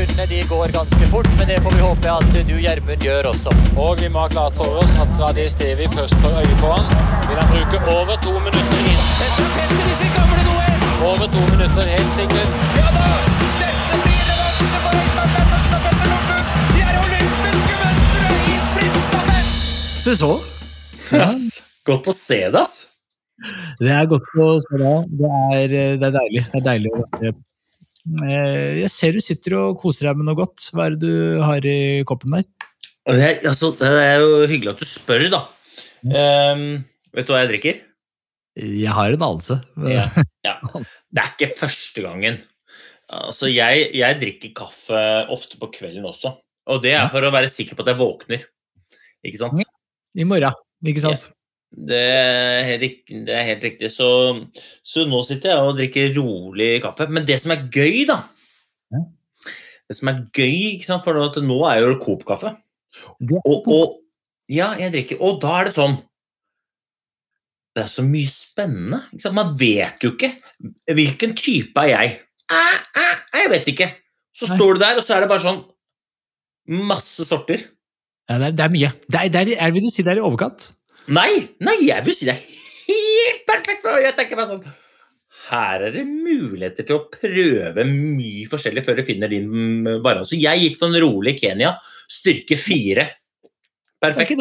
Sekundene 0.00 0.26
de 0.26 0.42
går 0.48 0.68
ganske 0.72 1.06
fort, 1.12 1.28
men 1.38 1.48
det 1.48 1.58
får 1.62 1.72
vi 1.76 1.80
håpe 1.84 2.10
at 2.10 2.24
du, 2.48 2.54
Gjermund, 2.64 3.02
gjør 3.04 3.26
også. 3.32 3.52
Og 3.76 4.00
vi 4.00 4.08
må 4.08 4.22
ha 4.24 4.28
klart 4.32 4.54
for 4.56 4.80
oss 4.80 4.92
at 5.02 5.10
fra 5.18 5.32
det 5.36 5.50
stedet 5.52 5.76
vi 5.78 5.88
først 5.92 6.16
får 6.22 6.38
øye 6.40 6.56
på 6.60 6.70
han, 6.72 6.86
vil 7.28 7.40
han 7.40 7.48
bruke 7.52 7.78
over 7.96 8.16
to 8.24 8.32
minutter 8.46 8.78
inn. 8.92 9.00
Over 11.04 11.26
to 11.34 11.42
minutter, 11.52 11.84
helt 11.96 12.14
sikkert. 12.16 12.50
Ja 12.78 12.88
da! 12.96 13.08
Se 20.00 20.16
så. 20.16 20.32
Godt 21.84 22.08
å 22.08 22.16
se 22.16 22.40
det, 22.48 22.60
ass. 22.64 22.78
Det 23.80 23.92
er 23.92 24.08
godt 24.08 24.32
å 24.40 24.48
se 24.64 24.80
deg. 24.80 25.12
Det 25.20 25.30
er, 25.60 25.78
det 26.00 26.08
er 26.08 26.16
deilig. 26.16 26.44
Det 26.48 26.60
er 26.60 26.68
deilig 26.70 26.92
å 26.94 27.04
være 27.04 27.32
Eh, 27.32 27.36
Jeg 28.18 28.90
ser 28.92 29.14
du 29.14 29.22
sitter 29.22 29.56
og 29.60 29.78
koser 29.80 30.08
deg 30.08 30.18
med 30.18 30.28
noe 30.28 30.38
godt. 30.38 30.70
Hva 30.74 30.88
er 30.88 30.96
det 30.96 31.06
du 31.06 31.42
har 31.44 31.66
i 31.68 32.02
koppen 32.08 32.34
der? 32.38 32.46
Det 33.10 33.22
er, 33.26 33.38
altså, 33.48 33.72
det 33.78 33.88
er 33.88 34.20
jo 34.22 34.44
hyggelig 34.50 34.74
at 34.74 34.82
du 34.82 34.88
spør, 34.88 35.24
da. 35.32 35.40
Um, 36.04 36.64
vet 37.16 37.26
du 37.26 37.32
hva 37.34 37.42
jeg 37.42 37.50
drikker? 37.54 37.80
Jeg 38.60 38.92
har 38.96 39.14
en 39.14 39.24
anelse. 39.24 39.56
Ja. 39.88 40.06
ja. 40.46 40.56
Det 40.66 41.22
er 41.22 41.34
ikke 41.34 41.52
første 41.62 42.04
gangen. 42.04 42.40
Altså, 43.10 43.50
jeg, 43.50 43.88
jeg 43.96 44.20
drikker 44.20 44.54
kaffe 44.60 45.02
ofte 45.32 45.58
på 45.60 45.70
kvelden 45.74 46.06
også. 46.06 46.36
Og 46.70 46.82
det 46.84 46.94
er 46.94 47.08
for 47.10 47.24
å 47.24 47.32
være 47.34 47.50
sikker 47.50 47.78
på 47.78 47.86
at 47.86 47.92
jeg 47.92 48.00
våkner. 48.00 48.46
Ikke 49.26 49.40
sant? 49.40 49.62
I 50.16 50.26
morgen, 50.26 50.54
ikke 50.86 51.02
sant? 51.02 51.30
Det 51.70 52.00
er 52.02 52.64
helt, 52.66 53.02
det 53.26 53.34
er 53.34 53.46
helt 53.46 53.64
riktig. 53.64 53.90
Så, 53.94 54.08
så 54.82 55.04
nå 55.06 55.20
sitter 55.26 55.52
jeg 55.52 55.68
og 55.68 55.78
drikker 55.78 56.12
rolig 56.18 56.70
kaffe. 56.82 57.06
Men 57.12 57.26
det 57.28 57.38
som 57.42 57.54
er 57.54 57.66
gøy, 57.70 58.04
da 58.10 58.22
Ja. 58.90 59.06
Det 59.90 59.96
som 59.98 60.10
er 60.10 60.20
gøy, 60.34 60.78
for 60.86 61.42
nå 61.42 61.58
er 61.66 61.80
jo 61.82 61.96
Coop-kaffe. 62.02 62.52
Og, 63.42 63.66
og, 63.66 63.96
ja, 64.50 64.72
jeg 64.78 64.92
drikker. 64.94 65.22
Og 65.22 65.40
da 65.42 65.56
er 65.60 65.68
det 65.70 65.74
sånn 65.74 65.96
Det 67.74 67.84
er 67.84 67.90
så 67.90 68.02
mye 68.02 68.30
spennende. 68.30 69.00
Man 69.34 69.54
vet 69.58 70.02
jo 70.02 70.12
ikke 70.14 70.32
hvilken 70.90 71.34
type 71.38 71.82
er 71.86 71.90
jeg. 71.92 72.16
Æ, 72.50 72.62
æ, 72.98 73.04
jeg 73.38 73.50
vet 73.52 73.70
ikke. 73.70 73.88
Så 74.34 74.48
står 74.50 74.74
du 74.74 74.82
der, 74.82 74.98
og 74.98 75.06
så 75.06 75.16
er 75.16 75.22
det 75.22 75.30
bare 75.30 75.44
sånn 75.44 75.60
masse 76.90 77.26
sorter. 77.26 77.62
Ja, 78.30 78.38
det, 78.38 78.50
er, 78.50 78.56
det 78.58 78.64
er 78.64 78.74
mye. 78.74 78.90
Det 79.06 79.20
er, 79.20 79.30
det 79.34 79.56
er, 79.56 79.74
vil 79.74 79.86
du 79.86 79.90
si 79.90 80.02
det 80.06 80.14
er 80.14 80.22
i 80.22 80.26
overkant? 80.26 80.70
Nei, 81.08 81.48
nei, 81.64 81.76
jeg 81.88 82.04
vil 82.06 82.16
si 82.16 82.28
det 82.28 82.36
er 82.36 82.44
helt 82.90 83.42
perfekt. 83.48 83.82
for 83.84 84.02
Jeg 84.02 84.16
tenker 84.18 84.38
meg 84.38 84.50
sånn 84.50 84.62
Her 85.50 85.86
er 85.88 85.94
det 85.96 86.04
muligheter 86.06 86.86
til 86.86 87.00
å 87.00 87.06
prøve 87.10 87.86
mye 87.88 88.46
forskjellig 88.50 88.84
før 88.86 89.00
du 89.00 89.06
finner 89.08 89.32
din 89.32 89.48
variant. 90.04 90.28
Så 90.28 90.38
jeg 90.38 90.62
gikk 90.62 90.78
for 90.78 90.92
en 90.92 91.02
rolig 91.02 91.34
Kenya. 91.40 91.74
Styrke 92.10 92.58
fire. 92.60 93.08
Er 93.10 94.06
Perfekt. 94.06 94.38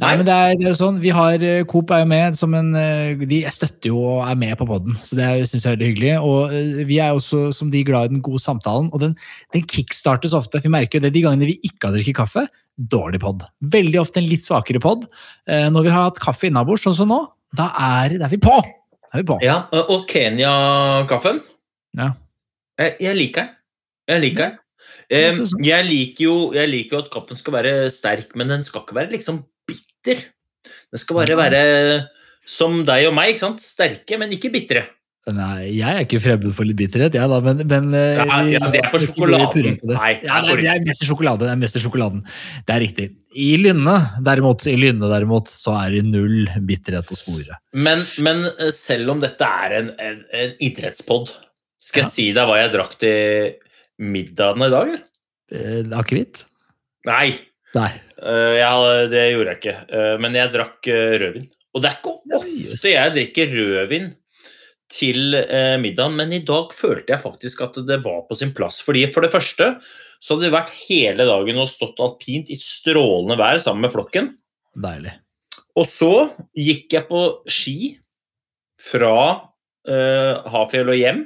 Nei, 0.00 0.10
men 0.18 0.24
det 0.26 0.34
er, 0.34 0.54
det 0.58 0.66
er 0.66 0.70
jo 0.72 0.78
sånn, 0.78 0.98
vi 1.02 1.10
har, 1.14 1.42
eh, 1.44 1.62
Coop 1.70 1.92
er 1.94 2.02
jo 2.02 2.08
med 2.10 2.36
som 2.38 2.54
en 2.56 2.70
eh, 2.78 3.24
De 3.30 3.40
støtter 3.52 3.90
jo 3.90 4.00
og 4.00 4.24
er 4.26 4.38
med 4.40 4.56
på 4.60 4.66
podden, 4.68 4.96
så 5.04 5.18
det 5.18 5.28
syns 5.50 5.64
jeg 5.64 5.68
er 5.70 5.76
veldig 5.76 5.90
hyggelig. 5.92 6.12
Og 6.24 6.54
eh, 6.54 6.82
vi 6.88 6.98
er 7.02 7.14
også 7.16 7.46
som 7.56 7.70
de 7.72 7.82
glad 7.86 8.08
i 8.10 8.14
den 8.16 8.22
gode 8.24 8.42
samtalen, 8.42 8.90
og 8.92 9.02
den, 9.02 9.14
den 9.56 9.66
kickstartes 9.70 10.34
ofte. 10.36 10.62
Vi 10.64 10.72
merker 10.72 10.98
jo 10.98 11.06
det 11.06 11.12
de 11.16 11.24
gangene 11.26 11.50
vi 11.52 11.58
ikke 11.66 11.90
har 11.90 11.96
drukket 11.98 12.18
kaffe. 12.18 12.46
Dårlig 12.74 13.22
pod. 13.22 13.44
Veldig 13.74 14.00
ofte 14.02 14.22
en 14.22 14.28
litt 14.30 14.46
svakere 14.46 14.82
pod. 14.82 15.06
Når 15.46 15.86
vi 15.86 15.92
har 15.94 16.08
hatt 16.08 16.18
kaffe 16.22 16.48
innabords, 16.48 16.82
sånn 16.82 16.96
som 16.98 17.12
nå, 17.12 17.20
da 17.54 17.68
er, 17.78 18.16
da 18.18 18.26
er 18.26 18.34
vi 18.34 18.40
på! 18.42 18.56
Da 18.58 19.14
er 19.14 19.22
vi 19.22 19.28
på. 19.28 19.38
Ja, 19.46 19.60
og 19.84 20.08
Kenya-kaffen 20.10 21.38
Ja. 21.94 22.10
jeg, 22.82 22.96
jeg 23.04 23.18
liker 23.20 23.44
den. 23.46 23.56
Jeg 24.10 24.24
liker 24.26 24.48
den. 24.48 24.60
Jeg 25.62 25.84
liker 25.86 26.24
jo 26.24 26.34
jeg 26.56 26.70
liker 26.70 26.96
jo 26.96 27.02
at 27.04 27.10
kaffen 27.12 27.38
skal 27.38 27.54
være 27.58 27.74
sterk, 27.92 28.32
men 28.38 28.50
den 28.50 28.64
skal 28.66 28.82
ikke 28.82 28.96
være 28.96 29.12
liksom 29.14 29.44
bitter. 30.04 30.26
Den 30.92 31.00
skal 31.00 31.16
bare 31.22 31.38
være 31.38 31.62
som 32.46 32.82
deg 32.84 33.08
og 33.08 33.16
meg, 33.16 33.32
ikke 33.32 33.46
sant? 33.46 33.64
Sterke, 33.64 34.18
men 34.20 34.32
ikke 34.36 34.52
bitre. 34.52 34.84
Nei, 35.24 35.70
jeg 35.78 35.88
er 35.88 36.02
ikke 36.04 36.18
fremmed 36.20 36.52
for 36.52 36.68
litt 36.68 36.76
bitterhet, 36.76 37.14
jeg 37.16 37.28
da, 37.30 37.36
men, 37.40 37.62
men 37.64 37.86
eh, 37.96 38.18
Ja, 38.20 38.42
ja, 38.44 38.58
det 38.68 38.82
er 38.82 38.90
for 38.92 39.00
sjokoladen. 39.00 39.78
det. 39.80 39.94
Nei, 39.96 40.10
ja, 40.20 40.42
det 40.44 40.52
er 40.52 40.82
det, 40.82 40.90
mest 40.90 41.06
sjokolade. 41.08 41.46
Det 41.46 41.54
er 41.54 41.60
mest 41.62 41.78
sjokoladen. 41.80 42.20
Det 42.68 42.74
er 42.74 42.82
riktig. 42.84 43.06
I 43.32 43.46
Lynne, 43.56 43.94
derimot, 44.26 44.66
i 44.68 44.74
Lynne, 44.76 45.08
derimot, 45.08 45.48
så 45.48 45.78
er 45.80 45.96
det 45.96 46.02
null 46.10 46.44
bitterhet 46.68 47.08
å 47.08 47.16
spore. 47.16 47.56
Men, 47.72 48.04
men 48.20 48.44
eh, 48.52 48.68
selv 48.76 49.14
om 49.14 49.24
dette 49.24 49.48
er 49.64 49.78
en, 49.78 49.88
en, 49.96 50.20
en 50.28 50.54
idrettspod, 50.68 51.32
skal 51.80 52.04
jeg 52.04 52.12
si 52.12 52.28
deg 52.36 52.44
hva 52.50 52.60
jeg 52.60 52.74
drakk 52.76 52.94
til 53.00 53.56
middagen 54.04 54.68
i 54.68 54.72
dag? 54.76 54.94
Eh, 55.56 55.80
Akevitt? 55.96 56.44
Nei, 57.08 57.30
Nei. 57.74 57.90
Eh, 58.24 58.56
jeg, 58.58 59.08
det 59.12 59.24
gjorde 59.32 59.52
jeg 59.52 59.60
ikke. 59.60 59.76
Eh, 59.98 60.14
men 60.22 60.38
jeg 60.38 60.52
drakk 60.54 60.90
eh, 60.92 61.16
rødvin. 61.22 61.48
Og 61.74 61.82
det 61.82 61.90
er 61.90 61.98
ikke 61.98 62.38
ofte 62.38 62.92
jeg 62.92 63.14
drikker 63.16 63.56
rødvin 63.58 64.12
til 64.94 65.34
middagen, 65.80 66.14
men 66.14 66.30
i 66.36 66.42
dag 66.46 66.70
følte 66.76 67.14
jeg 67.14 67.22
faktisk 67.22 67.62
at 67.64 67.78
det 67.88 67.96
var 68.04 68.20
på 68.28 68.36
sin 68.38 68.52
plass. 68.54 68.76
Fordi 68.84 69.06
For 69.10 69.24
det 69.24 69.32
første 69.32 69.70
så 70.22 70.36
hadde 70.36 70.46
det 70.46 70.54
vært 70.54 70.74
hele 70.84 71.26
dagen 71.26 71.58
og 71.58 71.70
stått 71.72 71.98
alpint 72.04 72.52
i 72.52 72.58
strålende 72.60 73.36
vær 73.40 73.58
sammen 73.64 73.88
med 73.88 73.94
flokken. 73.96 74.28
Deilig. 74.84 75.16
Og 75.74 75.88
så 75.90 76.12
gikk 76.54 76.94
jeg 76.94 77.08
på 77.08 77.22
ski 77.50 77.76
fra 78.78 79.16
uh, 79.88 80.44
Hafjell 80.54 80.92
og 80.92 81.00
hjem. 81.00 81.24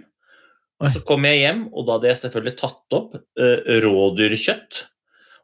Og 0.79 0.95
Så 0.95 1.03
kom 1.07 1.27
jeg 1.27 1.43
hjem, 1.43 1.65
og 1.75 1.87
da 1.87 1.99
hadde 1.99 2.11
jeg 2.13 2.21
selvfølgelig 2.23 2.57
tatt 2.61 2.97
opp 2.97 3.19
uh, 3.19 3.59
rådyrkjøtt. 3.85 4.85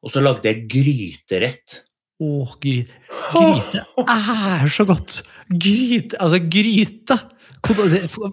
Og 0.04 0.12
så 0.12 0.22
lagde 0.22 0.50
jeg 0.50 0.66
gryterett. 0.70 1.78
Åh, 2.22 2.56
gryte. 2.62 2.92
Gryte 3.32 3.84
er 4.04 4.68
så 4.70 4.84
godt! 4.86 5.22
Gryte, 5.50 6.18
altså 6.20 6.38
gryte! 6.38 7.18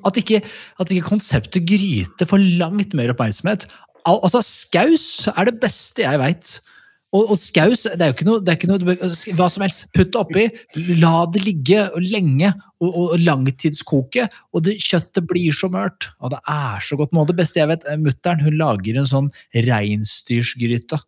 At 0.06 0.18
ikke, 0.20 0.42
at 0.80 0.92
ikke 0.92 1.08
konseptet 1.08 1.64
gryte 1.64 2.28
får 2.28 2.44
langt 2.59 2.94
mer 2.97 3.14
oppmerksomhet. 3.14 3.64
Al 4.06 4.20
altså, 4.26 4.41
skaus 4.44 5.29
er 5.32 5.47
det 5.47 5.62
beste 5.62 6.03
jeg 6.03 6.20
veit. 6.20 6.59
Og, 7.12 7.34
og 7.34 7.40
skaus 7.40 7.84
det 7.84 8.00
er 8.00 8.12
jo 8.12 8.16
ikke 8.16 8.28
noe, 8.28 8.41
ikke 8.53 8.70
noe 8.70 8.79
du 8.79 8.88
Hva 9.35 9.47
som 9.52 9.66
helst. 9.66 9.88
Putt 9.96 10.14
det 10.14 10.20
oppi, 10.20 10.46
la 11.02 11.26
det 11.32 11.44
ligge 11.44 11.88
lenge 12.03 12.53
og, 12.79 12.88
og, 12.90 13.06
og 13.16 13.26
langtidskoke. 13.26 14.28
Og 14.56 14.64
det, 14.67 14.78
kjøttet 14.84 15.28
blir 15.28 15.56
så 15.56 15.72
mørt. 15.72 16.12
Og 16.24 16.35
det 16.35 16.40
er 16.52 16.84
så 16.85 17.00
godt. 17.00 17.16
Noe 17.16 17.26
av 17.26 17.32
det 17.32 17.40
beste 17.41 17.59
jeg 17.59 17.72
vet, 17.72 17.88
mutter'n 18.03 18.44
hun 18.46 18.59
lager 18.59 19.02
en 19.02 19.09
sånn 19.09 19.29
reinsdyrsgryte. 19.67 21.02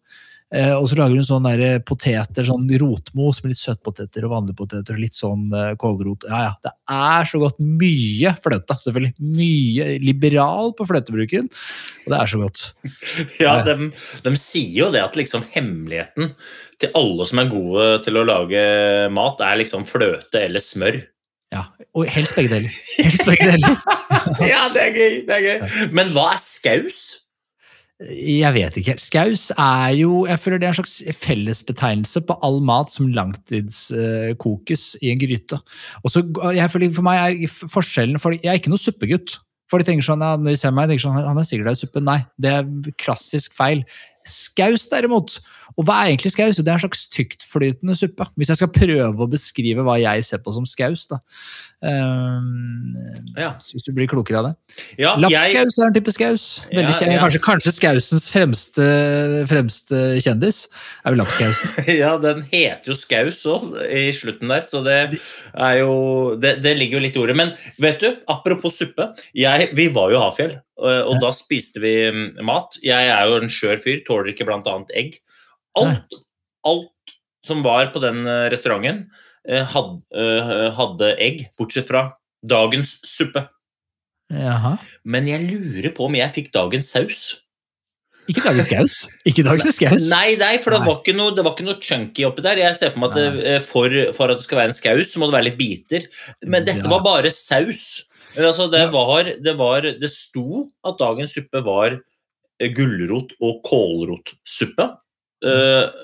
Eh, 0.54 0.74
og 0.78 0.86
så 0.90 0.98
lager 1.00 1.18
hun 1.18 1.26
sånn 1.26 1.48
der 1.48 1.62
eh, 1.66 1.80
poteter, 1.82 2.46
sånn 2.46 2.68
rotmos 2.78 3.40
med 3.42 3.54
litt 3.54 3.62
søtpoteter 3.62 4.28
og 4.28 4.36
vanlige 4.36 4.58
poteter 4.60 4.94
og 4.94 5.02
litt 5.02 5.18
sånn 5.18 5.48
eh, 5.50 5.72
kålrot. 5.82 6.28
Ja, 6.30 6.42
ja, 6.46 6.52
det 6.62 6.74
er 6.94 7.30
så 7.30 7.42
godt. 7.42 7.58
Mye 7.82 8.36
fløte, 8.44 8.78
selvfølgelig. 8.84 9.16
Mye 9.40 9.88
liberal 10.04 10.76
på 10.78 10.86
fløtebruken, 10.90 11.50
og 12.04 12.14
det 12.14 12.20
er 12.20 12.34
så 12.36 12.44
godt. 12.44 12.68
Ja, 13.42 13.56
de, 13.66 13.90
de 14.24 14.32
sier 14.40 14.86
jo 14.86 14.92
det 14.94 15.02
at 15.02 15.18
liksom 15.18 15.44
hemmeligheten 15.54 16.36
til 16.82 16.94
alle 16.98 17.26
som 17.30 17.42
er 17.42 17.50
gode 17.52 17.88
til 18.06 18.20
å 18.20 18.26
lage 18.28 18.62
mat, 19.14 19.42
er 19.42 19.60
liksom 19.64 19.88
fløte 19.90 20.44
eller 20.46 20.64
smør. 20.64 21.02
Ja, 21.54 21.68
og 21.94 22.08
helst 22.10 22.38
begge 22.38 22.54
deler. 22.54 22.78
Helst 22.98 23.26
begge 23.28 23.52
deler. 23.54 23.82
ja, 24.54 24.68
det 24.74 24.88
er 24.88 24.96
gøy! 24.96 25.20
det 25.28 25.36
er 25.38 25.44
gøy. 25.46 25.76
Men 25.94 26.14
hva 26.14 26.32
er 26.34 26.42
skaus? 26.42 27.04
Jeg 28.02 28.54
vet 28.56 28.78
ikke 28.78 28.96
helt. 28.96 29.04
Skaus 29.04 29.52
er 29.54 29.94
jo 29.96 30.26
Jeg 30.26 30.40
føler 30.42 30.60
det 30.60 30.68
er 30.68 30.74
en 30.74 30.80
slags 30.82 30.98
fellesbetegnelse 31.22 32.24
på 32.26 32.36
all 32.44 32.60
mat 32.66 32.92
som 32.92 33.12
langtidskokes 33.14 34.86
i 35.02 35.14
en 35.14 35.22
gryte. 35.22 35.60
Og 36.04 36.12
så, 36.12 36.26
jeg 36.56 36.72
føler 36.74 36.94
For 36.96 37.06
meg 37.06 37.22
er 37.44 37.58
forskjellen 37.72 38.20
for, 38.20 38.36
Jeg 38.36 38.50
er 38.50 38.60
ikke 38.60 38.74
noe 38.74 38.82
suppegutt. 38.82 39.38
For 39.72 39.80
de 39.80 39.88
tenker 39.88 40.06
sånn, 40.06 40.22
ja, 40.22 40.36
når 40.38 40.54
de 40.54 40.60
ser 40.60 40.74
meg, 40.76 40.90
tenker 40.90 41.06
sånn, 41.08 41.16
han 41.18 41.40
er 41.40 41.46
sikkert 41.48 41.72
der 41.72 41.78
i 41.78 41.80
suppe. 41.80 42.02
Nei, 42.04 42.20
det 42.38 42.52
er 42.52 42.92
klassisk 43.02 43.56
feil. 43.58 43.86
Skaus, 44.30 44.88
derimot. 44.92 45.40
Og 45.74 45.88
hva 45.88 46.04
er 46.04 46.12
egentlig 46.12 46.34
skaus? 46.34 46.60
Det 46.60 46.70
er 46.70 46.78
en 46.78 46.84
slags 46.84 47.06
tyktflytende 47.14 47.96
suppe. 47.98 48.28
Hvis 48.38 48.52
jeg 48.52 48.60
skal 48.60 48.72
prøve 48.74 49.26
å 49.26 49.30
beskrive 49.30 49.86
hva 49.86 49.98
jeg 50.02 50.26
ser 50.28 50.42
på 50.44 50.54
som 50.54 50.68
skaus, 50.70 51.08
da. 51.10 51.22
Um, 51.84 52.94
Ja. 53.36 53.54
Hvis 53.58 53.84
du 53.84 53.92
blir 53.96 54.08
klokere 54.08 54.40
av 54.40 54.46
det. 54.48 54.54
Ja, 55.02 55.16
jeg, 55.18 55.56
er 55.58 55.66
en 55.66 55.96
type 55.96 56.14
skaus. 56.14 56.46
Ja. 56.72 56.86
Kanskje, 57.20 57.42
kanskje 57.44 57.74
skausens 57.76 58.30
fremste, 58.32 58.86
fremste 59.50 60.04
kjendis 60.24 60.68
er 61.04 61.16
jo 61.16 61.20
lapskausen. 61.20 61.74
ja, 62.04 62.14
den 62.22 62.46
heter 62.52 62.94
jo 62.94 62.98
skaus 63.00 63.42
òg 63.50 63.74
i 63.90 64.06
slutten 64.16 64.54
der, 64.54 64.68
så 64.70 64.84
det 64.86 65.00
er 65.10 65.80
jo 65.82 65.94
det, 66.40 66.60
det 66.64 66.76
ligger 66.80 67.00
jo 67.00 67.06
litt 67.08 67.18
i 67.18 67.24
ordet. 67.24 67.40
Men 67.42 67.56
vet 67.82 68.04
du, 68.04 68.14
apropos 68.32 68.78
suppe. 68.78 69.10
Jeg, 69.38 69.72
vi 69.76 69.90
var 69.94 70.14
jo 70.14 70.22
Hafjell, 70.24 70.56
og, 70.82 71.12
og 71.12 71.20
da 71.22 71.32
spiste 71.36 71.82
vi 71.84 71.94
mm, 72.14 72.42
mat. 72.48 72.80
Jeg 72.86 73.12
er 73.14 73.30
jo 73.30 73.42
en 73.42 73.52
skjør 73.52 73.82
fyr, 73.84 74.02
tåler 74.08 74.34
ikke 74.34 74.48
bl.a. 74.50 74.78
egg. 74.98 75.20
Alt, 75.80 76.18
alt 76.68 77.16
som 77.46 77.64
var 77.66 77.92
på 77.94 78.02
den 78.04 78.24
eh, 78.30 78.48
restauranten, 78.54 79.06
hadde, 79.44 80.00
eh, 80.16 80.70
hadde 80.78 81.10
egg, 81.20 81.48
bortsett 81.60 81.90
fra 81.90 82.06
dagens 82.48 82.98
suppe. 83.08 83.46
Jaha. 84.34 84.78
Men 85.06 85.28
jeg 85.30 85.46
lurer 85.50 85.92
på 85.96 86.08
om 86.08 86.16
jeg 86.18 86.32
fikk 86.34 86.54
dagens 86.56 86.92
saus. 86.94 87.24
Ikke 88.32 88.44
dagens 88.46 88.70
gaus? 88.72 88.96
Ikke 89.28 89.44
dagens 89.50 89.80
gaus? 89.82 90.08
Nei, 90.12 90.36
nei, 90.40 90.56
for 90.64 90.76
det 90.76 90.82
var, 90.86 91.02
noe, 91.18 91.36
det 91.36 91.44
var 91.44 91.56
ikke 91.56 91.68
noe 91.68 91.80
chunky 91.84 92.26
oppi 92.28 92.46
der. 92.46 92.62
Jeg 92.62 92.80
ser 92.80 92.94
på 92.96 93.04
meg 93.04 93.12
at 93.12 93.20
det, 93.20 93.46
eh, 93.52 93.60
for, 93.66 94.00
for 94.16 94.32
at 94.32 94.40
det 94.40 94.48
skal 94.48 94.62
være 94.62 94.72
en 94.72 94.80
skaus, 94.80 95.12
så 95.12 95.22
må 95.22 95.30
det 95.30 95.38
være 95.38 95.50
litt 95.52 95.60
biter. 95.60 96.08
Men 96.48 96.68
dette 96.68 96.90
var 96.92 97.04
bare 97.06 97.34
saus. 97.36 98.04
Men 98.34 98.48
Altså, 98.50 98.68
det, 98.72 98.88
var, 98.94 99.30
det, 99.46 99.54
var, 99.60 99.86
det 100.02 100.10
sto 100.14 100.66
at 100.88 100.98
dagens 101.00 101.36
suppe 101.38 101.62
var 101.66 101.98
eh, 101.98 102.72
gulrot- 102.74 103.36
og 103.44 103.62
kålrotsuppe. 103.68 104.90
Eh, 105.44 106.04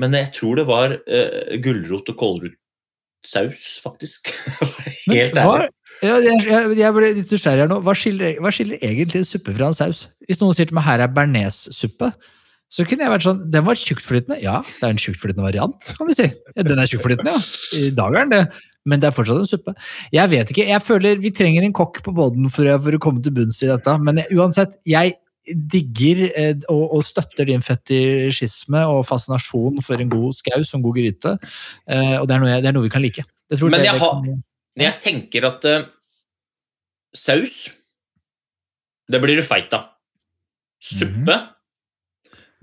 men 0.00 0.16
jeg 0.16 0.32
tror 0.36 0.58
det 0.58 0.66
var 0.68 0.94
uh, 0.96 1.54
gulrot- 1.62 2.08
og 2.08 2.18
kålrotsaus, 2.18 3.64
faktisk. 3.84 4.32
Helt 5.12 5.36
ærlig. 5.36 5.68
ja, 6.00 6.16
jeg, 6.24 6.76
jeg 6.78 6.96
ble 6.96 7.10
litt 7.18 7.34
nysgjerrig 7.34 7.66
her 7.66 7.70
nå. 7.70 7.80
Hva 7.84 7.94
skiller, 7.98 8.38
hva 8.42 8.52
skiller 8.54 8.80
egentlig 8.80 9.22
en 9.22 9.28
suppe 9.28 9.54
fra 9.56 9.68
en 9.68 9.76
saus? 9.76 10.06
Hvis 10.28 10.40
noen 10.40 10.56
sier 10.56 10.70
til 10.70 10.78
meg 10.78 10.88
her 10.88 11.04
er 11.04 11.12
bearnéssuppe, 11.12 12.12
så 12.72 12.86
kunne 12.88 13.04
jeg 13.04 13.12
vært 13.12 13.26
sånn 13.26 13.40
Den 13.52 13.66
var 13.66 13.76
tjuktflytende. 13.76 14.38
Ja, 14.40 14.62
det 14.78 14.86
er 14.86 14.94
en 14.94 15.02
tjuktflytende 15.02 15.44
variant, 15.44 15.92
kan 15.98 16.08
du 16.08 16.16
si. 16.16 16.30
Ja, 16.56 16.64
den 16.64 16.80
er 16.80 16.88
tjuktflytende, 16.88 17.34
ja. 17.36 17.42
I 17.76 17.90
dag 17.98 18.16
er 18.16 18.30
den 18.30 18.36
det. 18.38 18.44
Men 18.88 18.98
det 19.02 19.08
er 19.10 19.14
fortsatt 19.14 19.38
en 19.38 19.46
suppe. 19.46 19.74
Jeg 20.10 20.30
vet 20.32 20.48
ikke, 20.50 20.64
jeg 20.66 20.82
føler 20.82 21.20
Vi 21.22 21.30
trenger 21.30 21.62
en 21.62 21.72
kokk 21.76 22.00
på 22.02 22.14
båten 22.16 22.48
for, 22.50 22.66
for 22.82 22.96
å 22.96 23.02
komme 23.02 23.22
til 23.22 23.34
bunns 23.36 23.60
i 23.62 23.68
dette. 23.70 23.94
Men 24.02 24.18
jeg, 24.18 24.34
uansett, 24.34 24.74
jeg 24.88 25.14
digger 25.46 26.20
eh, 26.38 26.52
og, 26.70 26.82
og 26.98 27.04
støtter 27.06 27.46
din 27.48 27.62
fetisjisme 27.66 28.82
og 28.90 29.04
fascinasjon 29.08 29.80
for 29.82 29.98
en 30.02 30.10
god 30.10 30.34
skaus 30.38 30.70
og 30.72 30.78
en 30.80 30.84
god 30.86 30.98
gryte. 31.00 31.32
Eh, 31.90 32.16
og 32.20 32.26
det 32.30 32.36
er, 32.36 32.46
jeg, 32.52 32.62
det 32.62 32.70
er 32.70 32.76
noe 32.76 32.86
vi 32.86 32.92
kan 32.94 33.02
like. 33.02 33.24
Jeg 33.50 33.58
tror 33.60 33.70
Men 33.74 33.84
jeg 33.86 33.98
har- 34.02 34.28
Jeg 34.82 35.00
tenker 35.04 35.44
at 35.50 35.64
uh, 35.68 35.82
saus 37.12 37.68
Det 39.10 39.18
blir 39.20 39.36
du 39.36 39.42
feit 39.44 39.74
av. 39.76 39.90
Suppe 40.82 41.34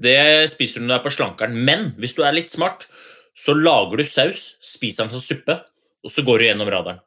Det 0.01 0.16
spiser 0.51 0.80
du 0.80 0.88
når 0.88 0.94
du 0.95 0.98
er 1.00 1.04
på 1.06 1.13
slankeren. 1.16 1.56
Men 1.68 1.92
hvis 2.00 2.16
du 2.16 2.24
er 2.24 2.31
litt 2.33 2.50
smart, 2.50 2.88
så 3.36 3.54
lager 3.56 4.00
du 4.00 4.04
saus, 4.07 4.56
spiser 4.63 5.06
den 5.06 5.12
som 5.13 5.21
suppe, 5.24 5.60
og 6.06 6.13
så 6.13 6.24
går 6.25 6.42
du 6.42 6.48
gjennom 6.50 6.72
radaren. 6.72 7.00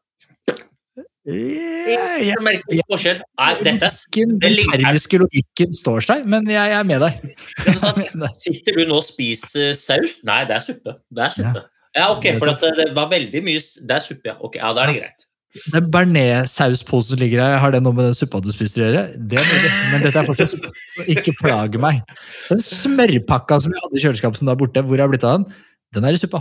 Yeah, 1.22 2.18
yeah, 2.18 2.38
merker 2.42 2.74
ikke 2.74 2.88
forskjell. 2.90 3.20
Nei, 3.38 3.50
dette 3.62 3.86
er 3.86 4.30
Den 4.42 4.56
ligger- 4.56 4.80
termiske 4.82 5.20
logikken 5.22 5.76
står 5.78 6.02
seg, 6.02 6.24
men 6.26 6.48
jeg, 6.50 6.58
jeg 6.58 6.78
er 6.80 6.88
med 6.88 7.04
deg. 7.04 7.36
Er. 7.62 8.32
Sitter 8.42 8.80
du 8.80 8.88
nå 8.90 8.98
og 8.98 9.06
spiser 9.06 9.70
saus? 9.78 10.18
Nei, 10.26 10.40
det 10.50 10.56
er 10.58 10.64
suppe. 10.64 10.96
Det 11.14 11.22
er 11.28 11.36
suppe. 11.36 11.62
Ja, 11.94 12.08
ok, 12.10 12.26
for 12.40 12.50
at 12.50 12.64
det, 12.64 12.72
det 12.78 12.88
var 12.96 13.10
veldig 13.10 13.42
mye 13.44 13.60
Det 13.60 13.94
er 13.98 14.00
suppe, 14.02 14.30
ja. 14.32 14.34
Ok, 14.40 14.56
ja, 14.58 14.72
da 14.74 14.82
er 14.86 14.90
det 14.92 15.00
greit. 15.02 15.26
Den 15.74 15.88
bearnéssausposen 15.92 17.12
som 17.12 17.20
ligger 17.20 17.42
her, 17.44 17.58
har 17.60 17.74
det 17.74 17.82
noe 17.84 17.92
med 17.92 18.06
den 18.08 18.14
suppa 18.16 18.40
du 18.40 18.48
spiser 18.54 18.82
å 18.82 18.86
gjøre? 18.86 19.02
Det 19.28 19.36
er 19.36 19.50
men 19.92 20.06
dette 20.06 20.16
er 20.16 20.26
fortsatt 20.26 20.54
suppe. 20.54 20.70
Ikke 21.12 21.34
plage 21.42 21.80
meg. 21.82 22.00
Den 22.48 22.64
smørpakka 22.64 23.60
som 23.62 23.74
jeg 23.74 23.84
hadde 23.84 24.00
i 24.00 24.04
kjøleskapet 24.06 24.40
som 24.40 24.48
er 24.48 24.56
borte, 24.58 24.82
hvor 24.88 24.98
har 24.98 25.06
det 25.12 25.18
blitt 25.18 25.28
av 25.28 25.42
den? 25.42 25.52
Den 25.92 26.08
er 26.08 26.16
i 26.16 26.22
suppa. 26.22 26.40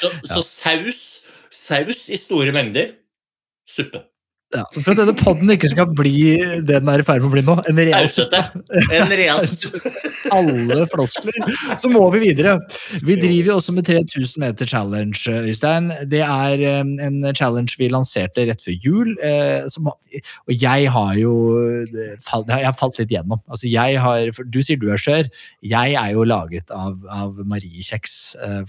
Så, 0.00 0.10
så 0.26 0.42
saus, 0.42 1.02
saus 1.68 2.08
i 2.08 2.16
store 2.16 2.52
mengder, 2.54 2.94
suppe. 3.68 4.00
Ja, 4.56 4.62
for 4.72 4.94
at 4.94 5.00
denne 5.02 5.12
podden 5.12 5.50
ikke 5.52 5.68
skal 5.68 5.90
bli 5.92 6.38
det 6.64 6.78
den 6.78 6.88
er 6.88 7.02
i 7.02 7.04
ferd 7.04 7.20
med 7.20 7.28
å 7.28 7.32
bli 7.34 7.42
nå, 7.44 7.56
en 7.68 7.80
real 7.84 8.06
suppe. 8.08 8.38
En 8.96 9.10
real 9.12 9.44
alle 10.38 10.86
floskler, 10.88 11.36
så 11.80 11.90
må 11.92 12.06
vi 12.14 12.22
videre. 12.22 12.54
Vi 13.04 13.18
driver 13.20 13.50
jo 13.52 13.56
også 13.58 13.74
med 13.76 13.84
3000 13.88 14.40
meter 14.40 14.70
challenge, 14.70 15.20
Øystein. 15.28 15.90
Det 16.08 16.22
er 16.24 16.64
eh, 16.64 16.80
en 16.80 17.18
challenge 17.36 17.76
vi 17.80 17.90
lanserte 17.92 18.46
rett 18.48 18.64
før 18.64 18.78
jul. 18.86 19.12
eh, 19.20 19.68
og 19.68 20.54
jeg 20.54 20.88
har 20.96 21.12
jo 21.20 21.34
eh, 21.92 22.16
jeg 22.48 22.64
har 22.64 22.76
falt 22.78 22.98
litt 23.02 23.12
gjennom. 23.12 23.40
Altså 23.52 23.68
jeg 23.68 24.00
har, 24.00 24.32
du 24.48 24.60
sier 24.64 24.80
du 24.80 24.88
er 24.94 25.00
skjør. 25.02 25.28
Jeg 25.60 25.96
er 26.00 26.14
jo 26.16 26.24
laget 26.24 26.72
av, 26.72 26.96
av 27.12 27.36
Marie-kjeks. 27.48 28.16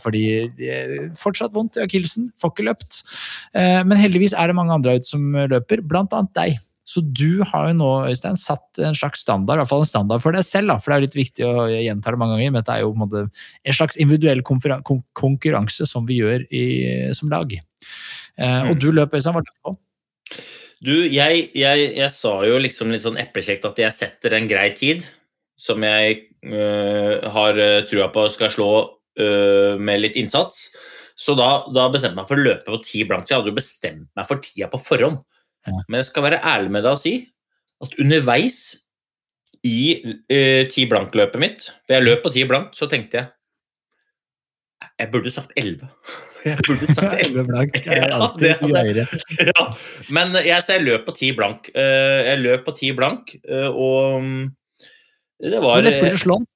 Fordi 0.04 0.26
er 0.60 0.94
fortsatt 1.20 1.56
vondt 1.56 1.80
i 1.80 1.86
akillesen, 1.86 2.30
får 2.42 2.52
ikke 2.54 2.68
løpt. 2.68 3.02
Eh, 3.56 3.80
Men 3.88 4.00
heldigvis 4.02 4.36
er 4.36 4.52
det 4.52 4.58
mange 4.60 4.76
andre 4.76 4.98
ute 5.00 5.08
som 5.08 5.24
løper, 5.40 5.69
blant 5.78 6.14
annet 6.14 6.34
deg. 6.34 6.58
Så 6.90 7.04
du 7.06 7.44
har 7.46 7.68
jo 7.70 7.76
nå 7.78 7.90
Øystein, 8.10 8.38
satt 8.40 8.80
en 8.82 8.96
slags 8.98 9.22
standard, 9.22 9.60
i 9.60 9.62
hvert 9.62 9.70
fall 9.70 9.84
en 9.84 9.90
standard 9.90 10.24
for 10.24 10.34
deg 10.34 10.42
selv. 10.48 10.72
Da, 10.72 10.80
for 10.82 10.90
det 10.90 10.96
er 10.96 11.02
jo 11.02 11.06
litt 11.06 11.20
viktig 11.20 11.46
å 11.46 11.68
gjenta 11.70 12.10
det 12.16 12.18
mange 12.18 12.34
ganger, 12.34 12.56
men 12.56 12.64
dette 12.64 12.78
er 12.80 12.82
jo 12.82 12.96
en, 12.96 13.04
måte 13.04 13.22
en 13.30 13.78
slags 13.78 14.00
individuell 14.02 14.42
konkurranse 14.42 15.86
som 15.86 16.08
vi 16.10 16.18
gjør 16.24 16.48
i, 16.50 16.64
som 17.14 17.30
lag. 17.30 17.54
Eh, 17.54 18.62
og 18.66 18.74
Mm. 18.74 18.80
du 18.82 18.90
løp, 18.90 19.14
Øystein, 19.14 19.38
hva 19.38 19.44
løp 19.46 19.54
du 19.54 19.70
på? 19.70 19.78
Du, 20.82 20.96
jeg, 21.12 21.50
jeg, 21.54 21.94
jeg 22.00 22.10
sa 22.10 22.34
jo 22.48 22.58
liksom 22.58 22.90
litt 22.90 23.04
sånn 23.04 23.20
eplekjekt 23.20 23.66
at 23.68 23.78
jeg 23.78 23.94
setter 23.94 24.34
en 24.34 24.48
grei 24.48 24.70
tid, 24.74 25.06
som 25.60 25.84
jeg 25.84 26.22
øh, 26.48 27.30
har 27.30 27.54
øh, 27.60 27.84
trua 27.86 28.08
på 28.16 28.30
skal 28.34 28.50
slå 28.50 28.72
øh, 29.20 29.76
med 29.78 30.02
litt 30.02 30.16
innsats. 30.16 30.72
Så 31.20 31.36
da, 31.36 31.68
da 31.76 31.90
bestemte 31.92 32.16
jeg 32.16 32.22
meg 32.22 32.30
for 32.32 32.40
å 32.40 32.46
løpe 32.48 32.72
på 32.72 32.82
ti 32.82 33.04
blankt. 33.04 33.30
Jeg 33.30 33.42
hadde 33.42 33.52
jo 33.52 33.60
bestemt 33.60 34.08
meg 34.16 34.26
for 34.26 34.40
tida 34.42 34.72
på 34.72 34.80
forhånd. 34.80 35.20
Ja. 35.70 35.82
Men 35.88 36.00
jeg 36.02 36.08
skal 36.10 36.26
være 36.26 36.40
ærlig 36.44 36.72
med 36.74 36.84
deg 36.86 36.96
og 36.98 37.02
si 37.02 37.14
at 37.80 37.94
underveis 38.02 38.56
i 39.68 39.82
øh, 40.32 40.64
ti 40.72 40.86
blank-løpet 40.90 41.40
mitt, 41.42 41.66
for 41.86 41.96
jeg 41.98 42.06
løp 42.08 42.22
på 42.26 42.32
ti 42.36 42.44
blankt, 42.48 42.76
så 42.80 42.88
tenkte 42.92 43.22
jeg 43.22 43.30
jeg 45.00 45.10
burde 45.12 45.32
sagt 45.32 45.52
elleve. 45.60 45.88
Jeg 46.48 46.56
burde 46.64 46.88
sagt 46.88 47.18
elleve. 47.20 47.20
Elleve 47.26 47.44
blank. 47.50 47.74
Det 47.76 47.92
er 47.92 48.06
Ja, 48.08 48.20
alltid 48.24 48.46
det 48.48 48.78
hadde- 48.78 49.08
ja, 49.50 49.64
men 50.16 50.32
jeg, 50.40 50.64
så 50.64 50.78
jeg 50.78 50.86
løp 50.86 51.02
på 51.10 51.12
ti 51.18 51.34
blank. 51.36 51.68
Eh, 51.76 52.20
Jeg 52.30 52.40
løp 52.40 52.64
på 52.64 52.74
ti 52.78 52.94
blank, 52.96 53.34
eh, 53.44 53.68
og 53.68 54.22
mm, 54.24 54.46
det 55.44 55.60
var 55.60 55.82
Hvor 55.82 55.84
lett 55.84 56.00
blir 56.00 56.16
det 56.16 56.22
slå 56.24 56.38
den? 56.40 56.48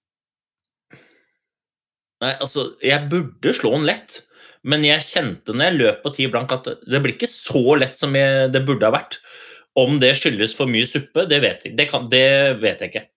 Nei, 2.23 2.31
altså, 2.39 2.63
jeg 2.79 3.09
burde 3.11 3.53
slå 3.57 3.73
den 3.75 3.85
lett, 3.91 4.21
men 4.63 4.85
jeg 4.87 5.05
kjente 5.05 5.55
når 5.55 5.67
jeg 5.67 5.79
løp 5.79 6.03
på 6.03 6.13
ti 6.15 6.27
blank 6.31 6.53
at 6.55 6.69
det 6.83 7.01
blir 7.03 7.17
ikke 7.17 7.31
så 7.31 7.77
lett 7.79 7.99
som 7.99 8.15
jeg, 8.15 8.51
det 8.53 8.63
burde 8.67 8.87
ha 8.87 8.95
vært. 8.95 9.19
Om 9.79 9.97
det 10.01 10.13
skyldes 10.19 10.53
for 10.55 10.69
mye 10.69 10.85
suppe, 10.87 11.25
det 11.29 11.41
vet 11.43 11.67
jeg, 11.67 11.75
det 11.79 11.89
kan, 11.89 12.07
det 12.11 12.61
vet 12.61 12.83
jeg 12.83 12.93
ikke. 12.93 13.07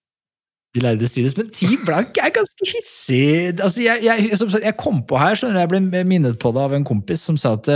De 0.75 0.83
lærde 0.83 1.07
strides, 1.09 1.33
men 1.37 1.47
ti 1.55 1.69
blank 1.87 2.17
er 2.21 2.33
ganske 2.35 2.67
hissig. 2.67 3.55
Altså, 3.55 3.79
jeg, 3.81 4.03
jeg, 4.03 4.37
som 4.37 4.51
jeg 4.51 4.75
kom 4.77 4.99
på 5.07 5.17
her, 5.17 5.37
skjønner 5.39 5.63
jeg 5.63 5.71
ble 5.71 6.03
minnet 6.05 6.37
på 6.41 6.51
det 6.53 6.61
av 6.61 6.75
en 6.75 6.85
kompis 6.85 7.23
som 7.29 7.39
sa 7.39 7.55
at, 7.57 7.69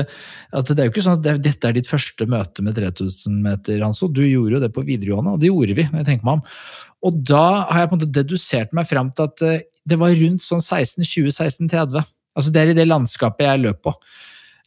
at 0.54 0.70
det 0.70 0.78
er 0.84 0.90
jo 0.90 0.94
ikke 0.94 1.06
sånn 1.08 1.18
at 1.18 1.24
det, 1.26 1.38
dette 1.48 1.70
er 1.70 1.78
ditt 1.80 1.90
første 1.90 2.28
møte 2.30 2.66
med 2.66 2.78
3000 2.78 3.40
meter, 3.42 3.82
Hanso. 3.86 4.12
Du 4.12 4.22
gjorde 4.26 4.58
jo 4.58 4.62
det 4.62 4.74
på 4.76 4.86
videregående, 4.86 5.34
og 5.34 5.42
det 5.42 5.50
gjorde 5.50 5.78
vi. 5.80 5.88
jeg 5.88 6.08
tenker 6.10 6.28
meg 6.28 6.42
om. 6.42 6.46
Og 7.08 7.22
da 7.32 7.46
har 7.72 7.86
jeg 7.86 7.92
på 7.92 7.98
en 7.98 8.02
måte 8.02 8.16
dedusert 8.20 8.76
meg 8.78 8.90
fram 8.92 9.10
til 9.16 9.32
at 9.32 9.46
eh, 9.48 9.64
det 9.88 9.98
var 9.98 10.14
rundt 10.14 10.46
sånn 10.46 10.62
16-20-16-30. 10.62 12.06
Altså 12.38 12.54
Det 12.54 12.62
er 12.62 12.72
i 12.74 12.78
det 12.78 12.88
landskapet 12.90 13.48
jeg 13.48 13.64
løp 13.66 13.82
på. 13.88 13.96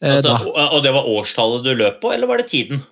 eh, 0.02 0.16
Altså, 0.18 0.36
og, 0.52 0.80
det 0.84 0.92
var 0.94 1.08
årstallet 1.08 1.64
du 1.64 1.74
løp 1.78 2.00
på, 2.02 2.12
eller 2.14 2.30
var 2.30 2.42
det 2.42 2.48
tiden? 2.52 2.82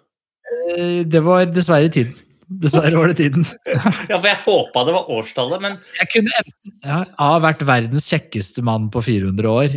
Eh, 0.78 1.02
Det 1.04 1.22
var 1.24 1.46
dessverre 1.46 1.90
tiden. 1.92 2.14
Dessverre 2.62 2.96
var 2.98 3.08
det 3.12 3.16
tiden. 3.22 3.46
Ja, 4.10 4.18
for 4.18 4.28
jeg 4.28 4.40
håpa 4.44 4.84
det 4.88 4.94
var 4.96 5.10
årstallet, 5.10 5.62
men 5.64 5.78
Jeg 6.00 6.10
kunne 6.12 6.36
enten 6.42 6.76
ja, 6.84 6.98
ha 7.18 7.32
vært 7.40 7.64
verdens 7.68 8.08
kjekkeste 8.12 8.64
mann 8.66 8.90
på 8.92 9.00
400 9.04 9.48
år, 9.48 9.76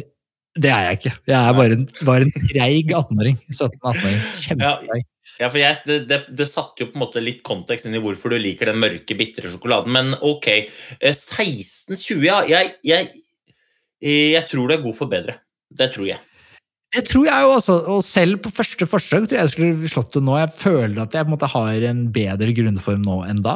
Det 0.56 0.72
er 0.72 0.86
jeg 0.90 1.00
ikke. 1.02 1.14
Jeg 1.28 1.36
er 1.40 1.54
bare 1.56 1.76
en, 1.76 1.90
bare 2.08 2.28
en 2.28 2.32
treig 2.48 2.92
18-åring. 2.96 3.36
17-18-åring. 3.52 4.22
Kjempetreig. 4.40 5.04
Ja, 5.36 5.50
for 5.50 5.60
jeg, 5.60 5.80
det, 5.84 5.98
det, 6.08 6.18
det 6.40 6.46
satte 6.48 6.80
jo 6.80 6.88
på 6.92 6.96
en 6.96 7.02
måte 7.04 7.20
litt 7.24 7.42
kontekst 7.44 7.88
inn 7.90 7.98
i 7.98 8.00
hvorfor 8.00 8.32
du 8.32 8.38
liker 8.40 8.70
den 8.72 8.80
mørke, 8.80 9.18
bitre 9.20 9.52
sjokoladen. 9.52 9.92
Men 9.92 10.14
ok, 10.24 10.48
eh, 11.02 11.12
16-20 11.12 12.24
ja, 12.24 12.38
jeg, 12.48 12.72
jeg, 12.88 13.10
jeg 14.06 14.48
tror 14.52 14.70
det 14.70 14.80
er 14.80 14.86
god 14.86 14.98
for 14.98 15.12
bedre. 15.12 15.40
Det 15.74 15.92
tror 15.96 16.10
jeg. 16.14 16.22
Det 16.96 17.02
tror 17.10 17.26
jeg 17.28 17.44
jo 17.44 17.50
også, 17.58 17.74
og 17.92 18.04
selv 18.08 18.38
på 18.40 18.52
første 18.56 18.86
forsøk 18.88 19.26
tror 19.26 19.36
jeg 19.36 19.42
jeg 19.42 19.52
skulle 19.52 19.90
slått 19.92 20.14
det 20.16 20.22
nå. 20.24 20.38
Jeg 20.40 20.52
føler 20.56 21.02
at 21.04 21.16
jeg 21.16 21.26
på 21.26 21.32
en 21.32 21.34
måte 21.34 21.50
har 21.52 21.86
en 21.90 22.04
bedre 22.16 22.54
grunnform 22.56 23.02
nå 23.04 23.18
enn 23.28 23.42
da. 23.44 23.56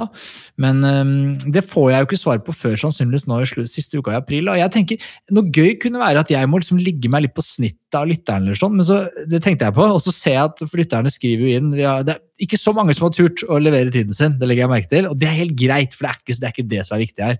Men 0.59 0.83
um, 0.83 1.13
det 1.47 1.63
får 1.67 1.87
jeg 1.91 2.01
jo 2.01 2.09
ikke 2.09 2.19
svar 2.19 2.41
på 2.43 2.55
før 2.57 2.75
sannsynligvis 2.81 3.29
nå 3.29 3.39
i 3.39 3.47
slutt, 3.47 3.71
siste 3.71 4.01
uka 4.01 4.17
i 4.17 4.19
april. 4.19 4.51
Og 4.51 4.59
jeg 4.59 4.73
tenker, 4.75 5.07
Noe 5.31 5.47
gøy 5.55 5.77
kunne 5.79 6.01
være 6.01 6.25
at 6.25 6.33
jeg 6.33 6.51
må 6.51 6.59
liksom 6.59 6.81
ligge 6.83 7.11
meg 7.11 7.27
litt 7.27 7.37
på 7.37 7.45
snittet 7.89 7.99
av 7.99 8.07
lytterne, 8.07 8.45
eller 8.45 8.57
sånn, 8.57 8.75
men 8.77 8.85
så, 8.85 9.09
det 9.27 9.41
tenkte 9.41 9.65
jeg 9.65 9.73
på. 9.73 9.83
Og 9.83 10.01
så 10.01 10.11
ser 10.13 10.35
jeg 10.35 10.49
at 10.49 10.61
for 10.61 10.77
lytterne 10.77 11.09
skriver 11.09 11.45
jo 11.45 11.57
inn 11.57 11.71
har, 11.73 12.03
Det 12.03 12.13
er 12.13 12.45
ikke 12.45 12.57
så 12.57 12.73
mange 12.73 12.93
som 12.93 13.07
har 13.07 13.13
turt 13.13 13.43
å 13.47 13.59
levere 13.59 13.91
tiden 13.91 14.13
sin, 14.13 14.37
det 14.39 14.47
legger 14.47 14.65
jeg 14.65 14.71
merke 14.71 14.89
til. 14.89 15.07
Og 15.09 15.17
det 15.17 15.27
er 15.27 15.37
helt 15.39 15.55
greit, 15.57 15.93
for 15.93 16.05
det 16.05 16.11
er 16.11 16.19
ikke 16.19 16.35
det, 16.39 16.47
er 16.47 16.53
ikke 16.53 16.69
det 16.69 16.85
som 16.85 16.95
er 16.95 17.03
viktig 17.03 17.25
her. 17.25 17.39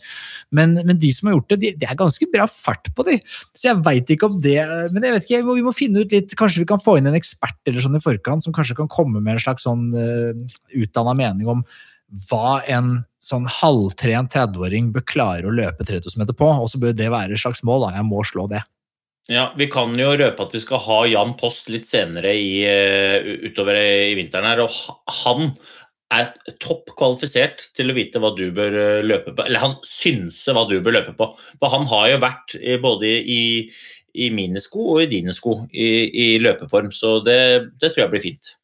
Men, 0.51 0.73
men 0.85 0.99
de 0.99 1.11
som 1.13 1.29
har 1.29 1.37
gjort 1.37 1.49
det, 1.49 1.59
de, 1.61 1.73
det 1.79 1.89
er 1.89 1.99
ganske 1.99 2.29
bra 2.33 2.47
fart 2.49 2.89
på 2.95 3.05
de. 3.07 3.19
Så 3.53 3.69
jeg 3.69 3.83
veit 3.85 4.09
ikke 4.09 4.29
om 4.29 4.39
det 4.41 4.57
Men 4.91 5.03
jeg 5.03 5.13
vet 5.13 5.27
ikke, 5.27 5.43
vi 5.45 5.63
må, 5.65 5.73
finne 5.75 6.03
ut 6.03 6.11
litt 6.13 6.33
Kanskje 6.37 6.63
vi 6.63 6.69
kan 6.69 6.81
få 6.81 6.97
inn 6.97 7.07
en 7.09 7.17
ekspert 7.17 7.57
eller 7.69 7.83
sånn 7.83 7.97
i 7.97 8.01
forkant 8.03 8.43
som 8.43 8.53
kanskje 8.55 8.77
kan 8.77 8.89
komme 8.91 9.21
med 9.21 9.35
en 9.35 9.43
slags 9.43 9.65
sånn 9.67 9.89
uh, 9.93 10.57
utdanna 10.75 11.13
mening 11.17 11.49
om 11.51 11.63
hva 12.29 12.59
en 12.65 13.03
sånn 13.21 13.45
halvtrent 13.59 14.33
30-åring 14.33 14.89
bør 14.95 15.05
klare 15.05 15.45
å 15.49 15.53
løpe 15.53 15.85
3000 15.85 16.23
meter 16.23 16.37
på. 16.37 16.49
Og 16.49 16.71
så 16.71 16.81
bør 16.81 16.95
det 16.97 17.11
være 17.13 17.37
et 17.37 17.43
slags 17.43 17.61
mål. 17.67 17.85
da, 17.85 17.99
Jeg 17.99 18.07
må 18.09 18.23
slå 18.25 18.47
det. 18.49 18.63
Ja, 19.29 19.51
Vi 19.57 19.67
kan 19.69 19.93
jo 19.99 20.15
røpe 20.17 20.45
at 20.45 20.55
vi 20.55 20.61
skal 20.63 20.81
ha 20.81 21.03
Jan 21.05 21.35
Post 21.37 21.69
litt 21.69 21.85
senere 21.85 22.31
i, 22.33 22.63
uh, 22.65 23.45
utover 23.45 23.77
i 23.77 24.15
vinteren. 24.17 24.47
her, 24.49 24.63
og 24.65 25.13
Han 25.25 25.53
er 26.09 26.31
topp 26.57 26.89
kvalifisert 26.97 27.61
til 27.77 27.91
å 27.91 27.93
vite 27.93 28.17
hva 28.17 28.33
du 28.33 28.47
bør 28.51 28.73
uh, 28.73 29.05
løpe 29.05 29.35
på. 29.35 29.45
Eller 29.45 29.61
han 29.61 29.77
synser 29.85 30.57
hva 30.57 30.65
du 30.69 30.79
bør 30.81 30.97
løpe 30.97 31.13
på. 31.13 31.29
For 31.61 31.69
han 31.69 31.85
har 31.91 32.09
jo 32.09 32.21
vært 32.25 32.57
både 32.81 33.11
i, 33.21 33.41
i 34.17 34.31
mine 34.33 34.61
sko 34.63 34.95
og 34.95 35.03
i 35.03 35.11
dine 35.11 35.35
sko 35.35 35.59
i, 35.69 35.89
i 36.09 36.27
løpeform, 36.41 36.89
så 36.91 37.19
det, 37.21 37.39
det 37.77 37.93
tror 37.93 38.07
jeg 38.07 38.13
blir 38.15 38.25
fint. 38.25 38.55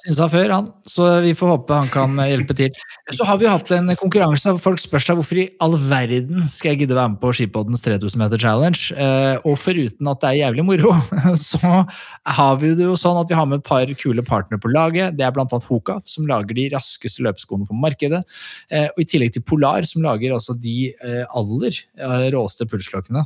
Syns 0.00 0.18
han 0.22 0.30
før, 0.32 0.52
han. 0.54 0.68
Så 0.88 1.04
vi 1.20 1.34
får 1.36 1.50
håpe 1.52 1.76
han 1.76 1.90
kan 1.92 2.16
eh, 2.22 2.30
hjelpe 2.32 2.54
til. 2.56 2.72
Så 3.12 3.26
har 3.28 3.36
vi 3.40 3.48
hatt 3.50 3.68
en 3.76 3.92
konkurranse. 4.00 4.54
Folk 4.62 4.80
spør 4.80 5.04
seg 5.04 5.18
hvorfor 5.18 5.40
i 5.42 5.44
all 5.62 5.76
verden 5.76 6.46
skal 6.52 6.72
jeg 6.72 6.82
gidde 6.82 6.96
være 6.96 7.12
med 7.12 7.20
på 7.20 7.32
Skipoddens 7.36 7.84
3000 7.84 8.22
meter 8.22 8.40
challenge. 8.40 8.88
Eh, 8.96 9.36
og 9.44 9.58
foruten 9.60 10.08
at 10.08 10.22
det 10.22 10.30
er 10.30 10.38
jævlig 10.40 10.64
moro, 10.66 10.94
så 11.38 11.84
har 12.38 12.58
vi 12.62 12.72
det 12.78 12.88
jo 12.88 12.96
sånn 12.98 13.20
at 13.20 13.28
vi 13.28 13.36
har 13.36 13.48
med 13.50 13.60
et 13.60 13.68
par 13.68 13.92
kule 14.00 14.24
partnere 14.26 14.62
på 14.62 14.72
laget. 14.72 15.18
Det 15.18 15.26
er 15.26 15.36
blant 15.36 15.52
annet 15.52 15.68
Hoka, 15.68 15.98
som 16.08 16.28
lager 16.30 16.56
de 16.56 16.70
raskeste 16.72 17.26
løpeskoene 17.26 17.68
på 17.68 17.76
markedet. 17.76 18.22
Eh, 18.72 18.88
og 18.94 19.04
i 19.04 19.08
tillegg 19.12 19.36
til 19.36 19.44
Polar, 19.44 19.84
som 19.88 20.04
lager 20.04 20.32
altså 20.32 20.56
de 20.56 20.92
aller 21.36 21.76
råeste 22.32 22.64
pulsklokkene. 22.70 23.22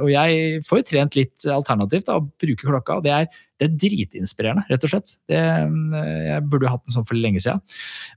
Og 0.00 0.08
jeg 0.10 0.62
får 0.66 0.80
jo 0.80 0.86
trent 0.88 1.18
litt 1.18 1.46
alternativt 1.50 2.08
da, 2.08 2.18
å 2.18 2.24
bruke 2.40 2.66
klokka. 2.66 2.98
og 2.98 3.04
det 3.04 3.12
er 3.12 3.28
det 3.56 3.66
er 3.66 3.76
dritinspirerende, 3.80 4.66
rett 4.68 4.84
og 4.84 4.92
slett. 4.92 5.14
Det, 5.30 5.40
jeg 5.40 6.44
burde 6.50 6.70
hatt 6.70 6.82
den 6.84 6.96
sånn 6.96 7.06
for 7.08 7.16
lenge 7.16 7.40
siden. 7.40 7.62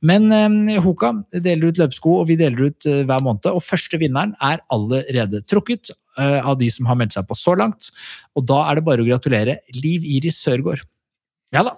Men 0.03 0.27
eh, 0.36 0.79
Hoka 0.84 1.13
deler 1.31 1.72
ut 1.72 1.79
løpesko, 1.79 2.17
og 2.22 2.27
vi 2.31 2.38
deler 2.39 2.69
ut 2.69 2.88
eh, 2.89 3.05
hver 3.08 3.24
måned. 3.24 3.48
Og 3.53 3.63
første 3.63 4.00
vinneren 4.01 4.36
er 4.43 4.60
allerede 4.75 5.41
trukket 5.48 5.93
eh, 5.93 6.39
av 6.43 6.60
de 6.60 6.67
som 6.74 6.89
har 6.91 7.00
meldt 7.00 7.15
seg 7.15 7.27
på 7.29 7.38
så 7.39 7.55
langt. 7.60 7.91
Og 8.36 8.48
da 8.51 8.65
er 8.67 8.79
det 8.79 8.88
bare 8.89 9.05
å 9.05 9.08
gratulere 9.08 9.62
Liv 9.79 10.08
Iris 10.17 10.41
Sørgaard. 10.43 10.84
Ja 11.55 11.63
da. 11.65 11.77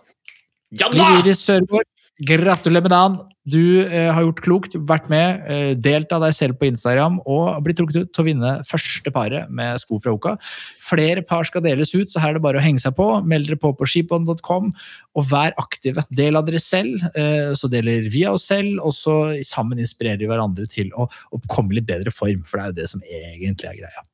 Ja 0.74 0.90
da! 0.90 0.98
Liv 0.98 1.22
Iris 1.22 1.46
Sørgaard, 1.46 1.90
gratulerer 2.28 2.86
med 2.86 2.94
dagen! 2.94 3.20
Du 3.50 3.82
eh, 3.82 4.12
har 4.14 4.22
gjort 4.22 4.42
klokt, 4.46 4.76
vært 4.86 5.08
med, 5.10 5.42
eh, 5.50 5.72
delt 5.74 6.12
av 6.14 6.22
deg 6.22 6.36
selv 6.38 6.60
på 6.60 6.68
Instagram 6.68 7.18
og 7.26 7.64
blitt 7.66 7.80
trukket 7.80 8.04
ut 8.04 8.12
til 8.14 8.22
å 8.22 8.26
vinne 8.28 8.52
første 8.70 9.14
paret 9.16 9.50
med 9.50 9.82
sko 9.82 9.98
fra 10.04 10.14
Oka. 10.14 10.36
Flere 10.86 11.24
par 11.26 11.48
skal 11.50 11.64
deles 11.66 11.96
ut, 11.96 12.12
så 12.14 12.22
her 12.22 12.36
er 12.36 12.38
det 12.38 12.44
bare 12.46 12.62
å 12.62 12.64
henge 12.64 12.84
seg 12.84 12.94
på. 13.00 13.08
Meld 13.26 13.50
dere 13.50 13.58
på 13.58 13.74
på 13.74 13.90
skipon.com, 13.90 14.70
og 15.18 15.28
vær 15.32 15.58
aktive. 15.58 16.06
Del 16.14 16.38
av 16.38 16.46
dere 16.46 16.62
selv, 16.62 17.02
eh, 17.16 17.58
så 17.58 17.72
deler 17.72 18.06
vi 18.14 18.28
av 18.30 18.38
oss 18.38 18.46
selv, 18.52 18.78
og 18.78 18.94
så 18.94 19.18
sammen 19.48 19.82
inspirerer 19.82 20.22
vi 20.22 20.30
hverandre 20.30 20.70
til 20.70 20.94
å, 20.94 21.10
å 21.10 21.44
komme 21.50 21.74
litt 21.74 21.90
bedre 21.90 22.14
form, 22.14 22.46
for 22.46 22.62
det 22.62 22.64
er 22.64 22.74
jo 22.76 22.82
det 22.84 22.90
som 22.94 23.06
egentlig 23.10 23.74
er 23.74 23.82
greia. 23.82 24.06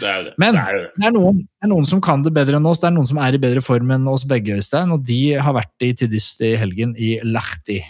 Det 0.00 0.08
er 0.08 0.22
det. 0.26 0.32
Men 0.40 0.56
det 0.56 0.62
er 0.62 0.78
det. 0.78 1.06
er, 1.06 1.14
noen, 1.14 1.40
det 1.44 1.66
er 1.66 1.70
noen 1.72 1.88
som 1.88 2.00
kan 2.04 2.22
det 2.24 2.32
bedre 2.36 2.58
enn 2.58 2.68
oss. 2.68 2.80
Det 2.82 2.88
er 2.90 2.94
noen 2.96 3.08
som 3.08 3.20
er 3.22 3.36
i 3.36 3.40
bedre 3.42 3.62
form 3.64 3.90
enn 3.94 4.06
oss 4.10 4.24
begge, 4.28 4.56
Øystein. 4.60 4.92
Og 4.94 5.04
de 5.08 5.20
har 5.42 5.56
vært 5.56 5.86
i 5.86 5.92
Tydyst 5.98 6.42
i 6.44 6.54
helgen 6.60 6.94
i 7.00 7.14
Lahti. 7.26 7.80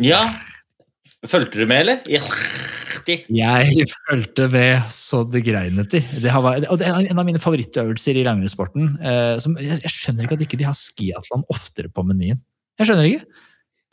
Ja. 0.00 0.22
Fulgte 1.26 1.62
du 1.62 1.66
med, 1.66 1.84
eller? 1.86 2.02
Ja. 2.10 2.22
Jeg 3.06 3.84
fulgte 4.08 4.48
ved 4.50 4.88
så 4.90 5.20
det 5.30 5.44
grein 5.46 5.78
etter. 5.78 6.02
Det, 6.18 6.30
har, 6.32 6.42
vært- 6.42 6.66
og 6.72 6.80
det 6.80 6.88
er 6.90 7.06
en 7.06 7.20
av 7.22 7.26
mine 7.28 7.38
favorittøvelser 7.42 8.18
i 8.18 8.24
langrennssporten. 8.26 8.96
Eh, 8.98 9.36
jeg, 9.62 9.78
jeg 9.84 9.92
skjønner 9.94 10.26
ikke 10.26 10.38
at 10.40 10.46
ikke 10.48 10.58
de 10.58 10.66
har 10.66 10.74
skiatlan 10.78 11.46
oftere 11.54 11.92
på 11.92 12.02
menyen. 12.08 12.40
Jeg 12.80 12.90
skjønner 12.90 13.06
ikke. 13.08 13.44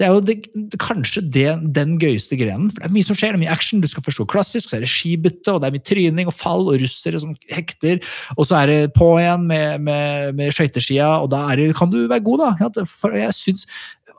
Det 0.03 0.09
er 0.09 0.17
jo 0.17 0.23
det, 0.27 0.73
kanskje 0.83 1.21
det, 1.31 1.47
den 1.75 1.93
gøyeste 2.01 2.35
grenen. 2.35 2.67
For 2.73 2.83
det 2.83 2.89
er 2.89 2.95
mye 2.97 3.07
som 3.07 3.15
skjer, 3.15 3.31
det 3.31 3.39
er 3.39 3.43
mye 3.45 3.53
action. 3.53 3.79
Du 3.79 3.87
skal 3.87 4.03
forstå 4.03 4.25
klassisk, 4.33 4.67
så 4.67 4.75
er 4.75 4.83
det 4.83 4.91
skibytte, 4.91 5.53
og 5.53 5.61
det 5.63 5.69
er 5.69 5.75
mye 5.77 5.85
tryning 5.87 6.27
og 6.27 6.35
fall, 6.35 6.67
og 6.67 6.81
russere 6.81 7.21
som 7.23 7.31
hekter. 7.47 8.01
Og 8.35 8.49
så 8.49 8.57
er 8.59 8.71
det 8.71 8.79
på 8.97 9.07
igjen 9.21 9.47
med, 9.47 9.79
med, 9.87 10.35
med 10.35 10.51
skøyteskia, 10.51 11.07
og 11.23 11.31
da 11.31 11.45
det, 11.55 11.69
kan 11.77 11.93
du 11.93 12.01
være 12.01 12.25
god, 12.27 12.43
da. 12.67 12.83
For 12.89 13.15
jeg 13.15 13.31
syns 13.37 13.63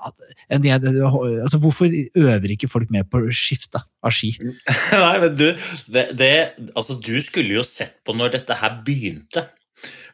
altså, 0.05 1.61
Hvorfor 1.61 1.93
øver 2.17 2.51
ikke 2.57 2.69
folk 2.69 2.91
med 2.91 3.05
på 3.13 3.21
skifte 3.37 3.85
av 4.01 4.17
ski? 4.17 4.33
Nei, 5.05 5.15
men 5.21 5.37
du, 5.37 5.51
det, 5.93 6.09
det, 6.17 6.33
altså, 6.73 6.97
du 6.97 7.19
skulle 7.25 7.61
jo 7.61 7.65
sett 7.67 8.01
på 8.05 8.17
når 8.17 8.39
dette 8.39 8.57
her 8.57 8.81
begynte. 8.87 9.51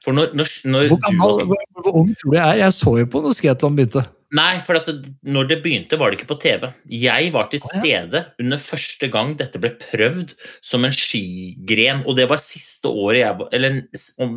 For 0.02 0.16
når, 0.16 0.34
når, 0.34 0.56
når 0.66 0.94
Hvor, 0.96 1.04
gammel, 1.06 1.42
du, 1.42 1.50
hvor, 1.52 1.66
hvor 1.78 2.00
ung 2.02 2.16
tror 2.16 2.34
du 2.34 2.40
jeg 2.40 2.48
er? 2.48 2.64
Jeg 2.64 2.80
så 2.82 2.96
jo 3.04 3.10
på 3.12 3.22
når 3.22 3.38
skiathlon 3.38 3.78
begynte. 3.78 4.10
Nei, 4.38 4.60
for 4.62 4.78
at 4.78 4.86
det, 4.86 5.10
når 5.26 5.48
det 5.50 5.56
begynte, 5.64 5.98
var 5.98 6.12
det 6.12 6.20
ikke 6.20 6.30
på 6.30 6.38
TV. 6.44 6.68
Jeg 6.94 7.32
var 7.34 7.48
til 7.50 7.62
stede 7.64 8.22
under 8.38 8.62
første 8.62 9.08
gang 9.10 9.32
dette 9.40 9.58
ble 9.58 9.72
prøvd 9.80 10.36
som 10.62 10.86
en 10.86 10.94
skigren. 10.94 12.04
Og 12.06 12.14
det 12.18 12.28
var 12.30 12.42
siste 12.42 12.92
året 12.92 13.24
jeg 13.24 13.38
var, 13.40 13.50
eller 13.56 13.80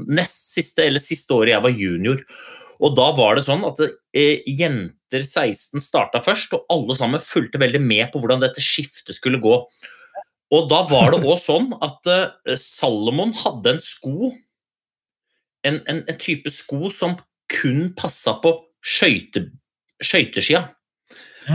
nest 0.09 0.49
siste 0.55 0.87
eller 0.87 1.03
siste 1.03 1.37
året 1.37 1.53
jeg 1.53 1.65
var 1.67 1.77
junior. 1.77 2.25
Og 2.83 2.97
da 2.97 3.11
var 3.15 3.37
det 3.37 3.45
sånn 3.45 3.61
at 3.67 3.83
eh, 3.85 4.41
jenter 4.49 5.21
16 5.21 5.83
starta 5.83 6.23
først, 6.25 6.55
og 6.57 6.65
alle 6.73 6.97
sammen 6.97 7.21
fulgte 7.21 7.61
veldig 7.61 7.83
med 7.83 8.09
på 8.11 8.23
hvordan 8.23 8.41
dette 8.41 8.63
skiftet 8.65 9.13
skulle 9.19 9.41
gå. 9.43 9.59
Og 10.53 10.69
da 10.73 10.81
var 10.89 11.13
det 11.13 11.21
òg 11.21 11.37
sånn 11.41 11.69
at 11.85 12.09
eh, 12.09 12.57
Salomon 12.57 13.37
hadde 13.45 13.75
en 13.75 13.83
sko, 13.83 14.33
en, 15.69 15.79
en, 15.85 16.01
en 16.01 16.19
type 16.19 16.49
sko 16.51 16.89
som 16.93 17.13
kun 17.53 17.91
passa 17.97 18.35
på 18.41 18.57
skøyte, 18.83 19.47
skøyteskia. 20.05 20.65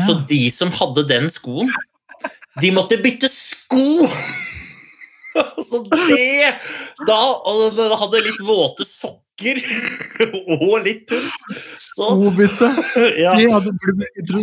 Så 0.07 0.19
de 0.29 0.43
som 0.53 0.73
hadde 0.75 1.07
den 1.09 1.31
skoen, 1.33 1.71
de 2.61 2.73
måtte 2.75 2.99
bytte 3.01 3.31
sko! 3.33 4.09
Så 5.69 5.85
det 5.87 6.57
Da 7.07 7.17
og 7.47 7.77
da 7.77 7.95
hadde 8.01 8.25
litt 8.25 8.41
våte 8.43 8.83
sokker 8.89 9.28
og 10.59 10.75
litt 10.83 11.05
puls. 11.09 11.37
Skobytte! 11.79 12.71
ja. 13.25 13.35
De, 13.39 13.47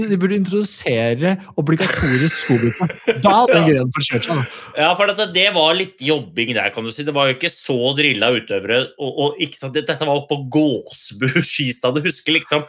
de 0.08 0.20
burde 0.20 0.38
introdusere 0.40 1.36
obligatorisk 1.60 2.38
skobytte. 2.46 3.18
Da 3.24 3.36
hadde 3.42 3.58
den 3.58 3.70
greia 3.70 3.86
fått 3.98 4.10
kjørt 4.10 4.30
seg. 4.30 4.58
Ja, 4.80 4.90
for 4.96 5.12
dette, 5.12 5.28
det 5.36 5.48
var 5.58 5.75
litt 5.78 6.02
jobbing 6.04 6.56
der, 6.56 6.72
kan 6.75 6.88
du 6.88 6.94
si. 6.96 7.06
Det 7.08 7.16
var 7.16 7.30
jo 7.30 7.38
ikke 7.38 7.52
så 7.54 7.78
drilla 7.98 8.32
utøvere. 8.36 8.82
Og, 8.96 9.22
og 9.28 9.56
sant, 9.58 9.75
Dette 9.75 10.00
var 10.02 10.16
oppe 10.16 10.36
på 10.36 10.50
Gåsbu 10.56 11.28
skistad. 11.44 12.00
Jeg 12.00 12.14
husker 12.14 12.38
liksom 12.38 12.68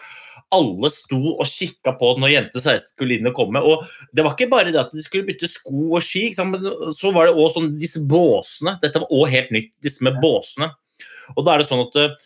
alle 0.55 0.91
sto 0.95 1.19
og 1.33 1.47
kikka 1.51 1.97
på 1.99 2.13
når 2.21 2.33
jente 2.33 2.61
16 2.61 2.93
skulle 2.93 3.19
inn 3.19 3.31
og 3.31 3.37
komme. 3.39 3.63
Og 3.63 3.87
det 4.15 4.25
var 4.25 4.37
ikke 4.37 4.51
bare 4.53 4.73
det 4.73 4.83
at 4.83 4.95
de 4.95 5.03
skulle 5.05 5.27
bytte 5.29 5.51
sko 5.51 5.93
og 5.97 6.03
ski, 6.05 6.29
men 6.47 6.67
så 6.95 7.13
var 7.15 7.29
det 7.29 7.37
også 7.37 7.61
sånn 7.61 7.73
disse 7.81 8.03
båsene. 8.07 8.77
Dette 8.83 9.03
var 9.03 9.11
også 9.11 9.33
helt 9.35 9.55
nytt, 9.57 9.73
disse 9.85 10.07
med 10.07 10.21
båsene. 10.23 10.71
Og 11.35 11.47
da 11.47 11.55
er 11.55 11.63
det 11.63 11.69
sånn 11.71 11.85
at 11.87 11.99
eh, 12.01 12.17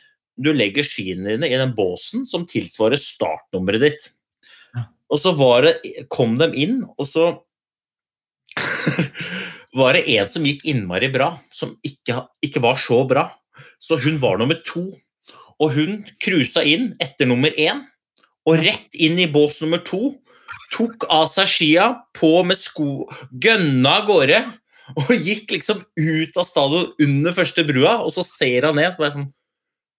du 0.40 0.52
legger 0.56 0.86
skiene 0.86 1.34
dine 1.34 1.50
i 1.50 1.58
den 1.60 1.74
båsen 1.76 2.24
som 2.28 2.46
tilsvarer 2.48 3.00
startnummeret 3.00 3.84
ditt. 3.84 4.08
Og 5.10 5.18
så 5.18 5.32
var 5.34 5.66
det, 5.66 6.06
kom 6.12 6.36
de 6.38 6.46
inn, 6.62 6.80
og 6.94 7.06
så 7.08 7.30
var 9.80 9.96
det 9.96 10.06
en 10.14 10.28
som 10.30 10.46
gikk 10.46 10.64
innmari 10.70 11.10
bra, 11.12 11.32
som 11.54 11.74
ikke, 11.86 12.22
ikke 12.46 12.62
var 12.62 12.78
så 12.80 13.02
bra. 13.08 13.26
Så 13.82 13.98
hun 14.00 14.20
var 14.22 14.38
nummer 14.38 14.60
to. 14.66 14.86
Og 15.60 15.74
hun 15.74 16.04
cruisa 16.22 16.62
inn 16.64 16.92
etter 17.02 17.28
nummer 17.28 17.52
én, 17.58 17.82
og 18.48 18.62
rett 18.62 18.96
inn 18.96 19.18
i 19.20 19.28
bås 19.30 19.58
nummer 19.60 19.82
to. 19.84 20.14
Tok 20.70 21.04
av 21.12 21.26
seg 21.28 21.50
skia, 21.50 21.90
på 22.16 22.30
med 22.46 22.58
sko, 22.60 23.04
gønna 23.42 23.98
av 24.00 24.06
gårde. 24.08 24.40
Og 24.98 25.12
gikk 25.16 25.52
liksom 25.54 25.82
ut 25.82 26.40
av 26.40 26.48
stadion 26.48 26.88
under 27.06 27.36
første 27.36 27.64
brua, 27.68 27.98
og 28.04 28.14
så 28.16 28.24
ser 28.26 28.68
han 28.68 28.78
ned. 28.80 28.92
Så 28.94 29.02
bare 29.02 29.16
sånn 29.18 29.30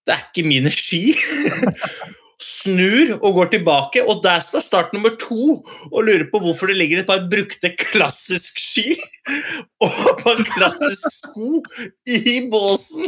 det 0.02 0.16
er 0.16 0.24
ikke 0.26 0.42
mine 0.48 0.70
ski. 0.74 1.12
Snur 2.42 3.12
og 3.20 3.36
går 3.36 3.50
tilbake, 3.52 4.02
og 4.02 4.22
der 4.24 4.40
står 4.42 4.64
start 4.64 4.94
nummer 4.96 5.14
to 5.20 5.60
og 5.62 5.98
lurer 6.02 6.24
på 6.30 6.40
hvorfor 6.42 6.70
det 6.70 6.78
ligger 6.80 7.02
et 7.02 7.08
par 7.08 7.22
brukte 7.30 7.70
klassisk 7.78 8.58
ski 8.58 8.96
og 9.84 9.98
et 10.10 10.24
en 10.32 10.48
klassisk 10.48 11.06
sko 11.20 11.62
i 12.10 12.40
båsen. 12.50 13.06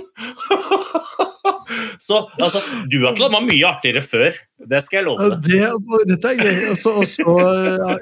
Så 2.07 2.21
altså, 2.38 2.61
duatlon 2.93 3.35
var 3.35 3.45
mye 3.45 3.67
artigere 3.69 4.03
før. 4.05 4.37
Det 4.71 4.81
skal 4.85 5.00
jeg 5.00 5.07
love 5.09 5.31
deg. 5.35 5.49
det, 5.49 6.05
dette 6.12 6.31
er 6.31 6.38
gøy. 6.38 6.53
Altså, 6.71 6.76
så, 6.83 6.93
og 7.00 7.09
så, 7.09 7.35
ja, 7.81 7.97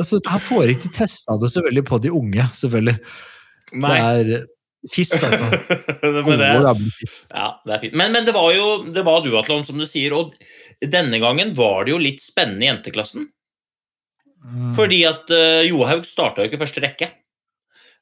altså, 0.00 0.20
her 0.26 0.42
får 0.48 0.74
ikke 0.74 0.90
testa 0.96 1.36
det 1.40 1.52
selvfølgelig 1.52 1.84
på 1.88 2.00
de 2.02 2.12
unge, 2.18 2.48
selvfølgelig. 2.58 2.96
Nei, 3.72 3.94
Det 3.96 4.40
er 4.40 4.48
fiss, 4.90 5.12
altså. 5.14 5.48
men 6.02 6.38
det, 6.42 6.50
ja, 7.30 7.46
det 7.66 7.74
er 7.76 7.82
fint. 7.84 7.94
Men, 7.98 8.14
men 8.14 8.26
det 8.26 8.34
var 8.34 8.50
jo 8.56 8.82
det 8.88 9.04
var 9.06 9.22
duatlon, 9.24 9.64
som 9.66 9.78
du 9.78 9.86
sier. 9.88 10.14
Og 10.16 10.34
denne 10.82 11.20
gangen 11.22 11.54
var 11.58 11.86
det 11.86 11.94
jo 11.94 12.02
litt 12.02 12.22
spennende 12.24 12.66
i 12.66 12.70
jenteklassen. 12.70 13.28
Mm. 14.42 14.72
Fordi 14.74 15.04
at 15.06 15.30
uh, 15.30 15.62
Johaug 15.68 16.06
starta 16.08 16.42
jo 16.42 16.50
ikke 16.50 16.62
første 16.64 16.82
rekke. 16.82 17.12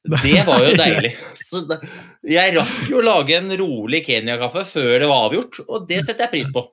Det 0.25 0.39
var 0.47 0.63
jo 0.65 0.73
deilig. 0.73 1.11
Så 1.37 1.59
da, 1.69 1.77
jeg 2.25 2.55
rakk 2.55 2.89
jo 2.89 3.01
å 3.03 3.05
lage 3.05 3.35
en 3.37 3.51
rolig 3.59 4.01
Kenya-kaffe 4.07 4.63
før 4.65 4.95
det 4.97 5.09
var 5.11 5.27
avgjort, 5.27 5.59
og 5.67 5.85
det 5.89 5.99
setter 6.01 6.25
jeg 6.25 6.31
pris 6.31 6.53
på. 6.55 6.63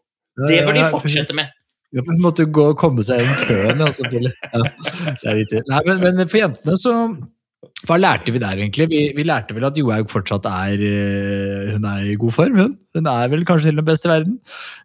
Det 0.48 0.62
bør 0.64 0.78
de 0.78 0.84
fortsette 0.94 1.36
med. 1.36 1.52
Ja, 1.92 2.04
for 2.04 2.20
måtte 2.20 2.44
gå 2.44 2.66
og 2.72 2.78
komme 2.80 3.04
seg 3.04 3.20
gjennom 3.20 3.44
køen. 3.48 3.82
Altså. 3.84 4.08
Ja, 4.12 4.62
det 5.20 5.28
er 5.28 5.38
riktig. 5.42 5.60
Nei, 5.68 5.82
men, 5.88 6.02
men 6.04 6.28
for 6.28 6.40
jentene 6.40 6.76
så 6.80 6.94
Hva 7.86 7.94
lærte 8.00 8.32
vi 8.34 8.40
der, 8.42 8.58
egentlig? 8.58 8.88
Vi, 8.90 9.00
vi 9.14 9.22
lærte 9.22 9.54
vel 9.54 9.68
at 9.68 9.76
Johaug 9.78 10.08
fortsatt 10.10 10.48
er 10.50 10.80
eh, 10.82 11.68
Hun 11.76 11.84
er 11.86 12.08
i 12.10 12.16
god 12.18 12.34
form, 12.34 12.58
hun. 12.58 12.74
Hun 12.96 13.06
er 13.06 13.30
vel 13.30 13.44
kanskje 13.46 13.70
til 13.70 13.78
den 13.78 13.86
beste 13.86 14.08
i 14.08 14.12
verden, 14.16 14.38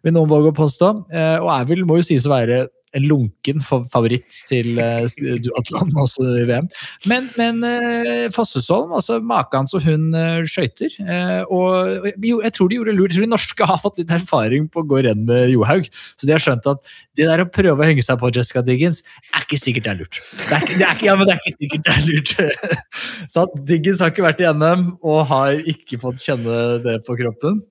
vil 0.06 0.14
noen 0.14 0.30
våge 0.30 0.52
å 0.52 0.56
påstå. 0.56 0.90
Eh, 1.10 1.38
Og 1.42 1.50
er 1.56 1.66
vel, 1.72 1.82
må 1.88 1.98
jo 1.98 2.06
sies 2.06 2.26
å 2.28 2.34
være 2.36 2.60
en 2.94 3.06
lunken 3.08 3.62
favoritt 3.64 4.26
til 4.48 4.78
eh, 4.82 5.06
duatlon, 5.42 5.90
i 5.94 6.46
VM. 6.48 6.68
Men, 7.10 7.28
men 7.38 7.62
eh, 7.66 8.26
Fossesholm, 8.34 8.94
altså 8.96 9.18
maken 9.24 9.68
som 9.70 9.82
hun 9.84 10.12
uh, 10.14 10.44
skøyter. 10.48 10.94
eh, 11.02 11.42
og 11.52 12.06
jeg 12.14 12.54
tror 12.54 12.70
de 12.70 12.78
gjorde 12.78 12.96
lurt. 12.96 13.12
Jeg 13.12 13.18
tror 13.18 13.26
de 13.26 13.32
norske 13.34 13.68
har 13.70 13.82
fått 13.82 14.00
litt 14.02 14.14
erfaring 14.14 14.68
på 14.70 14.84
å 14.84 14.88
gå 14.88 15.02
renn 15.06 15.26
med 15.28 15.50
Johaug. 15.52 15.90
Så 16.18 16.28
de 16.28 16.36
har 16.36 16.42
skjønt 16.42 16.70
at 16.70 16.94
det 17.18 17.28
der 17.30 17.44
å 17.44 17.50
prøve 17.50 17.76
å 17.82 17.88
henge 17.88 18.04
seg 18.04 18.18
på 18.20 18.32
Jessica 18.34 18.62
Diggins 18.64 19.02
er 19.34 19.44
ikke 19.44 19.60
sikkert 19.60 19.88
det 19.88 19.94
er 19.94 20.00
lurt. 20.02 20.22
Det 20.38 20.48
er 20.56 20.64
ikke, 20.64 20.78
det 20.78 20.88
er 20.88 20.96
ikke, 20.98 21.08
ja, 21.10 21.18
men 21.18 21.28
det 21.28 21.36
er 21.36 21.42
ikke 21.42 21.56
sikkert 21.58 21.86
det 21.86 21.94
er 21.94 22.08
lurt. 22.08 22.34
Så 23.34 23.46
at 23.46 23.60
Diggins 23.68 24.02
har 24.02 24.14
ikke 24.14 24.26
vært 24.26 24.42
i 24.42 24.50
NM 24.50 24.88
og 25.02 25.22
har 25.30 25.70
ikke 25.74 26.00
fått 26.02 26.22
kjenne 26.24 26.64
det 26.84 27.00
på 27.06 27.18
kroppen. 27.20 27.62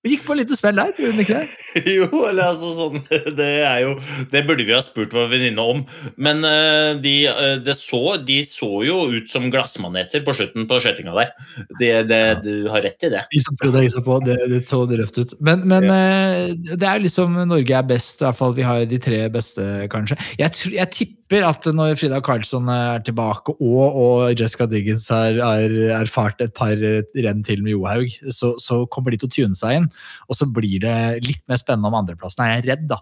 Vi 0.00 0.14
gikk 0.14 0.22
på 0.24 0.32
et 0.32 0.46
lite 0.46 0.56
smell 0.56 0.78
der, 0.78 0.94
gjorde 0.96 1.12
hun 1.12 1.22
ikke 1.26 1.40
det? 1.42 1.48
Jo, 1.98 2.06
eller 2.30 2.54
altså 2.54 2.70
sånn 2.72 3.02
Det 3.38 3.48
er 3.68 3.82
jo 3.84 3.90
Det 4.32 4.40
burde 4.48 4.64
vi 4.64 4.72
ha 4.72 4.80
spurt 4.84 5.12
vår 5.12 5.28
venninne 5.28 5.60
om. 5.60 5.82
Men 6.16 6.40
uh, 6.40 6.96
de, 7.00 7.14
uh, 7.28 7.58
det 7.60 7.76
så, 7.76 8.16
de 8.24 8.38
så 8.48 8.70
jo 8.86 8.96
ut 9.12 9.28
som 9.28 9.50
glassmaneter 9.52 10.24
på 10.24 10.34
slutten 10.38 10.64
på 10.70 10.80
skøytinga 10.80 11.12
der. 11.18 11.34
Det, 11.76 11.92
det, 12.08 12.22
du 12.46 12.70
har 12.72 12.84
rett 12.86 13.04
i 13.04 13.12
det. 13.12 13.26
De 13.34 13.42
som 13.44 13.58
prøvde 13.60 13.84
å 13.84 13.92
seg 13.92 14.06
på, 14.06 14.16
det, 14.24 14.38
det 14.54 14.62
så 14.70 14.80
røft 14.88 15.20
ut. 15.20 15.36
Men, 15.44 15.66
men 15.68 15.88
eh, 15.92 16.54
det 16.72 16.88
er 16.88 17.04
liksom 17.04 17.36
Norge 17.50 17.76
er 17.76 17.86
best, 17.86 18.22
i 18.22 18.26
hvert 18.26 18.40
fall 18.40 18.56
vi 18.56 18.64
har 18.66 18.82
de 18.88 19.00
tre 19.02 19.20
beste, 19.32 19.66
kanskje. 19.92 20.16
Jeg, 20.40 20.56
jeg 20.74 20.92
tipper 20.96 21.46
at 21.46 21.68
når 21.76 21.98
Frida 22.00 22.18
Karlsson 22.24 22.68
er 22.72 23.04
tilbake, 23.06 23.54
og, 23.60 24.00
og 24.00 24.40
Jessica 24.40 24.66
Diggins 24.70 25.06
har, 25.12 25.38
har 25.44 25.76
erfart 26.00 26.40
et 26.42 26.56
par 26.56 26.74
renn 26.80 27.44
til 27.46 27.62
med 27.66 27.76
Johaug, 27.76 28.16
så, 28.32 28.54
så 28.62 28.82
kommer 28.90 29.14
de 29.14 29.20
til 29.22 29.30
å 29.30 29.36
tune 29.36 29.58
seg 29.58 29.82
inn. 29.82 29.89
Og 30.28 30.38
så 30.38 30.48
blir 30.48 30.80
det 30.84 30.96
litt 31.26 31.42
mer 31.50 31.60
spennende 31.60 31.90
om 31.90 31.98
andreplassen, 32.00 32.44
er 32.44 32.58
jeg 32.58 32.68
redd, 32.70 32.86
da. 32.90 33.00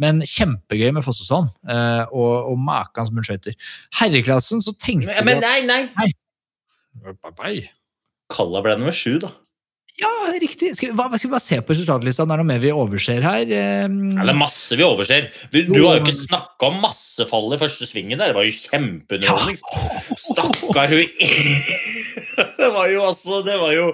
Men 0.00 0.22
kjempegøy 0.24 0.94
med 0.96 1.04
Fossesholm, 1.04 1.50
eh, 1.68 2.04
og, 2.08 2.52
og 2.52 2.64
maken 2.70 3.08
som 3.08 3.20
hun 3.20 3.26
skøyter. 3.26 3.58
Herreklassen 4.00 4.64
så 4.64 4.74
tenkte 4.78 5.12
Men, 5.20 5.40
men 5.42 5.68
nei, 5.68 5.84
nei! 5.92 6.10
vi 7.00 7.60
Kalla 8.30 8.62
ble 8.62 8.76
nummer 8.78 8.94
sju, 8.94 9.18
da. 9.22 9.32
Ja, 10.00 10.10
er 10.30 10.38
riktig. 10.40 10.70
Skal 10.78 10.92
vi, 10.92 10.96
hva, 10.96 11.08
skal 11.12 11.28
vi 11.28 11.34
bare 11.34 11.44
se 11.44 11.58
på 11.60 11.74
resultatlista? 11.74 12.24
Er 12.24 12.30
det 12.30 12.36
noe 12.40 12.48
mer 12.48 12.60
vi 12.62 12.70
overser 12.72 13.24
her? 13.24 13.42
Det 13.48 13.58
er 13.90 14.38
masse 14.38 14.78
vi 14.78 14.86
overser. 14.86 15.28
Du, 15.52 15.58
du 15.68 15.80
har 15.82 15.98
jo 15.98 16.04
ikke 16.06 16.16
snakka 16.22 16.70
om 16.70 16.78
massefall 16.84 17.52
i 17.52 17.60
første 17.60 17.88
svingen 17.88 18.20
der. 18.20 18.32
Det 18.32 18.38
var 18.38 18.48
jo 18.48 18.54
kjempeunderholdning. 18.56 19.60
Stakkar 20.20 20.94
hun 20.94 21.04
Det 22.60 22.68
var 22.72 22.88
jo 22.88 23.02
altså 23.04 23.40
Det 23.44 23.56
var 23.60 23.74
jo 23.74 23.90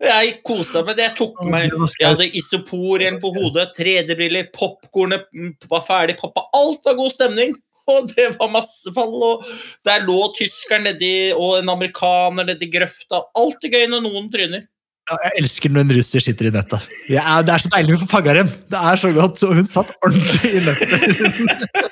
Jeg 0.00 0.36
kosa 0.46 0.80
meg. 0.84 0.96
det. 0.96 1.08
Jeg 1.10 1.16
tok 1.18 1.40
meg 1.44 1.66
Jeg 2.00 2.08
hadde 2.08 2.28
isopor 2.38 3.02
igjen 3.02 3.18
på 3.20 3.32
hodet, 3.34 3.68
3D-briller, 3.76 4.48
popkornet 4.54 5.26
var 5.68 5.84
ferdig, 5.84 6.16
poppa. 6.20 6.46
Alt 6.56 6.86
var 6.88 6.96
god 7.00 7.12
stemning. 7.12 7.56
Og 7.90 8.06
det 8.12 8.26
var 8.38 8.50
massefall, 8.52 9.14
og 9.24 9.46
der 9.88 10.04
lå 10.04 10.18
tyskeren 10.36 10.84
nedi, 10.86 11.32
og 11.34 11.56
en 11.58 11.72
amerikaner 11.72 12.46
nedi 12.46 12.68
grøfta. 12.70 13.24
Alltid 13.40 13.74
gøy 13.74 13.88
når 13.90 14.04
noen 14.04 14.28
tryner. 14.30 14.68
Ja, 15.10 15.16
jeg 15.26 15.42
elsker 15.42 15.72
når 15.74 15.82
en 15.82 15.92
russer 15.96 16.22
sitter 16.22 16.46
i 16.46 16.52
nettet. 16.54 16.84
Ja, 17.10 17.40
det 17.42 17.50
er 17.50 17.62
så 17.64 17.70
deilig 17.72 17.96
å 17.96 18.02
få 18.04 18.06
fanga 18.12 18.34
dem! 18.36 18.52
Det 18.70 18.82
er 18.90 19.00
så 19.02 19.10
godt. 19.16 19.42
Og 19.42 19.56
hun 19.58 19.66
satt 19.66 19.90
ordentlig 20.06 20.52
i 20.54 20.60
nettet. 20.68 20.90
Hun 21.18 21.48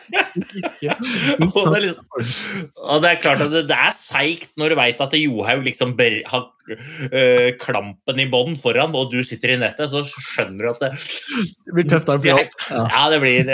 Og 1.48 1.72
det, 1.72 1.78
er 1.78 1.83
liksom, 1.83 2.04
og 2.78 3.02
det 3.02 3.11
er 3.11 3.18
klart 3.18 3.42
at 3.42 3.50
det, 3.50 3.64
det 3.70 3.74
er 3.74 3.94
seigt 3.96 4.52
når 4.61 4.70
du 4.70 4.76
veit 4.78 5.00
at 5.02 5.16
Johaug 5.18 5.64
liksom 5.66 5.96
ber, 5.98 6.20
har 6.31 6.44
øh, 6.70 7.50
klampen 7.59 8.22
i 8.22 8.28
bånn 8.31 8.54
foran, 8.61 8.94
og 8.94 9.11
du 9.12 9.18
sitter 9.26 9.54
i 9.54 9.59
nettet, 9.61 9.90
så 9.90 10.04
skjønner 10.07 10.62
du 10.62 10.70
at 10.70 10.83
det 10.85 10.90
Det 10.94 11.74
blir 11.74 11.88
tøft 11.90 12.09
der 12.11 12.22
på 12.22 12.31
Ja, 12.31 12.38
jobb. 12.38 12.52
Ja. 12.70 12.85
ja 12.94 13.04
det 13.14 13.20
blir 13.24 13.52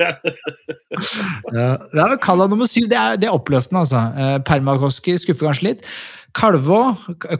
Ja. 0.00 0.10
Det 1.92 2.00
er 2.00 2.10
vel 2.14 2.20
Kalla 2.24 2.48
nummer 2.48 2.68
syv. 2.70 2.88
Det 2.90 2.98
er, 2.98 3.20
det 3.20 3.28
er 3.28 3.36
oppløftende, 3.36 3.84
altså. 3.84 4.06
Eh, 4.16 4.38
Permakoski 4.48 5.18
skuffer 5.20 5.50
kanskje 5.50 5.70
litt. 5.70 5.90
Kalvå 6.36 6.78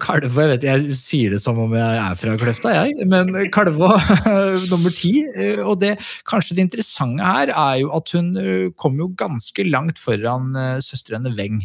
Kalvå, 0.01 0.41
jeg 0.41 0.51
vet 0.55 0.63
jeg 0.65 0.95
sier 0.97 1.35
det 1.35 1.41
som 1.43 1.59
om 1.61 1.75
jeg 1.77 1.99
er 2.01 2.15
fra 2.17 2.37
Kløfta, 2.41 2.73
jeg. 2.73 3.05
Men 3.11 3.29
Kalvå 3.53 3.91
nummer 4.73 4.95
ti. 4.95 5.13
eh, 5.37 5.61
Og 5.61 5.83
det 5.83 5.97
kanskje 6.29 6.57
det 6.57 6.65
interessante 6.65 7.27
her 7.27 7.53
er 7.53 7.83
jo 7.83 7.91
at 7.97 8.13
hun 8.17 8.31
eh, 8.41 8.71
kom 8.81 8.97
jo 9.03 9.11
ganske 9.21 9.67
langt 9.69 10.01
foran 10.01 10.57
eh, 10.57 10.79
søstrene 10.85 11.35
Weng. 11.37 11.61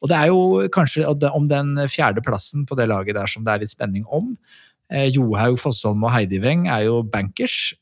Og 0.00 0.08
det 0.08 0.16
er 0.16 0.32
jo 0.32 0.70
kanskje 0.72 1.04
om 1.04 1.50
den 1.50 1.76
fjerde 1.92 2.24
plassen 2.24 2.64
på 2.64 2.78
det 2.80 2.88
laget 2.88 3.18
der 3.18 3.28
som 3.28 3.44
det 3.44 3.52
er 3.52 3.64
litt 3.66 3.74
spenning 3.76 4.08
om. 4.08 4.32
Johaug, 4.90 5.54
Fossholm 5.62 6.00
og 6.02 6.10
Heidi 6.10 6.40
Weng 6.42 6.64
er 6.66 6.88
jo 6.88 6.96
bankers. 7.06 7.76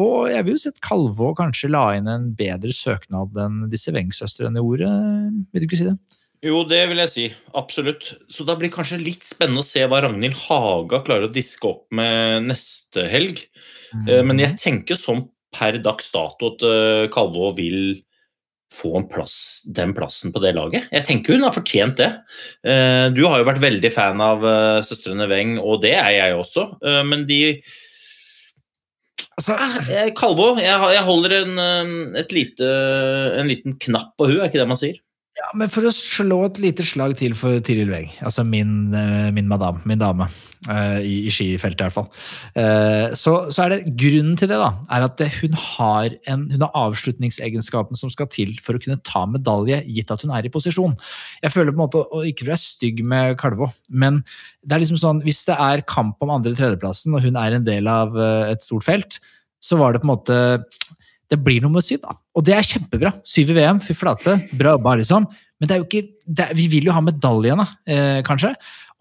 Og 0.00 0.30
jeg 0.32 0.46
vil 0.46 0.54
jo 0.54 0.60
si 0.62 0.70
at 0.70 0.78
Kalvå 0.80 1.34
kanskje 1.36 1.68
la 1.68 1.82
inn 1.98 2.08
en 2.08 2.30
bedre 2.38 2.72
søknad 2.72 3.36
enn 3.36 3.66
disse 3.68 3.92
Weng-søstrene 3.92 4.62
gjorde. 4.62 4.88
Vil 5.52 5.60
du 5.60 5.68
ikke 5.68 5.80
si 5.82 5.90
det? 5.90 5.98
Jo, 6.44 6.60
det 6.70 6.84
vil 6.90 7.00
jeg 7.02 7.10
si. 7.10 7.24
Absolutt. 7.58 8.12
Så 8.30 8.44
da 8.46 8.54
blir 8.58 8.70
det 8.70 8.76
kanskje 8.76 9.00
litt 9.02 9.24
spennende 9.26 9.64
å 9.64 9.66
se 9.66 9.82
hva 9.90 10.02
Ragnhild 10.04 10.36
Haga 10.46 11.00
klarer 11.06 11.26
å 11.26 11.34
diske 11.34 11.66
opp 11.66 11.86
med 11.94 12.46
neste 12.46 13.08
helg. 13.10 13.40
Mm. 13.90 14.28
Men 14.28 14.42
jeg 14.44 14.58
tenker 14.60 14.98
sånn 15.00 15.24
per 15.56 15.80
dags 15.82 16.12
dato 16.14 16.52
at 16.52 16.62
eh, 16.68 17.06
Kalvå 17.10 17.50
vil 17.56 17.80
få 18.74 18.92
en 18.98 19.06
plass, 19.08 19.64
den 19.74 19.94
plassen 19.96 20.30
på 20.34 20.42
det 20.44 20.52
laget. 20.54 20.86
Jeg 20.92 21.06
tenker 21.08 21.34
hun 21.34 21.46
har 21.48 21.56
fortjent 21.56 21.98
det. 21.98 22.10
Eh, 22.68 23.08
Du 23.16 23.22
har 23.24 23.40
jo 23.40 23.48
vært 23.48 23.62
veldig 23.64 23.90
fan 23.94 24.20
av 24.22 24.44
søstrene 24.86 25.26
Weng, 25.30 25.56
og 25.58 25.80
det 25.82 25.96
er 25.96 26.12
jeg 26.20 26.38
også. 26.38 26.68
Men 27.08 27.26
de 27.26 27.42
Altså, 29.38 29.54
Eh, 29.90 30.10
Kalvå, 30.18 30.56
jeg, 30.58 31.02
holder 31.06 31.34
en, 31.40 31.58
et 32.18 32.32
lite, 32.34 32.66
en 33.38 33.50
liten 33.50 33.76
knapp 33.78 34.16
på 34.18 34.26
hun, 34.26 34.40
er 34.40 34.50
ikke 34.50 34.60
det 34.60 34.68
man 34.70 34.80
sier? 34.80 34.98
Ja, 35.48 35.56
men 35.56 35.70
for 35.72 35.86
å 35.88 35.94
slå 35.94 36.42
et 36.44 36.58
lite 36.60 36.84
slag 36.84 37.14
til 37.16 37.34
for 37.38 37.56
Tiril 37.64 37.88
Weng, 37.92 38.10
altså 38.20 38.44
min, 38.44 38.92
eh, 38.92 39.30
min 39.32 39.48
madame, 39.48 39.80
min 39.88 40.00
dame, 40.00 40.26
eh, 40.68 40.98
i, 41.00 41.14
i 41.28 41.32
skifeltet 41.32 41.80
i 41.80 41.86
hvert 41.86 41.96
fall, 41.96 42.08
eh, 42.60 43.14
så, 43.16 43.34
så 43.54 43.64
er 43.64 43.72
det 43.72 43.94
grunnen 43.96 44.36
til 44.36 44.50
det 44.50 44.58
da, 44.60 44.74
er 44.92 45.06
at 45.06 45.22
hun, 45.38 45.56
har 45.56 46.18
en, 46.28 46.44
hun 46.52 46.66
har 46.66 46.76
avslutningsegenskapen 46.82 47.96
som 47.96 48.12
skal 48.12 48.28
til 48.32 48.52
for 48.64 48.76
å 48.76 48.82
kunne 48.82 49.00
ta 49.06 49.24
medalje, 49.30 49.80
gitt 49.88 50.12
at 50.12 50.26
hun 50.26 50.34
er 50.36 50.44
i 50.44 50.52
posisjon. 50.52 50.98
Jeg 51.40 51.54
føler 51.54 51.72
på 51.72 51.78
en 51.78 51.84
måte, 51.86 52.04
og 52.04 52.28
ikke 52.28 52.44
for 52.44 52.52
å 52.52 52.56
være 52.56 52.66
stygg 52.66 53.02
med 53.14 53.38
Kalvå, 53.40 53.70
men 53.88 54.20
det 54.60 54.76
er 54.76 54.84
liksom 54.84 55.00
sånn, 55.00 55.24
hvis 55.24 55.46
det 55.48 55.56
er 55.56 55.86
kamp 55.88 56.20
om 56.24 56.34
andre- 56.36 56.56
tredjeplassen, 56.58 57.16
og 57.16 57.24
hun 57.24 57.40
er 57.40 57.56
en 57.56 57.64
del 57.64 57.88
av 57.88 58.16
et 58.20 58.64
stort 58.66 58.84
felt, 58.84 59.20
så 59.64 59.78
var 59.80 59.94
det 59.94 60.02
på 60.02 60.08
en 60.08 60.12
måte 60.12 60.36
det 61.28 61.38
blir 61.44 61.60
nummer 61.64 61.84
syv, 61.84 62.00
da. 62.04 62.16
Og 62.36 62.44
det 62.46 62.54
er 62.56 62.66
kjempebra. 62.66 63.12
Syv 63.26 63.52
i 63.52 63.58
VM, 63.58 63.80
fy 63.84 63.96
flate. 63.96 64.38
Bra 64.56 64.76
jobba, 64.76 64.96
liksom. 65.02 65.26
Men 65.58 65.68
det 65.68 65.74
er 65.74 65.80
jo 65.82 65.86
ikke, 65.88 66.02
er, 66.30 66.52
vi 66.56 66.68
vil 66.72 66.88
jo 66.88 66.94
ha 66.94 67.02
medaljene, 67.04 67.66
eh, 67.90 68.20
kanskje. 68.26 68.52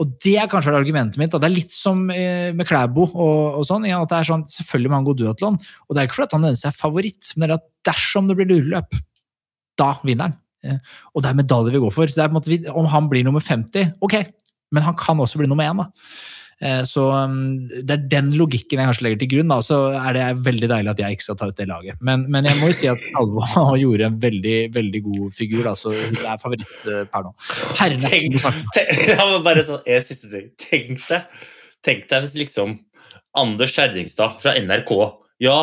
Og 0.02 0.10
det 0.22 0.36
er 0.38 0.50
kanskje 0.50 0.74
argumentet 0.78 1.18
mitt. 1.22 1.32
Da. 1.34 1.40
Det 1.42 1.48
er 1.48 1.56
litt 1.56 1.74
som 1.74 2.04
eh, 2.14 2.50
med 2.54 2.68
Klæbo 2.70 3.08
og, 3.08 3.60
og 3.62 3.64
sånn. 3.66 3.88
At 3.90 4.12
det 4.12 4.20
er 4.20 4.30
sånn, 4.30 4.46
Selvfølgelig 4.52 4.92
må 4.92 5.00
han 5.00 5.08
gå 5.08 5.16
duatlon. 5.22 5.60
Og 5.88 5.96
det 5.96 6.02
er 6.02 6.10
ikke 6.10 6.20
fordi 6.20 6.38
han 6.38 6.44
nødvendigvis 6.46 6.66
seg 6.68 6.78
favoritt, 6.78 7.32
men 7.36 7.48
det 7.48 7.56
er 7.56 7.62
at 7.62 7.70
dersom 7.92 8.30
det 8.30 8.38
blir 8.38 8.50
lureløp, 8.52 8.98
da 9.80 9.92
vinner 10.04 10.30
han. 10.30 10.38
Eh, 10.66 10.98
og 11.14 11.24
det 11.24 11.32
er 11.32 11.40
medalje 11.40 11.76
vi 11.78 11.84
går 11.86 11.96
for. 11.96 12.10
Så 12.10 12.20
det 12.20 12.26
er 12.26 12.34
på 12.34 12.38
en 12.38 12.42
måte, 12.42 12.76
Om 12.84 12.92
han 12.94 13.10
blir 13.14 13.26
nummer 13.26 13.46
50, 13.46 13.96
ok, 14.04 14.18
men 14.76 14.84
han 14.84 14.98
kan 15.00 15.24
også 15.24 15.40
bli 15.40 15.48
nummer 15.50 15.70
én. 15.70 15.86
da. 15.86 15.90
Eh, 16.60 16.80
Så 16.90 17.04
um, 17.14 17.68
det 17.70 17.94
er 17.94 18.06
den 18.10 18.32
logikken 18.38 18.80
jeg 18.82 18.88
kanskje 18.90 19.06
legger 19.06 19.20
til 19.22 19.30
grunn. 19.36 19.52
Da. 19.54 19.60
Så 19.66 19.78
er 19.94 20.16
det 20.18 20.24
veldig 20.48 20.70
deilig 20.72 20.92
at 20.94 21.02
jeg 21.04 21.18
ikke 21.18 21.26
skal 21.28 21.38
ta 21.42 21.50
ut 21.52 21.60
det 21.60 21.68
laget. 21.70 22.00
Men, 22.02 22.24
men 22.34 22.48
jeg 22.50 22.58
må 22.62 22.72
jo 22.72 22.78
si 22.80 22.90
at 22.90 23.04
Alva 23.20 23.50
gjorde 23.84 24.08
en 24.10 24.18
veldig 24.24 24.56
veldig 24.76 25.02
god 25.06 25.36
figur. 25.38 25.62
Da. 25.68 25.76
Så 25.78 25.94
hun 25.94 26.18
er 26.24 26.42
favoritt 26.42 26.74
per 26.88 27.28
nå. 27.28 27.36
Herrene 27.82 28.10
Tenk-. 28.10 28.40
Tenk- 28.78 29.06
Ja, 29.14 29.28
bare 29.46 29.64
sånn, 29.68 29.84
jeg 29.86 30.06
siste 30.08 30.32
ting. 30.34 30.50
Tenk 30.58 31.06
deg, 31.12 31.30
tenk 31.86 32.08
deg 32.10 32.26
hvis 32.26 32.38
liksom 32.42 32.78
Anders 33.38 33.76
Skjerdingstad 33.76 34.40
fra 34.42 34.56
NRK 34.58 34.92
Ja, 35.46 35.58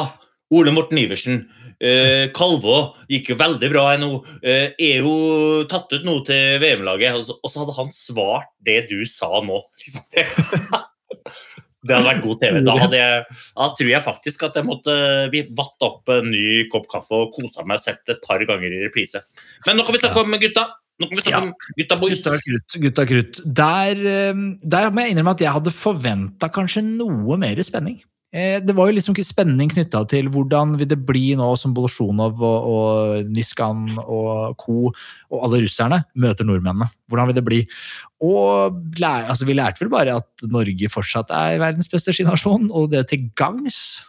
Ole 0.55 0.71
Morten 0.77 1.01
Iversen. 1.03 1.41
Eh, 1.85 2.27
Kalvå 2.33 2.77
gikk 3.13 3.29
jo 3.35 3.37
veldig 3.37 3.69
bra 3.75 3.83
ennå. 3.95 4.11
Eh, 4.41 4.71
er 4.81 5.03
jo 5.05 5.65
tatt 5.69 5.93
ut 5.93 6.07
nå 6.07 6.15
til 6.25 6.59
VM-laget. 6.63 7.19
Og, 7.19 7.25
så- 7.29 7.37
og 7.43 7.53
så 7.53 7.61
hadde 7.65 7.77
han 7.77 7.93
svart 7.93 8.49
det 8.65 8.89
du 8.89 9.05
sa 9.11 9.29
nå. 9.45 9.61
Det, 11.85 11.93
hadde 11.93 12.07
vært 12.09 12.23
god 12.25 12.39
TV. 12.41 12.61
Da, 12.65 12.75
jeg, 12.97 13.25
da 13.59 13.65
tror 13.77 13.89
jeg 13.91 14.05
faktisk 14.07 14.45
at 14.47 14.55
jeg 14.57 14.65
måtte 14.65 14.95
vatte 15.59 15.85
opp 15.85 16.09
en 16.15 16.31
ny 16.33 16.63
kopp 16.73 16.87
kaffe 16.89 17.19
og 17.27 17.35
kosa 17.37 17.61
meg 17.69 17.77
og 17.77 17.85
sett 17.85 18.09
et 18.15 18.23
par 18.25 18.41
ganger 18.49 18.73
i 18.73 18.79
reprise. 18.87 19.21
Men 19.67 19.77
nå 19.77 19.85
kan 19.85 19.93
vi 19.93 20.01
snakke 20.01 20.23
om 20.25 20.39
gutta. 20.41 20.65
Nå 21.03 21.11
kan 21.11 21.19
vi 21.19 21.25
snakke 21.27 21.35
Ja. 21.37 21.43
om 21.45 21.77
gutta 21.77 21.99
boys. 22.01 22.23
Gutta 22.23 22.39
krutt. 22.41 22.79
Gutta 22.87 23.05
krutt. 23.11 23.43
Der, 23.61 24.01
eh, 24.01 24.33
der 24.65 24.89
må 24.97 25.05
jeg 25.05 25.13
innrømme 25.13 25.35
at 25.37 25.45
jeg 25.45 25.53
hadde 25.59 25.75
forventa 25.77 26.49
kanskje 26.49 26.81
noe 26.89 27.37
mer 27.37 27.61
spenning. 27.63 28.01
Eh, 28.35 28.59
Det 28.59 28.75
var 28.75 28.89
jo 28.91 28.97
liksom 28.97 29.15
spenning 29.23 29.71
knytta 29.71 30.03
til 30.11 30.27
hvordan 30.29 30.75
vil 30.81 30.89
det 30.91 30.99
bli 31.07 31.37
nå 31.39 31.47
som 31.57 31.75
Bolosjunov 31.75 32.43
og, 32.43 32.67
og 32.67 33.29
Niskan 33.31 33.87
og 34.03 34.57
co. 34.59 34.91
og 35.31 35.45
alle 35.47 35.63
russerne 35.63 36.01
møter 36.19 36.45
nordmennene. 36.49 36.91
Hvordan 37.07 37.31
vil 37.31 37.39
det 37.39 37.45
bli? 37.47 37.61
Og 38.27 38.75
altså, 38.99 39.47
vi 39.47 39.55
lærte 39.55 39.85
vel 39.85 39.93
bare 39.93 40.19
at 40.19 40.49
Norge 40.51 40.91
fortsatt 40.91 41.31
er 41.31 41.61
verdens 41.63 41.91
beste 41.93 42.15
skinasjon, 42.15 42.71
og 42.73 42.91
det 42.91 43.07
til 43.13 43.31
gangs. 43.39 44.03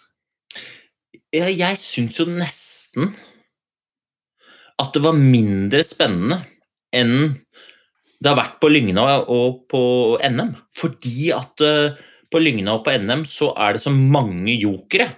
Jeg 1.35 1.77
syns 1.77 2.17
jo 2.17 2.25
nesten 2.31 3.11
at 4.81 4.91
det 4.95 5.03
var 5.03 5.15
mindre 5.15 5.83
spennende 5.85 6.41
enn 6.95 7.35
det 8.23 8.31
har 8.31 8.39
vært 8.39 8.59
på 8.63 8.69
Lygna 8.71 9.03
og 9.29 9.65
på 9.69 9.81
NM. 10.23 10.55
Fordi 10.73 11.29
at 11.35 11.61
eh, 11.61 11.99
på 12.31 12.41
Lygna 12.41 12.77
og 12.77 12.85
på 12.85 12.95
NM 13.01 13.25
så 13.29 13.51
er 13.65 13.75
det 13.75 13.83
så 13.83 13.93
mange 13.93 14.55
jokere. 14.57 15.09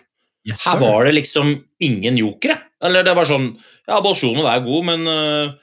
Yes, 0.48 0.64
Her 0.64 0.80
var 0.80 1.08
det 1.08 1.18
liksom 1.18 1.56
ingen 1.84 2.20
jokere. 2.20 2.58
Eller 2.84 3.06
det 3.06 3.16
var 3.18 3.28
sånn 3.30 3.56
Ja, 3.88 4.02
Bolsjunov 4.04 4.48
er 4.52 4.66
god, 4.66 4.84
men 4.90 5.08
uh, 5.08 5.54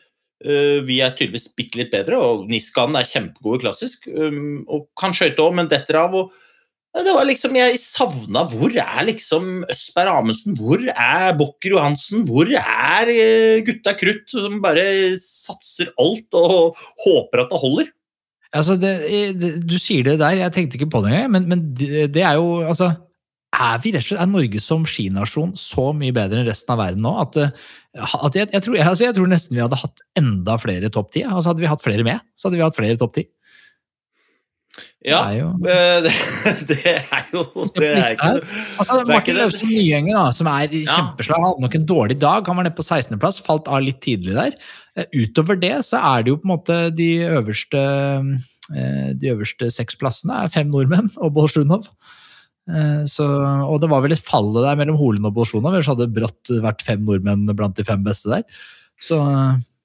uh, 0.45 0.79
vi 0.85 1.01
er 1.05 1.13
tydeligvis 1.13 1.51
bitte 1.57 1.81
litt 1.81 1.93
bedre. 1.93 2.21
Og 2.21 2.49
Niskanen 2.51 2.99
er 3.01 3.09
kjempegod 3.09 3.61
i 3.61 3.65
klassisk 3.67 4.09
um, 4.13 4.65
og 4.69 4.89
kan 5.01 5.17
skøyte 5.17 5.45
òg, 5.45 5.57
men 5.61 5.71
detter 5.71 6.01
av. 6.05 6.17
og 6.17 6.33
det 6.95 7.11
var 7.11 7.27
liksom, 7.27 7.57
Jeg 7.59 7.81
savna 7.83 8.45
Hvor 8.47 8.71
er 8.71 9.07
liksom 9.09 9.65
Østberg 9.73 10.13
Amundsen? 10.13 10.55
Hvor 10.55 10.79
er 10.79 11.35
Bokker 11.35 11.75
Johansen? 11.75 12.23
Hvor 12.29 12.47
er 12.47 13.11
øh, 13.11 13.65
gutta 13.67 13.97
krutt 13.99 14.31
som 14.31 14.61
bare 14.63 14.85
satser 15.19 15.91
alt 15.99 16.39
og 16.39 16.79
håper 17.03 17.43
at 17.43 17.51
det 17.51 17.63
holder? 17.65 17.91
Altså, 18.55 18.77
det, 18.79 18.93
det, 19.41 19.51
du 19.67 19.75
sier 19.83 20.05
det 20.07 20.21
der, 20.21 20.37
jeg 20.39 20.55
tenkte 20.55 20.79
ikke 20.79 20.93
på 20.93 21.03
det 21.05 21.11
engang, 21.13 21.33
men, 21.35 21.49
men 21.51 21.65
det, 21.75 22.07
det 22.15 22.23
er 22.23 22.39
jo 22.39 22.61
altså 22.63 22.93
er 23.55 23.81
vi 23.83 23.93
rett 23.95 24.03
og 24.03 24.09
slett, 24.09 24.23
er 24.23 24.31
Norge 24.31 24.61
som 24.63 24.85
skinasjon 24.89 25.55
så 25.59 25.89
mye 25.97 26.15
bedre 26.15 26.41
enn 26.41 26.49
resten 26.49 26.75
av 26.75 26.81
verden 26.81 27.05
nå 27.07 27.13
at, 27.23 27.39
eh, 27.41 27.53
at 27.95 28.39
jeg, 28.39 28.51
jeg, 28.51 28.65
tror, 28.67 28.79
altså 28.83 29.07
jeg 29.07 29.17
tror 29.17 29.31
nesten 29.31 29.57
vi 29.57 29.63
hadde 29.63 29.79
hatt 29.79 30.03
enda 30.19 30.57
flere 30.59 30.91
topp 30.93 31.13
ti. 31.15 31.23
Altså 31.27 31.53
hadde 31.53 31.65
vi 31.65 31.71
hatt 31.71 31.85
flere 31.85 32.07
med, 32.07 32.25
så 32.35 32.49
hadde 32.49 32.59
vi 32.61 32.67
hatt 32.67 32.79
flere 32.79 32.99
topp 33.01 33.15
ti. 33.19 33.27
Ja, 35.05 35.19
Det 35.29 35.35
er 35.35 35.39
jo- 35.39 35.51
øh, 35.71 36.03
det, 36.07 36.67
det 36.71 36.79
er 36.95 37.27
jo 37.35 37.43
Det 37.77 37.91
er 37.91 38.15
ikke 38.15 38.31
Altså, 38.79 39.01
er 39.01 39.05
Martin. 39.11 39.37
Løvsen 39.37 39.69
Nyenge, 39.69 40.15
da, 40.17 40.25
som 40.35 40.49
er 40.51 40.65
i 40.73 40.81
kjempeslag, 40.89 41.43
hadde 41.45 41.61
nok 41.67 41.75
en 41.79 41.87
dårlig 41.87 42.17
dag. 42.23 42.47
Han 42.49 42.57
var 42.57 42.65
nede 42.67 42.75
på 42.79 42.87
16.-plass, 42.87 43.43
falt 43.45 43.69
av 43.69 43.83
litt 43.85 44.01
tidlig 44.03 44.35
der. 44.35 44.57
Eh, 44.97 45.05
Utover 45.15 45.61
det 45.61 45.75
så 45.87 46.01
er 46.01 46.23
det 46.25 46.33
jo 46.33 46.39
på 46.41 46.49
en 46.49 46.55
måte 46.57 46.79
de 46.97 47.11
øverste 47.29 47.85
eh, 48.75 49.13
de 49.15 49.31
øverste 49.35 49.69
seks 49.75 49.95
plassene 50.01 50.43
er 50.45 50.49
fem 50.55 50.71
nordmenn 50.73 51.11
og 51.21 51.35
Bolsjunov. 51.37 51.87
Eh, 52.71 53.05
Så, 53.11 53.27
og 53.69 53.77
det 53.83 53.91
var 53.93 54.01
vel 54.07 54.13
et 54.17 54.25
fall 54.25 54.51
der 54.57 54.75
mellom 54.81 54.97
Holen 54.97 55.27
og 55.29 55.35
Bolsjunov, 55.37 55.75
ellers 55.75 55.91
hadde 55.93 56.07
det 56.09 56.17
brått 56.17 56.49
vært 56.65 56.83
fem 56.87 57.05
nordmenn 57.05 57.45
blant 57.55 57.77
de 57.77 57.85
fem 57.85 58.03
beste 58.07 58.33
der. 58.33 58.43
Så 58.99 59.21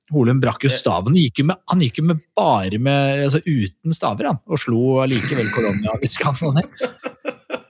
eh, 0.09 0.15
Holen 0.15 0.41
brakk 0.41 0.65
jo 0.65 0.71
staven. 0.73 1.17
Gikk 1.19 1.43
med, 1.45 1.59
han 1.71 1.83
gikk 1.85 2.01
jo 2.01 2.07
med 2.09 2.21
bare 2.37 2.81
med, 2.81 3.25
altså 3.27 3.41
uten 3.45 3.95
staver, 3.95 4.31
han, 4.31 4.41
og 4.49 4.61
slo 4.61 4.99
allikevel 5.05 5.51
Colonia 5.55 5.95
Niskan 6.01 6.39
ned. 6.57 6.85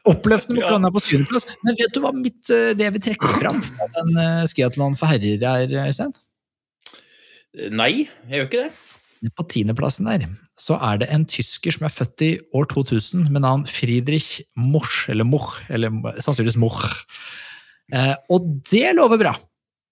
Oppløftende 0.10 0.58
mot. 0.58 0.66
Colonia 0.66 0.94
på 0.96 1.04
syvendeplass. 1.06 1.50
Men 1.66 1.78
vet 1.78 1.94
du 1.94 2.02
hva 2.04 2.14
mitt, 2.16 2.42
eh, 2.50 2.72
det 2.78 2.88
jeg 2.88 2.98
vil 2.98 3.06
trekke 3.10 3.34
fram 3.38 3.60
fra 3.66 3.90
den 4.00 4.16
uh, 4.18 4.46
skiatlon 4.50 4.98
for 5.00 5.12
herrer 5.12 5.44
er, 5.52 5.76
Øystein? 5.86 6.16
Nei, 7.74 8.08
jeg 8.30 8.40
gjør 8.40 8.48
ikke 8.50 8.64
det. 8.64 9.34
På 9.36 9.44
tiendeplassen 9.52 10.08
der 10.08 10.30
så 10.60 10.78
er 10.84 11.00
det 11.02 11.10
en 11.14 11.26
tysker 11.28 11.74
som 11.76 11.88
er 11.88 11.94
født 11.94 12.24
i 12.26 12.32
år 12.56 12.68
2000 12.72 13.30
med 13.32 13.44
navn 13.46 13.66
Friedrich 13.68 14.40
Mosch, 14.60 15.08
eller 15.12 15.28
Moch, 15.28 15.58
eller 15.72 15.94
sannsynligvis 16.20 16.60
Moch. 16.60 16.84
Eh, 17.96 18.16
og 18.30 18.50
det 18.70 18.92
lover 18.98 19.22
bra! 19.22 19.34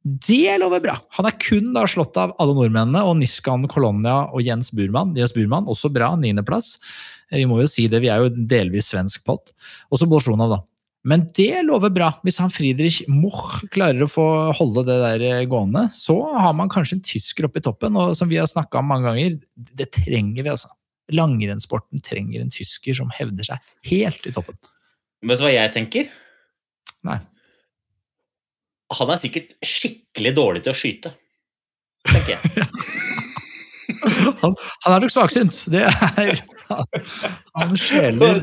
Det 0.03 0.53
lover 0.62 0.79
bra! 0.83 0.95
Han 1.17 1.27
er 1.27 1.36
kun 1.41 1.73
da 1.75 1.83
slått 1.89 2.15
av 2.21 2.36
alle 2.39 2.53
nordmennene 2.55 3.01
og 3.03 3.17
Niskan 3.19 3.65
Kolonia 3.71 4.27
og 4.29 4.43
Jens 4.45 4.69
Burman. 4.75 5.15
Jens 5.17 5.33
Burman, 5.36 5.67
også 5.67 5.91
bra, 5.91 6.13
niendeplass. 6.19 6.77
Eh, 7.31 7.41
Vi 7.41 7.45
må 7.49 7.60
jo 7.62 7.67
si 7.67 7.88
det, 7.91 8.01
vi 8.05 8.12
er 8.13 8.23
jo 8.23 8.29
delvis 8.31 8.93
svensk 8.93 9.25
pott. 9.27 9.51
Også 9.91 10.07
Bolsjunov, 10.07 10.53
da. 10.53 10.62
Men 11.07 11.25
det 11.36 11.63
lover 11.63 11.91
bra. 11.93 12.10
Hvis 12.23 12.39
han 12.43 12.51
Friedrich 12.51 13.01
Moch 13.07 13.62
klarer 13.71 14.03
å 14.03 14.10
få 14.12 14.25
holde 14.57 14.86
det 14.88 14.97
der 15.03 15.25
eh, 15.27 15.45
gående, 15.49 15.88
så 15.95 16.17
har 16.36 16.55
man 16.55 16.71
kanskje 16.71 16.99
en 16.99 17.05
tysker 17.05 17.47
oppe 17.47 17.62
i 17.62 17.67
toppen. 17.67 17.95
Og 17.99 18.15
som 18.19 18.31
vi 18.31 18.39
har 18.39 18.47
snakka 18.47 18.79
om 18.81 18.91
mange 18.91 19.07
ganger, 19.10 19.38
det 19.55 19.91
trenger 19.95 20.43
vi, 20.43 20.51
altså. 20.51 20.71
Langrennssporten 21.15 22.03
trenger 22.03 22.43
en 22.43 22.51
tysker 22.51 22.95
som 22.97 23.12
hevder 23.15 23.47
seg 23.47 23.75
helt 23.88 24.25
i 24.27 24.33
toppen. 24.36 24.57
Vet 25.23 25.39
du 25.39 25.45
hva 25.47 25.53
jeg 25.53 25.71
tenker? 25.75 26.10
Nei. 27.07 27.21
Han 28.95 29.12
er 29.12 29.19
sikkert 29.19 29.56
skikkelig 29.65 30.36
dårlig 30.38 30.63
til 30.63 30.71
å 30.71 30.78
skyte. 30.78 31.13
Tenker 32.08 32.38
jeg. 32.38 32.67
Han, 34.41 34.52
han 34.84 34.93
er 34.93 35.04
nok 35.04 35.12
svaksynt. 35.13 35.56
Det 35.71 35.86
er 35.88 36.39
Han 37.56 37.71
skjeler, 37.80 38.41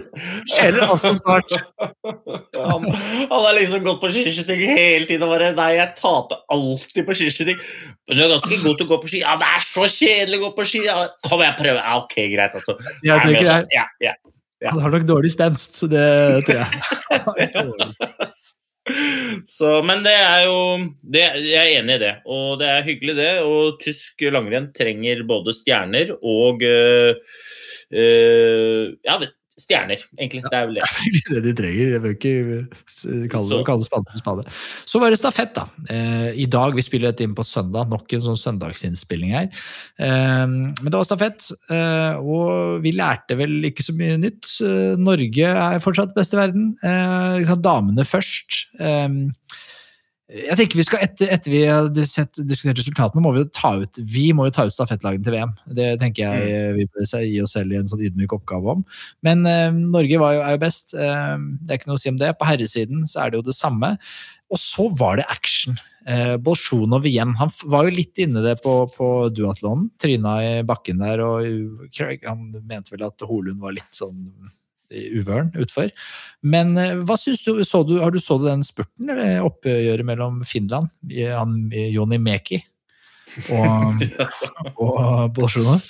skjeler 0.49 0.87
også 0.89 1.13
snart. 1.19 1.53
Han, 2.57 2.87
han 2.89 3.45
har 3.45 3.53
liksom 3.59 3.85
gått 3.85 4.01
på 4.01 4.11
skiskyting 4.15 4.63
hele 4.65 5.05
tiden 5.09 5.27
og 5.27 5.35
bare 5.35 5.53
Nei, 5.57 5.75
jeg 5.77 5.93
taper 5.99 6.41
alltid 6.55 7.05
på 7.07 7.17
skiskyting. 7.21 7.61
Men 8.09 8.19
du 8.19 8.25
er 8.25 8.33
ganske 8.33 8.61
god 8.65 8.81
til 8.81 8.89
å 8.89 8.93
gå 8.95 9.01
på 9.05 9.13
ski. 9.13 9.21
Ja, 9.25 9.37
det 9.41 9.51
er 9.51 9.67
så 9.67 9.89
kjedelig 9.91 10.41
å 10.41 10.47
gå 10.47 10.53
på 10.57 10.69
ski! 10.71 10.85
Ja, 10.89 11.03
kom, 11.29 11.45
jeg 11.45 11.59
prøver. 11.61 11.83
Ja, 11.83 11.99
ok, 12.01 12.17
greit, 12.33 12.57
altså. 12.61 12.79
Jeg 13.05 13.15
Er 13.19 13.37
greit. 13.37 13.75
Ja? 13.75 13.89
Ja, 14.03 14.17
ja. 14.65 14.73
Han 14.73 14.81
har 14.87 14.97
nok 14.97 15.05
dårlig 15.09 15.35
spenst, 15.35 15.77
så 15.77 15.91
det 15.93 16.07
tror 16.49 16.65
jeg. 16.65 18.33
Så, 19.57 19.79
men 19.87 20.03
det 20.05 20.13
er 20.13 20.43
jo 20.45 20.59
det, 21.01 21.23
Jeg 21.47 21.61
er 21.61 21.79
enig 21.79 21.97
i 21.97 22.03
det, 22.03 22.13
og 22.29 22.59
det 22.61 22.69
er 22.69 22.85
hyggelig, 22.85 23.17
det. 23.17 23.31
Og 23.47 23.79
tysk 23.81 24.25
langrenn 24.35 24.71
trenger 24.77 25.25
både 25.29 25.55
stjerner 25.57 26.13
og 26.21 26.63
øh, 26.63 27.15
øh, 27.93 28.93
Ja, 29.07 29.19
stjerner, 29.61 30.01
egentlig. 30.19 30.43
Det 30.51 30.59
er 30.59 30.69
vel 30.69 30.79
det. 30.81 30.87
Det 31.31 31.43
de 31.45 31.53
trenger. 31.59 31.93
Jeg 31.95 32.03
bør 32.03 32.15
ikke 32.15 32.33
kalle, 33.33 33.59
det 33.61 33.67
kalle 33.69 33.87
spade 33.87 34.19
spade. 34.19 34.45
Så 34.91 35.01
var 35.03 35.15
det 35.15 35.21
stafett, 35.21 35.55
da. 35.57 35.67
Eh, 35.95 36.31
I 36.45 36.47
dag, 36.51 36.75
vi 36.77 36.85
spiller 36.85 37.13
dette 37.13 37.27
inn 37.27 37.37
på 37.37 37.47
søndag, 37.47 37.91
nok 37.93 38.17
en 38.17 38.25
sånn 38.25 38.41
søndagsinnspilling 38.41 39.35
her. 39.37 39.51
Eh, 40.03 40.47
men 40.47 40.89
det 40.89 40.97
var 40.97 41.07
stafett, 41.09 41.51
eh, 41.71 42.19
og 42.19 42.83
vi 42.85 42.95
lærte 42.97 43.39
vel 43.39 43.71
ikke 43.71 43.87
så 43.87 43.95
mye 43.97 44.19
nytt. 44.23 44.51
Eh, 44.65 44.99
Norge 45.01 45.55
er 45.55 45.85
fortsatt 45.85 46.17
best 46.19 46.35
i 46.35 46.41
verden. 46.41 46.73
Eh, 46.83 47.55
damene 47.65 48.05
først. 48.09 48.65
Eh, 48.83 49.09
jeg 50.35 50.57
tenker 50.59 50.79
vi 50.79 50.85
skal, 50.87 51.03
etter, 51.07 51.31
etter 51.31 51.53
vi 51.53 51.61
har 51.69 51.89
diskutert 51.95 52.81
resultatene, 52.81 53.23
må 53.23 53.31
vi 53.37 53.45
jo 53.45 53.51
ta 53.55 53.71
ut 53.85 54.01
vi 54.01 54.27
må 54.35 54.49
jo 54.49 54.55
ta 54.57 54.67
ut 54.67 54.75
stafettlagene 54.75 55.23
til 55.27 55.37
VM. 55.37 55.55
Det 55.79 55.89
tenker 56.03 56.25
jeg 56.25 56.51
eh, 56.51 56.71
vi 56.75 56.87
bør 56.91 57.07
gi 57.23 57.41
oss 57.45 57.55
selv 57.55 57.75
i 57.75 57.79
en 57.79 57.91
sånn 57.91 58.03
ydmyk 58.09 58.35
oppgave 58.35 58.75
om. 58.75 58.85
Men 59.27 59.45
eh, 59.47 59.71
Norge 59.71 60.19
var 60.23 60.35
jo, 60.37 60.43
er 60.43 60.57
jo 60.57 60.63
best. 60.65 60.95
Eh, 60.99 61.35
det 61.63 61.71
er 61.71 61.81
ikke 61.81 61.93
noe 61.93 62.01
å 62.01 62.03
si 62.03 62.11
om 62.11 62.19
det. 62.21 62.33
På 62.41 62.49
herresiden 62.49 63.07
så 63.11 63.23
er 63.23 63.31
det 63.31 63.41
jo 63.41 63.47
det 63.47 63.57
samme. 63.57 63.95
Og 64.51 64.61
så 64.61 64.89
var 64.99 65.21
det 65.21 65.29
action. 65.31 65.79
Eh, 66.11 66.35
Bolsjunov 66.43 67.07
igjen. 67.09 67.37
Han 67.39 67.55
var 67.71 67.87
jo 67.87 67.95
litt 67.95 68.19
inne 68.25 68.43
det 68.45 68.59
på, 68.65 68.75
på 68.97 69.13
duatlonen. 69.35 69.87
Tryna 70.03 70.35
i 70.43 70.53
bakken 70.67 71.01
der, 71.05 71.23
og 71.25 71.89
Craig, 71.95 72.27
han 72.27 72.51
mente 72.67 72.97
vel 72.97 73.07
at 73.07 73.25
Holund 73.29 73.63
var 73.63 73.77
litt 73.79 73.95
sånn 73.95 74.27
uvøren 75.15 75.51
utfor. 75.61 75.91
Men 76.45 76.77
eh, 76.81 76.95
hva 77.07 77.17
syns 77.21 77.43
du, 77.47 77.57
så 77.67 77.83
du, 77.87 77.97
har 78.03 78.15
du 78.15 78.21
så 78.23 78.39
du 78.41 78.47
den 78.49 78.65
spurten, 78.67 79.11
eller 79.11 79.45
oppgjøret 79.47 80.07
mellom 80.07 80.43
Finland, 80.49 80.93
han, 81.11 81.59
Joni 81.73 82.21
Meki, 82.23 82.61
og, 83.55 84.05
og 84.85 85.35
Bolsjunov? 85.37 85.83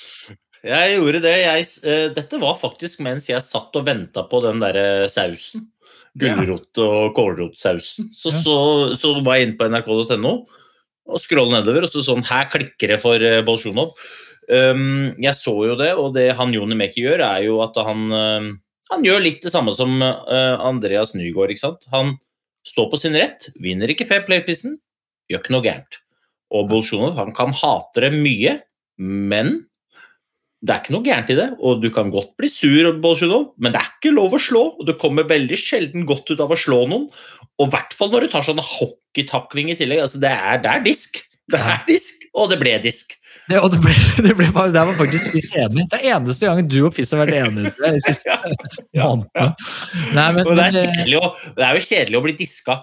Jeg 0.64 0.96
gjorde 0.96 1.20
det. 1.26 1.36
Jeg, 1.42 1.68
uh, 1.84 2.08
dette 2.16 2.40
var 2.40 2.56
faktisk 2.56 3.02
mens 3.04 3.28
jeg 3.28 3.44
satt 3.44 3.74
og 3.76 3.86
venta 3.86 4.24
på 4.30 4.40
den 4.46 4.62
derre 4.62 5.10
sausen. 5.12 5.68
Gulrot- 6.14 6.78
og 6.78 7.14
kålrotsausen. 7.16 8.12
Så, 8.14 8.30
Ja. 8.30 8.40
så, 8.44 8.58
så 8.96 9.16
var 9.26 9.36
jeg 9.36 9.48
inne 9.48 9.58
på 9.58 9.66
nrk.no 9.66 10.34
og 11.04 11.20
scrolla 11.20 11.58
nedover, 11.58 11.84
og 11.84 11.90
så 11.90 12.00
sånn 12.06 12.22
Her 12.24 12.46
klikker 12.52 12.94
det 12.94 13.00
for 13.02 13.20
uh, 13.20 13.42
Bolsjunov. 13.44 13.92
Um, 14.48 15.10
jeg 15.20 15.36
så 15.36 15.54
jo 15.68 15.74
det, 15.80 15.90
og 16.00 16.14
det 16.16 16.30
han 16.38 16.52
Joni 16.54 16.76
Meki 16.78 17.04
gjør, 17.04 17.24
er 17.26 17.44
jo 17.46 17.58
at 17.64 17.76
han 17.84 18.06
um, 18.12 18.48
Han 18.92 19.04
gjør 19.06 19.22
litt 19.24 19.44
det 19.44 19.52
samme 19.54 19.72
som 19.74 19.96
uh, 20.02 20.56
Andreas 20.60 21.14
Nygaard, 21.16 21.54
ikke 21.54 21.64
sant. 21.64 21.84
Han 21.94 22.16
står 22.68 22.90
på 22.92 23.00
sin 23.00 23.16
rett, 23.16 23.48
vinner 23.60 23.90
ikke 23.92 24.06
Fair 24.08 24.24
Play-prisen, 24.26 24.78
gjør 25.30 25.42
ikke 25.42 25.54
noe 25.54 25.64
gærent. 25.64 26.00
Og 26.54 26.68
Bolsjunov, 26.70 27.14
han 27.18 27.32
kan 27.36 27.54
hate 27.56 28.04
det 28.04 28.12
mye, 28.14 28.58
men 29.00 29.56
det 30.64 30.72
er 30.72 30.80
ikke 30.80 30.94
noe 30.94 31.04
gærent 31.04 31.32
i 31.32 31.36
det, 31.36 31.48
og 31.60 31.82
du 31.82 31.90
kan 31.92 32.12
godt 32.12 32.32
bli 32.40 32.48
sur, 32.48 32.88
Bolsjunov, 33.04 33.50
men 33.60 33.74
det 33.74 33.82
er 33.82 33.90
ikke 33.90 34.14
lov 34.16 34.36
å 34.36 34.40
slå. 34.40 34.62
og 34.78 34.86
Du 34.88 34.94
kommer 35.00 35.28
veldig 35.28 35.58
sjelden 35.60 36.06
godt 36.08 36.32
ut 36.32 36.40
av 36.40 36.52
å 36.54 36.58
slå 36.58 36.84
noen, 36.88 37.08
og 37.60 37.66
i 37.66 37.72
hvert 37.74 37.96
fall 37.96 38.12
når 38.12 38.24
du 38.24 38.32
tar 38.32 38.46
sånn 38.46 38.62
hockeytakling 38.64 39.72
i 39.72 39.76
tillegg. 39.80 40.04
altså 40.06 40.22
Det 40.22 40.32
er, 40.32 40.62
det 40.64 40.72
er 40.72 40.86
disk. 40.86 41.20
Det 41.52 41.60
er 41.60 41.84
disk, 41.88 42.24
og 42.32 42.48
det 42.52 42.60
ble 42.62 42.78
disk. 42.80 43.12
Det, 43.44 43.58
og 43.60 43.68
det 43.74 43.80
ble, 43.84 43.92
det 44.26 44.32
ble, 44.38 44.46
bare- 44.56 44.72
der 44.72 44.86
var 44.88 44.96
faktisk 44.96 45.34
Fiss 45.34 45.50
enig. 45.60 45.84
Det 45.92 46.00
er 46.00 46.16
eneste 46.16 46.48
gangen 46.48 46.68
du 46.70 46.78
og 46.88 46.94
Fiss 46.96 47.12
har 47.12 47.20
vært 47.24 47.36
enige 47.42 47.74
de 47.76 48.00
siste 48.06 48.32
Ja, 48.96 49.10
månedene. 49.10 49.50
Nei, 50.16 50.26
men, 50.38 50.48
det 50.48 50.66
er, 50.70 51.14
å, 51.20 51.30
det 51.58 51.66
er 51.68 51.78
jo 51.78 51.84
kjedelig 51.90 52.20
å 52.20 52.24
bli 52.24 52.36
diska 52.40 52.78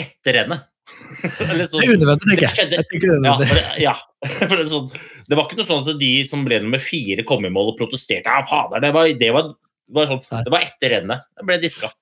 etter 0.00 0.40
henne. 0.42 0.60
Eller 1.46 1.66
sånn- 1.68 1.84
det 1.84 1.90
er 1.90 1.96
unødvendig, 1.98 2.38
tenker 2.40 2.46
jeg. 2.48 3.20
Ja, 3.26 3.34
for 3.36 3.54
det, 3.60 3.66
ja. 3.84 3.94
Det, 4.24 4.64
sånn, 4.72 4.88
det 5.30 5.36
var 5.38 5.46
ikke 5.46 5.60
noe 5.60 5.68
sånn 5.68 5.84
at 5.86 6.00
de 6.00 6.12
som 6.28 6.42
ble 6.48 6.58
nummer 6.64 6.80
fire, 6.82 7.24
kom 7.28 7.44
i 7.46 7.52
mål 7.52 7.74
og 7.74 7.78
protesterte. 7.78 8.24
Ja, 8.28 8.40
fader, 8.48 8.82
det 8.84 8.90
var, 8.96 9.08
det 9.20 9.30
var, 9.36 9.52
var 9.96 10.10
sånn, 10.10 10.24
det 10.48 10.52
var 10.52 10.64
etter 10.66 10.96
henne. 10.98 11.20
Det 11.38 11.46
ble 11.48 11.60
diska. 11.62 11.92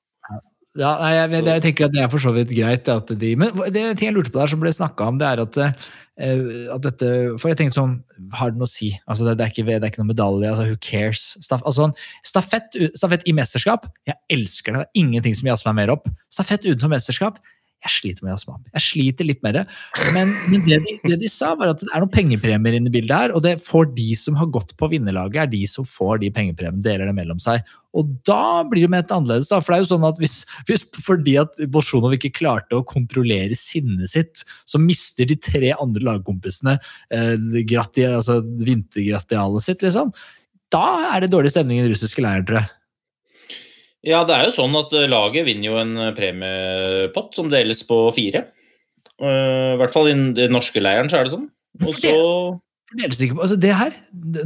Ja, 0.78 0.92
nei, 1.00 1.12
jeg, 1.16 1.30
jeg, 1.34 1.44
jeg 1.48 1.62
tenker 1.64 1.86
at 1.88 1.94
det 1.94 2.02
er 2.04 2.10
for 2.12 2.22
så 2.22 2.30
vidt 2.36 2.50
greit. 2.54 2.86
At 2.92 3.08
de, 3.18 3.30
men 3.40 3.50
det 3.74 3.82
ting 3.98 4.10
jeg 4.12 4.14
lurte 4.18 4.30
på 4.30 4.38
der 4.38 4.50
som 4.52 4.60
ble 4.62 4.70
snakka 4.74 5.08
om, 5.10 5.16
det 5.18 5.26
er 5.26 5.42
at, 5.42 5.56
eh, 5.64 5.88
at 6.18 6.82
dette 6.82 7.08
For 7.38 7.52
jeg 7.52 7.58
tenkte 7.60 7.78
sånn, 7.78 7.92
har 8.34 8.50
det 8.50 8.58
noe 8.58 8.66
å 8.66 8.70
si? 8.70 8.90
Altså, 9.06 9.26
det, 9.28 9.36
det, 9.38 9.44
er 9.46 9.52
ikke, 9.52 9.66
det 9.68 9.76
er 9.78 9.92
ikke 9.92 10.02
noe 10.02 10.10
medalje. 10.10 10.50
altså 10.50 10.66
Who 10.66 10.78
cares? 10.82 11.26
Staff, 11.44 11.62
altså, 11.68 11.90
stafett, 12.26 12.74
stafett 12.98 13.26
i 13.28 13.34
mesterskap, 13.36 13.86
jeg 14.08 14.18
elsker 14.34 14.74
det. 14.74 14.82
Det 14.82 14.88
er 14.88 15.04
ingenting 15.04 15.38
som 15.38 15.50
jazzer 15.52 15.70
meg 15.70 15.78
mer 15.82 15.94
opp. 15.94 16.10
Stafett 16.32 16.66
utenfor 16.66 16.90
mesterskap, 16.96 17.38
jeg 17.86 17.94
sliter 17.94 18.26
med 18.26 18.34
opp. 18.34 18.62
Jeg 18.74 18.82
sliter 18.82 19.26
litt 19.28 19.42
med 19.44 19.54
det. 19.54 19.62
Men, 20.14 20.32
men 20.50 20.64
det, 20.66 20.80
de, 20.82 20.94
det 21.06 21.18
de 21.22 21.28
sa, 21.30 21.52
var 21.58 21.70
at 21.72 21.82
det 21.82 21.90
er 21.94 22.02
noen 22.02 22.12
pengepremier 22.14 22.78
inne 22.78 22.90
i 22.90 22.94
bildet 22.94 23.14
her, 23.14 23.34
og 23.36 23.44
det 23.44 23.58
får 23.62 23.92
de 23.94 24.08
som 24.18 24.38
har 24.38 24.50
gått 24.54 24.74
på 24.80 24.88
vinnerlaget, 24.90 25.38
er 25.44 25.52
de 25.52 25.60
som 25.70 25.86
får 25.86 26.24
de 26.24 26.32
pengepremiene, 26.34 26.82
deler 26.84 27.06
det 27.06 27.14
mellom 27.16 27.38
seg. 27.42 27.62
Og 27.98 28.10
da 28.26 28.64
blir 28.68 28.84
det 28.84 28.92
med 28.92 29.06
et 29.06 29.14
annerledes, 29.14 29.50
da. 29.52 29.60
For 29.62 29.72
det 29.72 29.78
er 29.78 29.84
jo 29.84 29.90
sånn 29.92 30.08
at 30.08 30.18
hvis, 30.22 30.40
hvis 30.68 30.84
fordi 31.06 31.36
at 31.40 31.62
Bolsjunov 31.70 32.16
ikke 32.18 32.34
klarte 32.40 32.80
å 32.80 32.86
kontrollere 32.86 33.56
sinnet 33.58 34.10
sitt, 34.10 34.42
så 34.68 34.82
mister 34.82 35.28
de 35.28 35.38
tre 35.38 35.70
andre 35.78 36.04
lagkompisene 36.10 36.78
eh, 37.14 38.08
altså 38.08 38.40
vintergratialet 38.42 39.68
sitt, 39.68 39.86
liksom. 39.86 40.10
Da 40.74 41.14
er 41.14 41.24
det 41.24 41.32
dårlig 41.32 41.54
stemning 41.54 41.78
i 41.78 41.86
den 41.86 41.94
russiske 41.94 42.20
leiren, 42.20 42.44
tror 42.48 42.60
jeg. 42.60 42.72
Ja, 44.06 44.22
det 44.26 44.36
er 44.36 44.46
jo 44.46 44.54
sånn 44.54 44.76
at 44.78 44.92
eh, 44.94 45.08
laget 45.10 45.46
vinner 45.48 45.72
jo 45.72 45.78
en 45.80 45.96
eh, 45.98 46.14
premiepott 46.14 47.34
som 47.34 47.50
deles 47.50 47.82
på 47.88 48.04
fire. 48.14 48.46
Uh, 49.18 49.74
I 49.74 49.78
hvert 49.80 49.90
fall 49.90 50.06
i 50.06 50.14
den 50.14 50.52
norske 50.54 50.78
leiren 50.78 51.10
så 51.10 51.18
er 51.18 51.26
det 51.26 51.32
sånn. 51.34 51.48
Og 51.82 51.96
så 51.98 52.12
altså 52.88 53.56
det 53.60 53.74
her, 53.76 53.92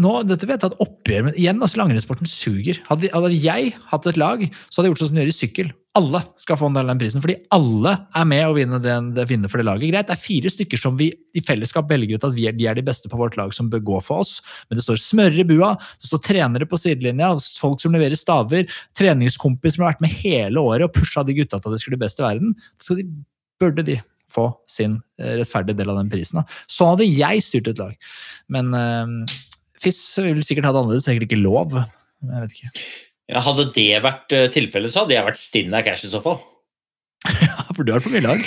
nå, 0.03 0.17
Dette 0.27 0.49
vet 0.49 0.65
jeg 0.65 0.73
at 0.73 0.81
oppgjør, 0.83 1.29
men 1.29 1.37
igjen, 1.39 1.61
altså 1.63 1.79
langrennssporten 1.79 2.27
suger. 2.27 2.81
Hadde, 2.89 3.11
hadde 3.13 3.37
jeg 3.39 3.71
hatt 3.93 4.09
et 4.11 4.19
lag, 4.19 4.43
så 4.67 4.81
hadde 4.81 4.89
jeg 4.89 4.95
gjort 4.95 5.03
sånn 5.05 5.11
som 5.13 5.19
de 5.19 5.23
gjør 5.23 5.31
i 5.31 5.37
sykkel. 5.37 5.71
Alle 6.01 6.23
skal 6.41 6.59
få 6.59 6.71
en 6.71 6.75
del 6.75 6.89
av 6.89 6.91
den 6.91 7.03
prisen, 7.05 7.23
fordi 7.23 7.37
alle 7.55 7.93
er 8.19 8.27
med 8.27 8.43
å 8.49 8.57
vinne, 8.57 8.81
den, 8.83 9.13
det, 9.15 9.29
vinne 9.31 9.51
for 9.53 9.63
det 9.63 9.69
laget. 9.69 9.93
Greit, 9.93 10.09
det 10.09 10.17
er 10.17 10.23
fire 10.25 10.51
stykker 10.51 10.81
som 10.81 10.99
vi 10.99 11.13
i 11.13 11.45
fellesskap 11.45 11.91
velger 11.91 12.19
ut 12.19 12.27
at 12.27 12.35
vi 12.35 12.49
er, 12.51 12.57
de 12.59 12.67
er 12.67 12.79
de 12.79 12.87
beste 12.87 13.11
på 13.13 13.21
vårt 13.21 13.39
lag 13.39 13.55
som 13.55 13.71
bør 13.71 13.85
gå 13.93 14.03
for 14.09 14.25
oss, 14.25 14.39
men 14.67 14.81
det 14.81 14.87
står 14.89 15.03
smørere 15.05 15.45
i 15.45 15.49
bua, 15.53 15.75
det 16.01 16.11
står 16.11 16.25
trenere 16.27 16.67
på 16.67 16.81
sidelinja, 16.81 17.35
folk 17.63 17.85
som 17.85 17.95
leverer 17.95 18.19
staver, 18.19 18.67
treningskompis 18.99 19.77
som 19.77 19.87
har 19.87 19.95
vært 19.95 20.07
med 20.07 20.17
hele 20.25 20.65
året 20.65 20.89
og 20.89 20.97
pusha 20.97 21.23
de 21.29 21.37
gutta 21.39 21.61
til 21.61 21.71
at 21.71 21.77
de 21.77 21.85
skulle 21.85 22.01
bli 22.01 22.09
best 22.09 22.19
i 22.19 22.27
verden. 22.27 22.57
Så 22.83 22.99
de, 22.99 23.07
burde 23.63 23.85
de 23.87 24.01
få 24.33 24.49
sin 24.71 24.99
eh, 25.21 25.37
rettferdige 25.41 25.79
del 25.79 25.93
av 25.93 26.01
den 26.01 26.11
prisen. 26.13 26.41
Da. 26.41 26.61
Sånn 26.71 26.95
hadde 26.95 27.09
jeg 27.09 27.45
styrt 27.47 27.73
et 27.73 27.81
lag. 27.83 28.13
Men 28.53 28.73
uh, 28.77 29.39
Fiss 29.83 30.01
vil 30.23 30.43
sikkert 30.47 30.69
ha 30.69 30.75
det 30.75 30.83
annerledes, 30.85 31.07
sikkert 31.09 31.27
ikke 31.29 31.43
lov. 31.43 31.75
Jeg 32.23 32.45
vet 32.45 32.57
ikke. 32.57 32.71
ja, 33.33 33.43
Hadde 33.43 33.69
det 33.75 33.89
vært 34.05 34.35
eh, 34.37 34.49
tilfellet, 34.55 34.93
så 34.95 35.03
hadde 35.03 35.17
jeg 35.17 35.27
vært 35.27 35.41
stinn 35.41 35.75
av 35.75 35.85
cash 35.87 36.07
i 36.07 36.13
så 36.13 36.23
fall. 36.25 36.41
Ja, 37.43 37.67
for 37.77 37.87
du 37.87 37.93
har 37.95 38.03
for 38.03 38.13
mye 38.15 38.23
lag. 38.25 38.41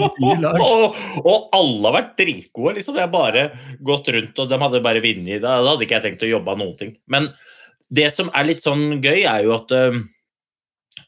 Og, 0.00 0.98
og 1.20 1.48
alle 1.56 1.88
har 1.88 1.96
vært 1.98 2.12
dritgode. 2.20 2.76
liksom. 2.78 2.96
Jeg 2.96 3.06
har 3.06 3.12
bare 3.12 3.46
gått 3.84 4.08
rundt, 4.14 4.38
og 4.38 4.50
de 4.50 4.58
hadde 4.62 4.82
bare 4.84 5.02
vunnet. 5.04 5.42
Da 5.42 5.58
hadde 5.60 5.84
ikke 5.86 5.98
jeg 5.98 6.06
tenkt 6.06 6.24
å 6.24 6.30
jobbe 6.30 6.54
av 6.54 6.60
noen 6.62 6.76
ting. 6.78 6.94
Men 7.10 7.28
det 7.90 8.08
som 8.14 8.30
er 8.34 8.48
litt 8.48 8.62
sånn 8.64 9.00
gøy, 9.02 9.24
er 9.26 9.44
jo 9.46 9.54
at 9.56 9.74
eh, 9.76 10.00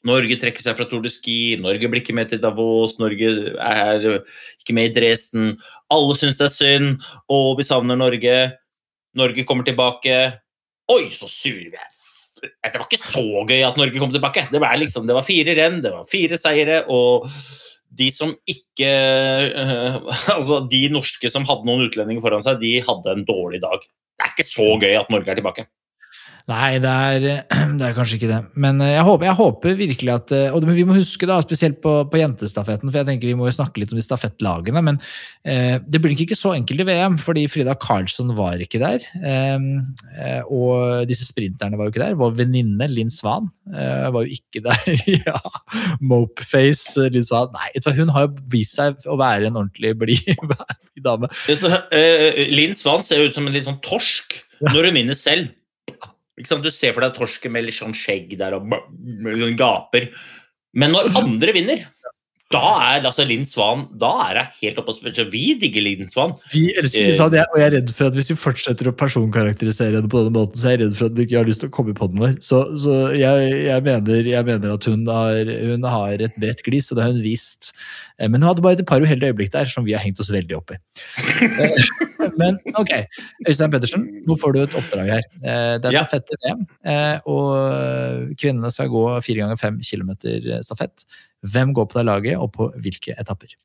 Norge 0.06 0.38
trekker 0.40 0.64
seg 0.64 0.76
fra 0.78 0.86
Tour 0.90 1.02
de 1.04 1.10
Ski, 1.12 1.54
Norge 1.62 1.90
blir 1.90 2.02
ikke 2.02 2.16
med 2.16 2.30
til 2.30 2.40
Davos, 2.42 2.96
Norge 2.98 3.28
er 3.54 4.06
ikke 4.58 4.74
med 4.74 4.90
i 4.90 4.94
Dresden. 4.96 5.52
Alle 5.92 6.16
syns 6.18 6.40
det 6.40 6.48
er 6.48 6.54
synd, 6.56 7.08
og 7.30 7.54
vi 7.60 7.66
savner 7.68 7.98
Norge. 7.98 8.36
Norge 9.18 9.44
kommer 9.46 9.66
tilbake. 9.66 10.16
Oi, 10.90 11.04
så 11.14 11.28
sure 11.30 11.68
vi 11.70 11.78
er! 11.78 11.98
Det 12.42 12.74
var 12.74 12.88
ikke 12.88 12.98
så 12.98 13.44
gøy 13.46 13.60
at 13.62 13.76
Norge 13.78 14.00
kom 14.02 14.10
tilbake. 14.10 14.48
Det 14.50 14.58
var, 14.62 14.74
liksom, 14.80 15.06
det 15.06 15.14
var 15.14 15.26
fire 15.26 15.54
renn, 15.54 15.78
det 15.84 15.92
var 15.94 16.08
fire 16.10 16.38
seire, 16.40 16.80
og 16.90 17.28
de 17.92 18.08
som 18.10 18.32
ikke 18.48 18.88
eh, 18.88 19.98
Altså, 20.34 20.62
de 20.66 20.86
norske 20.92 21.30
som 21.30 21.46
hadde 21.48 21.68
noen 21.68 21.86
utlendinger 21.86 22.24
foran 22.24 22.42
seg, 22.44 22.58
de 22.62 22.80
hadde 22.82 23.14
en 23.14 23.26
dårlig 23.28 23.62
dag. 23.62 23.84
Det 24.18 24.26
er 24.26 24.34
ikke 24.34 24.48
så 24.48 24.68
gøy 24.80 24.96
at 24.98 25.12
Norge 25.12 25.30
er 25.30 25.38
tilbake. 25.38 25.66
Nei, 26.50 26.78
det 26.83 26.90
er, 26.90 27.24
det 27.78 27.87
er 27.87 27.94
kanskje 27.94 28.18
ikke 28.18 28.31
det. 28.31 28.40
Men 28.59 28.81
eh, 28.83 28.96
jeg 28.96 29.05
håper, 29.07 29.26
jeg 29.28 29.38
håper 29.38 29.76
virkelig 29.78 30.12
at 30.14 30.33
eh, 30.35 30.55
Og 30.55 30.66
vi 30.66 30.87
må 30.88 30.96
huske, 30.96 31.28
da, 31.28 31.38
spesielt 31.44 31.78
på, 31.85 31.94
på 32.11 32.18
jentestafetten, 32.18 32.90
for 32.90 32.98
jeg 32.98 33.09
tenker 33.09 33.31
vi 33.31 33.37
må 33.38 33.46
jo 33.46 33.55
snakke 33.55 33.83
litt 33.83 33.94
om 33.94 34.00
de 34.00 34.05
stafettlagene. 34.05 34.83
Men 34.83 34.98
eh, 35.46 35.78
det 35.87 36.02
blir 36.02 36.18
ikke 36.18 36.38
så 36.38 36.57
enkelt 36.57 36.83
i 36.83 36.88
VM, 36.88 37.18
fordi 37.22 37.46
Frida 37.50 37.76
Karlsson 37.78 38.35
var 38.38 38.62
ikke 38.62 38.83
der. 38.83 39.07
Eh, 39.22 39.68
eh, 40.18 40.42
og 40.50 41.07
disse 41.11 41.28
sprinterne 41.28 41.78
var 41.78 41.88
jo 41.88 41.94
ikke 41.94 42.05
der. 42.05 42.18
Vår 42.18 42.35
venninne 42.42 42.90
Linn 42.90 43.12
Svan 43.14 43.48
eh, 43.70 44.11
var 44.11 44.26
jo 44.26 44.40
ikke 44.40 44.64
der. 44.68 45.07
ja, 45.22 45.38
Mopeface 46.02 47.07
eh, 47.07 47.12
Linn 47.14 47.26
Svan. 47.28 47.55
Nei, 47.55 47.70
hun 48.02 48.14
har 48.14 48.26
jo 48.26 48.46
vist 48.50 48.81
seg 48.81 48.98
å 49.07 49.18
være 49.20 49.50
en 49.50 49.62
ordentlig 49.62 49.94
blid 50.00 50.38
dame. 51.07 51.31
Linn 51.46 52.74
Svan 52.78 53.07
ser 53.07 53.28
ut 53.28 53.37
som 53.37 53.46
en 53.46 53.55
litt 53.55 53.70
sånn 53.70 53.83
torsk 53.85 54.40
når 54.62 54.90
hun 54.90 54.96
vinner 54.98 55.18
selv. 55.18 55.50
Du 56.37 56.71
ser 56.73 56.95
for 56.95 57.05
deg 57.05 57.16
torsken 57.16 57.53
med 57.53 57.66
litt 57.66 57.77
sånn 57.77 57.97
skjegg 57.97 58.33
der 58.40 58.57
og 58.57 58.73
gaper. 59.59 60.09
Men 60.73 60.95
når 60.95 61.12
andre 61.21 61.53
vinner, 61.53 61.85
da 62.53 62.62
er 62.85 63.07
altså 63.09 63.25
Linn 63.27 63.45
Svan 63.49 63.87
da 64.01 64.11
er 64.27 64.38
jeg 64.38 64.59
helt 64.62 64.81
oppe 64.83 64.95
og. 64.95 65.31
Vi 65.33 65.45
digger 65.61 65.85
Linn 65.85 66.11
Svan. 66.11 66.35
Vi 66.53 66.66
elsker 66.79 67.07
Linn 67.07 67.16
Svan, 67.16 67.37
og 67.40 67.59
jeg 67.61 67.66
er 67.68 67.75
redd 67.79 67.92
for 67.97 68.11
at 68.11 68.18
hvis 68.18 68.33
vi 68.33 68.38
fortsetter 68.38 68.90
å 68.90 68.95
personkarakterisere 68.97 69.99
henne 69.99 70.11
på 70.12 70.21
denne 70.21 70.37
måten, 70.37 70.59
så 70.61 70.68
er 70.71 70.77
jeg 70.77 70.83
redd 70.85 70.99
for 70.99 71.09
at 71.09 71.16
du 71.16 71.23
ikke 71.25 71.38
har 71.40 71.49
lyst 71.49 71.64
til 71.64 71.73
å 71.73 71.75
komme 71.77 71.95
i 71.95 71.99
poden 71.99 72.21
vår. 72.23 72.37
Så, 72.45 72.62
så 72.83 72.99
jeg, 73.16 73.53
jeg, 73.68 73.87
mener, 73.88 74.31
jeg 74.35 74.49
mener 74.49 74.77
at 74.77 74.88
hun 74.90 75.07
har, 75.09 75.53
hun 75.73 75.88
har 75.95 76.27
et 76.29 76.40
bredt 76.40 76.64
glis, 76.66 76.90
og 76.92 76.99
det 76.99 77.07
har 77.07 77.14
hun 77.14 77.25
vist. 77.25 77.73
Eh, 78.18 78.29
Men 78.29 78.42
hun 78.42 78.48
hadde 78.51 78.64
bare 78.64 78.79
et 78.79 78.87
par 78.87 79.01
uheldige 79.03 79.33
øyeblikk 79.33 79.53
der 79.55 79.70
som 79.70 79.85
vi 79.87 79.94
har 79.96 80.03
hengt 80.05 80.20
oss 80.20 80.31
veldig 80.33 80.57
opp 80.59 80.72
i. 80.75 80.79
Eh, 81.48 81.81
Men 82.40 82.59
ok, 82.79 82.92
Øystein 83.48 83.72
Pedersen, 83.72 84.07
nå 84.29 84.37
får 84.38 84.55
du 84.55 84.61
et 84.62 84.77
oppdrag 84.79 85.11
her. 85.16 85.27
Eh, 85.42 85.75
Det 85.83 85.90
er 85.90 85.98
stafett 85.98 86.31
i 86.31 86.38
VM, 86.44 86.62
og 87.27 88.37
kvinnene 88.38 88.70
skal 88.72 88.92
gå 88.92 89.05
fire 89.27 89.42
ganger 89.42 89.61
fem 89.61 89.81
kilometer 89.83 90.62
stafett. 90.62 91.05
Hvem 91.42 91.75
går 91.75 91.88
på 91.90 91.98
det 91.98 92.07
laget, 92.07 92.38
og 92.38 92.53
på 92.55 92.70
hvilke 92.79 93.16
etapper? 93.18 93.57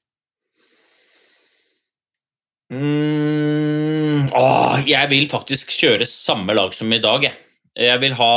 Mm, 2.73 4.25
åh, 4.35 4.81
jeg 4.89 5.07
vil 5.13 5.27
faktisk 5.31 5.71
kjøre 5.71 6.07
samme 6.09 6.55
lag 6.57 6.73
som 6.75 6.91
i 6.91 6.99
dag. 6.99 7.23
Jeg, 7.23 7.37
jeg 7.79 8.01
vil 8.01 8.15
ha 8.17 8.31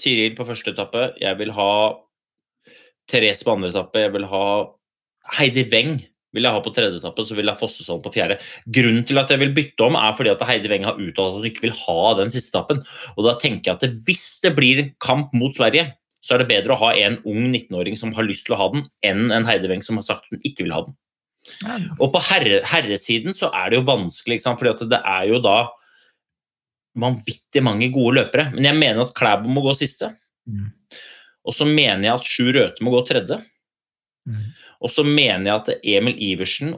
Tiril 0.00 0.34
på 0.38 0.46
første 0.48 0.72
etappe. 0.74 1.10
Jeg 1.20 1.38
vil 1.38 1.52
ha 1.54 1.70
Therese 3.10 3.44
på 3.46 3.54
andre 3.54 3.70
etappe. 3.70 4.02
Jeg 4.02 4.14
vil 4.16 4.26
ha 4.32 4.44
Heidi 5.36 5.66
Weng 5.72 5.98
vil 6.34 6.46
jeg 6.46 6.54
ha 6.54 6.62
på 6.62 6.72
tredje 6.74 7.00
etappe, 7.00 7.24
så 7.26 7.34
vil 7.34 7.50
jeg 7.50 7.58
Fossesholm 7.58 8.02
på 8.04 8.12
fjerde. 8.14 8.36
Grunnen 8.70 9.02
til 9.06 9.18
at 9.18 9.32
jeg 9.32 9.40
vil 9.42 9.54
bytte 9.54 9.86
om, 9.86 9.96
er 9.98 10.14
fordi 10.14 10.30
at 10.32 10.44
Heidi 10.46 10.70
Weng 10.70 10.86
har 10.86 10.98
uttalt 11.00 11.34
at 11.34 11.40
hun 11.40 11.48
ikke 11.50 11.64
vil 11.66 11.74
ha 11.74 12.02
den 12.20 12.30
siste 12.30 12.54
etappen. 12.54 12.84
Og 13.16 13.26
da 13.26 13.34
tenker 13.40 13.72
jeg 13.72 13.78
at 13.78 13.86
det, 13.86 14.04
hvis 14.06 14.28
det 14.44 14.54
blir 14.58 14.84
en 14.84 14.92
kamp 15.02 15.34
mot 15.34 15.56
Sverige, 15.56 15.88
så 16.22 16.36
er 16.36 16.42
det 16.42 16.50
bedre 16.52 16.76
å 16.76 16.82
ha 16.84 16.92
en 17.00 17.18
ung 17.24 17.48
19-åring 17.48 17.96
som 17.98 18.12
har 18.14 18.26
lyst 18.28 18.46
til 18.46 18.54
å 18.54 18.60
ha 18.60 18.68
den, 18.74 18.84
enn 19.06 19.34
en 19.34 19.48
Heidi 19.48 19.70
Weng 19.72 19.82
som 19.82 19.98
har 19.98 20.06
sagt 20.06 20.30
hun 20.30 20.42
ikke 20.46 20.66
vil 20.66 20.76
ha 20.76 20.84
den. 20.86 20.96
Og 21.98 22.10
på 22.12 22.20
herre, 22.28 22.60
herresiden 22.68 23.34
så 23.36 23.48
er 23.56 23.70
det 23.72 23.80
jo 23.80 23.86
vanskelig, 23.88 24.42
at 24.44 24.84
det 24.90 25.00
er 25.00 25.28
jo 25.30 25.40
da 25.42 25.58
vanvittig 27.00 27.62
mange 27.64 27.88
gode 27.94 28.20
løpere. 28.20 28.50
Men 28.54 28.68
jeg 28.68 28.78
mener 28.78 29.06
at 29.06 29.14
Klæbo 29.16 29.50
må 29.50 29.64
gå 29.64 29.74
siste. 29.78 30.12
Mm. 30.46 30.68
Og 31.48 31.56
så 31.56 31.66
mener 31.66 32.04
jeg 32.06 32.14
at 32.18 32.28
Sjur 32.28 32.52
Røthe 32.54 32.84
må 32.84 32.92
gå 32.94 33.02
tredje. 33.08 33.40
Og 34.80 34.92
så 34.92 35.04
mener 35.06 35.46
jeg 35.46 35.56
at 35.58 35.86
Emil 35.96 36.16
Iversen 36.30 36.74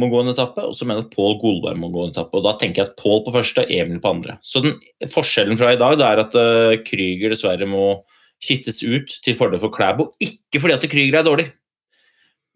må 0.00 0.08
gå 0.08 0.22
en 0.22 0.32
etappe, 0.32 0.64
og 0.64 0.74
så 0.76 0.86
mener 0.86 1.02
jeg 1.02 1.10
at 1.10 1.14
Pål 1.16 1.36
Golberg 1.42 1.78
må 1.80 1.90
gå 1.92 2.06
en 2.06 2.14
etappe. 2.14 2.38
Og 2.38 2.46
da 2.46 2.54
tenker 2.58 2.82
jeg 2.82 2.90
at 2.90 2.98
Pål 3.00 3.22
på 3.26 3.34
første, 3.34 3.64
Emil 3.68 4.00
på 4.02 4.14
andre. 4.16 4.38
Så 4.44 4.62
den 4.64 4.76
forskjellen 5.12 5.58
fra 5.60 5.74
i 5.74 5.80
dag 5.80 5.98
det 6.00 6.08
er 6.08 6.22
at 6.22 6.36
uh, 6.38 6.76
Krüger 6.86 7.34
dessverre 7.34 7.68
må 7.68 7.86
kittes 8.42 8.80
ut 8.82 9.12
til 9.22 9.36
fordel 9.38 9.60
for 9.62 9.74
Klæbo. 9.74 10.08
Ikke 10.22 10.62
fordi 10.62 10.78
at 10.78 10.88
Krüger 10.90 11.20
er 11.20 11.28
dårlig, 11.28 11.50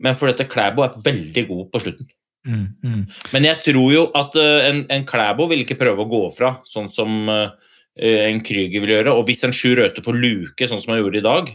men 0.02 0.18
fordi 0.18 0.34
at 0.34 0.50
Klæbo 0.52 0.86
er 0.86 0.96
veldig 1.04 1.46
god 1.50 1.68
på 1.72 1.84
slutten. 1.84 2.10
Mm, 2.46 2.66
mm. 2.82 3.04
Men 3.34 3.46
jeg 3.48 3.58
tror 3.64 3.92
jo 3.92 4.08
at 4.16 4.36
uh, 4.38 4.64
en, 4.70 4.82
en 4.96 5.06
Klæbo 5.06 5.48
vil 5.50 5.64
ikke 5.66 5.78
prøve 5.78 6.06
å 6.06 6.10
gå 6.10 6.24
fra, 6.34 6.56
sånn 6.68 6.88
som 6.92 7.28
uh, 7.28 7.52
en 8.00 8.42
Krüger 8.44 8.82
vil 8.82 8.96
gjøre. 8.96 9.12
Og 9.12 9.28
hvis 9.28 9.44
en 9.44 9.54
Sjur 9.56 9.76
Røthe 9.80 10.04
får 10.04 10.20
luke, 10.24 10.68
sånn 10.68 10.80
som 10.82 10.94
han 10.94 11.02
gjorde 11.04 11.20
i 11.20 11.26
dag, 11.26 11.54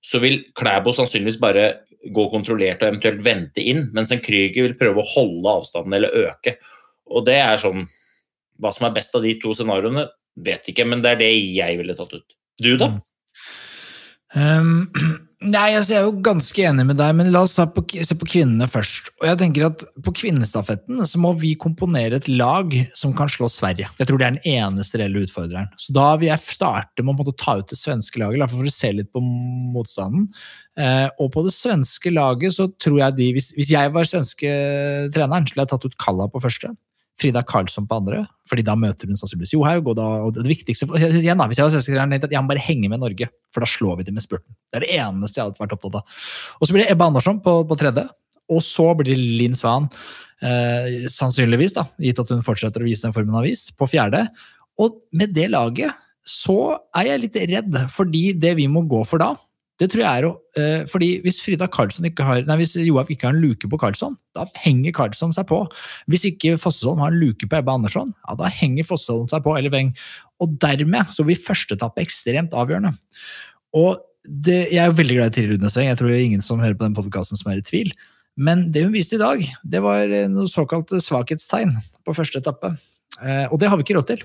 så 0.00 0.22
vil 0.22 0.42
Klæbo 0.56 0.94
sannsynligvis 0.96 1.40
bare 1.42 1.70
gå 2.08 2.26
kontrollert 2.32 2.82
og 2.82 2.94
eventuelt 2.94 3.22
vente 3.24 3.62
inn, 3.62 3.88
mens 3.96 4.12
en 4.14 4.22
Krüger 4.24 4.68
vil 4.68 4.76
prøve 4.78 5.02
å 5.02 5.10
holde 5.12 5.56
avstanden 5.60 5.96
eller 5.98 6.14
øke. 6.26 6.56
Og 7.10 7.26
det 7.26 7.36
er 7.42 7.60
sånn 7.60 7.88
Hva 8.60 8.74
som 8.76 8.86
er 8.88 8.92
best 8.92 9.14
av 9.16 9.24
de 9.24 9.30
to 9.40 9.54
scenarioene, 9.56 10.02
vet 10.36 10.66
ikke, 10.68 10.84
men 10.84 11.00
det 11.00 11.14
er 11.14 11.20
det 11.22 11.30
jeg 11.32 11.78
ville 11.78 11.94
tatt 11.96 12.12
ut. 12.12 12.34
Du, 12.60 12.74
da? 12.76 12.90
Um, 14.36 14.90
nei, 15.40 15.72
altså 15.76 15.94
Jeg 15.94 16.00
er 16.00 16.06
jo 16.06 16.22
ganske 16.24 16.64
enig 16.68 16.84
med 16.88 16.98
deg, 17.00 17.14
men 17.16 17.30
la 17.32 17.42
oss 17.46 17.54
se 17.58 17.64
på, 17.72 17.84
se 18.06 18.16
på 18.18 18.28
kvinnene 18.28 18.68
først. 18.70 19.10
Og 19.20 19.28
jeg 19.28 19.40
tenker 19.40 19.66
at 19.70 19.84
På 20.04 20.12
kvinnestafetten 20.16 21.00
så 21.06 21.22
må 21.22 21.32
vi 21.40 21.54
komponere 21.60 22.20
et 22.20 22.28
lag 22.28 22.74
som 22.98 23.14
kan 23.16 23.30
slå 23.32 23.48
Sverige. 23.52 23.88
Jeg 23.98 24.10
tror 24.10 24.20
det 24.20 24.28
er 24.28 24.36
den 24.36 24.52
eneste 24.52 25.00
reelle 25.00 25.24
utfordreren. 25.24 25.70
Så 25.80 25.94
da 25.96 26.12
vil 26.20 26.30
jeg 26.30 26.46
starte 26.46 27.06
med 27.06 27.20
å 27.20 27.36
ta 27.36 27.58
ut 27.60 27.72
det 27.72 27.80
svenske 27.80 28.20
laget, 28.22 28.44
for 28.50 28.66
å 28.66 28.74
se 28.74 28.92
litt 28.94 29.10
på 29.14 29.22
motstanden. 29.22 30.28
Eh, 30.78 31.08
og 31.18 31.32
på 31.34 31.46
det 31.46 31.54
svenske 31.56 32.12
laget 32.14 32.54
så 32.56 32.68
tror 32.80 33.00
jeg 33.02 33.18
de 33.18 33.32
Hvis, 33.36 33.50
hvis 33.56 33.72
jeg 33.72 33.90
var 33.94 34.06
svenske 34.08 34.54
treneren, 35.14 35.48
skulle 35.48 35.66
jeg 35.66 35.72
tatt 35.74 35.88
ut 35.88 36.00
Kalla 36.00 36.28
på 36.30 36.42
første. 36.42 36.74
Frida 37.20 37.42
Karlsson 37.46 37.86
på 37.88 37.98
andre, 38.00 38.22
fordi 38.48 38.64
da 38.66 38.76
møter 38.78 39.10
hun 39.10 39.18
sannsynligvis 39.20 39.52
Johaug. 39.54 39.90
Og, 39.92 39.96
da, 39.98 40.06
og 40.26 40.34
det 40.38 40.46
viktigste 40.48 40.88
for, 40.88 41.00
igjen 41.00 41.40
da, 41.40 41.48
Hvis 41.50 41.60
jeg 41.60 41.66
var 41.66 41.74
svensketreneren, 41.74 42.14
tenkte 42.14 42.30
at 42.30 42.36
jeg 42.36 42.44
må 42.44 42.52
bare 42.52 42.64
henge 42.64 42.90
med 42.92 43.02
Norge, 43.02 43.28
for 43.54 43.64
da 43.64 43.68
slår 43.68 44.00
vi 44.00 44.08
dem 44.08 44.16
med 44.18 44.24
spurten. 44.24 44.56
Det 44.70 44.80
er 44.80 44.86
det 44.86 44.96
eneste 44.96 45.40
jeg 45.40 45.48
hadde 45.50 45.62
vært 45.62 45.76
opptatt 45.76 46.00
av. 46.00 46.18
Og 46.58 46.66
så 46.66 46.76
blir 46.76 46.84
det 46.84 46.94
Ebba 46.94 47.10
Andersson 47.10 47.40
på, 47.44 47.56
på 47.68 47.78
tredje, 47.80 48.06
og 48.50 48.64
så 48.66 48.88
blir 48.98 49.12
det 49.12 49.18
Linn 49.18 49.58
Svan, 49.58 49.90
eh, 50.42 51.04
sannsynligvis, 51.12 51.76
da, 51.76 51.86
gitt 52.02 52.22
at 52.22 52.32
hun 52.34 52.46
fortsetter 52.46 52.82
å 52.82 52.88
vise 52.88 53.04
den 53.04 53.14
formen 53.16 53.34
hun 53.34 53.42
har 53.42 53.48
vist, 53.50 53.74
på 53.78 53.88
fjerde. 53.90 54.24
Og 54.80 55.02
med 55.16 55.34
det 55.36 55.50
laget 55.52 55.94
så 56.26 56.76
er 56.96 57.12
jeg 57.12 57.24
litt 57.24 57.38
redd, 57.52 57.78
fordi 57.94 58.30
det 58.38 58.56
vi 58.58 58.68
må 58.70 58.84
gå 58.88 59.04
for 59.08 59.22
da, 59.22 59.34
det 59.80 59.88
tror 59.88 60.02
jeg 60.02 60.20
er 60.20 60.26
å 60.28 60.32
eh, 60.60 60.82
fordi 60.90 61.08
Hvis 61.24 61.40
Frida 61.40 61.68
Karlsson 61.72 62.04
ikke 62.08 62.26
har, 62.26 62.42
nei, 62.44 62.58
hvis 62.60 62.74
Johaug 62.76 63.08
ikke 63.12 63.30
har 63.30 63.36
en 63.36 63.40
luke 63.40 63.70
på 63.70 63.78
Karlsson, 63.80 64.18
da 64.36 64.44
henger 64.60 64.92
Karlsson 64.96 65.32
seg 65.36 65.48
på. 65.48 65.62
Hvis 66.12 66.26
ikke 66.28 66.58
Fossholm 66.60 67.00
har 67.00 67.14
en 67.14 67.20
luke 67.22 67.48
på 67.48 67.58
Ebba 67.58 67.78
Andersson, 67.78 68.12
ja, 68.26 68.36
da 68.36 68.50
henger 68.52 68.88
Fossholm 68.88 69.30
seg 69.32 69.42
på, 69.46 69.56
eller 69.56 69.72
Weng. 69.72 69.94
Og 70.44 70.54
dermed 70.60 71.14
så 71.16 71.24
blir 71.24 71.40
første 71.40 71.78
etappe 71.78 72.04
ekstremt 72.04 72.56
avgjørende. 72.56 72.92
Og 73.80 74.00
det, 74.28 74.66
Jeg 74.68 74.84
er 74.84 74.92
veldig 74.92 75.16
glad 75.16 75.32
i 75.32 75.36
Tiril 75.38 75.54
Rudnesveng, 75.54 75.88
jeg 75.88 75.96
tror 75.96 76.10
det 76.12 76.18
er 76.18 76.26
ingen 76.28 76.44
som 76.44 76.60
hører 76.60 76.76
på 76.76 76.84
den 76.84 76.96
podkasten 76.98 77.40
som 77.40 77.52
er 77.52 77.62
i 77.62 77.64
tvil. 77.64 77.94
Men 78.36 78.68
det 78.72 78.84
hun 78.84 78.92
viste 78.94 79.16
i 79.16 79.22
dag, 79.22 79.40
det 79.64 79.80
var 79.84 80.12
noe 80.32 80.48
såkalt 80.48 80.92
svakhetstegn 80.92 81.72
på 82.04 82.16
første 82.16 82.40
etappe. 82.44 82.74
Eh, 83.20 83.46
og 83.48 83.58
det 83.60 83.68
har 83.68 83.80
vi 83.80 83.86
ikke 83.86 83.96
råd 83.98 84.12
til. 84.12 84.22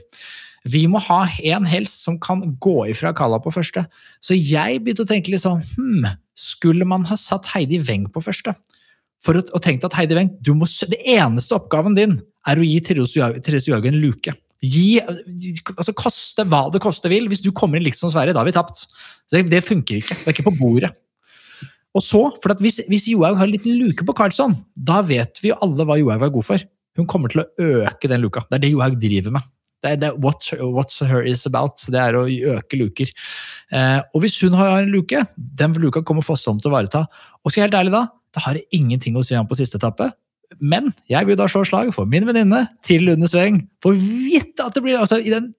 Vi 0.65 0.85
må 0.89 0.99
ha 1.05 1.23
en 1.45 1.67
helst 1.69 2.05
som 2.07 2.17
kan 2.21 2.41
gå 2.61 2.77
ifra 2.89 3.13
Kalla 3.15 3.37
på 3.41 3.53
første. 3.53 3.85
Så 4.23 4.37
jeg 4.37 4.81
begynte 4.81 5.05
å 5.05 5.09
tenke 5.09 5.33
litt 5.33 5.43
sånn 5.43 5.61
hm, 5.75 6.07
Skulle 6.35 6.87
man 6.89 7.05
ha 7.09 7.17
satt 7.19 7.51
Heidi 7.53 7.79
Weng 7.85 8.07
på 8.11 8.23
første? 8.25 8.55
For 9.25 9.37
å, 9.37 9.43
og 9.45 9.61
tenkt 9.63 9.85
at 9.85 9.95
Heidi 9.97 10.17
Weng, 10.17 10.33
må, 10.57 10.67
det 10.89 11.01
eneste 11.15 11.57
oppgaven 11.57 11.97
din 11.97 12.17
er 12.45 12.59
å 12.61 12.65
gi 12.65 12.81
Therese 12.85 13.69
Johaug 13.69 13.87
en 13.89 14.01
luke. 14.01 14.33
Gi, 14.65 14.99
altså 15.75 15.93
Koste 15.97 16.45
hva 16.49 16.65
det 16.73 16.81
koste 16.81 17.09
vil. 17.11 17.29
Hvis 17.29 17.43
du 17.45 17.51
kommer 17.55 17.77
inn 17.77 17.85
likt 17.85 18.01
som 18.01 18.11
Sverige, 18.13 18.35
da 18.35 18.41
har 18.41 18.49
vi 18.49 18.55
tapt. 18.55 18.85
Det, 19.31 19.45
det, 19.51 19.63
funker 19.65 20.01
ikke. 20.01 20.17
Det 20.21 20.29
er 20.29 20.37
ikke 20.37 20.47
på 20.49 20.57
bordet. 20.59 20.93
Og 21.95 22.03
så, 22.03 22.21
for 22.43 22.61
Hvis, 22.61 22.81
hvis 22.89 23.09
Johaug 23.11 23.37
har 23.39 23.47
en 23.47 23.53
liten 23.53 23.77
luke 23.79 24.05
på 24.05 24.17
Karlsson, 24.17 24.57
da 24.75 25.01
vet 25.05 25.39
vi 25.41 25.53
jo 25.53 25.59
alle 25.63 25.85
hva 25.87 25.99
Johaug 26.01 26.25
er 26.25 26.33
god 26.33 26.49
for. 26.49 26.65
Hun 26.95 27.09
kommer 27.09 27.31
til 27.31 27.43
å 27.43 27.49
øke 27.85 28.09
den 28.11 28.23
luka. 28.23 28.45
Det 28.49 28.57
er 28.57 28.65
det 28.65 28.73
Johaug 28.73 28.97
driver 28.99 29.37
med. 29.37 29.53
Det 29.85 30.09
er, 30.09 30.19
what, 30.21 30.49
what's 30.75 30.99
her 31.05 31.23
is 31.25 31.45
about. 31.45 31.79
Så 31.79 31.93
Det 31.93 32.01
er 32.01 32.17
å 32.17 32.25
øke 32.25 32.79
luker. 32.79 33.11
Eh, 33.71 34.01
og 34.13 34.23
hvis 34.23 34.37
hun 34.41 34.57
har 34.57 34.81
en 34.81 34.93
luke, 34.93 35.25
den 35.37 35.79
luka 35.81 36.03
kommer 36.05 36.25
Fossholm 36.25 36.61
til 36.61 36.71
å 36.71 36.77
vareta. 36.77 37.05
Og 37.43 37.51
skal 37.51 37.63
jeg 37.63 37.69
helt 37.69 37.81
ærlig 37.83 37.95
da, 37.95 38.05
da 38.35 38.45
har 38.47 38.57
det 38.57 38.65
ingenting 38.75 39.17
å 39.17 39.23
si 39.25 39.37
om 39.37 39.47
på 39.47 39.57
siste 39.59 39.79
etappe. 39.79 40.09
Men 40.61 40.91
jeg 41.11 41.27
vil 41.27 41.37
da 41.39 41.47
slå 41.51 41.63
slag 41.67 41.91
for 41.95 42.09
min 42.09 42.25
venninne 42.27 42.65
til 42.85 43.05
Lunde 43.07 43.29
Sveng. 43.29 43.63
For 43.83 43.97
vidt 43.97 44.61
at 44.63 44.75
det 44.75 44.83
blir 44.85 44.99
altså 45.01 45.19
i 45.21 45.33
den 45.33 45.53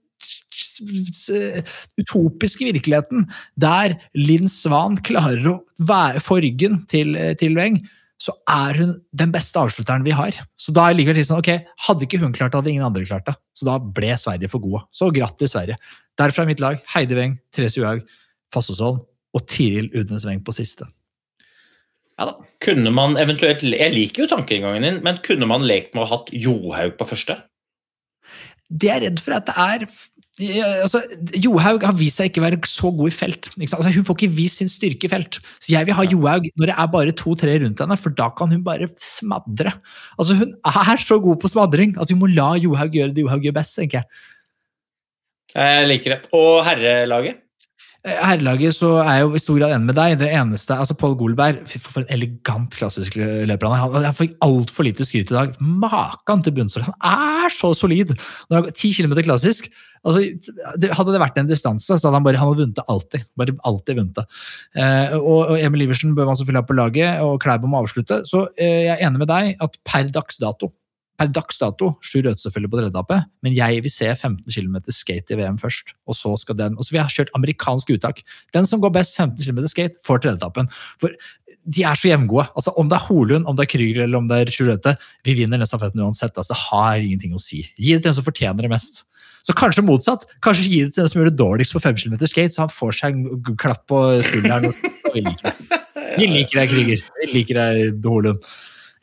utopiske 2.00 2.66
virkeligheten 2.66 3.26
der 3.60 3.96
Linn 4.16 4.48
Svan 4.50 4.96
klarer 5.04 5.50
å 5.50 5.56
være 5.78 6.22
få 6.24 6.40
ryggen 6.44 6.80
til, 6.90 7.14
til 7.40 7.56
Weng, 7.58 7.80
så 8.16 8.32
er 8.48 8.78
hun 8.80 8.94
den 9.12 9.32
beste 9.34 9.60
avslutteren 9.60 10.04
vi 10.06 10.14
har. 10.16 10.36
Så 10.56 10.72
da 10.74 10.88
er 10.88 10.96
det 10.96 11.26
sånn, 11.28 11.42
ok, 11.42 11.66
Hadde 11.86 12.06
ikke 12.06 12.20
hun 12.22 12.32
klart 12.32 12.54
det, 12.54 12.60
hadde 12.62 12.72
ingen 12.72 12.86
andre 12.86 13.04
klart 13.04 13.26
det. 13.28 13.36
Så 13.56 13.68
da 13.68 13.76
ble 13.78 14.14
Sverige 14.16 14.48
for 14.48 14.64
gode. 14.64 14.84
Så 14.90 15.10
grattis, 15.12 15.52
Sverige. 15.52 15.76
Derfra 16.16 16.44
er 16.44 16.50
mitt 16.50 16.62
lag 16.64 16.80
Heidi 16.94 17.18
Weng, 17.18 17.36
Therese 17.52 17.80
Johaug, 17.80 18.06
Fossesholm 18.54 19.02
og 19.36 19.44
Tiril 19.52 19.90
Udnes 19.92 20.24
Weng 20.28 20.40
på 20.44 20.54
siste. 20.56 20.88
Ja 22.16 22.30
da. 22.30 22.38
Kunne 22.64 22.90
man 22.94 23.18
eventuelt, 23.20 23.62
Jeg 23.62 23.92
liker 23.92 24.24
jo 24.24 24.30
tankegangen 24.32 24.82
din, 24.82 25.02
men 25.04 25.20
kunne 25.24 25.48
man 25.48 25.66
lekt 25.68 25.94
med 25.94 26.04
å 26.04 26.08
ha 26.08 26.16
hatt 26.16 26.32
Johaug 26.32 26.96
på 26.96 27.08
første? 27.12 27.36
Det 28.72 28.88
er 28.88 29.04
jeg 29.04 29.10
redd 29.10 29.20
for 29.22 29.36
at 29.36 29.46
det 29.46 29.56
er 29.60 29.84
altså, 30.36 31.00
Johaug 31.40 31.84
har 31.86 31.94
vist 31.96 32.20
seg 32.20 32.28
ikke 32.28 32.42
være 32.44 32.58
så 32.68 32.90
god 32.92 33.08
i 33.08 33.14
felt. 33.14 33.48
Altså, 33.56 33.92
hun 33.94 34.04
får 34.04 34.18
ikke 34.18 34.36
vist 34.36 34.60
sin 34.60 34.68
styrke 34.68 35.08
i 35.08 35.12
felt. 35.12 35.38
Så 35.62 35.72
jeg 35.72 35.88
vil 35.88 35.96
ha 35.96 36.04
Johaug 36.04 36.50
når 36.56 36.70
det 36.70 36.76
er 36.76 36.92
bare 36.92 37.16
to-tre 37.16 37.56
rundt 37.62 37.80
henne, 37.80 37.96
for 38.00 38.16
da 38.16 38.28
kan 38.36 38.52
hun 38.52 38.64
bare 38.66 38.90
smadre. 39.00 39.72
Altså, 40.18 40.36
hun 40.42 40.52
er 40.60 41.02
så 41.02 41.18
god 41.22 41.40
på 41.40 41.52
smadring 41.52 41.96
at 42.00 42.12
vi 42.12 42.18
må 42.20 42.28
la 42.32 42.52
Johaug 42.60 42.92
gjøre 42.92 43.16
det 43.16 43.24
Johaug 43.24 43.48
gjør 43.48 43.56
best, 43.56 43.78
tenker 43.80 44.02
jeg. 44.02 44.10
Jeg 45.56 45.88
liker 45.88 46.16
det. 46.16 46.20
Og 46.36 46.60
herrelaget? 46.66 47.45
Herrelaget 48.06 48.76
så 48.76 48.92
er 49.02 49.16
jeg 49.16 49.24
jo 49.24 49.34
i 49.34 49.40
stor 49.42 49.56
grad 49.58 49.72
enig 49.74 49.88
med 49.88 49.96
deg. 49.98 50.12
Det 50.20 50.28
eneste, 50.30 50.76
altså 50.78 50.94
Pål 50.98 51.16
Golberg, 51.18 51.64
for 51.74 52.04
en 52.04 52.12
elegant 52.14 52.76
klassisk 52.78 53.16
løper 53.18 53.66
han 53.72 53.96
er. 53.96 54.06
Han 54.06 54.16
fikk 54.16 54.36
altfor 54.46 54.86
lite 54.86 55.06
skryt 55.08 55.32
i 55.32 55.36
dag. 55.36 55.56
Makan 55.58 56.44
til 56.46 56.54
bunnsår. 56.54 56.86
Han 56.86 56.94
er 57.02 57.54
så 57.54 57.72
solid! 57.74 58.14
10 58.52 58.92
kilometer 58.94 59.26
klassisk, 59.26 59.66
altså, 60.06 60.22
Hadde 60.86 61.16
det 61.16 61.22
vært 61.24 61.40
en 61.42 61.50
distanse, 61.50 61.90
så 61.90 61.98
hadde 61.98 62.20
han 62.20 62.26
bare 62.28 62.38
han 62.38 62.52
hadde 62.52 62.62
vunnet 62.68 62.94
alltid. 62.94 63.26
Bare 63.38 63.58
alltid 63.66 63.98
vunnet. 63.98 64.40
Eh, 64.78 65.18
og, 65.18 65.56
Emil 65.58 65.88
Iversen 65.88 66.14
bør 66.14 66.30
man 66.30 66.38
selvfølgelig 66.38 66.62
ha 66.62 66.70
på 66.70 66.78
laget, 66.78 67.26
og 67.26 67.40
Klæbo 67.42 67.70
må 67.70 67.82
avslutte. 67.82 68.22
Så 68.30 68.46
eh, 68.54 68.86
jeg 68.86 68.96
er 69.00 69.06
enig 69.08 69.24
med 69.24 69.32
deg 69.32 69.56
at 69.66 69.80
per 69.88 70.14
dags 70.14 70.38
dato 70.42 70.70
per 71.16 71.30
dags 71.32 71.58
dato 71.60 71.92
sju 72.04 72.20
røde 72.20 72.40
selvfølgelig 72.40 72.72
på 72.72 72.78
tredjeetappe, 72.80 73.18
men 73.44 73.56
jeg 73.56 73.82
vil 73.84 73.92
se 73.92 74.10
15 74.12 74.44
km 74.52 74.78
skate 74.94 75.34
i 75.34 75.40
VM 75.40 75.58
først. 75.60 75.94
Og 76.08 76.18
så 76.18 76.34
skal 76.40 76.58
den, 76.58 76.76
og 76.76 76.86
så 76.86 76.92
vil 76.92 77.00
jeg 77.00 77.08
ha 77.08 77.14
kjørt 77.16 77.34
amerikansk 77.38 77.90
uttak. 77.96 78.22
Den 78.56 78.68
som 78.68 78.82
går 78.82 78.94
best 78.98 79.18
15 79.18 79.40
km 79.42 79.64
skate, 79.72 80.00
får 80.06 80.22
tredjeetappen. 80.24 80.70
For 81.02 81.16
de 81.66 81.82
er 81.82 81.98
så 81.98 82.10
jevngode. 82.12 82.46
Altså, 82.54 82.72
om 82.78 82.88
det 82.90 82.98
er 82.98 83.06
Holund, 83.08 83.48
om 83.48 83.56
det 83.58 83.66
er 83.66 83.72
Krüger 83.72 84.04
eller 84.04 84.20
om 84.22 84.28
det 84.30 84.38
er 84.38 84.52
sju 84.54 84.68
røde, 84.68 84.94
vi 85.26 85.34
vinner 85.40 85.58
den 85.58 85.68
stafetten 85.68 86.04
uansett. 86.04 86.36
altså 86.36 86.54
har 86.54 87.00
ingenting 87.02 87.34
å 87.34 87.42
si. 87.42 87.64
Gi 87.74 87.96
det 87.96 88.04
til 88.04 88.10
den 88.10 88.18
som 88.20 88.26
fortjener 88.26 88.66
det 88.66 88.72
mest. 88.72 89.02
Så 89.46 89.54
kanskje 89.54 89.84
motsatt. 89.86 90.26
Kanskje 90.42 90.68
gi 90.68 90.84
det 90.84 90.94
til 90.94 91.04
den 91.04 91.10
som 91.10 91.20
gjør 91.20 91.30
det 91.30 91.40
dårligst 91.40 91.74
på 91.74 91.82
5 91.82 91.98
km 92.02 92.16
skate, 92.26 92.54
så 92.54 92.64
han 92.64 92.72
får 92.72 92.96
seg 93.00 93.18
en 93.18 93.58
klapp 93.58 93.84
på 93.90 94.00
skulderen. 94.26 94.70
og. 94.70 95.82
Vi 96.16 96.26
liker 96.30 96.62
deg, 96.62 96.70
Krüger. 96.70 97.04
Vi 97.20 97.28
liker 97.32 97.58
deg, 97.60 98.00
Holund. 98.06 98.44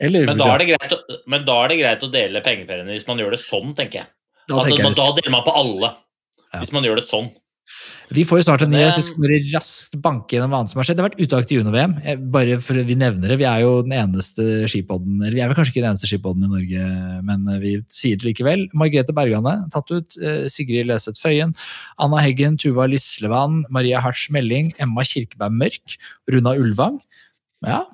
Eller, 0.02 0.26
men, 0.26 0.40
da 0.40 0.50
er 0.54 0.62
det 0.62 0.68
greit 0.72 0.96
å, 0.96 0.98
men 1.30 1.46
da 1.46 1.60
er 1.62 1.70
det 1.70 1.78
greit 1.80 2.02
å 2.02 2.10
dele 2.10 2.42
pengepremiene 2.44 2.96
hvis 2.96 3.06
man 3.06 3.20
gjør 3.22 3.36
det 3.36 3.40
sånn, 3.44 3.72
tenker 3.78 4.02
jeg. 4.02 4.10
Da, 4.48 4.58
altså, 4.60 4.76
jeg 4.76 4.98
da 4.98 5.08
deler 5.20 5.32
man 5.32 5.46
på 5.46 5.54
alle, 5.56 5.94
ja. 6.50 6.60
hvis 6.60 6.74
man 6.74 6.86
gjør 6.86 7.00
det 7.00 7.08
sånn. 7.08 7.30
Vi 8.12 8.26
får 8.28 8.40
jo 8.40 8.44
snart 8.44 8.62
en 8.66 8.70
nyhet. 8.74 8.98
Vi 8.98 9.04
skal 9.06 9.22
bare 9.22 9.38
raskt 9.54 9.94
banke 10.04 10.36
gjennom 10.36 10.52
hva 10.52 10.58
annet 10.60 10.72
som 10.74 10.80
har 10.80 10.86
skjedd. 10.86 10.98
Det 10.98 11.04
har 11.04 11.08
vært 11.08 11.22
uttak 11.24 11.46
til 11.48 11.60
Juno-VM. 11.60 11.94
Bare 12.34 12.58
for 12.62 12.76
Vi 12.90 12.96
nevner 13.00 13.32
det. 13.32 13.38
Vi 13.40 13.46
er 13.48 13.62
jo 13.64 13.70
den 13.86 13.94
eneste 13.96 14.68
skipodden 14.70 15.22
eller 15.22 15.38
vi 15.38 15.40
er 15.40 15.48
vel 15.48 15.56
kanskje 15.56 15.72
ikke 15.72 15.84
den 15.86 15.94
eneste 15.94 16.10
skipodden 16.10 16.44
i 16.44 16.50
Norge, 16.52 16.90
men 17.24 17.48
vi 17.62 17.72
sier 17.88 18.20
det 18.20 18.28
likevel. 18.28 18.66
Margrethe 18.76 19.16
Bergane 19.16 19.56
tatt 19.72 19.90
ut. 19.94 20.18
Sigrid 20.52 20.90
Leseth 20.90 21.22
Føyen. 21.22 21.56
Anna 22.04 22.20
Heggen, 22.20 22.60
Tuva 22.60 22.86
Lislevann, 22.92 23.62
Maria 23.72 24.04
Hartz 24.04 24.28
Melling, 24.34 24.74
Emma 24.76 25.06
Kirkeberg 25.08 25.56
Mørk, 25.64 25.96
Runa 26.30 26.54
Ulvang. 26.60 27.00
Ja, 27.64 27.86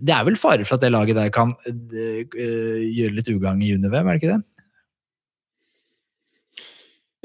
det 0.00 0.14
er 0.16 0.26
vel 0.28 0.38
fare 0.40 0.66
for 0.66 0.76
at 0.76 0.84
det 0.84 0.92
laget 0.94 1.18
der 1.18 1.32
kan 1.34 1.54
uh, 1.54 2.36
gjøre 2.36 3.16
litt 3.16 3.32
ugagn 3.32 3.64
i 3.64 3.72
junior-VM, 3.72 4.06
er 4.06 4.16
det 4.16 4.22
ikke 4.22 4.36
det? 4.36 4.42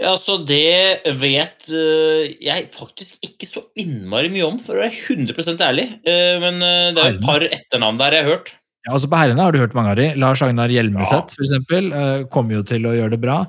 Ja, 0.01 0.15
så 0.17 0.39
det 0.49 1.03
vet 1.21 1.67
øh, 1.69 2.23
jeg 2.41 2.71
faktisk 2.73 3.19
ikke 3.21 3.45
så 3.45 3.61
innmari 3.77 4.31
mye 4.33 4.47
om, 4.47 4.57
for 4.57 4.79
å 4.79 4.81
være 4.81 4.97
100% 4.97 5.61
ærlig. 5.61 5.85
Eh, 6.09 6.39
men 6.41 6.57
det 6.57 7.03
er 7.03 7.11
et 7.11 7.21
par 7.21 7.45
etternavn 7.45 7.99
der 8.01 8.17
jeg 8.17 8.25
har 8.25 8.33
hørt. 8.33 8.53
Ja, 8.81 8.95
altså 8.95 9.09
På 9.11 9.19
herrene 9.19 9.43
har 9.45 9.53
du 9.53 9.59
hørt 9.61 9.75
mange 9.77 9.91
av 9.93 9.99
de. 9.99 10.07
Lars 10.17 10.41
Agnar 10.41 10.71
Hjelmeset 10.73 11.35
eksempel, 11.37 11.91
eh, 11.93 12.23
kommer 12.33 12.57
jo 12.57 12.63
til 12.65 12.87
å 12.89 12.95
gjøre 12.97 13.13
det 13.13 13.19
bra. 13.21 13.43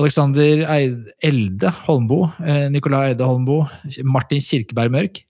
Alexander 0.00 0.64
Elde 1.20 1.72
Holmbo, 1.84 2.22
eh, 2.40 2.68
Nicolai 2.72 3.10
Eide 3.10 3.26
Holmbo, 3.28 3.66
Martin 4.02 4.40
Kirkeberg 4.40 4.94
Mørk, 4.94 5.20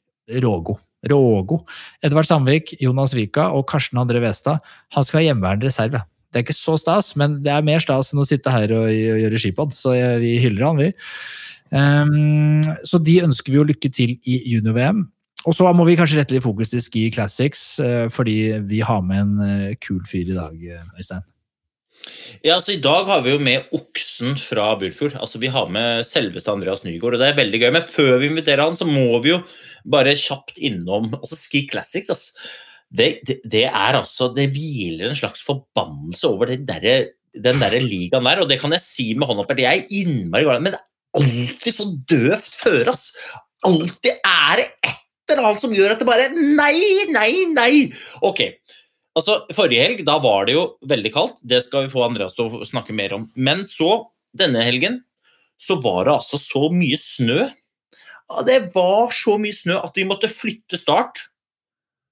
Rågo. 0.45 0.79
Rågo. 1.07 1.61
Edvard 2.03 2.27
Sandvik, 2.27 2.75
Jonas 2.83 3.15
Vika 3.15 3.49
og 3.55 3.69
Karsten 3.71 4.01
André 4.01 4.23
Westad. 4.25 4.63
Han 4.97 5.07
skal 5.07 5.21
ha 5.21 5.27
hjemmeværende 5.29 5.69
reserve. 5.69 6.03
Det 6.29 6.41
er 6.41 6.45
ikke 6.45 6.57
så 6.57 6.77
stas, 6.81 7.15
men 7.17 7.39
det 7.45 7.53
er 7.55 7.65
mer 7.65 7.81
stas 7.81 8.13
enn 8.13 8.21
å 8.21 8.27
sitte 8.29 8.53
her 8.53 8.73
og, 8.77 8.91
gjøre 8.93 9.41
skipod, 9.41 9.73
så 9.77 9.95
vi 10.21 10.35
hyller 10.43 10.67
han, 10.67 10.83
vi. 10.83 10.91
Um, 11.69 12.65
så 12.85 13.01
de 13.01 13.21
ønsker 13.25 13.53
vi 13.53 13.61
jo 13.61 13.69
lykke 13.69 13.91
til 13.93 14.17
i 14.29 14.43
junior-VM. 14.55 15.07
Og 15.49 15.55
så 15.57 15.71
må 15.73 15.87
vi 15.89 15.97
kanskje 15.97 16.19
rette 16.19 16.35
litt 16.35 16.45
fokus 16.45 16.73
til 16.73 16.83
Ski 16.85 17.07
Classics, 17.15 17.63
uh, 17.81 18.11
fordi 18.13 18.59
vi 18.69 18.83
har 18.85 19.01
med 19.07 19.25
en 19.25 19.35
uh, 19.41 19.75
kul 19.81 20.03
fyr 20.09 20.35
i 20.35 20.37
dag, 20.37 20.61
Øystein. 20.99 21.25
Ja, 22.45 22.59
altså 22.59 22.75
I 22.77 22.83
dag 22.83 23.09
har 23.09 23.25
vi 23.25 23.33
jo 23.33 23.41
med 23.43 23.73
oksen 23.75 24.37
fra 24.41 24.71
Burfjord. 24.79 25.17
Altså 25.19 25.41
Vi 25.43 25.51
har 25.53 25.71
med 25.73 26.07
selveste 26.07 26.53
Andreas 26.53 26.85
Nygaard, 26.85 27.17
og 27.17 27.23
det 27.23 27.33
er 27.33 27.41
veldig 27.41 27.61
gøy. 27.63 27.71
Men 27.75 27.89
før 27.89 28.21
vi 28.21 28.31
inviterer 28.31 28.65
han, 28.65 28.79
så 28.79 28.87
må 28.89 29.19
vi 29.25 29.33
jo 29.33 29.41
bare 29.85 30.17
kjapt 30.19 30.59
innom 30.59 31.11
altså 31.19 31.39
Ski 31.39 31.67
Classics. 31.71 32.11
Altså 32.11 32.35
det, 32.89 33.09
det, 33.29 33.39
det, 33.45 33.67
er 33.69 33.99
altså 33.99 34.31
Det 34.33 34.47
hviler 34.55 35.11
en 35.11 35.19
slags 35.19 35.43
forbannelse 35.45 36.31
over 36.31 36.55
der, 36.57 37.11
den 37.37 37.61
der 37.61 37.77
ligaen 37.85 38.25
der, 38.25 38.41
og 38.43 38.49
det 38.49 38.61
kan 38.63 38.73
jeg 38.73 38.85
si 38.85 39.11
med 39.15 39.29
hånda 39.29 39.45
på 39.45 39.57
hjertet. 39.57 39.67
Jeg 39.67 39.85
er 39.85 40.01
innmari 40.03 40.47
glad 40.49 40.65
men 40.65 40.75
det 40.75 40.81
er 40.81 40.87
alltid 41.21 41.77
så 41.77 41.89
døvt 42.09 42.59
føre, 42.63 42.95
ass. 42.95 43.13
Alltid 43.69 44.15
er 44.17 44.63
det 44.63 44.69
et 44.89 45.35
eller 45.35 45.51
annet 45.51 45.65
som 45.65 45.75
gjør 45.75 45.93
at 45.93 46.01
det 46.01 46.09
bare 46.09 46.29
Nei, 46.33 47.07
nei, 47.13 47.33
nei! 47.53 47.73
Ok. 48.25 48.47
Altså, 49.19 49.41
Forrige 49.57 49.83
helg 49.83 50.05
da 50.07 50.15
var 50.23 50.47
det 50.47 50.55
jo 50.55 50.65
veldig 50.89 51.13
kaldt, 51.15 51.41
det 51.43 51.61
skal 51.65 51.87
vi 51.87 51.93
få 51.93 52.05
Andreas 52.07 52.37
til 52.37 52.47
å 52.47 52.67
snakke 52.69 52.95
mer 52.95 53.17
om. 53.17 53.27
Men 53.35 53.65
så, 53.69 54.07
denne 54.37 54.63
helgen, 54.63 55.01
så 55.59 55.79
var 55.83 56.07
det 56.07 56.15
altså 56.15 56.39
så 56.39 56.69
mye 56.71 56.99
snø. 57.03 57.49
Ja, 58.29 58.45
det 58.45 58.59
var 58.75 59.13
så 59.15 59.39
mye 59.41 59.57
snø 59.57 59.79
at 59.81 59.97
vi 59.97 60.07
måtte 60.09 60.31
flytte 60.31 60.81
start 60.81 61.25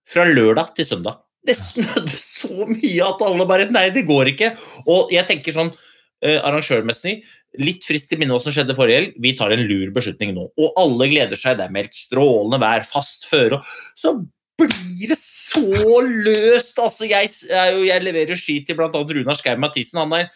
fra 0.08 0.24
lørdag 0.28 0.72
til 0.76 0.88
søndag. 0.88 1.20
Det 1.46 1.56
snødde 1.58 2.18
så 2.18 2.66
mye 2.66 3.02
at 3.06 3.22
alle 3.22 3.46
bare 3.46 3.68
Nei, 3.70 3.88
det 3.94 4.06
går 4.08 4.32
ikke. 4.32 4.54
Og 4.90 5.12
jeg 5.14 5.28
tenker 5.28 5.54
sånn 5.54 5.72
uh, 5.72 6.38
arrangørmessig 6.42 7.20
Litt 7.62 7.86
frist 7.88 8.10
i 8.12 8.18
minne 8.20 8.34
hva 8.34 8.40
som 8.42 8.52
skjedde 8.52 8.74
forrige 8.76 8.98
helg. 8.98 9.12
Vi 9.22 9.30
tar 9.38 9.52
en 9.54 9.62
lur 9.64 9.92
beslutning 9.94 10.34
nå. 10.36 10.48
Og 10.60 10.80
alle 10.80 11.06
gleder 11.08 11.38
seg. 11.40 11.56
Det 11.56 11.64
er 11.64 11.72
meldt 11.72 11.96
strålende 11.96 12.58
vær, 12.60 12.84
fast 12.84 13.24
føre. 13.30 13.62
Så 13.96 14.12
blir 14.60 15.12
det 15.12 15.16
så 15.20 15.62
løst! 16.02 16.76
Altså, 16.82 17.06
jeg, 17.08 17.30
jeg, 17.48 17.78
jeg 17.86 18.04
leverer 18.04 18.40
ski 18.40 18.58
til 18.66 18.76
bl.a. 18.76 18.90
Runar 18.92 19.38
Skau 19.38 19.56
Mathisen. 19.62 20.02
Han 20.02 20.12
er 20.18 20.28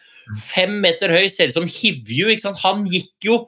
fem 0.46 0.78
meter 0.80 1.12
høy, 1.12 1.26
ser 1.32 1.52
ut 1.52 1.58
som 1.58 1.68
Hivju. 1.68 2.32
Han 2.64 2.86
gikk 2.88 3.28
jo 3.28 3.42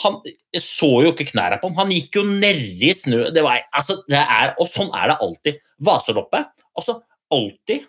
han 0.00 0.18
så 0.56 0.90
jo 1.04 1.12
ikke 1.12 1.28
knærne 1.28 1.58
på 1.60 1.68
ham. 1.68 1.78
Han 1.82 1.92
gikk 1.92 2.16
jo 2.16 2.24
nedi 2.26 2.90
snø. 2.96 3.26
Det 3.34 3.44
var, 3.44 3.60
altså, 3.76 3.98
det 4.10 4.20
er, 4.20 4.54
og 4.60 4.68
sånn 4.70 4.90
er 4.96 5.12
det 5.12 5.18
alltid. 5.26 5.58
Vaseloppe. 5.84 6.40
Altså 6.78 7.00
alltid 7.32 7.84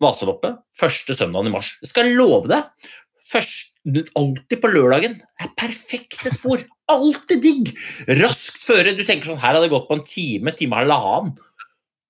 vaseloppe 0.00 0.54
første 0.76 1.16
søndagen 1.16 1.50
i 1.50 1.54
mars. 1.54 1.74
Jeg 1.82 1.92
skal 1.92 2.12
love 2.16 2.48
deg. 2.50 2.90
Først, 3.30 3.74
alltid 4.18 4.60
på 4.60 4.70
lørdagen. 4.72 5.18
Det 5.20 5.46
er 5.46 5.56
perfekte 5.58 6.32
spor. 6.32 6.62
Alltid 6.90 7.44
digg. 7.44 7.72
Raskt 8.20 8.64
føre. 8.66 8.94
Du 8.96 9.04
tenker 9.06 9.30
sånn 9.30 9.40
Her 9.40 9.54
hadde 9.54 9.68
det 9.68 9.74
gått 9.74 9.88
på 9.88 9.98
en 9.98 10.06
time, 10.06 10.54
time 10.58 10.80
halvannen. 10.80 11.36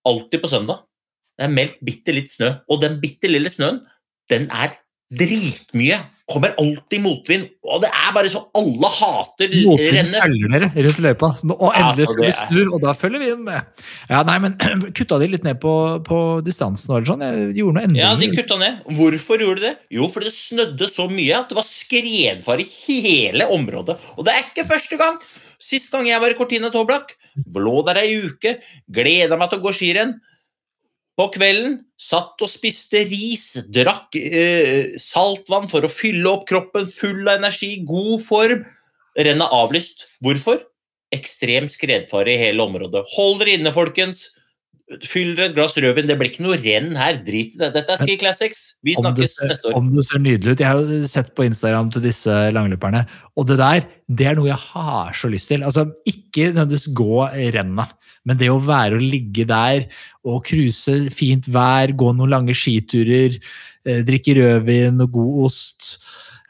Alltid 0.09 0.43
på 0.43 0.51
søndag. 0.51 0.87
Det 1.37 1.47
er 1.47 1.53
meldt 1.53 1.81
bitte 1.85 2.14
litt 2.16 2.33
snø. 2.33 2.55
Og 2.72 2.81
den 2.83 2.99
bitte 3.03 3.28
lille 3.31 3.53
snøen, 3.53 3.83
den 4.33 4.49
er 4.55 4.78
dritmye. 5.11 5.98
Kommer 6.30 6.52
alltid 6.62 7.00
motvind. 7.02 7.48
Og 7.66 7.80
det 7.82 7.88
er 7.90 8.12
bare 8.14 8.30
så 8.30 8.44
alle 8.54 8.86
hater 8.94 9.50
Motvind 9.64 9.96
rennet. 9.96 10.20
følger 10.22 10.52
dere 10.52 10.84
rundt 10.86 11.00
løypa. 11.02 11.30
Og 11.56 11.72
endelig 11.74 12.06
skal 12.06 12.22
vi 12.28 12.34
snu, 12.36 12.61
og 12.76 12.84
da 12.84 12.92
følger 12.94 13.24
vi 13.24 13.30
med. 13.48 13.82
Ja, 14.12 14.20
nei, 14.28 14.36
men 14.44 14.54
Kutta 14.96 15.18
de 15.18 15.26
litt 15.32 15.42
ned 15.46 15.58
på, 15.62 15.72
på 16.06 16.20
distansen? 16.46 16.94
eller 16.94 17.08
sånn? 17.11 17.24
De 17.50 17.58
gjorde 17.58 17.82
noe 17.82 17.98
Ja, 17.98 18.12
de 18.20 18.30
kutta 18.30 18.61
ned. 18.62 18.78
Hvorfor 18.94 19.42
gjorde 19.42 19.58
de 19.64 19.66
det? 19.72 19.74
Jo, 19.98 20.06
fordi 20.12 20.30
det 20.30 20.36
snødde 20.38 20.90
så 20.92 21.08
mye 21.11 21.40
at 21.42 21.50
det 21.50 21.58
var 21.58 21.66
skredfare 21.66 22.62
i 22.62 22.70
hele 23.02 23.50
området. 23.50 23.98
Og 24.14 24.22
det 24.28 24.36
er 24.36 24.46
ikke 24.46 24.68
første 24.70 25.00
gang. 25.02 25.18
Sist 25.61 25.90
gang 25.92 26.06
jeg 26.08 26.22
var 26.22 26.30
i 26.32 26.38
Cortina 26.38 26.70
Toblak, 26.72 27.16
lå 27.58 27.74
der 27.90 27.98
ei 28.00 28.14
uke, 28.22 28.54
gleda 28.88 29.36
meg 29.36 29.50
til 29.50 29.58
å 29.58 29.66
gå 29.66 29.74
skirenn. 29.76 30.14
På 31.21 31.27
kvelden 31.29 31.75
satt 32.01 32.41
og 32.41 32.49
spiste 32.49 33.03
ris, 33.11 33.51
drakk 33.68 34.16
eh, 34.16 34.95
saltvann 34.97 35.66
for 35.68 35.85
å 35.85 35.91
fylle 35.93 36.31
opp 36.31 36.47
kroppen, 36.49 36.87
full 36.89 37.27
av 37.27 37.35
energi, 37.35 37.75
god 37.85 38.23
form. 38.25 38.62
Rennet 39.21 39.53
avlyst. 39.53 40.07
Hvorfor? 40.25 40.62
Ekstrem 41.12 41.68
skredfare 41.68 42.33
i 42.33 42.39
hele 42.41 42.64
området. 42.64 43.05
Hold 43.18 43.43
dere 43.43 43.59
inne, 43.59 43.73
folkens. 43.77 44.31
Fyll 45.07 45.36
dere 45.38 45.51
et 45.51 45.55
glass 45.55 45.76
rødvin. 45.78 46.09
Det 46.09 46.16
blir 46.18 46.32
ikke 46.32 46.43
noe 46.43 46.59
renn 46.59 46.97
her. 46.99 47.20
Drit 47.22 47.55
i 47.55 47.61
det. 47.61 47.68
Dette 47.76 47.95
er 47.95 48.01
Ski 48.01 48.16
Classics. 48.18 48.62
Vi 48.86 48.97
snakkes 48.99 49.36
ser, 49.36 49.51
neste 49.53 49.70
år. 49.70 49.76
om 49.78 49.91
det 49.95 50.03
ser 50.09 50.22
nydelig 50.22 50.57
ut. 50.57 50.62
Jeg 50.64 50.66
har 50.66 50.80
jo 50.80 51.11
sett 51.11 51.30
på 51.36 51.47
Instagram 51.47 51.93
til 51.95 52.03
disse 52.09 52.38
langløperne, 52.57 53.05
og 53.38 53.47
det 53.47 53.61
der 53.61 53.86
det 54.11 54.26
er 54.26 54.34
noe 54.34 54.49
jeg 54.49 54.59
har 54.72 55.14
så 55.14 55.30
lyst 55.30 55.53
til. 55.53 55.62
Altså, 55.62 55.86
Ikke 56.09 56.49
nødvendigvis 56.51 56.88
gå 56.99 57.20
renna, 57.55 57.86
men 58.26 58.41
det 58.41 58.51
å 58.51 58.59
være 58.59 58.99
og 58.99 59.05
ligge 59.05 59.47
der 59.47 59.86
og 60.26 60.43
cruise, 60.49 60.97
fint 61.14 61.47
vær, 61.47 61.95
gå 61.95 62.11
noen 62.16 62.34
lange 62.34 62.57
skiturer, 62.59 63.38
eh, 63.86 64.03
drikke 64.03 64.34
rødvin 64.41 64.99
og 65.07 65.14
god 65.14 65.47
ost. 65.47 65.93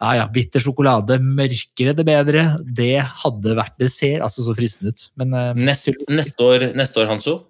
Ja, 0.01 0.15
ja, 0.17 0.27
Bitter 0.33 0.63
sjokolade, 0.65 1.19
mørkere 1.21 1.93
det 1.93 2.07
bedre. 2.09 2.47
Det 2.65 3.03
hadde 3.05 3.53
vært 3.59 3.77
Det 3.77 3.91
ser 3.93 4.25
altså 4.25 4.41
så 4.47 4.57
fristende 4.57 4.95
ut. 4.95 5.11
Men 5.21 5.35
eh, 5.37 5.53
Neste, 5.69 5.93
neste, 6.09 6.41
år, 6.41 6.71
neste 6.73 7.03
år, 7.03 7.11
Hanso, 7.13 7.50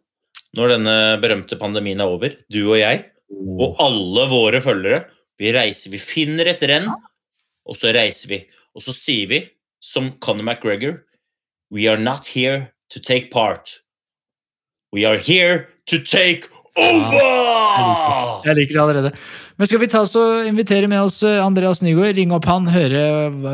når 0.59 0.75
denne 0.75 0.97
berømte 1.23 1.59
pandemien 1.61 2.01
er 2.03 2.11
over, 2.11 2.35
du 2.51 2.63
og 2.65 2.79
jeg 2.81 3.05
og 3.31 3.79
alle 3.83 4.27
våre 4.31 4.61
følgere, 4.65 5.05
vi 5.39 5.53
reiser, 5.55 5.93
vi 5.93 6.01
finner 6.03 6.51
et 6.51 6.63
renn, 6.67 6.89
og 7.65 7.79
så 7.79 7.93
reiser 7.95 8.33
vi. 8.33 8.41
Og 8.75 8.83
så 8.85 8.95
sier 8.95 9.31
vi, 9.31 9.41
som 9.81 10.11
Conor 10.21 10.45
McGregor, 10.45 10.99
We 11.71 11.87
are 11.87 11.97
not 11.97 12.27
here 12.27 12.73
to 12.91 12.99
take 12.99 13.31
part. 13.31 13.79
We 14.93 15.05
are 15.07 15.19
here 15.19 15.69
to 15.87 16.03
take 16.03 16.50
over! 16.79 18.43
Jeg 18.47 18.57
liker 18.57 18.75
det 18.77 18.83
allerede. 18.83 19.11
Men 19.61 19.69
skal 19.69 19.81
vi 19.83 19.89
ta 19.93 20.01
oss 20.07 20.15
og 20.17 20.47
invitere 20.49 20.89
med 20.89 21.03
oss 21.05 21.19
eh, 21.27 21.37
Andreas 21.45 21.83
Nygaard? 21.85 22.17
Ringe 22.17 22.33
opp 22.39 22.47
han, 22.49 22.69
høre 22.73 23.03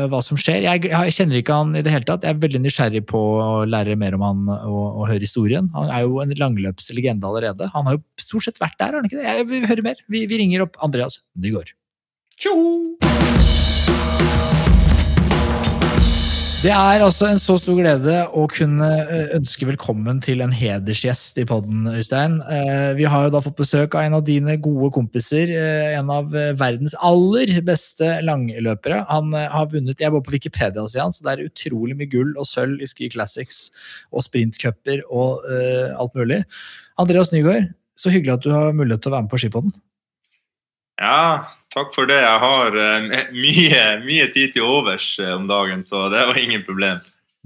hva- 0.07 0.21
som 0.23 0.39
skjer. 0.39 0.61
Jeg, 0.63 0.85
jeg 0.93 1.15
kjenner 1.17 1.41
ikke 1.41 1.57
han 1.57 1.75
i 1.75 1.83
det 1.83 1.91
hele 1.91 2.07
tatt. 2.07 2.23
Jeg 2.23 2.37
er 2.37 2.41
veldig 2.45 2.61
nysgjerrig 2.63 3.03
på 3.09 3.19
å 3.43 3.65
lære 3.67 3.97
mer 3.99 4.15
om 4.15 4.23
han 4.23 4.45
og, 4.55 4.79
og 5.01 5.03
høre 5.11 5.25
historien. 5.27 5.67
Han 5.75 5.91
er 5.91 6.05
jo 6.07 6.21
en 6.23 6.31
langløpslegende 6.39 7.27
allerede. 7.27 7.67
Han 7.75 7.89
har 7.89 7.97
jo 7.99 8.03
stort 8.23 8.47
sett 8.47 8.63
vært 8.63 8.77
der, 8.79 8.93
har 8.93 9.01
han 9.01 9.09
ikke 9.11 9.19
det? 9.19 9.27
Jeg 9.27 9.49
vil 9.51 9.67
høre 9.73 9.87
mer. 9.91 9.99
Vi, 10.07 10.23
vi 10.31 10.39
ringer 10.45 10.63
opp 10.69 10.79
Andreas 10.87 11.19
Nygaard. 11.35 11.73
Det 16.57 16.71
er 16.73 17.03
altså 17.05 17.27
en 17.29 17.37
så 17.37 17.53
stor 17.61 17.75
glede 17.77 18.13
å 18.33 18.47
kunne 18.49 18.87
eh, 19.03 19.27
ønske 19.37 19.67
velkommen 19.69 20.17
til 20.25 20.41
en 20.41 20.55
hedersgjest 20.57 21.37
i 21.37 21.45
podden, 21.45 21.83
Øystein. 21.91 22.39
Eh, 22.49 22.95
Vi 22.97 23.05
har 23.05 23.27
jo 23.27 23.33
da 23.35 23.43
fått 23.45 23.59
besøk 23.59 23.93
av 23.93 24.07
en 24.07 24.17
av 24.17 24.23
dine 24.25 24.55
gode 24.57 24.89
kompiser, 24.95 25.53
eh, 25.53 25.93
en 25.99 26.09
av 26.09 26.33
verdens 26.33 26.97
aller 26.97 27.53
beste 27.61 28.09
langløpere. 28.25 29.03
Han 29.05 29.37
har 29.37 29.69
vunnet 29.69 30.01
Jeg 30.01 30.15
var 30.17 30.25
på 30.25 30.33
Wikipedia-sida 30.33 31.05
så 31.13 31.27
det 31.27 31.35
er 31.35 31.45
utrolig 31.45 31.93
mye 31.99 32.09
gull 32.09 32.33
og 32.33 32.49
sølv 32.49 32.81
i 32.81 32.89
Ski 32.89 33.11
Classics 33.13 33.67
og 34.09 34.25
sprintcuper 34.25 35.05
og 35.13 35.45
alt 35.93 36.17
mulig. 36.17 36.41
Andreas 36.97 37.29
Nygaard, 37.31 37.69
så 37.93 38.09
hyggelig 38.09 38.39
at 38.39 38.49
du 38.49 38.55
har 38.55 38.73
mulighet 38.73 39.05
til 39.05 39.13
å 39.13 39.19
være 39.19 39.29
med 39.29 39.35
på 39.35 39.45
Skipodden. 39.45 39.77
Ja, 40.97 41.45
takk 41.73 41.93
for 41.95 42.09
det. 42.09 42.17
Jeg 42.23 42.41
har 42.43 42.79
eh, 42.81 43.27
mye, 43.43 43.83
mye 44.05 44.31
tid 44.33 44.55
til 44.55 44.65
overs 44.65 45.13
eh, 45.21 45.35
om 45.35 45.45
dagen, 45.49 45.85
så 45.85 46.07
det 46.13 46.25
var 46.29 46.41
ingen 46.41 46.65
problem. 46.67 47.03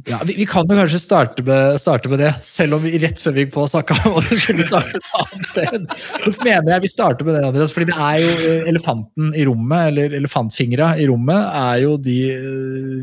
Ja, 0.07 0.17
vi, 0.25 0.33
vi 0.33 0.45
kan 0.49 0.65
jo 0.65 0.77
kanskje 0.79 0.97
starte 0.97 1.43
med, 1.45 1.75
starte 1.77 2.09
med 2.09 2.21
det, 2.23 2.31
selv 2.41 2.77
om 2.77 2.81
vi 2.81 2.95
rett 3.03 3.19
før 3.21 3.35
vi 3.35 3.43
gikk 3.43 3.51
på 3.53 3.65
snakka 3.69 3.97
om 4.07 4.15
at 4.17 4.31
skulle 4.39 4.65
starte 4.65 4.97
et 4.97 5.09
annet 5.19 5.45
sted. 5.45 5.83
Så 6.23 6.31
mener 6.39 6.71
jeg 6.73 6.83
vi 6.87 6.89
starter 6.89 7.27
med 7.27 7.37
det, 7.37 7.43
Andreas, 7.51 7.73
fordi 7.75 7.91
det 7.91 7.97
er 8.07 8.23
jo 8.23 8.31
eh, 8.39 8.69
elefanten 8.71 9.35
i 9.37 9.45
rommet, 9.45 9.91
eller 9.91 10.15
elefantfingra 10.17 10.93
i 10.97 11.05
rommet, 11.11 11.51
er 11.59 11.83
jo 11.83 11.97
de 12.01 12.17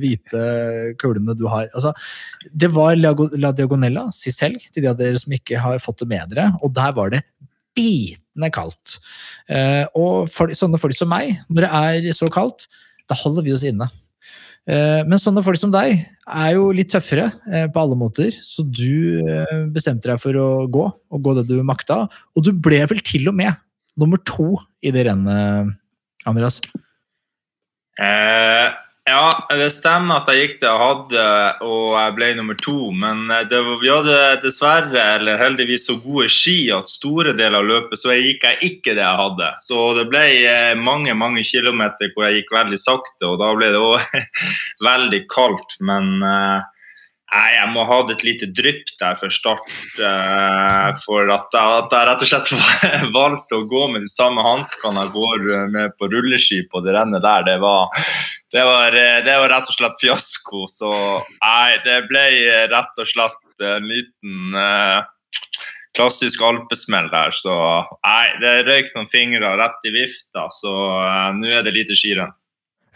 hvite 0.02 0.42
kulene 0.98 1.36
du 1.38 1.46
har. 1.52 1.68
Altså, 1.70 1.92
det 2.50 2.72
var 2.74 2.98
La 2.98 3.52
Diagonella 3.52 4.08
sist 4.16 4.42
helg, 4.42 4.64
til 4.72 4.82
de 4.82 4.90
av 4.90 4.98
dere 4.98 5.20
som 5.22 5.36
ikke 5.36 5.60
har 5.62 5.84
fått 5.84 6.02
det 6.02 6.10
med 6.16 6.32
dere, 6.32 6.50
og 6.64 6.74
der 6.74 6.96
var 6.96 7.14
det 7.14 7.22
bitende 8.38 8.54
kaldt. 8.54 8.98
Eh, 9.50 9.86
og 9.98 10.28
for 10.30 10.48
sånne 10.54 10.78
folk 10.78 10.96
som 10.96 11.10
meg, 11.10 11.36
når 11.50 11.66
det 11.66 12.08
er 12.08 12.14
så 12.14 12.30
kaldt, 12.30 12.68
da 13.08 13.14
holder 13.18 13.42
vi 13.42 13.52
oss 13.52 13.64
inne. 13.64 13.88
Eh, 14.68 15.02
Men 15.04 15.18
sånne 15.18 15.42
folk 15.42 15.58
som 15.58 15.70
deg 15.72 16.06
er 16.26 16.54
jo 16.54 16.70
litt 16.72 16.90
tøffere 16.92 17.32
eh, 17.50 17.66
på 17.66 17.80
alle 17.80 17.96
måter, 17.96 18.32
så 18.42 18.62
du 18.62 19.24
bestemte 19.72 20.08
deg 20.08 20.20
for 20.20 20.32
å 20.36 20.66
gå, 20.68 20.86
og 21.10 21.22
gå 21.22 21.34
det 21.34 21.48
du 21.48 21.62
makta. 21.62 22.06
Og 22.36 22.44
du 22.44 22.52
ble 22.52 22.84
vel 22.86 23.00
til 23.00 23.28
og 23.28 23.34
med 23.34 23.54
nummer 23.98 24.18
to 24.24 24.54
i 24.82 24.92
det 24.94 25.08
rennet, 25.08 25.74
Andreas? 26.28 26.60
Eh, 27.98 28.68
ja, 29.08 29.56
det 29.56 29.70
stemmer 29.72 30.20
at 30.20 30.28
jeg 30.30 30.44
gikk 30.44 30.56
det 30.62 30.68
jeg 30.68 30.80
hadde, 30.82 31.24
og 31.64 31.96
jeg 31.96 32.14
ble 32.18 32.28
nummer 32.38 32.58
to. 32.60 32.76
Men 32.94 33.24
eh, 33.32 33.46
var, 33.50 33.78
vi 33.82 33.90
hadde 33.90 34.18
dessverre, 34.44 35.04
eller 35.16 35.40
heldigvis, 35.40 35.86
så 35.88 35.98
gode 36.02 36.28
ski 36.32 36.56
at 36.74 36.90
store 36.92 37.34
deler 37.38 37.62
av 37.62 37.68
løpet 37.68 38.00
så 38.00 38.14
gikk 38.14 38.46
jeg 38.46 38.72
ikke 38.72 38.94
det 38.94 39.04
jeg 39.04 39.20
hadde. 39.22 39.50
Så 39.64 39.90
det 39.98 40.08
ble 40.12 40.24
eh, 40.38 40.72
mange 40.78 41.16
mange 41.18 41.44
kilometer 41.46 42.12
hvor 42.14 42.28
jeg 42.28 42.42
gikk 42.42 42.54
veldig 42.58 42.80
sakte, 42.82 43.30
og 43.30 43.38
da 43.42 43.52
ble 43.56 43.72
det 43.74 43.82
òg 43.82 44.18
veldig 44.90 45.22
kaldt. 45.32 45.78
Men 45.90 46.18
eh, 46.22 46.58
Nei, 47.28 47.48
jeg 47.58 47.68
må 47.74 47.82
ha 47.84 47.96
et 48.08 48.22
lite 48.24 48.46
drypp 48.56 48.88
der 49.00 49.18
for 49.20 49.32
start. 49.32 49.66
Uh, 50.00 50.94
for 51.02 51.28
at 51.28 51.52
jeg, 51.52 51.74
at 51.82 51.92
jeg 51.92 52.08
rett 52.08 52.24
og 52.24 52.30
slett 52.30 52.52
valgte 53.18 53.58
å 53.58 53.66
gå 53.68 53.82
med 53.92 54.06
de 54.06 54.08
samme 54.08 54.44
hanskene 54.44 55.04
jeg 55.04 55.12
går 55.12 55.44
eh, 55.52 55.66
med 55.74 55.92
på 56.00 56.08
rulleski 56.08 56.62
på 56.72 56.80
det 56.86 56.96
rennet 56.96 57.20
der, 57.24 57.44
det 57.44 57.58
var, 57.60 57.92
det 58.54 58.64
var, 58.64 58.96
eh, 58.96 59.18
det 59.26 59.36
var 59.42 59.52
rett 59.52 59.68
og 59.68 59.76
slett 59.76 60.00
fiasko. 60.00 60.64
Så 60.72 60.94
nei, 61.42 61.76
det 61.84 62.00
ble 62.08 62.24
eh, 62.46 62.64
rett 62.72 63.04
og 63.04 63.12
slett 63.12 63.68
en 63.68 63.88
liten 63.90 64.56
uh, 64.56 65.04
klassisk 65.98 66.40
alpesmell 66.46 67.10
der. 67.12 67.36
Så 67.36 67.52
nei, 68.06 68.26
det 68.40 68.54
røyk 68.70 68.94
noen 68.94 69.10
fingre 69.10 69.52
rett 69.60 69.88
i 69.88 69.92
vifta, 69.92 70.48
så 70.54 70.74
uh, 71.02 71.28
nå 71.36 71.58
er 71.58 71.66
det 71.66 71.76
lite 71.76 71.98
skirenn. 71.98 72.32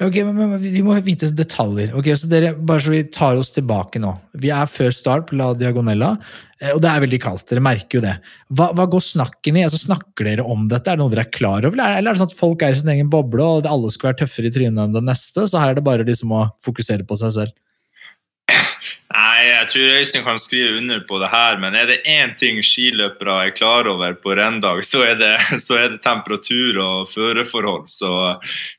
Ok, 0.03 0.17
men, 0.27 0.39
men 0.39 0.61
Vi 0.63 0.83
må 0.85 0.95
vite 1.05 1.29
detaljer. 1.37 1.93
Ok, 1.99 2.09
så 2.19 2.29
dere, 2.31 2.55
Bare 2.57 2.83
så 2.85 2.93
vi 2.95 3.03
tar 3.13 3.39
oss 3.41 3.53
tilbake 3.55 4.01
nå. 4.03 4.15
Vi 4.43 4.53
er 4.55 4.71
før 4.71 4.93
start 4.95 5.29
på 5.29 5.39
La 5.39 5.51
Diagonella, 5.59 6.13
eh, 6.61 6.73
og 6.75 6.83
det 6.83 6.91
er 6.91 7.05
veldig 7.05 7.21
kaldt. 7.23 7.47
Dere 7.51 7.65
merker 7.65 7.99
jo 7.99 8.05
det. 8.05 8.15
Hva, 8.53 8.71
hva 8.77 8.89
går 8.91 9.05
snakken 9.07 9.61
i? 9.61 9.67
Altså, 9.69 9.83
Snakker 9.85 10.29
dere 10.29 10.47
om 10.47 10.69
dette? 10.71 10.89
Er 10.91 10.99
det 10.99 11.05
noe 11.05 11.13
dere 11.13 11.27
er 11.27 11.35
klar 11.35 11.67
over? 11.69 11.77
Eller 11.79 12.01
er 12.03 12.13
det 12.13 12.23
sånn 12.23 12.33
at 12.33 12.39
folk 12.39 12.65
er 12.65 12.75
i 12.75 12.81
sin 12.81 12.93
egen 12.95 13.11
boble, 13.13 13.45
og 13.45 13.69
alle 13.69 13.93
skal 13.95 14.13
være 14.13 14.23
tøffere 14.25 14.51
i 14.51 14.55
trynet 14.55 14.85
enn 14.87 14.97
den 14.97 15.11
neste? 15.11 15.47
Så 15.47 15.61
her 15.61 15.75
er 15.75 15.81
det 15.81 15.87
bare 15.87 16.09
liksom 16.09 16.35
å 16.35 16.47
fokusere 16.67 17.07
på 17.09 17.19
seg 17.21 17.37
selv. 17.39 17.59
Nei, 19.13 19.45
jeg 19.45 19.67
tror 19.69 19.91
Øystein 19.99 20.23
kan 20.25 20.39
skrive 20.41 20.79
under 20.79 21.01
på 21.05 21.19
det 21.21 21.29
her, 21.29 21.59
men 21.61 21.75
er 21.77 21.89
det 21.91 21.99
én 22.09 22.31
ting 22.41 22.63
skiløpere 22.65 23.35
er 23.45 23.51
klar 23.53 23.89
over 23.91 24.15
på 24.17 24.33
renndag, 24.39 24.85
så 24.89 25.03
så 25.67 25.77
er 25.77 25.89
det 25.93 26.03
temperatur 26.05 26.79
og 26.81 27.11
føreforhold. 27.13 27.85
Så 27.91 28.13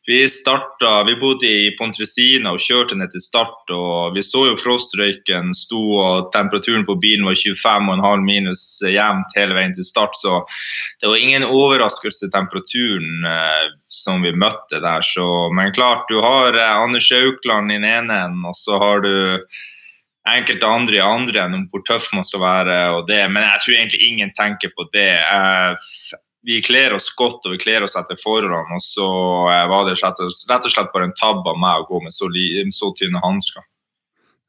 vi 0.08 0.24
starta 0.30 1.04
Vi 1.06 1.16
bodde 1.22 1.46
i 1.46 1.76
Pontresina 1.78 2.54
og 2.54 2.64
kjørte 2.64 2.98
ned 2.98 3.12
til 3.14 3.22
start, 3.22 3.70
og 3.70 4.16
vi 4.16 4.24
så 4.26 4.48
jo 4.48 4.56
frostrøyken 4.58 5.54
sto, 5.54 5.82
og 6.02 6.32
temperaturen 6.34 6.86
på 6.88 6.96
bilen 6.96 7.28
var 7.28 7.38
25,5 7.38 8.26
minus 8.26 8.64
jevnt 8.82 9.38
hele 9.38 9.54
veien 9.54 9.76
til 9.76 9.86
start, 9.86 10.18
så 10.18 10.42
det 11.02 11.12
var 11.12 11.22
ingen 11.22 11.46
overraskelse 11.46 12.32
temperaturen 12.34 13.28
eh, 13.28 13.68
som 13.90 14.26
vi 14.26 14.34
møtte 14.34 14.82
der. 14.82 15.06
Så, 15.06 15.28
men 15.54 15.76
klart, 15.76 16.08
du 16.10 16.24
har 16.26 16.58
eh, 16.58 16.82
Anders 16.82 17.12
Aukland 17.12 17.72
i 17.72 17.78
den 17.78 17.86
ene 17.86 18.18
enden, 18.26 18.50
og 18.50 18.58
så 18.58 18.82
har 18.82 19.06
du 19.06 19.14
enkelte 20.30 20.68
andre 20.68 21.00
i 21.00 21.04
andre 21.04 21.42
enn 21.44 21.58
om 21.58 21.66
hvor 21.72 21.84
tøff 21.88 22.10
man 22.16 22.28
skal 22.28 22.44
være. 22.44 22.78
og 22.98 23.08
det, 23.10 23.22
Men 23.32 23.44
jeg 23.44 23.64
tror 23.64 23.76
egentlig 23.78 24.08
ingen 24.08 24.32
tenker 24.38 24.72
på 24.76 24.88
det. 24.94 25.12
Eh, 25.20 25.92
vi 26.44 26.62
kler 26.64 26.96
oss 26.96 27.08
godt 27.16 27.46
og 27.48 27.56
vi 27.56 27.62
kler 27.62 27.84
oss 27.84 27.98
etter 28.00 28.20
forholdene. 28.20 28.80
Og 28.80 28.84
så 28.84 29.10
eh, 29.52 29.68
var 29.72 29.88
det 29.88 30.00
rett 30.00 30.24
og, 30.24 30.34
slett 30.72 30.96
bare 30.96 31.10
en 31.10 31.20
tabbe 31.20 31.54
av 31.54 31.60
meg 31.60 31.84
å 31.84 31.88
gå 31.92 32.04
med 32.06 32.16
så, 32.16 32.32
så 32.72 32.92
tynne 33.00 33.24
hansker. 33.24 33.66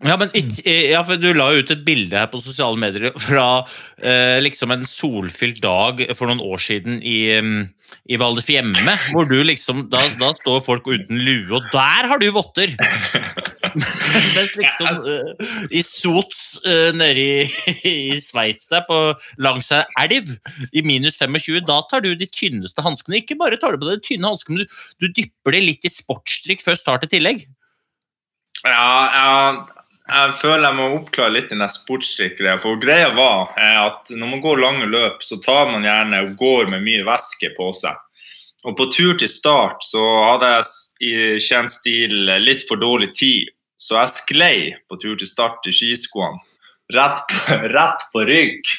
Ja, 0.04 0.16
men 0.20 0.32
ikke, 0.36 0.72
ja, 0.90 1.00
for 1.06 1.20
Du 1.22 1.28
la 1.32 1.46
jo 1.54 1.62
ut 1.62 1.70
et 1.70 1.84
bilde 1.86 2.18
her 2.18 2.26
på 2.28 2.40
sosiale 2.42 2.76
medier 2.80 3.14
fra 3.26 3.64
eh, 4.02 4.38
liksom 4.42 4.74
en 4.74 4.84
solfylt 4.88 5.62
dag 5.64 6.02
for 6.18 6.28
noen 6.28 6.42
år 6.44 6.60
siden 6.60 6.98
i, 7.00 7.18
mm, 7.38 7.62
i 8.10 8.18
Valdres 8.20 8.50
hjemme. 8.50 8.98
Hvor 9.14 9.30
du 9.30 9.38
liksom, 9.46 9.86
da, 9.92 10.02
da 10.20 10.34
står 10.38 10.64
folk 10.66 10.90
uten 10.90 11.22
lue, 11.22 11.48
og 11.56 11.70
der 11.72 12.10
har 12.10 12.22
du 12.22 12.30
votter! 12.34 12.74
Mens 13.74 14.54
liksom 14.58 15.00
uh, 15.04 15.52
i 15.74 15.82
Sots 15.86 16.44
uh, 16.66 16.90
nede 16.96 17.24
i, 17.24 17.44
i 17.90 18.20
Sveits 18.22 18.70
der, 18.70 18.84
på, 18.88 18.98
langs 19.42 19.72
ei 19.74 19.82
elv, 20.06 20.34
i 20.72 20.84
minus 20.86 21.18
25, 21.20 21.64
da 21.68 21.80
tar 21.90 22.04
du 22.04 22.12
de 22.18 22.28
tynneste 22.30 22.84
hanskene. 22.84 23.20
Ikke 23.22 23.38
bare 23.40 23.58
tar 23.60 23.74
du 23.74 23.82
på 23.82 23.90
deg 23.90 24.00
de 24.00 24.08
tynne 24.08 24.30
hanskene, 24.30 24.64
du, 24.64 24.80
du 25.02 25.10
dypper 25.10 25.56
det 25.56 25.64
litt 25.66 25.86
i 25.88 25.92
sportsdrikk 25.92 26.64
før 26.64 26.78
start 26.80 27.06
i 27.08 27.12
tillegg. 27.16 27.46
Ja, 28.64 28.92
jeg, 29.12 29.84
jeg 30.08 30.36
føler 30.40 30.68
jeg 30.68 30.78
må 30.78 30.88
oppklare 30.98 31.34
litt 31.34 31.52
den 31.52 31.64
sportsdrikkere. 31.68 32.56
For 32.62 32.80
greia 32.80 33.10
var 33.16 33.52
eh, 33.60 33.78
at 33.80 34.12
når 34.12 34.34
man 34.36 34.42
går 34.44 34.62
lange 34.62 34.88
løp, 34.88 35.22
så 35.24 35.40
tar 35.44 35.70
man 35.72 35.84
gjerne 35.86 36.22
og 36.24 36.34
går 36.40 36.72
med 36.72 36.84
mye 36.86 37.04
væske 37.06 37.52
på 37.58 37.70
seg. 37.76 38.00
Og 38.64 38.76
på 38.78 38.88
tur 38.92 39.16
til 39.20 39.28
start 39.28 39.84
så 39.84 40.02
hadde 40.30 40.50
jeg 40.54 40.68
i 41.04 41.12
kjent 41.42 41.72
stil 41.72 42.14
litt 42.40 42.64
for 42.68 42.80
dårlig 42.80 43.10
tid, 43.16 43.52
så 43.84 44.00
jeg 44.00 44.12
sklei 44.14 44.58
på 44.88 44.98
tur 45.00 45.16
til 45.20 45.28
start 45.28 45.66
i 45.68 45.74
skiskoene. 45.74 46.40
Rett 46.92 47.22
på, 47.30 47.56
rett 47.76 48.02
på 48.12 48.24
rygg 48.28 48.72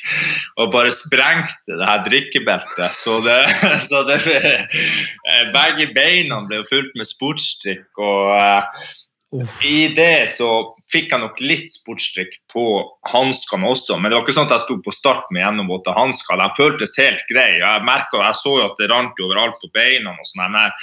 og 0.62 0.70
bare 0.74 0.94
sprengte 0.94 1.78
det 1.80 1.88
her 1.90 2.04
drikkebeltet. 2.06 2.98
Så, 3.00 3.18
det, 3.26 3.40
så 3.90 4.04
det, 4.10 4.20
eh, 4.36 5.48
begge 5.54 5.90
beina 5.96 6.42
ble 6.50 6.62
fullt 6.70 6.94
med 6.98 7.10
sportsdrikk. 7.10 7.90
og 7.98 8.30
uh, 8.34 8.86
i 9.66 9.90
det 9.98 10.30
så 10.32 10.50
fikk 10.92 11.14
jeg 11.14 11.22
nok 11.22 11.40
litt 11.42 11.72
sportstrikk 11.74 12.36
på 12.54 12.66
hanskene 13.10 13.72
også, 13.74 13.98
men 13.98 14.12
det 14.12 14.18
var 14.18 14.26
ikke 14.26 14.36
sånn 14.38 14.50
at 14.50 14.56
jeg 14.58 14.66
sto 14.68 14.76
på 14.86 14.94
start 14.94 15.32
med 15.34 15.42
gjennomvåte 15.42 15.96
hansker. 15.96 16.38
De 16.38 16.48
føltes 16.58 16.94
helt 17.02 17.24
greie. 17.32 17.58
Jeg 17.58 17.86
merket, 17.88 18.22
jeg 18.22 18.38
så 18.42 18.54
jo 18.60 18.68
at 18.68 18.78
det 18.80 18.90
rant 18.92 19.24
overalt 19.26 19.58
på 19.62 19.72
beina, 19.74 20.14
og 20.14 20.30
sånn, 20.30 20.54
men 20.54 20.76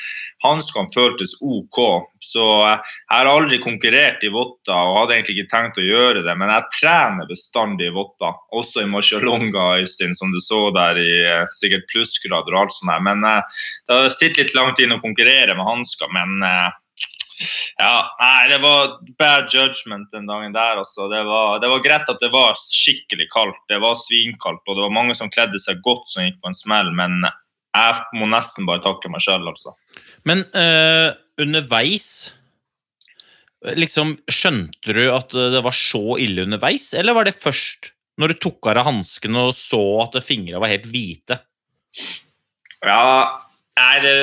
hanskene 0.43 0.91
føltes 0.95 1.37
OK. 1.47 1.79
Så 2.23 2.43
jeg 2.43 2.81
har 3.15 3.31
aldri 3.31 3.61
konkurrert 3.63 4.23
i 4.27 4.31
votter 4.35 4.75
og 4.75 4.99
hadde 5.01 5.17
egentlig 5.17 5.39
ikke 5.39 5.55
tenkt 5.55 5.79
å 5.79 5.87
gjøre 5.87 6.27
det, 6.27 6.35
men 6.39 6.51
jeg 6.51 6.69
trener 6.79 7.31
bestandig 7.31 7.91
i 7.91 7.95
votter, 7.95 8.37
også 8.55 8.83
i 8.83 8.91
Marcialonga, 8.91 9.71
Øystein, 9.83 10.15
som 10.19 10.35
du 10.35 10.39
så 10.43 10.65
der 10.75 10.99
i 10.99 11.11
eh, 11.23 11.49
sikkert 11.59 11.87
plussgrader 11.91 12.55
og 12.55 12.65
alt 12.65 12.77
sånt. 12.77 12.95
Men 13.07 13.27
eh, 13.27 13.67
det 13.87 13.99
har 14.05 14.15
sittet 14.15 14.43
litt 14.43 14.57
langt 14.59 14.83
inn 14.83 14.95
å 14.95 15.03
konkurrere 15.03 15.55
med 15.59 15.67
hansker, 15.67 16.11
men 16.15 16.43
eh, 16.47 16.71
ja, 17.79 17.95
nei, 18.21 18.49
det 18.53 18.59
var 18.63 18.97
bad 19.21 19.53
judgment 19.53 20.11
den 20.15 20.29
dagen 20.31 20.55
der. 20.57 20.81
Altså. 20.83 21.09
Det, 21.13 21.23
var, 21.29 21.61
det 21.63 21.71
var 21.73 21.85
greit 21.85 22.11
at 22.13 22.21
det 22.23 22.33
var 22.35 22.59
skikkelig 22.59 23.29
kaldt. 23.33 23.63
Det 23.73 23.81
var 23.83 23.99
svinkaldt, 24.01 24.65
og 24.67 24.79
det 24.79 24.87
var 24.87 24.95
mange 24.95 25.17
som 25.19 25.33
kledde 25.33 25.61
seg 25.63 25.83
godt 25.87 26.11
som 26.13 26.27
gikk 26.27 26.41
på 26.43 26.53
en 26.53 26.59
smell, 26.59 26.93
men 26.97 27.23
jeg 27.73 28.21
må 28.21 28.29
nesten 28.29 28.69
bare 28.69 28.85
takke 28.85 29.11
meg 29.13 29.25
sjøl, 29.25 29.49
altså. 29.49 29.75
Men 30.29 30.45
eh, 30.59 31.11
underveis 31.41 32.09
liksom, 33.79 34.17
Skjønte 34.31 34.95
du 34.97 35.05
at 35.13 35.33
det 35.33 35.63
var 35.65 35.77
så 35.77 36.19
ille 36.21 36.47
underveis, 36.47 36.91
eller 36.99 37.17
var 37.17 37.29
det 37.29 37.39
først 37.39 37.93
når 38.21 38.33
du 38.33 38.41
tok 38.45 38.69
av 38.69 38.77
deg 38.77 38.89
hanskene 38.89 39.47
og 39.49 39.55
så 39.57 39.83
at 40.05 40.19
fingrene 40.25 40.61
var 40.63 40.73
helt 40.73 40.89
hvite? 40.91 41.39
Ja, 42.85 43.41
nei, 43.79 43.95
det, 44.05 44.17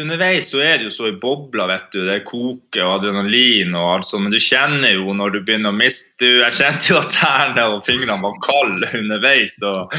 underveis 0.00 0.50
så 0.50 0.60
er 0.64 0.78
det 0.78 0.88
jo 0.88 0.94
så 0.94 1.08
i 1.10 1.16
bobla, 1.20 1.66
vet 1.68 1.92
du. 1.92 2.00
Det 2.06 2.22
koker 2.28 2.84
og 2.86 2.94
adrenalin 2.98 3.74
og 3.78 3.88
alt 3.96 4.08
sånt, 4.08 4.26
men 4.26 4.34
du 4.34 4.40
kjenner 4.40 4.96
jo 4.96 5.14
når 5.16 5.34
du 5.34 5.40
begynner 5.42 5.72
å 5.72 5.76
miste 5.76 6.28
Jeg 6.42 6.58
kjente 6.58 6.92
jo 6.92 7.00
at 7.00 7.14
tærne 7.16 7.66
og 7.74 7.82
fingrene 7.88 8.20
var 8.22 8.38
kalde 8.44 8.90
underveis. 8.98 9.58
og 9.66 9.92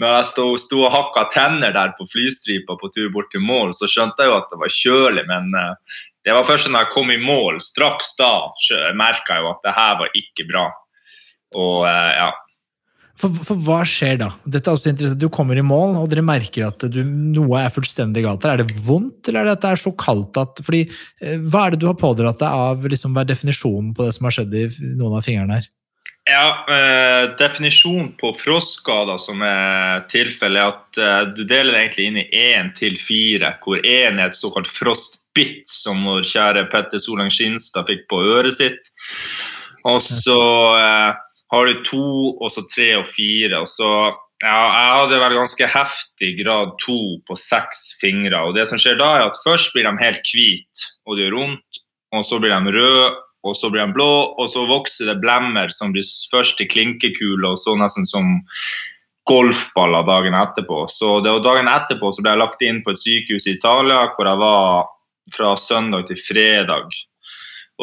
når 0.00 0.18
jeg 0.18 0.28
sto, 0.28 0.46
sto 0.60 0.82
og 0.84 0.92
hakka 0.92 1.24
tenner 1.32 1.72
der 1.72 1.94
på 1.96 2.04
flystripa 2.12 2.76
på 2.76 2.90
tur 2.92 3.08
bort 3.14 3.30
til 3.32 3.40
mål, 3.40 3.72
så 3.72 3.88
skjønte 3.88 4.24
jeg 4.24 4.32
jo 4.32 4.40
at 4.40 4.50
det 4.52 4.58
var 4.60 4.74
kjølig, 4.74 5.24
men 5.30 5.54
eh, 5.56 6.00
det 6.26 6.34
var 6.36 6.48
først 6.48 6.68
når 6.68 6.84
jeg 6.84 6.92
kom 6.92 7.12
i 7.14 7.20
mål, 7.22 7.62
straks 7.64 8.12
da 8.18 8.32
merka 8.98 9.38
jeg 9.38 9.46
jo 9.46 9.52
at 9.54 9.62
det 9.64 9.76
her 9.76 9.94
var 10.02 10.18
ikke 10.20 10.48
bra. 10.50 10.66
Og 11.56 11.86
eh, 11.88 12.12
ja. 12.18 12.28
For, 13.16 13.32
for 13.48 13.60
hva 13.64 13.78
skjer 13.88 14.18
da? 14.20 14.30
Dette 14.44 14.68
er 14.68 14.76
også 14.76 14.90
interessant. 14.92 15.20
Du 15.20 15.30
kommer 15.32 15.56
i 15.56 15.64
mål, 15.64 15.94
og 16.02 16.10
dere 16.12 16.24
merker 16.26 16.66
at 16.68 16.84
du, 16.92 17.00
noe 17.04 17.62
er 17.62 17.72
fullstendig 17.72 18.26
galt. 18.26 18.44
Er 18.44 18.60
det 18.60 18.76
vondt, 18.84 19.30
eller 19.30 19.42
er 19.42 19.48
det 19.48 19.54
at 19.56 19.64
det 19.64 19.70
er 19.72 19.82
så 19.86 19.94
kaldt 19.96 20.36
at 20.40 20.60
fordi, 20.66 20.84
eh, 21.24 21.38
Hva 21.40 21.66
er 21.66 21.74
det 21.74 21.80
du 21.80 21.88
har 21.88 21.96
pådratt 22.00 22.42
deg 22.42 22.60
av 22.66 22.84
liksom, 22.84 23.16
hva 23.16 23.24
er 23.24 23.32
definisjonen 23.32 23.94
på 23.96 24.04
det 24.04 24.16
som 24.18 24.28
har 24.28 24.36
skjedd 24.36 24.60
i 24.60 24.66
noen 24.98 25.16
av 25.16 25.24
fingrene 25.24 25.60
her? 25.60 25.72
Ja, 26.26 26.66
eh, 26.68 27.36
Definisjonen 27.38 28.10
på 28.18 28.32
frostskader 28.34 29.18
som 29.22 29.42
er 29.46 30.02
tilfellet, 30.10 30.58
er 30.58 30.72
at 30.72 30.98
eh, 30.98 31.34
du 31.36 31.44
deler 31.46 31.70
det 31.70 31.82
egentlig 31.84 32.06
inn 32.10 32.18
i 32.18 32.26
én 32.50 32.72
til 32.74 32.98
fire, 32.98 33.52
hvor 33.62 33.78
én 33.78 34.18
er 34.18 34.32
et 34.32 34.38
såkalt 34.38 34.66
frostbitt, 34.66 35.68
som 35.70 36.02
vår 36.04 36.26
kjære 36.26 36.66
Petter 36.72 36.98
Solang 36.98 37.30
Skinstad 37.30 37.86
fikk 37.86 38.08
på 38.10 38.24
øret 38.26 38.58
sitt. 38.58 38.90
Og 39.86 40.02
så 40.02 40.40
eh, 40.80 41.14
har 41.52 41.66
du 41.66 41.82
to, 41.86 42.06
og 42.40 42.50
så 42.52 42.64
tre 42.68 42.92
og 43.00 43.06
fire. 43.08 43.60
og 43.62 43.68
så 43.70 43.90
ja, 44.42 44.56
Jeg 44.76 44.96
hadde 44.98 45.20
vel 45.22 45.36
ganske 45.38 45.68
heftig 45.72 46.32
grad 46.42 46.74
to 46.82 46.98
på 47.28 47.36
seks 47.38 47.96
fingre. 48.00 48.36
og 48.36 48.54
det 48.56 48.68
som 48.68 48.78
skjer 48.78 48.98
da 48.98 49.12
er 49.16 49.28
at 49.28 49.38
Først 49.44 49.72
blir 49.72 49.86
de 49.86 49.94
helt 50.02 50.22
hvite, 50.22 50.90
og 51.06 51.16
det 51.16 51.26
gjør 51.26 51.38
vondt. 51.40 51.82
Og 52.12 52.24
så 52.24 52.38
blir 52.40 52.50
de 52.54 52.72
røde, 52.72 53.14
og 53.44 53.56
så 53.56 53.70
blir 53.70 53.86
de 53.86 53.92
blå, 53.92 54.34
og 54.38 54.50
så 54.50 54.66
vokser 54.66 55.06
det 55.06 55.20
blemmer 55.20 55.68
som 55.68 55.92
blir 55.92 56.06
først 56.32 56.56
til 56.58 56.68
klinkekuler, 56.68 57.54
og 57.54 57.58
så 57.58 57.76
nesten 57.78 58.06
som 58.06 58.40
golfballer 59.26 60.06
dagen 60.06 60.34
etterpå. 60.38 60.86
Så 60.90 61.20
det 61.22 61.32
var 61.32 61.42
dagen 61.44 61.70
etterpå 61.70 62.12
så 62.14 62.22
ble 62.22 62.34
jeg 62.34 62.42
lagt 62.42 62.62
inn 62.62 62.82
på 62.82 62.94
et 62.94 63.02
sykehus 63.02 63.46
i 63.46 63.56
Italia, 63.56 64.06
hvor 64.14 64.30
jeg 64.30 64.38
var 64.38 64.86
fra 65.34 65.54
søndag 65.58 66.06
til 66.06 66.20
fredag 66.22 66.94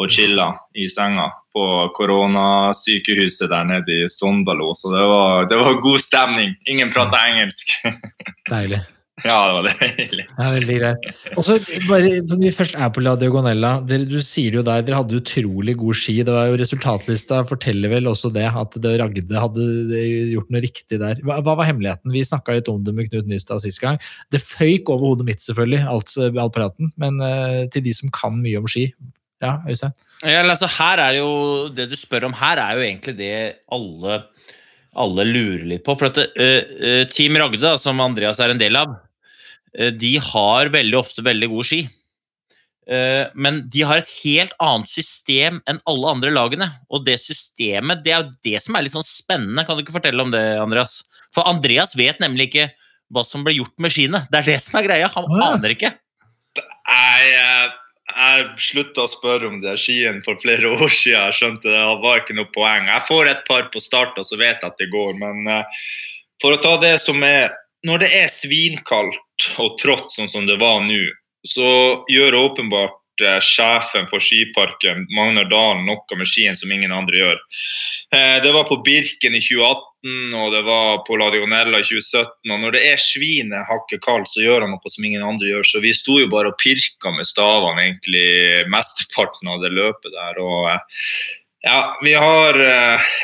og 0.00 0.10
chilla 0.10 0.54
i 0.74 0.88
senga 0.88 1.28
på 1.54 1.66
koronasykehuset 1.96 3.50
der 3.52 3.68
nede 3.68 4.00
i 4.00 4.08
Sondalo. 4.10 4.72
Så 4.78 4.90
det 4.94 5.04
var, 5.10 5.46
det 5.50 5.60
var 5.60 5.78
god 5.84 6.02
stemning. 6.02 6.56
Ingen 6.66 6.90
prata 6.94 7.22
engelsk. 7.30 7.76
Deilig. 8.50 8.82
Ja, 9.22 9.36
det 9.46 9.52
var 9.54 9.66
deilig. 9.80 10.24
Ja, 10.26 10.46
veldig 10.52 10.74
greit. 10.80 11.04
Og 11.38 11.46
så 11.46 11.54
bare, 11.86 12.18
Når 12.26 12.40
vi 12.42 12.50
først 12.52 12.74
er 12.74 12.90
på 12.92 13.00
La 13.04 13.14
Diagonella, 13.16 13.70
dere, 13.86 14.08
du 14.10 14.18
sier 14.20 14.58
jo 14.58 14.64
der, 14.66 14.82
dere 14.84 14.98
hadde 15.00 15.20
utrolig 15.20 15.76
god 15.80 15.96
ski. 15.96 16.16
Det 16.26 16.34
var 16.34 16.50
jo 16.50 16.58
Resultatlista 16.60 17.40
forteller 17.48 17.92
vel 17.94 18.10
også 18.10 18.32
det, 18.34 18.48
at 18.50 18.76
det 18.84 18.96
Ragde 19.00 19.44
hadde 19.46 20.02
gjort 20.34 20.50
noe 20.52 20.64
riktig 20.66 21.00
der. 21.00 21.22
Hva, 21.24 21.38
hva 21.46 21.56
var 21.60 21.70
hemmeligheten? 21.70 22.12
Vi 22.12 22.26
snakka 22.26 22.58
litt 22.58 22.68
om 22.72 22.82
det 22.84 22.96
med 22.96 23.08
Knut 23.08 23.30
Nystad 23.30 23.62
sist 23.64 23.80
gang. 23.84 24.02
Det 24.34 24.42
føyk 24.44 24.90
over 24.90 25.14
hodet 25.14 25.30
mitt, 25.30 25.46
selvfølgelig, 25.46 25.84
alt, 25.94 26.16
all 26.34 26.52
praten. 26.52 26.90
Men 27.00 27.22
uh, 27.22 27.64
til 27.72 27.86
de 27.86 27.94
som 27.96 28.12
kan 28.12 28.42
mye 28.42 28.60
om 28.60 28.68
ski 28.68 28.90
Ja, 29.42 29.58
Øystein? 29.68 29.94
Ja, 30.22 30.42
altså, 30.42 30.68
her 30.78 31.02
er 31.02 31.18
jo, 31.18 31.30
det 31.74 31.88
du 31.90 31.96
spør 31.98 32.28
om 32.30 32.36
her, 32.38 32.60
er 32.62 32.78
jo 32.78 32.84
egentlig 32.86 33.16
det 33.18 33.34
alle 33.74 34.22
alle 34.94 35.26
lurer 35.26 35.66
litt 35.68 35.84
på. 35.86 35.96
For 35.98 36.10
at 36.10 36.20
uh, 36.22 37.02
Team 37.12 37.38
Ragde, 37.40 37.74
som 37.82 38.00
Andreas 38.02 38.40
er 38.42 38.54
en 38.54 38.60
del 38.60 38.78
av, 38.78 38.94
uh, 38.94 39.90
de 39.90 40.14
har 40.22 40.72
veldig 40.74 40.98
ofte 40.98 41.24
veldig 41.26 41.50
gode 41.52 41.68
ski. 41.70 41.82
Uh, 42.84 43.30
men 43.34 43.62
de 43.72 43.84
har 43.86 44.02
et 44.02 44.14
helt 44.22 44.54
annet 44.62 44.90
system 44.92 45.60
enn 45.70 45.80
alle 45.90 46.14
andre 46.16 46.32
lagene. 46.34 46.70
Og 46.92 47.04
det 47.06 47.18
systemet 47.24 48.04
det 48.04 48.14
er 48.14 48.22
jo 48.22 48.32
det 48.46 48.62
som 48.64 48.76
er 48.76 48.86
litt 48.86 48.96
sånn 48.96 49.08
spennende. 49.08 49.66
Kan 49.66 49.78
du 49.78 49.84
ikke 49.84 49.98
fortelle 49.98 50.24
om 50.24 50.32
det, 50.34 50.44
Andreas? 50.62 51.00
For 51.34 51.46
Andreas 51.48 51.96
vet 51.98 52.22
nemlig 52.22 52.50
ikke 52.52 52.70
hva 53.14 53.24
som 53.26 53.44
ble 53.46 53.56
gjort 53.58 53.74
med 53.82 53.92
skiene. 53.94 54.24
Det 54.30 54.40
er 54.40 54.52
det 54.54 54.60
som 54.64 54.78
er 54.80 54.86
greia. 54.86 55.10
Han 55.16 55.28
aner 55.50 55.74
ikke. 55.74 55.92
Nei, 56.54 57.72
jeg 58.14 58.46
slutta 58.62 59.04
å 59.04 59.10
spørre 59.10 59.48
om 59.50 59.58
det 59.62 59.76
skiene 59.80 60.22
for 60.26 60.38
flere 60.42 60.70
år 60.76 60.88
siden. 60.88 61.28
Jeg 61.28 61.38
skjønte 61.40 61.72
det 61.72 61.84
var 62.04 62.22
ikke 62.22 62.38
noe 62.38 62.50
poeng. 62.54 62.88
Jeg 62.90 63.06
får 63.08 63.30
et 63.32 63.44
par 63.48 63.68
på 63.74 63.82
start, 63.82 64.18
og 64.20 64.28
så 64.28 64.38
vet 64.40 64.60
jeg 64.60 64.70
at 64.70 64.80
det 64.80 64.90
går. 64.94 65.14
Men 65.20 65.44
uh, 65.50 65.84
for 66.42 66.56
å 66.56 66.62
ta 66.62 66.78
det 66.82 66.96
som 67.02 67.22
er 67.26 67.52
Når 67.84 68.00
det 68.00 68.08
er 68.16 68.30
svinkaldt 68.32 69.46
og 69.60 69.74
trått 69.76 70.14
sånn 70.14 70.30
som 70.32 70.46
det 70.48 70.54
var 70.56 70.78
nå, 70.80 71.02
så 71.44 71.66
gjør 72.08 72.38
åpenbart 72.38 72.94
sjefen 73.44 74.08
for 74.10 74.22
skiparken, 74.22 75.04
Magnar 75.14 75.46
Dalen, 75.50 75.84
noe 75.86 76.18
med 76.18 76.28
skien 76.28 76.56
som 76.58 76.72
ingen 76.72 76.92
andre 76.94 77.20
gjør. 77.20 77.42
Uh, 78.14 78.38
det 78.44 78.54
var 78.54 78.68
på 78.70 78.80
Birken 78.86 79.36
i 79.36 79.42
2018 79.42 79.94
og 80.04 80.50
det 80.52 80.60
var 80.66 80.98
på 81.06 81.16
La 81.16 81.30
Dionella 81.32 81.78
i 81.80 81.86
2017. 81.86 82.50
Og 82.52 82.58
når 82.60 82.74
det 82.76 82.82
er 82.90 83.00
svinet 83.00 83.64
hakket 83.70 84.02
kaldt, 84.04 84.28
så 84.28 84.42
gjør 84.42 84.66
han 84.66 84.74
noe 84.74 84.92
som 84.92 85.06
ingen 85.06 85.24
andre 85.24 85.48
gjør. 85.48 85.64
Så 85.64 85.80
vi 85.80 85.94
sto 85.96 86.18
jo 86.20 86.28
bare 86.32 86.50
og 86.52 86.58
pirka 86.60 87.12
med 87.14 87.28
stavene 87.28 87.86
egentlig 87.86 88.66
mesteparten 88.72 89.48
av 89.48 89.64
det 89.64 89.72
løpet 89.72 90.12
der. 90.12 90.42
Og 90.44 90.68
ja, 91.64 91.78
vi 92.04 92.12
har 92.20 92.60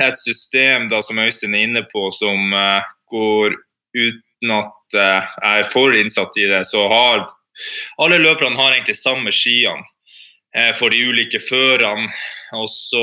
et 0.06 0.20
system 0.22 0.88
da 0.88 1.02
som 1.04 1.20
Øystein 1.20 1.58
er 1.58 1.66
inne 1.68 1.84
på, 1.90 2.06
som 2.16 2.56
går 3.12 3.58
uten 3.92 4.56
at 4.56 4.96
jeg 4.96 5.60
er 5.60 5.68
for 5.70 5.94
innsatt 5.94 6.40
i 6.40 6.48
det, 6.48 6.64
så 6.66 6.86
har 6.88 7.26
alle 7.98 8.20
løperne 8.22 8.58
har 8.58 8.74
egentlig 8.74 8.98
samme 9.00 9.32
skiene 9.34 9.84
for 10.78 10.90
de 10.90 10.98
ulike 11.06 11.38
førerne. 11.38 12.08
Og 12.58 12.66
så 12.66 13.02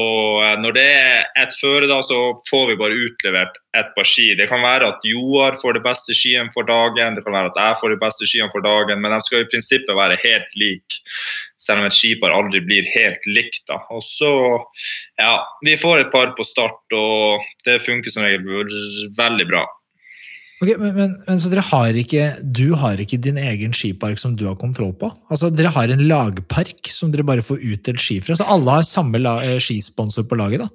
Når 0.60 0.74
det 0.76 0.84
er 0.84 1.26
et 1.40 1.54
føre, 1.62 1.88
da, 1.88 2.02
så 2.04 2.36
får 2.50 2.66
vi 2.68 2.76
bare 2.76 2.98
utlevert 3.08 3.56
et 3.78 3.94
par 3.96 4.04
ski. 4.04 4.34
Det 4.36 4.50
kan 4.50 4.60
være 4.62 4.90
at 4.92 5.06
Joar 5.08 5.56
får 5.62 5.78
det 5.78 5.84
beste 5.86 6.16
skiene 6.18 6.52
for 6.52 6.68
dagen, 6.68 7.16
det 7.16 7.24
kan 7.24 7.36
være 7.36 7.54
at 7.54 7.62
jeg 7.62 7.78
får 7.80 7.94
de 7.94 8.00
beste 8.02 8.28
skiene 8.28 8.52
for 8.52 8.66
dagen, 8.66 9.00
men 9.02 9.16
de 9.16 9.22
skal 9.24 9.46
i 9.46 9.50
prinsippet 9.52 9.96
være 9.96 10.20
helt 10.24 10.60
like. 10.60 11.00
Selv 11.58 11.80
om 11.80 11.88
et 11.88 11.96
skipar 11.96 12.36
aldri 12.36 12.60
blir 12.66 12.88
helt 12.92 13.24
likt. 13.28 13.64
da. 13.68 13.80
Og 13.92 14.04
så, 14.04 14.60
ja, 15.20 15.40
Vi 15.64 15.78
får 15.78 16.00
et 16.00 16.12
par 16.12 16.36
på 16.36 16.44
start, 16.44 16.84
og 16.92 17.42
det 17.66 17.82
funker 17.82 18.12
som 18.12 18.24
regel 18.24 18.44
veldig 19.16 19.48
bra. 19.48 19.66
Ok, 20.58 20.72
men, 20.82 20.94
men, 20.96 21.12
men, 21.28 21.40
Så 21.42 21.52
dere 21.54 21.66
har 21.70 21.98
ikke, 22.02 22.32
du 22.42 22.72
har 22.82 22.98
ikke 23.02 23.20
din 23.22 23.38
egen 23.38 23.76
skipark 23.78 24.18
som 24.22 24.34
du 24.38 24.48
har 24.50 24.58
kontroll 24.58 24.96
på? 24.98 25.12
Altså, 25.30 25.52
Dere 25.54 25.74
har 25.76 25.94
en 25.94 26.08
lagpark 26.10 26.90
som 26.90 27.14
dere 27.14 27.28
bare 27.28 27.46
får 27.46 27.62
utdelt 27.62 28.02
ski 28.02 28.18
fra? 28.26 28.38
Så 28.38 28.48
alle 28.50 28.80
har 28.80 28.88
samme 28.88 29.22
la, 29.22 29.38
skisponsor 29.62 30.26
på 30.26 30.40
laget, 30.40 30.66
da? 30.66 30.72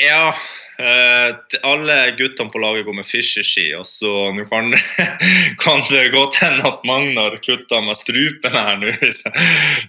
Ja. 0.00 0.32
Eh, 0.76 1.36
alle 1.64 1.94
guttene 2.16 2.52
på 2.52 2.60
laget 2.60 2.84
går 2.84 2.96
med 2.98 3.06
Fischer-ski, 3.08 3.70
og 3.78 3.86
så 3.88 4.10
nå 4.36 4.44
kan, 4.48 4.74
kan, 5.64 5.84
det 5.88 6.10
godt 6.12 6.36
hende 6.40 6.68
at 6.68 6.84
Magnar 6.88 7.38
kutter 7.44 7.84
meg 7.84 7.96
strupen 7.96 8.52
her 8.52 8.76
nå, 8.82 8.92
hvis, 9.00 9.22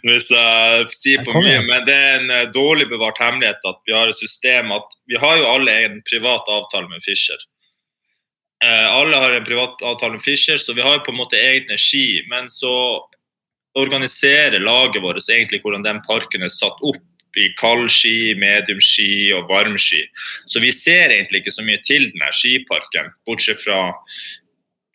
hvis, 0.07 0.31
jeg 0.31 0.87
sier 0.95 1.27
for 1.27 1.43
mye. 1.43 1.59
Men 1.67 1.83
det 1.87 1.97
er 1.97 2.15
en 2.21 2.31
uh, 2.31 2.45
dårlig 2.55 2.87
bevart 2.91 3.19
hemmelighet 3.23 3.67
at 3.67 3.83
vi 3.87 3.95
har 3.95 4.11
et 4.11 4.19
system 4.19 4.71
at 4.75 4.95
vi 5.11 5.19
har 5.19 5.39
jo 5.39 5.51
alle 5.57 5.75
en 5.89 6.01
privat 6.07 6.47
avtale 6.51 6.87
med 6.91 7.03
Fischer. 7.07 7.39
Uh, 8.63 8.87
alle 8.89 9.19
har 9.21 9.35
en 9.35 9.45
privatavtale 9.45 10.17
med 10.17 10.23
Fischer, 10.25 10.57
så 10.57 10.73
vi 10.73 10.85
har 10.85 11.03
på 11.05 11.13
en 11.13 11.19
måte 11.19 11.37
egne 11.37 11.77
ski. 11.77 12.23
Men 12.29 12.49
så 12.49 12.73
organiserer 13.77 14.59
laget 14.59 15.03
vårt 15.03 15.21
egentlig 15.29 15.61
hvordan 15.61 15.85
den 15.85 16.01
parken 16.07 16.43
er 16.43 16.53
satt 16.53 16.81
opp 16.81 17.03
i 17.37 17.51
kaldski, 17.59 18.33
mediumski 18.39 19.29
og 19.37 19.45
varmski. 19.51 20.01
Så 20.49 20.61
vi 20.63 20.71
ser 20.73 21.13
egentlig 21.13 21.43
ikke 21.43 21.53
så 21.53 21.65
mye 21.65 21.81
til 21.85 22.09
denne 22.13 22.31
skiparken, 22.33 23.11
bortsett 23.29 23.61
fra 23.61 23.91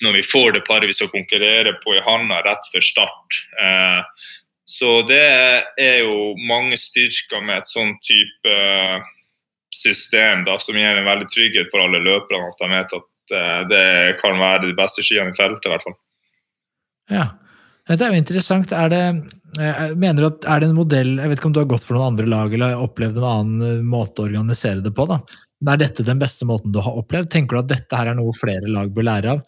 når 0.02 0.16
vi 0.18 0.26
får 0.26 0.56
det 0.56 0.64
paret 0.66 0.90
vi 0.90 0.96
skal 0.98 1.12
konkurrere 1.12 1.76
på 1.82 1.94
i 1.94 2.02
handa 2.02 2.40
rett 2.42 2.70
før 2.72 2.82
start. 2.82 3.42
Eh, 3.62 4.00
så 4.66 4.90
det 5.06 5.22
er 5.78 5.98
jo 6.02 6.32
mange 6.48 6.78
styrker 6.80 7.44
med 7.44 7.60
et 7.60 7.70
sånn 7.70 7.92
type 8.02 8.56
system 9.72 10.42
da, 10.48 10.58
som 10.60 10.76
gir 10.76 10.98
en 10.98 11.06
veldig 11.06 11.28
trygghet 11.30 11.70
for 11.70 11.84
alle 11.84 12.02
løperne. 12.02 12.50
At 12.50 12.62
de 12.62 12.70
vet 12.72 12.96
at 12.98 13.06
eh, 13.06 13.11
det 13.30 14.16
kan 14.20 14.40
være 14.40 14.66
de 14.66 14.74
beste 14.76 15.04
skiene 15.04 15.30
i 15.30 15.36
feltet, 15.36 15.68
i 15.68 15.72
hvert 15.72 15.84
fall. 15.86 15.94
Ja, 17.12 17.28
dette 17.88 18.06
er 18.06 18.14
jo 18.14 18.20
interessant. 18.22 18.72
Er 18.74 18.90
det, 18.92 19.04
eh, 19.58 19.94
mener 19.98 20.22
du 20.22 20.28
at 20.28 20.44
er 20.48 20.60
det 20.62 20.68
en 20.70 20.78
modell 20.78 21.16
Jeg 21.18 21.28
vet 21.28 21.40
ikke 21.40 21.50
om 21.50 21.54
du 21.56 21.60
har 21.60 21.70
gått 21.70 21.84
for 21.86 21.98
noen 21.98 22.12
andre 22.12 22.28
lag 22.30 22.54
eller 22.54 22.82
opplevd 22.82 23.18
en 23.18 23.30
annen 23.30 23.64
eh, 23.68 23.82
måte 23.82 24.22
å 24.22 24.28
organisere 24.28 24.84
det 24.84 24.94
på. 24.94 25.06
da. 25.10 25.18
Er 25.68 25.78
dette 25.78 26.06
den 26.06 26.18
beste 26.18 26.46
måten 26.48 26.72
du 26.74 26.80
har 26.82 26.98
opplevd? 26.98 27.30
Tenker 27.30 27.58
du 27.58 27.62
at 27.62 27.72
dette 27.74 27.98
her 27.98 28.12
er 28.12 28.18
noe 28.18 28.34
flere 28.36 28.70
lag 28.70 28.92
bør 28.94 29.08
lære 29.08 29.34
av? 29.36 29.42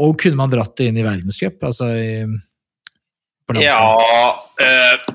Og 0.00 0.16
kunne 0.20 0.38
man 0.38 0.52
dratt 0.52 0.76
det 0.78 0.90
inn 0.90 0.98
i 0.98 1.06
verdenscup? 1.06 1.60
Altså 1.66 1.90
ja 3.58 3.80
eh, 4.62 5.14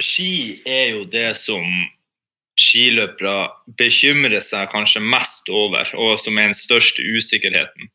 Ski 0.00 0.62
er 0.64 0.94
jo 0.94 1.04
det 1.12 1.34
som 1.36 1.64
skiløpere 2.58 3.48
bekymrer 3.78 4.42
seg 4.44 4.70
kanskje 4.72 5.02
mest 5.04 5.48
over, 5.50 5.88
og 5.94 6.18
som 6.20 6.38
er 6.38 6.50
den 6.50 6.58
største 6.58 7.04
usikkerheten. 7.06 7.90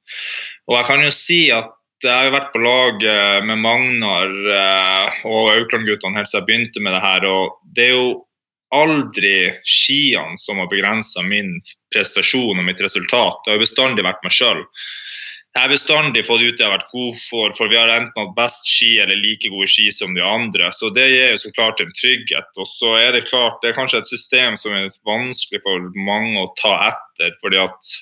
Og 0.70 0.78
jeg 0.80 0.90
kan 0.90 1.04
jo 1.04 1.16
si 1.16 1.40
at 1.54 1.74
jeg 2.04 2.12
har 2.12 2.34
vært 2.36 2.52
på 2.52 2.60
lag 2.60 3.04
med 3.48 3.62
Magnar 3.64 4.28
eh, 4.28 5.22
og 5.24 5.54
Aukland-guttene 5.54 6.20
helt 6.20 6.28
siden 6.28 6.42
jeg 6.42 6.48
begynte 6.50 6.84
med 6.84 6.96
det 6.98 7.04
her. 7.04 7.28
og 7.32 7.60
Det 7.76 7.86
er 7.86 7.94
jo 7.94 8.08
aldri 8.74 9.38
skiene 9.68 10.38
som 10.42 10.60
har 10.60 10.68
begrensa 10.72 11.24
min 11.26 11.56
prestasjon 11.94 12.60
og 12.60 12.68
mitt 12.68 12.82
resultat. 12.84 13.40
Det 13.46 13.56
har 13.56 13.62
bestandig 13.62 14.06
vært 14.06 14.24
meg 14.26 14.36
sjøl. 14.36 14.64
Jeg 15.54 15.62
har 15.62 15.70
bestandig 15.70 16.24
fått 16.26 16.42
ut 16.42 16.56
det 16.58 16.64
jeg 16.64 16.66
har 16.66 16.80
vært 16.80 16.94
god 16.96 17.18
for, 17.28 17.54
for 17.54 17.70
vi 17.70 17.78
har 17.78 17.92
enten 17.94 18.18
hatt 18.18 18.32
best 18.38 18.66
ski 18.66 18.96
eller 19.04 19.20
like 19.22 19.52
gode 19.54 19.68
ski 19.70 19.92
som 19.94 20.16
de 20.18 20.24
andre. 20.26 20.72
Så 20.74 20.90
det 20.96 21.06
gir 21.12 21.36
jo 21.36 21.44
så 21.44 21.52
klart 21.54 21.84
en 21.84 21.94
trygghet. 21.94 22.50
Og 22.58 22.66
så 22.72 22.96
er 22.98 23.12
det 23.14 23.28
klart, 23.28 23.60
det 23.62 23.70
er 23.70 23.78
kanskje 23.78 24.02
et 24.02 24.10
system 24.10 24.58
som 24.58 24.74
er 24.74 24.90
vanskelig 25.06 25.62
for 25.62 25.94
mange 25.94 26.42
å 26.42 26.50
ta 26.58 26.74
etter. 26.90 27.38
fordi 27.44 27.62
at 27.62 27.94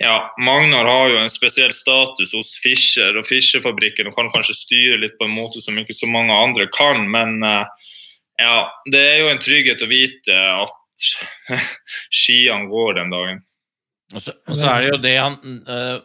ja, 0.00 0.14
Magnar 0.38 0.86
har 0.86 1.10
jo 1.10 1.18
en 1.20 1.32
spesiell 1.32 1.74
status 1.76 2.32
hos 2.38 2.54
Fischer 2.62 3.18
og 3.18 3.26
Fischer-fabrikken 3.28 4.08
og 4.08 4.14
kan 4.16 4.30
kanskje 4.32 4.56
styre 4.56 5.02
litt 5.02 5.18
på 5.18 5.26
en 5.26 5.34
måte 5.34 5.60
som 5.60 5.76
ikke 5.76 5.96
så 5.96 6.08
mange 6.08 6.32
andre 6.32 6.70
kan, 6.72 7.02
men 7.12 7.42
uh, 7.44 7.66
ja, 8.40 8.62
det 8.88 9.02
er 9.10 9.18
jo 9.20 9.28
en 9.34 9.42
trygghet 9.42 9.84
å 9.84 9.90
vite 9.90 10.38
at 10.54 11.10
skiene 12.22 12.70
går 12.70 12.96
den 13.02 13.12
dagen. 13.12 13.44
Og 14.14 14.24
så, 14.24 14.34
og 14.48 14.56
så 14.58 14.66
er 14.72 14.82
det 14.82 14.90
jo 14.90 14.98
det 15.04 15.12
han 15.14 15.36
uh, 15.68 16.00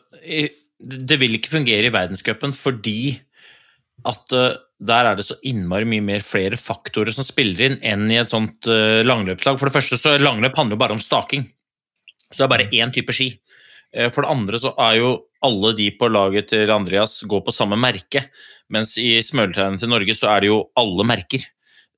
Det 0.78 1.18
vil 1.18 1.38
ikke 1.38 1.56
fungere 1.56 1.90
i 1.90 1.94
verdenscupen 1.94 2.54
fordi 2.54 3.16
at 4.06 4.36
uh, 4.38 4.58
der 4.86 5.10
er 5.10 5.18
det 5.18 5.26
så 5.26 5.38
innmari 5.48 5.88
mye 5.90 6.04
mer 6.04 6.26
flere 6.26 6.60
faktorer 6.60 7.16
som 7.16 7.26
spiller 7.26 7.70
inn 7.70 7.78
enn 7.80 8.10
i 8.12 8.20
et 8.20 8.30
sånt 8.30 8.68
langløpslag. 8.68 9.56
For 9.56 9.70
det 9.70 9.74
første 9.78 9.96
så 9.96 10.18
langløp 10.20 10.60
handler 10.60 10.76
jo 10.76 10.82
bare 10.82 10.98
om 10.98 11.00
staking. 11.02 11.46
Så 12.28 12.42
det 12.42 12.44
er 12.44 12.52
bare 12.52 12.68
én 12.76 12.92
type 12.94 13.16
ski. 13.16 13.30
For 14.12 14.26
det 14.26 14.34
andre 14.34 14.60
så 14.60 14.74
er 14.84 14.98
jo 15.00 15.14
alle 15.48 15.72
de 15.80 15.88
på 15.96 16.10
laget 16.12 16.52
til 16.52 16.76
Andreas 16.76 17.22
går 17.24 17.46
på 17.48 17.56
samme 17.56 17.80
merke, 17.80 18.26
mens 18.68 18.98
i 19.00 19.16
smøletegnet 19.24 19.80
til 19.80 19.94
Norge 19.96 20.18
så 20.20 20.34
er 20.34 20.44
det 20.44 20.52
jo 20.52 20.60
alle 20.76 21.08
merker. 21.08 21.48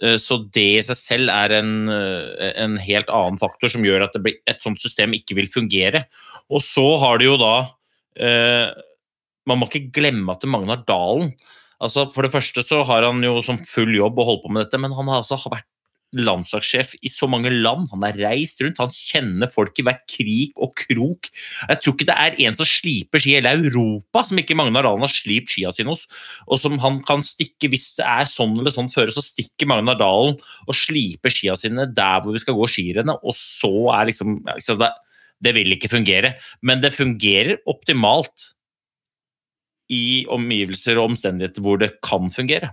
Eh, 0.03 0.17
Så 0.21 0.39
det 0.53 0.65
i 0.77 0.83
seg 0.85 0.99
selv 0.99 1.33
er 1.33 1.57
en, 1.59 1.89
eh, 1.89 2.53
en 2.63 2.77
helt 2.77 3.09
annen 3.09 3.39
faktor 3.41 3.71
som 3.73 3.85
gjør 3.85 4.05
at 4.05 4.17
et 4.17 4.61
sånt 4.61 4.79
system 4.79 5.15
ikke 5.17 5.35
vil 5.35 5.49
fungere. 5.49 6.05
Og 6.49 6.61
så 6.61 6.85
har 7.01 7.17
det 7.17 7.25
jo 7.29 7.37
da 7.37 7.55
eh, 8.17 8.73
Man 9.47 9.59
må 9.59 9.69
ikke 9.69 9.93
glemme 9.95 10.33
at 10.33 10.43
Magnar 10.43 10.83
Dalen 10.87 11.31
altså 11.79 12.07
For 12.11 12.25
det 12.25 12.33
første 12.33 12.63
så 12.65 12.83
har 12.83 13.05
han 13.05 13.21
jo 13.23 13.41
som 13.45 13.59
full 13.63 13.93
jobb 13.95 14.17
å 14.17 14.25
holde 14.25 14.43
på 14.43 14.51
med 14.51 14.65
dette, 14.65 14.79
men 14.81 14.95
han 14.97 15.07
har 15.11 15.21
altså 15.21 15.37
vært 15.51 15.67
landslagssjef 16.15 16.93
i 17.03 17.09
så 17.11 17.27
mange 17.27 17.49
land. 17.51 17.89
Han 17.91 18.03
har 18.05 18.15
reist 18.15 18.61
rundt, 18.63 18.77
han 18.79 18.91
kjenner 18.93 19.49
folk 19.51 19.75
i 19.79 19.83
hver 19.83 19.97
krik 20.07 20.53
og 20.63 20.71
krok. 20.79 21.27
Jeg 21.67 21.81
tror 21.83 21.95
ikke 21.97 22.07
det 22.07 22.15
er 22.23 22.37
en 22.47 22.55
som 22.55 22.69
sliper 22.69 23.19
ski 23.19 23.33
i 23.33 23.37
hele 23.41 23.51
Europa 23.57 24.23
som 24.23 24.39
ikke 24.39 24.55
Magnar 24.55 24.87
Dalen 24.87 25.03
har 25.03 25.11
slipt 25.11 25.51
skia 25.51 25.73
sine 25.75 25.91
hos, 25.91 26.05
og 26.47 26.61
som 26.63 26.77
han 26.79 27.01
kan 27.07 27.25
stikke 27.27 27.67
hvis 27.73 27.89
det 27.99 28.05
er 28.07 28.29
sånn 28.29 28.55
eller 28.57 28.71
sånn 28.71 28.91
føre, 28.93 29.11
så 29.11 29.23
stikker 29.25 29.67
Magnar 29.67 29.99
Dalen 29.99 30.37
og 30.67 30.77
sliper 30.79 31.33
skia 31.33 31.57
sine 31.59 31.89
der 31.91 32.21
hvor 32.23 32.31
vi 32.37 32.39
skal 32.43 32.55
gå 32.55 32.69
skirennet, 32.71 33.19
og 33.23 33.35
så 33.35 33.73
er 33.97 34.07
liksom 34.11 34.39
altså 34.55 34.77
det, 34.79 34.93
det 35.43 35.53
vil 35.59 35.75
ikke 35.75 35.91
fungere. 35.91 36.37
Men 36.65 36.79
det 36.81 36.95
fungerer 36.95 37.59
optimalt 37.69 38.53
i 39.93 40.25
omgivelser 40.33 40.97
og 40.99 41.11
omstendigheter 41.13 41.63
hvor 41.63 41.77
det 41.83 41.93
kan 42.03 42.31
fungere. 42.33 42.71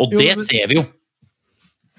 Og 0.00 0.12
Jo, 0.12 0.18
det 0.18 0.32
men- 0.36 0.44
ser 0.48 0.66
vi 0.68 0.74
jo. 0.80 0.86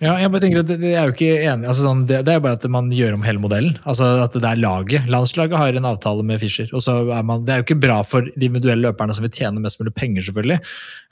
Ja, 0.02 0.16
jeg 0.18 0.32
bare 0.34 0.42
tenker 0.42 0.64
at 0.64 0.70
det, 0.82 0.96
er 0.98 1.06
jo 1.06 1.14
ikke 1.14 1.44
enig, 1.46 1.68
altså 1.70 1.84
sånn, 1.86 2.00
det, 2.10 2.24
det 2.26 2.32
er 2.34 2.40
jo 2.40 2.42
bare 2.48 2.58
at 2.58 2.64
man 2.74 2.88
gjør 2.90 3.20
om 3.20 3.26
hele 3.26 3.42
modellen. 3.44 3.76
Altså 3.86 4.08
at 4.24 4.34
det 4.34 4.48
er 4.50 4.58
laget. 4.58 5.06
Landslaget 5.14 5.54
har 5.60 5.78
en 5.78 5.86
avtale 5.86 6.26
med 6.26 6.42
Fischer. 6.42 6.72
og 6.74 6.82
så 6.82 6.96
er 7.14 7.28
man, 7.28 7.44
Det 7.46 7.54
er 7.54 7.62
jo 7.62 7.66
ikke 7.68 7.78
bra 7.84 8.00
for 8.02 8.26
de 8.26 8.48
individuelle 8.48 8.88
løperne 8.88 9.14
som 9.14 9.28
vil 9.28 9.34
tjene 9.36 9.62
mest 9.62 9.78
mulig 9.78 9.94
penger, 9.94 10.26
selvfølgelig. 10.26 10.58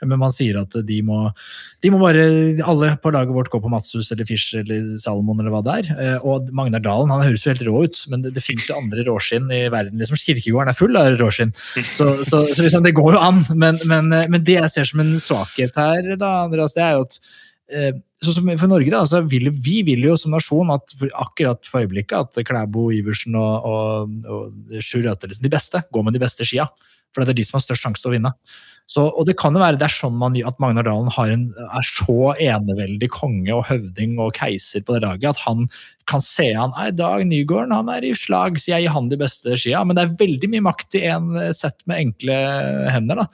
Men 0.10 0.22
man 0.24 0.34
sier 0.34 0.58
at 0.64 0.74
de 0.88 0.98
må, 1.06 1.20
de 1.86 1.92
må 1.94 2.00
bare 2.02 2.26
Alle 2.66 2.90
på 3.04 3.14
laget 3.14 3.36
vårt 3.36 3.52
gå 3.54 3.62
på 3.62 3.70
Matsus 3.70 4.10
eller 4.16 4.26
Fischer 4.26 4.64
eller 4.66 4.90
Salomon 5.06 5.38
eller 5.44 5.54
hva 5.54 5.62
det 5.70 5.78
er. 5.84 5.92
Eh, 5.94 6.26
Og 6.26 6.50
Magnar 6.58 6.82
Dalen 6.82 7.14
han 7.14 7.28
høres 7.28 7.46
jo 7.46 7.54
helt 7.54 7.64
rå 7.70 7.86
ut, 7.86 8.04
men 8.10 8.26
det, 8.26 8.34
det 8.40 8.46
finnes 8.48 8.72
jo 8.72 8.80
andre 8.82 9.06
råskinn 9.06 9.54
i 9.54 9.68
verden. 9.70 10.02
liksom 10.02 10.18
Kirkegården 10.18 10.74
er 10.74 10.82
full 10.82 10.98
av 10.98 11.14
råskinn. 11.22 11.54
Så, 11.94 12.10
så, 12.26 12.42
så 12.50 12.66
liksom, 12.66 12.82
det 12.90 12.98
går 12.98 13.20
jo 13.20 13.22
an. 13.22 13.46
Men, 13.54 13.78
men, 13.86 14.10
eh, 14.18 14.26
men 14.34 14.42
det 14.42 14.58
jeg 14.64 14.74
ser 14.80 14.90
som 14.90 15.06
en 15.06 15.18
svakhet 15.22 15.78
her, 15.78 16.16
da, 16.18 16.40
Andreas, 16.50 16.74
det 16.74 16.88
er 16.90 16.98
jo 16.98 17.06
at 17.06 17.22
eh, 17.70 17.92
For 18.20 18.68
Norge 18.68 18.92
da, 18.92 19.06
så 19.08 19.22
vil, 19.32 19.48
vi 19.56 19.80
vil 19.88 20.04
jo 20.04 20.18
som 20.20 20.34
nasjon 20.36 20.74
at 20.74 20.92
akkurat 21.14 21.64
for 21.64 21.86
øyeblikket 21.86 22.18
at 22.20 22.48
Klæbo, 22.48 22.90
Iversen 22.92 23.38
og, 23.40 23.68
og, 23.70 24.18
og 24.28 24.82
Sjur 24.84 25.06
Røthelsen, 25.08 25.46
de 25.46 25.52
beste, 25.54 25.84
går 25.96 26.04
med 26.04 26.18
de 26.18 26.24
beste 26.26 26.48
skia. 26.48 26.68
For 27.16 27.24
det 27.24 27.34
er 27.34 27.40
de 27.40 27.46
som 27.48 27.58
har 27.58 27.64
størst 27.64 27.86
sjanse 27.86 28.04
til 28.04 28.12
å 28.12 28.18
vinne. 28.18 28.34
Så, 28.90 29.04
og 29.06 29.28
det 29.30 29.36
kan 29.38 29.54
jo 29.54 29.62
være 29.62 29.78
det 29.78 29.86
er 29.86 29.94
sånn 29.94 30.16
man, 30.18 30.36
at 30.50 30.58
Magnar 30.62 30.88
Dalen 30.88 31.12
en, 31.14 31.46
er 31.78 31.86
så 31.86 32.34
eneveldig 32.42 33.10
konge 33.14 33.54
og 33.54 33.68
høvding 33.70 34.18
og 34.18 34.34
keiser 34.38 34.82
på 34.82 34.96
det 34.96 35.04
laget 35.04 35.30
at 35.30 35.44
han 35.44 35.68
kan 36.10 36.24
se 36.26 36.48
han 36.58 36.74
Nei, 36.74 36.88
Dag 36.98 37.22
Nygården 37.30 37.76
han 37.76 37.92
er 37.94 38.08
i 38.08 38.16
slag, 38.18 38.58
så 38.58 38.74
jeg 38.74 38.88
gir 38.88 38.96
han 38.96 39.12
de 39.12 39.20
beste 39.22 39.54
skia. 39.62 39.84
Men 39.86 39.98
det 39.98 40.06
er 40.06 40.20
veldig 40.22 40.52
mye 40.56 40.68
makt 40.72 40.98
i 40.98 41.06
en 41.12 41.32
sett 41.54 41.78
med 41.90 42.02
enkle 42.08 42.40
hender. 42.90 43.24
da. 43.24 43.28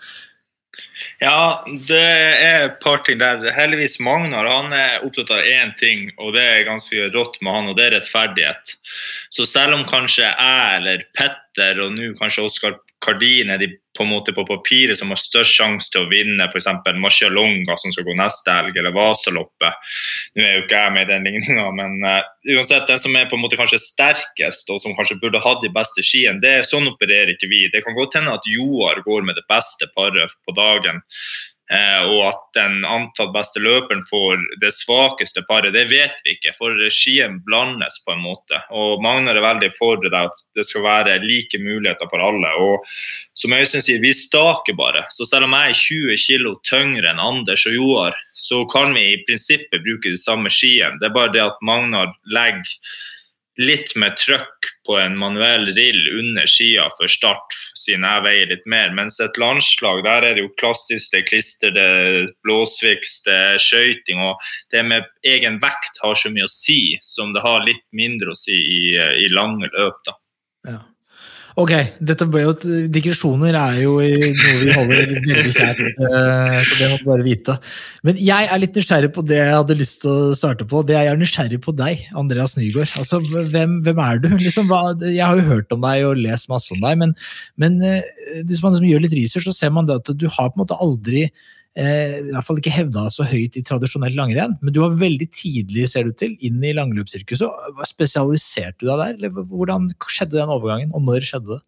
Ja, 1.21 1.63
det 1.88 2.01
er 2.01 2.65
et 2.65 2.80
par 2.84 3.01
ting 3.05 3.19
der. 3.21 3.43
Heldigvis 3.55 3.99
Magnar 4.03 4.47
han 4.49 4.73
er 4.76 5.03
opptatt 5.05 5.32
av 5.36 5.47
én 5.47 5.73
ting, 5.80 6.09
og 6.17 6.34
det 6.36 6.43
er 6.43 6.67
ganske 6.67 7.09
rått 7.15 7.39
med 7.41 7.55
han, 7.55 7.69
og 7.71 7.78
det 7.78 7.88
er 7.88 7.95
rettferdighet. 7.97 8.76
Så 9.34 9.47
selv 9.49 9.78
om 9.78 9.86
kanskje 9.89 10.28
jeg 10.28 10.80
eller 10.80 11.05
Petter 11.17 11.82
og 11.84 11.95
nå 11.95 12.11
kanskje 12.19 12.47
Oskar 12.49 12.78
Kardin 13.06 13.51
er 13.53 13.62
de 13.62 13.70
på 13.95 14.03
en 14.03 14.12
måte 14.12 14.34
på 14.36 14.43
papiret 14.47 14.99
som 14.99 15.12
har 15.14 15.20
størst 15.22 15.56
sjanse 15.56 15.91
til 15.93 16.03
å 16.03 16.10
vinne 16.12 16.47
f.eks. 16.49 16.68
Marcialonga 16.99 17.78
som 17.80 17.93
skal 17.95 18.08
gå 18.08 18.16
neste 18.20 18.51
helg, 18.51 18.76
eller 18.76 18.95
Vasaloppet. 18.95 19.88
Nå 20.36 20.43
er 20.43 20.58
jo 20.58 20.66
ikke 20.66 20.82
jeg 20.82 20.95
med 20.97 21.06
i 21.06 21.12
den 21.14 21.28
ligninga, 21.30 21.68
men 21.78 21.95
uh, 22.03 22.20
uansett 22.58 22.89
den 22.91 23.01
som 23.01 23.16
er 23.16 23.30
på 23.32 23.39
en 23.39 23.45
måte 23.45 23.60
kanskje 23.60 23.80
sterkest, 23.84 24.70
og 24.74 24.82
som 24.84 24.95
kanskje 24.97 25.20
burde 25.24 25.43
hatt 25.43 25.64
de 25.64 25.72
beste 25.74 26.03
skiene, 26.03 26.41
det 26.43 26.58
er 26.60 26.68
sånn 26.68 26.89
opererer 26.91 27.36
ikke 27.36 27.51
vi. 27.51 27.66
Det 27.72 27.86
kan 27.86 27.95
godt 27.97 28.20
hende 28.20 28.36
at 28.36 28.51
Joar 28.51 28.99
går 29.08 29.28
med 29.28 29.39
det 29.39 29.47
beste 29.51 29.88
paret 29.95 30.36
på 30.43 30.58
dagen. 30.58 31.03
Eh, 31.74 32.01
og 32.05 32.20
at 32.28 32.41
den 32.53 32.84
antatt 32.86 33.32
beste 33.34 33.61
løperen 33.63 34.03
får 34.05 34.43
det 34.61 34.70
svakeste 34.78 35.41
paret, 35.47 35.74
det 35.74 35.88
vet 35.89 36.20
vi 36.26 36.36
ikke. 36.36 36.53
For 36.59 36.78
skien 36.93 37.39
blandes 37.47 37.97
på 38.05 38.13
en 38.13 38.22
måte. 38.22 38.59
Og 38.70 39.01
Magnar 39.03 39.39
er 39.39 39.45
veldig 39.45 39.72
for 39.74 40.01
det 40.03 40.13
at 40.13 40.43
det 40.55 40.68
skal 40.70 40.86
være 40.86 41.18
like 41.24 41.57
muligheter 41.61 42.09
for 42.11 42.22
alle. 42.22 42.51
Og 42.61 42.86
som 43.34 43.55
Øystein 43.57 43.84
sier, 43.86 44.03
vi 44.03 44.13
staker 44.13 44.78
bare. 44.78 45.07
Så 45.16 45.26
selv 45.30 45.49
om 45.49 45.57
jeg 45.57 45.74
er 45.74 45.82
20 45.82 46.22
kg 46.28 46.53
tyngre 46.70 47.09
enn 47.11 47.24
Anders 47.24 47.66
og 47.66 47.80
Joar, 47.80 48.22
så 48.38 48.61
kan 48.70 48.93
vi 48.93 49.09
i 49.16 49.20
prinsippet 49.26 49.84
bruke 49.84 50.13
de 50.13 50.22
samme 50.22 50.53
skiene. 50.53 50.99
Det 51.01 51.09
er 51.09 51.18
bare 51.18 51.34
det 51.34 51.43
at 51.47 51.61
Magnar 51.66 52.13
legger 52.30 52.78
litt 53.62 53.93
med 53.95 54.18
trøkk 54.20 54.70
på 54.88 54.97
en 54.99 55.16
manuell 55.20 55.70
rill 55.76 56.01
under 56.20 56.47
skia 56.49 56.88
for 56.97 57.12
start, 57.12 57.56
siden 57.80 58.06
jeg 58.08 58.24
veier 58.26 58.51
litt 58.51 58.66
mer. 58.70 58.91
Mens 58.97 59.20
et 59.24 59.39
landslag, 59.41 60.03
der 60.06 60.28
er 60.28 60.36
det 60.36 60.43
jo 60.45 60.53
klassisk, 60.60 61.12
det 61.14 61.22
er 61.22 61.30
klister, 61.30 61.76
det 61.76 62.34
blåsviks, 62.45 63.22
det 63.28 63.38
er 63.51 63.62
skøyting. 63.64 64.24
Og 64.26 64.49
det 64.76 64.84
med 64.88 65.08
egen 65.28 65.62
vekt 65.64 66.01
har 66.03 66.20
så 66.20 66.32
mye 66.34 66.49
å 66.49 66.51
si, 66.51 66.97
som 67.06 67.34
det 67.36 67.45
har 67.45 67.64
litt 67.68 67.86
mindre 67.95 68.36
å 68.36 68.39
si 68.39 68.56
i, 68.56 68.82
i 69.26 69.32
lange 69.34 69.72
løp. 69.72 70.03
da. 70.08 70.20
Ja. 70.66 70.82
Ok, 71.56 71.72
dette 72.03 72.26
ble 72.28 72.41
jo, 72.43 72.51
digresjoner 72.91 73.56
er 73.56 73.78
jo 73.80 73.93
noe 74.01 74.56
vi 74.60 74.74
holder 74.76 75.14
veldig 75.14 75.53
kjært, 75.56 75.78
eh, 75.88 76.58
så 76.68 76.80
det 76.82 76.89
må 76.91 76.97
du 76.99 77.06
bare 77.08 77.24
vite. 77.24 77.56
Men 78.03 78.20
jeg 78.20 78.49
er 78.51 78.60
litt 78.60 78.76
nysgjerrig 78.76 79.14
på 79.16 79.24
det 79.24 79.39
jeg 79.39 79.53
hadde 79.56 79.78
lyst 79.80 80.01
til 80.03 80.12
å 80.12 80.36
starte 80.36 80.68
på. 80.68 80.84
Det 80.84 80.97
jeg 80.97 81.14
er 81.14 81.22
nysgjerrig 81.22 81.62
på 81.64 81.72
deg, 81.80 82.03
Andreas 82.20 82.58
Nygaard. 82.60 82.91
Altså, 82.99 83.22
hvem, 83.24 83.80
hvem 83.88 84.03
er 84.03 84.20
du? 84.26 84.30
Liksom, 84.36 84.68
hva, 84.68 84.82
jeg 84.99 85.24
har 85.24 85.39
jo 85.39 85.47
hørt 85.47 85.72
om 85.72 85.88
deg 85.88 86.03
og 86.10 86.20
lest 86.26 86.51
masse 86.51 86.76
om 86.76 86.84
deg, 86.84 86.99
men, 86.99 87.16
men 87.62 87.80
eh, 87.88 88.03
hvis 88.43 88.60
man 88.60 88.76
liksom 88.76 88.89
gjør 88.91 89.08
litt 89.08 89.16
research, 89.16 89.47
så 89.47 89.56
ser 89.56 89.72
man 89.72 89.88
at 89.95 90.12
du 90.12 90.28
har 90.28 90.51
på 90.51 90.60
en 90.60 90.66
måte 90.66 90.82
aldri 90.84 91.30
i 91.76 92.32
hvert 92.32 92.47
fall 92.47 92.59
ikke 92.61 92.71
hevda 92.71 93.09
så 93.11 93.26
høyt 93.28 93.57
i 93.59 93.63
tradisjonelt 93.67 94.15
langrenn, 94.15 94.53
men 94.61 94.71
du 94.76 94.80
var 94.80 94.95
veldig 94.95 95.28
tidlig, 95.36 95.89
ser 95.91 96.07
du 96.07 96.13
til, 96.15 96.38
inn 96.39 96.63
i 96.63 96.71
langløpssirkuset. 96.78 97.76
Spesialiserte 97.89 98.80
du 98.80 98.88
deg 98.88 99.01
der, 99.01 99.17
eller 99.17 99.49
hvordan 99.51 99.89
skjedde 100.07 100.39
den 100.39 100.53
overgangen, 100.55 100.93
og 100.95 101.03
når 101.03 101.28
skjedde 101.28 101.57
det? 101.57 101.63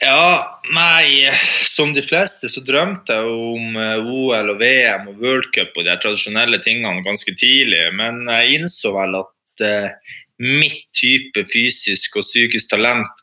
Ja, 0.00 0.60
nei, 0.72 1.28
som 1.68 1.90
de 1.92 2.00
fleste 2.00 2.48
så 2.48 2.62
drømte 2.64 3.18
jeg 3.18 3.32
om 3.34 3.74
eh, 3.76 3.98
OL 4.00 4.54
og 4.54 4.62
VM 4.62 5.10
og 5.10 5.18
World 5.20 5.50
Cup 5.52 5.76
og 5.76 5.84
de 5.84 5.96
tradisjonelle 6.00 6.60
tingene 6.64 7.04
ganske 7.04 7.34
tidlig, 7.36 7.82
men 7.98 8.22
jeg 8.30 8.60
innså 8.62 8.94
vel 8.94 9.18
at 9.18 9.64
eh, 9.66 10.14
mitt 10.40 10.86
type 10.96 11.44
fysisk 11.52 12.16
og 12.16 12.24
psykisk 12.24 12.72
talent 12.72 13.19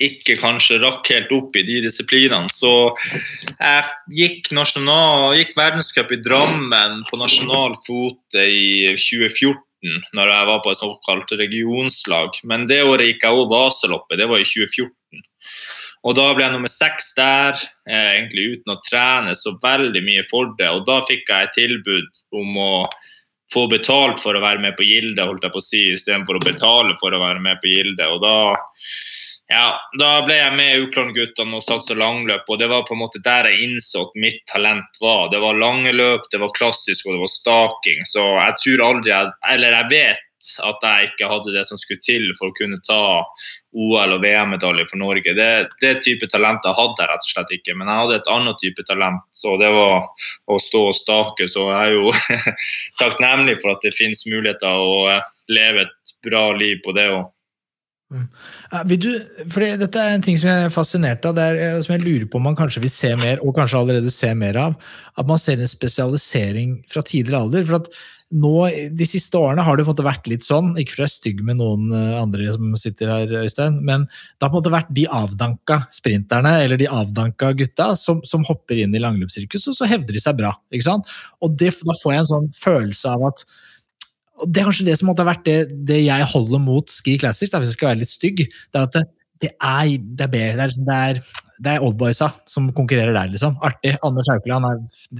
ikke 0.00 0.36
kanskje 0.40 0.80
rakk 0.82 1.08
helt 1.12 1.32
opp 1.36 1.56
i 1.56 1.64
de 1.66 1.80
disiplinene. 1.86 2.50
Så 2.54 2.72
jeg 3.56 3.88
gikk, 4.16 4.52
nasjonal, 4.56 5.36
gikk 5.38 5.56
verdenscup 5.58 6.12
i 6.14 6.20
Drammen 6.24 7.02
på 7.10 7.20
nasjonal 7.20 7.76
kvote 7.84 8.46
i 8.46 8.94
2014 8.96 9.60
når 10.16 10.28
jeg 10.28 10.48
var 10.50 10.58
på 10.64 10.72
et 10.72 10.80
såkalt 10.80 11.36
regionslag. 11.40 12.40
Men 12.44 12.66
det 12.68 12.82
året 12.84 13.12
gikk 13.12 13.26
jeg 13.26 13.36
òg 13.36 13.52
Vaseloppet, 13.52 14.18
det 14.20 14.28
var 14.28 14.40
i 14.40 14.48
2014. 14.48 14.90
Og 16.08 16.16
da 16.16 16.30
ble 16.32 16.46
jeg 16.46 16.54
nummer 16.54 16.72
seks 16.72 17.12
der, 17.16 17.56
eh, 17.88 18.10
egentlig 18.16 18.56
uten 18.56 18.72
å 18.72 18.80
trene 18.86 19.34
så 19.36 19.52
veldig 19.60 20.02
mye 20.04 20.24
for 20.30 20.52
det. 20.56 20.68
Og 20.68 20.86
da 20.88 21.00
fikk 21.04 21.28
jeg 21.28 21.48
et 21.48 21.56
tilbud 21.56 22.22
om 22.40 22.56
å 22.56 22.72
få 23.52 23.66
betalt 23.68 24.20
for 24.22 24.36
å 24.36 24.40
være 24.40 24.62
med 24.62 24.76
på 24.78 24.86
Gilde, 24.86 25.26
holdt 25.26 25.44
jeg 25.44 25.52
på 25.52 25.60
å 25.60 25.66
si, 25.66 25.82
istedenfor 25.92 26.38
å 26.38 26.44
betale 26.44 26.96
for 27.00 27.12
å 27.12 27.20
være 27.20 27.42
med 27.42 27.60
på 27.60 27.72
Gilde. 27.72 28.06
Og 28.14 28.22
da, 28.22 28.54
ja, 29.50 29.80
da 29.98 30.10
ble 30.22 30.36
jeg 30.36 30.54
med 30.54 30.84
Ukland-guttene 30.84 31.58
og 31.58 31.64
satsa 31.66 31.96
langløp, 31.98 32.46
og 32.46 32.58
det 32.60 32.68
var 32.70 32.84
på 32.86 32.94
en 32.94 33.00
måte 33.02 33.18
der 33.24 33.48
jeg 33.50 33.64
innså 33.66 34.04
at 34.06 34.18
mitt 34.22 34.44
talent 34.46 35.00
var. 35.02 35.26
Det 35.32 35.40
var 35.42 35.58
lange 35.58 35.90
løp, 35.90 36.28
det 36.30 36.38
var 36.38 36.52
klassisk 36.54 37.08
og 37.08 37.16
det 37.16 37.22
var 37.24 37.32
staking. 37.32 38.04
Så 38.06 38.26
jeg 38.38 38.58
tror 38.62 38.84
aldri 38.86 39.10
jeg 39.10 39.32
Eller 39.50 39.74
jeg 39.74 39.88
vet 39.90 40.26
at 40.64 40.86
jeg 40.86 41.08
ikke 41.10 41.28
hadde 41.28 41.52
det 41.52 41.64
som 41.68 41.80
skulle 41.80 42.00
til 42.00 42.28
for 42.38 42.48
å 42.52 42.56
kunne 42.56 42.78
ta 42.86 43.00
OL- 43.74 44.14
og 44.14 44.22
VM-medalje 44.22 44.86
for 44.92 45.02
Norge. 45.02 45.34
Det, 45.36 45.50
det 45.82 45.92
type 46.06 46.30
talenter 46.30 46.76
hadde 46.78 47.02
jeg 47.02 47.10
rett 47.10 47.26
og 47.26 47.34
slett 47.34 47.52
ikke, 47.58 47.74
men 47.74 47.90
jeg 47.90 48.04
hadde 48.04 48.20
et 48.20 48.30
annet 48.36 48.62
type 48.62 48.86
talent, 48.88 49.26
så 49.34 49.56
det 49.60 49.72
var 49.74 50.08
å 50.46 50.60
stå 50.62 50.84
og 50.92 50.96
stake. 50.96 51.50
Så 51.50 51.66
jeg 51.72 51.90
er 51.90 51.98
jo 51.98 52.14
takknemlig 53.02 53.58
for 53.60 53.74
at 53.74 53.84
det 53.84 53.96
finnes 53.98 54.24
muligheter 54.30 54.78
å 54.78 55.18
leve 55.50 55.88
et 55.88 56.16
bra 56.24 56.46
liv 56.54 56.80
på 56.86 56.94
det 56.96 57.10
òg. 57.18 57.28
Ja, 58.10 58.80
vil 58.90 58.98
du, 58.98 59.10
fordi 59.54 59.74
dette 59.78 60.00
er 60.02 60.16
en 60.16 60.24
ting 60.24 60.38
som 60.40 60.48
jeg 60.50 60.66
er 60.66 60.72
fascinert 60.74 61.26
av, 61.28 61.38
er, 61.38 61.58
eh, 61.62 61.76
som 61.84 61.94
jeg 61.94 62.02
lurer 62.02 62.24
på 62.26 62.40
om 62.40 62.48
man 62.48 62.58
kanskje 62.58 62.82
vil 62.82 62.90
se 62.90 63.12
mer, 63.18 63.38
og 63.44 63.54
kanskje 63.54 63.78
allerede 63.78 64.10
ser 64.10 64.34
mer 64.38 64.58
av. 64.58 64.74
At 65.14 65.28
man 65.30 65.38
ser 65.38 65.60
en 65.60 65.70
spesialisering 65.70 66.80
fra 66.90 67.04
tidligere 67.06 67.44
alder. 67.44 67.68
for 67.68 67.78
at 67.78 67.92
nå, 68.30 68.52
De 68.94 69.06
siste 69.06 69.38
årene 69.38 69.62
har 69.62 69.76
det 69.76 69.84
på 69.84 69.90
en 69.90 69.94
måte 69.94 70.06
vært 70.06 70.26
litt 70.30 70.46
sånn, 70.46 70.74
ikke 70.78 70.94
for 70.96 71.02
å 71.02 71.06
være 71.06 71.14
stygg 71.14 71.40
med 71.46 71.58
noen 71.62 71.94
eh, 71.94 72.18
andre 72.18 72.50
som 72.54 72.76
sitter 72.78 73.14
her, 73.14 73.32
Øystein, 73.44 73.80
men 73.86 74.06
det 74.06 74.42
har 74.42 74.50
på 74.50 74.58
en 74.58 74.60
måte 74.60 74.74
vært 74.74 74.92
de 74.94 75.06
avdanka 75.06 75.80
sprinterne 75.94 76.56
eller 76.64 76.78
de 76.78 76.90
avdanka 76.90 77.52
gutta 77.58 77.92
som, 77.98 78.22
som 78.26 78.46
hopper 78.46 78.82
inn 78.82 78.94
i 78.94 79.02
langløpssirkuset, 79.02 79.72
og 79.72 79.78
så 79.78 79.90
hevder 79.90 80.18
de 80.18 80.22
seg 80.22 80.38
bra. 80.38 80.54
ikke 80.70 80.90
sant? 80.90 81.10
Og 81.42 81.54
det, 81.58 81.74
Da 81.86 81.94
får 82.02 82.14
jeg 82.14 82.24
en 82.24 82.32
sånn 82.34 82.54
følelse 82.58 83.18
av 83.18 83.30
at 83.30 83.46
Det 84.46 84.60
er 84.62 84.68
kanskje 84.70 84.88
det 84.88 84.98
som 85.00 85.10
måtte 85.10 85.24
ha 85.24 85.30
vært 85.32 85.46
det, 85.48 85.58
det 85.88 86.02
jeg 86.04 86.28
holder 86.32 86.62
mot 86.62 86.90
Ski 86.92 87.18
Classics, 87.20 87.52
da, 87.52 87.60
hvis 87.60 87.72
jeg 87.74 87.80
skal 87.80 87.92
være 87.92 88.02
litt 88.04 88.12
stygg. 88.12 88.44
Det 88.46 88.80
er 88.80 88.86
at 88.88 88.96
det, 88.96 89.06
det 89.40 89.50
er, 89.56 89.94
det 90.00 90.26
er 90.26 90.32
bedre. 90.34 90.56
Det 90.56 90.62
er, 90.64 90.70
liksom- 90.70 90.86
det 90.88 90.96
er, 90.96 91.46
det 91.60 91.72
er 91.74 91.84
oldboysa 91.84 92.28
som 92.48 92.70
konkurrerer 92.72 93.12
der, 93.12 93.28
liksom. 93.32 93.56
Artig. 93.64 93.94
Anders 94.04 94.28
Haukeland 94.32 94.64
er 94.64 94.78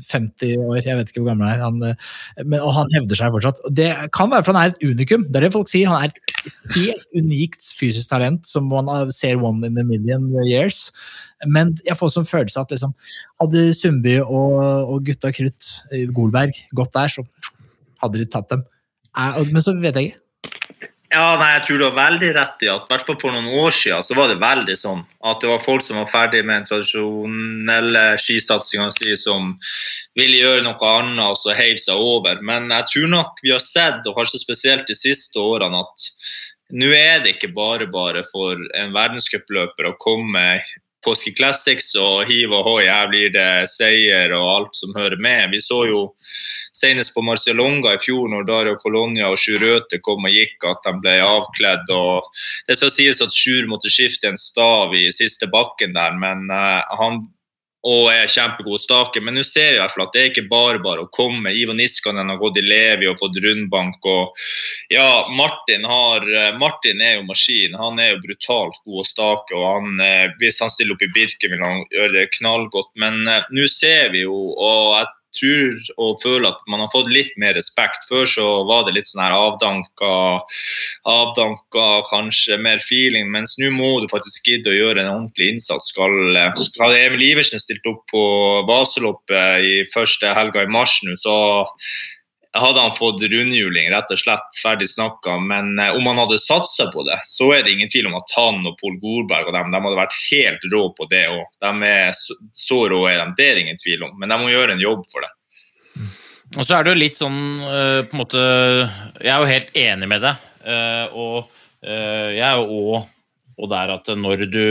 50 0.09 0.57
år, 0.57 0.81
jeg 0.85 0.97
vet 0.97 1.11
ikke 1.13 1.21
hvor 1.21 1.31
gammel 1.33 1.49
han 1.49 1.59
er, 1.59 1.65
han, 1.65 2.47
men, 2.47 2.61
og 2.61 2.73
han 2.79 2.93
hevder 2.97 3.19
seg 3.21 3.33
fortsatt. 3.35 3.61
Det 3.77 3.91
kan 4.17 4.33
være 4.33 4.45
for 4.47 4.57
han 4.57 4.63
er 4.71 4.73
et 4.73 4.85
unikum, 4.85 5.27
det 5.29 5.37
er 5.37 5.47
det 5.49 5.53
folk 5.57 5.69
sier. 5.73 5.93
Han 5.93 6.05
er 6.05 6.13
et 6.13 6.75
helt 6.77 7.05
unikt 7.17 7.69
fysisk 7.77 8.09
talent 8.13 8.49
som 8.49 8.69
man 8.73 8.89
ser 9.13 9.41
one 9.41 9.65
in 9.69 9.77
a 9.81 9.85
million 9.85 10.31
years. 10.47 10.89
Men 11.47 11.75
jeg 11.87 11.97
får 11.97 12.13
som 12.17 12.29
følelse 12.29 12.61
at 12.61 12.73
liksom, 12.73 12.93
hadde 13.41 13.71
Sundby 13.77 14.19
og, 14.21 14.61
og 14.61 15.05
gutta 15.05 15.33
krutt, 15.33 15.71
Golberg, 16.17 16.57
gått 16.77 16.93
der, 16.97 17.09
så 17.09 17.25
hadde 18.01 18.21
de 18.21 18.29
tatt 18.33 18.49
dem. 18.53 18.65
Er, 19.19 19.41
men 19.51 19.63
så 19.65 19.75
vet 19.79 19.97
jeg 19.99 20.13
ikke. 20.13 20.21
Ja, 21.11 21.35
nei, 21.41 21.49
jeg 21.57 21.63
tror 21.67 21.81
du 21.81 21.85
har 21.89 21.95
veldig 21.97 22.29
rett 22.37 22.61
i 22.63 22.69
at 22.71 22.85
hvert 22.87 23.03
fall 23.03 23.17
for 23.19 23.35
noen 23.35 23.49
år 23.65 23.73
siden 23.75 24.05
så 24.07 24.15
var 24.15 24.29
det 24.31 24.37
veldig 24.39 24.77
sånn 24.79 25.01
at 25.27 25.41
det 25.43 25.49
var 25.51 25.65
folk 25.65 25.83
som 25.83 25.99
var 25.99 26.07
ferdig 26.07 26.45
med 26.45 26.61
den 26.61 26.69
tradisjonelle 26.69 28.05
skisatsinga 28.23 28.87
si, 28.95 29.17
som 29.19 29.57
ville 30.19 30.39
gjøre 30.39 30.63
noe 30.63 30.93
annet 30.93 31.25
og 31.25 31.41
så 31.41 31.57
heiv 31.59 31.81
seg 31.83 31.99
over. 31.99 32.39
Men 32.47 32.71
jeg 32.71 32.87
tror 32.93 33.11
nok 33.17 33.43
vi 33.43 33.51
har 33.51 33.65
sett, 33.65 34.07
og 34.07 34.21
kanskje 34.21 34.45
spesielt 34.45 34.87
de 34.87 34.95
siste 34.95 35.43
årene, 35.43 35.83
at 35.83 36.07
nå 36.79 36.93
er 36.95 37.25
det 37.25 37.35
ikke 37.35 37.51
bare 37.59 37.91
bare 37.91 38.23
for 38.31 38.63
en 38.79 38.95
verdenscupløper 38.95 39.91
å 39.91 39.97
komme 39.99 40.45
på 41.05 41.15
Ski 41.17 41.33
Classics 41.37 41.93
og 41.99 42.29
hiv 42.29 42.53
og 42.53 42.65
hoi, 42.67 42.85
her 42.89 43.09
blir 43.11 43.33
det 43.35 43.71
seier 43.73 44.35
og 44.37 44.47
alt 44.53 44.79
som 44.79 44.95
hører 44.97 45.21
med. 45.23 45.55
Vi 45.55 45.63
så 45.65 45.83
jo 45.89 46.03
senest 46.77 47.15
på 47.15 47.25
Marcialonga 47.25 47.95
i 47.97 48.03
fjor, 48.03 48.29
når 48.33 48.47
Dario 48.49 48.77
Colonia 48.81 49.31
og 49.33 49.41
Sjur 49.41 49.61
Røthe 49.63 50.01
kom 50.05 50.29
og 50.29 50.35
gikk, 50.35 50.59
at 50.69 50.85
de 50.87 50.95
ble 51.03 51.17
avkledd. 51.25 51.91
og 51.97 52.31
Det 52.69 52.79
skal 52.79 52.95
sies 52.95 53.25
at 53.25 53.37
Sjur 53.37 53.69
måtte 53.71 53.93
skifte 53.93 54.31
en 54.31 54.41
stav 54.41 54.95
i 54.97 55.09
siste 55.17 55.49
bakken 55.53 55.97
der, 55.97 56.17
men 56.21 56.49
uh, 56.53 56.81
han 57.01 57.25
og 57.87 58.11
er 58.13 58.29
kjempegod 58.29 58.81
stake. 58.83 59.23
Men 59.25 59.39
nå 59.39 59.45
ser 59.47 59.71
vi 59.71 59.79
i 59.79 59.81
hvert 59.81 59.95
fall 59.95 60.07
at 60.07 60.17
det 60.17 60.23
er 60.23 60.31
ikke 60.33 60.49
bare 60.51 60.81
bare 60.83 61.05
å 61.05 61.11
komme. 61.15 61.53
Ivo 61.57 61.77
Niskanen 61.77 62.29
har 62.33 62.41
gått 62.41 62.61
i 62.61 62.65
Levi 62.67 63.09
og 63.09 63.21
fått 63.21 63.39
rundbank. 63.45 63.99
og 64.05 64.43
ja, 64.93 65.27
Martin, 65.37 65.87
har, 65.89 66.27
Martin 66.59 67.01
er 67.01 67.17
jo 67.19 67.29
maskin. 67.29 67.79
Han 67.81 68.01
er 68.03 68.15
jo 68.15 68.23
brutalt 68.27 68.81
god 68.85 69.05
å 69.05 69.07
stake. 69.07 69.57
og 69.57 69.65
han, 69.69 70.01
eh, 70.01 70.29
Hvis 70.41 70.61
han 70.61 70.71
stiller 70.71 70.95
opp 70.95 71.07
i 71.07 71.13
Birken, 71.15 71.55
vil 71.55 71.65
han 71.65 71.85
gjøre 71.91 72.13
det 72.19 72.27
knallgodt. 72.37 72.93
Men 72.97 73.27
uh, 73.29 73.43
nå 73.51 73.69
ser 73.69 74.11
vi 74.13 74.27
jo, 74.27 74.37
og 74.57 74.99
jeg 74.99 75.09
tror 75.37 75.77
og 75.97 76.21
føler 76.23 76.49
at 76.51 76.63
man 76.71 76.83
har 76.83 76.91
fått 76.93 77.11
litt 77.13 77.33
mer 77.41 77.55
respekt. 77.59 78.07
Før 78.11 78.29
så 78.29 78.47
var 78.69 78.87
det 78.87 78.97
litt 78.97 79.09
sånn 79.09 79.23
her 79.25 79.37
avdanka, 79.37 80.13
avdanka 81.09 81.89
kanskje 82.11 82.61
mer 82.63 82.83
feeling, 82.85 83.31
mens 83.33 83.57
nå 83.61 83.73
må 83.75 83.93
du 84.03 84.09
faktisk 84.13 84.51
gidde 84.51 84.73
å 84.73 84.79
gjøre 84.79 85.05
en 85.05 85.13
ordentlig 85.15 85.53
innsats. 85.55 85.93
Skal, 85.95 86.39
skal 86.59 86.97
Emil 86.97 87.27
Iversen 87.33 87.63
stilt 87.63 87.87
opp 87.91 88.07
på 88.13 88.25
Vaseloppet 88.71 89.67
i 89.67 89.77
første 89.95 90.35
helga 90.37 90.65
i 90.67 90.73
mars 90.73 91.01
nå, 91.07 91.17
så 91.21 91.37
hadde 92.59 92.81
han 92.83 92.95
fått 92.97 93.21
rundhjuling, 93.23 93.91
rett 93.93 94.11
og 94.11 94.19
slett 94.19 94.57
ferdig 94.63 94.89
snakka. 94.91 95.37
Men 95.39 95.79
eh, 95.79 95.93
om 95.95 96.07
han 96.11 96.19
hadde 96.19 96.39
satsa 96.43 96.89
på 96.91 97.05
det, 97.07 97.21
så 97.29 97.53
er 97.55 97.63
det 97.63 97.75
ingen 97.77 97.89
tvil 97.93 98.09
om 98.11 98.17
at 98.19 98.33
han 98.37 98.59
og 98.67 98.79
Pål 98.81 98.97
Gorberg 99.03 99.47
og 99.51 99.55
dem, 99.55 99.71
de 99.71 99.83
hadde 99.85 100.01
vært 100.01 100.17
helt 100.31 100.67
rå 100.73 100.83
på 100.99 101.07
det 101.13 101.25
òg. 101.31 101.45
De 101.63 101.91
er 101.91 102.11
så, 102.19 102.35
så 102.53 102.81
rå 102.91 103.05
er 103.11 103.21
de, 103.23 103.29
det 103.39 103.47
er 103.47 103.55
det 103.55 103.63
ingen 103.67 103.79
tvil 103.83 104.03
om. 104.09 104.17
Men 104.19 104.33
de 104.35 104.41
må 104.43 104.51
gjøre 104.51 104.75
en 104.75 104.83
jobb 104.83 105.05
for 105.13 105.23
det. 105.23 105.31
Og 106.59 106.67
så 106.67 106.75
er 106.81 106.83
det 106.83 106.91
jo 106.97 106.99
litt 107.05 107.21
sånn 107.21 107.41
eh, 107.63 108.01
på 108.11 108.17
en 108.17 108.21
måte 108.25 108.41
Jeg 109.23 109.31
er 109.31 109.39
jo 109.45 109.51
helt 109.53 109.77
enig 109.79 110.09
med 110.11 110.25
deg. 110.27 110.47
eh, 110.67 111.07
Og 111.15 111.57
jeg 111.87 112.43
er 112.45 112.59
jo 112.59 112.99
òg 113.61 113.71
der 113.71 113.93
at 113.95 114.11
når 114.19 114.43
du 114.51 114.65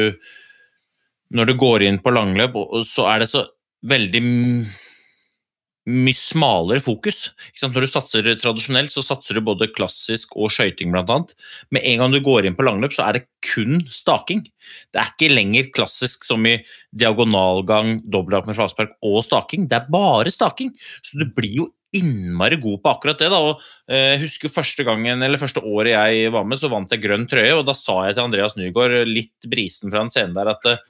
Når 1.32 1.46
du 1.50 1.54
går 1.62 1.84
inn 1.88 1.98
på 2.04 2.12
langløp, 2.12 2.56
og- 2.60 2.74
og 2.74 2.86
så 2.90 3.08
er 3.14 3.20
det 3.24 3.30
så 3.32 3.46
veldig 3.86 4.22
mye 5.90 6.18
smalere 6.18 6.82
fokus. 6.84 7.30
Når 7.62 7.86
du 7.86 7.90
satser 7.90 8.30
tradisjonelt, 8.42 8.94
så 8.94 9.04
satser 9.06 9.40
du 9.40 9.46
både 9.46 9.70
klassisk 9.74 10.36
og 10.38 10.54
skøyting, 10.54 10.94
annet. 10.94 11.34
Med 11.74 11.86
en 11.86 12.04
gang 12.04 12.14
du 12.14 12.22
går 12.26 12.46
inn 12.48 12.58
på 12.58 12.66
langløp, 12.68 12.94
så 12.96 13.08
er 13.08 13.20
det 13.20 13.26
kun 13.46 13.82
staking. 13.94 14.46
Det 14.94 15.02
er 15.02 15.12
ikke 15.14 15.34
lenger 15.34 15.72
klassisk 15.76 16.28
som 16.28 16.46
i 16.46 16.60
diagonalgang, 16.96 18.00
dobbelthopp 18.06 18.50
med 18.50 18.60
flatspark 18.60 18.96
og 19.06 19.22
staking. 19.26 19.68
Det 19.70 19.80
er 19.80 19.92
bare 19.92 20.34
staking. 20.34 20.74
Så 21.02 21.20
du 21.20 21.28
blir 21.36 21.62
jo 21.64 21.70
innmari 21.96 22.60
god 22.62 22.84
på 22.84 22.92
akkurat 22.92 23.22
det. 23.22 23.32
da, 23.34 23.40
og 23.42 23.64
eh, 23.90 24.20
husker 24.22 24.52
første 24.54 24.86
gangen, 24.86 25.24
eller 25.26 25.42
første 25.42 25.64
året 25.66 25.96
jeg 25.96 26.34
var 26.36 26.46
med, 26.46 26.60
så 26.62 26.70
vant 26.70 26.92
jeg 26.94 27.02
grønn 27.02 27.26
trøye. 27.30 27.56
og 27.56 27.66
Da 27.68 27.74
sa 27.78 28.04
jeg 28.06 28.18
til 28.18 28.28
Andreas 28.28 28.58
Nygaard, 28.60 29.00
litt 29.10 29.50
brisen 29.50 29.90
fra 29.90 30.06
en 30.06 30.14
scene 30.14 30.36
der, 30.38 30.54
at 30.54 30.70
eh, 30.70 30.84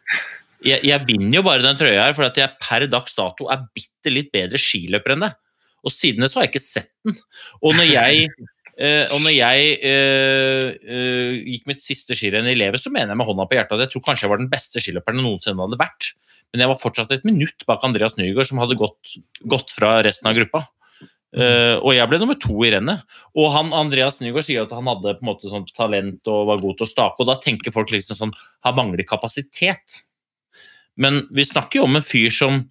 jeg, 0.65 0.83
jeg 0.83 1.05
vinner 1.07 1.39
jo 1.39 1.45
bare 1.45 1.63
den 1.63 1.77
trøya 1.79 2.07
her 2.07 2.15
fordi 2.17 2.43
jeg 2.43 2.57
per 2.61 2.85
dags 2.91 3.15
dato 3.17 3.47
er 3.51 3.67
bitte 3.75 4.11
litt 4.11 4.31
bedre 4.35 4.59
skiløper 4.61 5.15
enn 5.15 5.27
deg. 5.27 5.37
Og 5.87 5.93
siden 5.95 6.25
det 6.25 6.31
så 6.31 6.39
har 6.39 6.47
jeg 6.47 6.53
ikke 6.53 6.65
sett 6.65 6.89
den. 7.07 7.19
Og 7.63 7.77
når 7.77 7.87
jeg, 7.87 8.25
eh, 8.83 9.05
og 9.15 9.21
når 9.23 9.35
jeg 9.35 9.77
eh, 9.87 10.65
eh, 10.75 11.37
gikk 11.55 11.69
mitt 11.71 11.85
siste 11.85 12.17
skirenn 12.17 12.49
i 12.51 12.57
livet, 12.57 12.81
så 12.83 12.91
mener 12.91 13.13
jeg 13.13 13.21
med 13.21 13.29
hånda 13.29 13.47
på 13.47 13.59
hjertet 13.59 13.77
at 13.77 13.85
jeg 13.85 13.93
tror 13.93 14.05
kanskje 14.09 14.27
jeg 14.27 14.33
var 14.33 14.43
den 14.43 14.51
beste 14.51 14.83
skiløperen 14.83 15.21
jeg 15.21 15.27
noensinne 15.27 15.69
hadde 15.69 15.79
vært. 15.79 16.11
Men 16.51 16.65
jeg 16.65 16.73
var 16.73 16.81
fortsatt 16.81 17.15
et 17.15 17.29
minutt 17.29 17.63
bak 17.69 17.85
Andreas 17.87 18.17
Nygaard, 18.19 18.49
som 18.49 18.59
hadde 18.59 18.77
gått, 18.79 19.15
gått 19.47 19.71
fra 19.75 19.99
resten 20.05 20.31
av 20.31 20.37
gruppa. 20.39 20.65
Uh, 21.29 21.77
og 21.85 21.91
jeg 21.93 22.09
ble 22.09 22.17
nummer 22.17 22.37
to 22.41 22.55
i 22.65 22.71
rennet. 22.73 23.03
Og 23.37 23.51
han, 23.53 23.69
Andreas 23.77 24.17
Nygaard 24.17 24.47
sier 24.47 24.65
at 24.65 24.73
han 24.73 24.89
hadde 24.89 25.13
på 25.19 25.21
en 25.21 25.29
måte 25.29 25.51
sånn 25.51 25.67
talent 25.77 26.25
og 26.31 26.47
var 26.49 26.63
god 26.63 26.79
til 26.79 26.87
å 26.87 26.89
stake, 26.89 27.21
og 27.21 27.29
da 27.29 27.35
tenker 27.37 27.75
folk 27.75 27.93
liksom 27.93 28.17
sånn 28.17 28.33
Han 28.65 28.77
mangler 28.79 29.05
kapasitet. 29.05 29.99
Men 30.99 31.23
vi 31.35 31.47
snakker 31.47 31.81
jo 31.81 31.87
om 31.87 31.99
en 31.99 32.05
fyr 32.05 32.31
som 32.33 32.63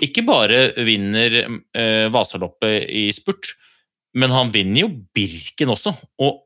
ikke 0.00 0.24
bare 0.24 0.60
vinner 0.80 1.42
eh, 1.44 2.06
Vasaloppet 2.12 2.88
i 2.88 3.10
spurt, 3.12 3.52
men 4.16 4.32
han 4.32 4.52
vinner 4.54 4.86
jo 4.86 4.94
Birken 5.14 5.72
også. 5.74 5.92
Og 6.24 6.40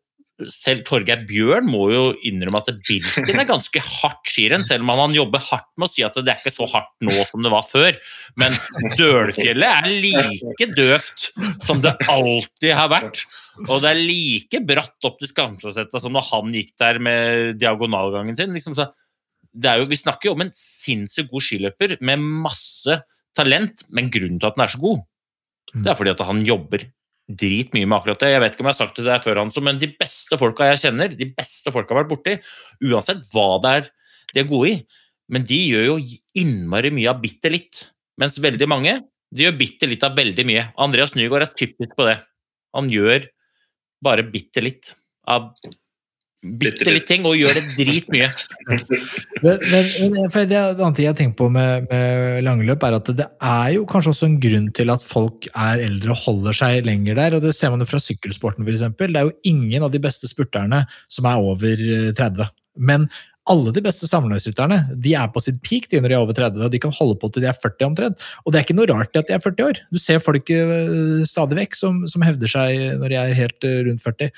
selv 0.51 0.83
Torgeir 0.87 1.23
Bjørn 1.29 1.69
må 1.71 1.85
jo 1.93 2.03
innrømme 2.27 2.59
at 2.59 2.73
Birken 2.83 3.39
er 3.39 3.47
ganske 3.47 3.79
hardt 3.79 4.27
skirenn, 4.27 4.67
selv 4.67 4.83
om 4.83 4.91
han 4.99 5.15
jobber 5.15 5.43
hardt 5.47 5.71
med 5.79 5.87
å 5.87 5.93
si 5.93 6.03
at 6.07 6.19
det 6.19 6.33
er 6.33 6.43
ikke 6.43 6.55
så 6.55 6.67
hardt 6.73 6.91
nå 7.07 7.15
som 7.29 7.45
det 7.45 7.53
var 7.55 7.67
før. 7.69 8.01
Men 8.41 8.59
Dølfjellet 8.99 9.87
er 9.87 9.95
like 10.03 10.69
døvt 10.75 11.29
som 11.63 11.85
det 11.85 11.95
alltid 12.11 12.75
har 12.75 12.91
vært. 12.93 13.23
Og 13.69 13.79
det 13.85 13.93
er 13.93 14.03
like 14.03 14.65
bratt 14.67 15.07
opp 15.07 15.21
til 15.23 15.31
Skamsåsetta 15.31 16.03
som 16.03 16.17
når 16.17 16.27
han 16.33 16.55
gikk 16.59 16.75
der 16.83 16.99
med 16.99 17.61
diagonalgangen 17.63 18.35
sin. 18.39 18.55
Liksom, 18.57 18.75
så 18.75 18.91
jo, 19.55 19.87
vi 19.91 20.01
snakker 20.01 20.31
jo 20.31 20.35
om 20.37 20.45
en 20.45 20.53
sinnssykt 20.57 21.31
god 21.31 21.45
skiløper 21.47 21.97
med 22.05 22.23
masse 22.45 22.99
talent, 23.37 23.85
men 23.95 24.11
grunnen 24.13 24.41
til 24.41 24.51
at 24.51 24.59
den 24.59 24.65
er 24.67 24.73
så 24.75 24.81
god, 24.83 25.03
det 25.75 25.91
er 25.91 25.99
fordi 25.99 26.13
at 26.15 26.23
han 26.27 26.43
jobber 26.47 26.85
dritmye 27.25 27.89
med 27.89 27.97
akkurat 27.97 28.21
det. 28.21 28.31
Jeg 28.35 28.43
vet 28.43 28.55
ikke 28.55 28.65
om 28.65 28.69
jeg 28.69 28.77
har 28.77 28.83
sagt 28.83 28.99
det 29.01 29.07
der 29.09 29.23
før, 29.23 29.41
Hanso, 29.41 29.63
men 29.65 29.81
de 29.81 29.89
beste 29.99 30.39
folka 30.39 30.69
jeg 30.69 30.83
kjenner, 30.85 31.15
de 31.17 31.31
beste 31.35 31.73
folka 31.75 31.95
jeg 31.95 31.97
har 31.97 32.05
vært 32.05 32.13
borti, 32.13 32.35
uansett 32.85 33.25
hva 33.33 33.49
det 33.65 33.73
er 33.79 33.89
de 34.35 34.43
er 34.43 34.51
gode 34.51 34.71
i, 34.71 34.77
men 35.33 35.47
de 35.47 35.57
gjør 35.57 35.87
jo 35.89 35.97
innmari 36.41 36.91
mye 36.95 37.11
av 37.13 37.23
bitte 37.23 37.51
litt. 37.53 37.87
Mens 38.21 38.37
veldig 38.43 38.69
mange 38.71 38.99
de 39.35 39.47
gjør 39.47 39.57
bitte 39.59 39.89
litt 39.91 40.05
av 40.07 40.19
veldig 40.19 40.45
mye. 40.47 40.67
Andreas 40.83 41.15
Nygaard 41.17 41.47
er 41.47 41.55
typisk 41.59 41.95
på 41.99 42.07
det. 42.07 42.19
Han 42.77 42.91
gjør 42.93 43.27
bare 44.05 44.27
bitte 44.27 44.63
litt 44.63 44.93
av 45.31 45.53
bitte 46.45 46.87
litt 46.93 47.07
ting, 47.09 47.25
og 47.29 47.37
gjør 47.39 47.59
det 47.59 47.65
dritmye. 47.79 48.31
Men, 49.45 49.59
men, 49.69 49.89
men 50.15 50.31
for 50.33 50.49
det 50.49 50.57
annet 50.57 50.95
ting 50.97 51.05
jeg 51.05 51.17
tenker 51.19 51.37
på 51.37 51.51
med, 51.53 51.85
med 51.91 52.39
langløp, 52.47 52.85
er 52.87 52.95
at 52.97 53.11
det 53.19 53.27
er 53.45 53.75
jo 53.75 53.83
kanskje 53.91 54.15
også 54.15 54.29
en 54.31 54.39
grunn 54.41 54.71
til 54.73 54.93
at 54.95 55.05
folk 55.05 55.49
er 55.51 55.83
eldre 55.85 56.15
og 56.15 56.23
holder 56.23 56.57
seg 56.57 56.87
lenger 56.87 57.19
der. 57.19 57.37
og 57.37 57.45
Det 57.45 57.53
ser 57.53 57.75
man 57.75 57.85
jo 57.85 57.89
fra 57.91 58.01
sykkelsporten, 58.01 58.65
f.eks. 58.65 58.87
Det 58.97 59.11
er 59.11 59.29
jo 59.29 59.35
ingen 59.51 59.85
av 59.85 59.93
de 59.93 60.01
beste 60.01 60.31
spurterne 60.31 60.85
som 61.13 61.29
er 61.29 61.45
over 61.45 61.85
30. 62.17 62.49
Men 62.89 63.05
alle 63.51 63.73
de 63.77 63.83
beste 63.85 64.09
samlivsrytterne 64.09 64.79
de 65.05 65.13
er 65.19 65.29
på 65.33 65.43
sitt 65.45 65.59
peak 65.65 65.91
de 65.93 66.01
når 66.01 66.13
de 66.13 66.17
er 66.17 66.23
over 66.25 66.37
30, 66.37 66.65
og 66.65 66.73
de 66.73 66.81
kan 66.81 66.95
holde 66.97 67.17
på 67.21 67.29
til 67.33 67.45
de 67.45 67.51
er 67.51 67.59
40 67.61 67.87
omtrent. 67.91 68.25
Og 68.45 68.53
det 68.53 68.61
er 68.61 68.65
ikke 68.65 68.77
noe 68.79 68.89
rart 68.89 69.13
i 69.13 69.21
at 69.21 69.29
de 69.29 69.37
er 69.37 69.43
40 69.45 69.67
år. 69.67 69.81
Du 69.93 70.01
ser 70.01 70.23
folk 70.25 70.49
eh, 70.55 71.25
stadig 71.29 71.59
vekk 71.59 71.77
som, 71.77 71.99
som 72.09 72.25
hevder 72.25 72.51
seg 72.51 72.97
når 73.03 73.13
de 73.13 73.19
er 73.21 73.37
helt 73.37 73.69
eh, 73.69 73.83
rundt 73.89 74.05
40. 74.05 74.33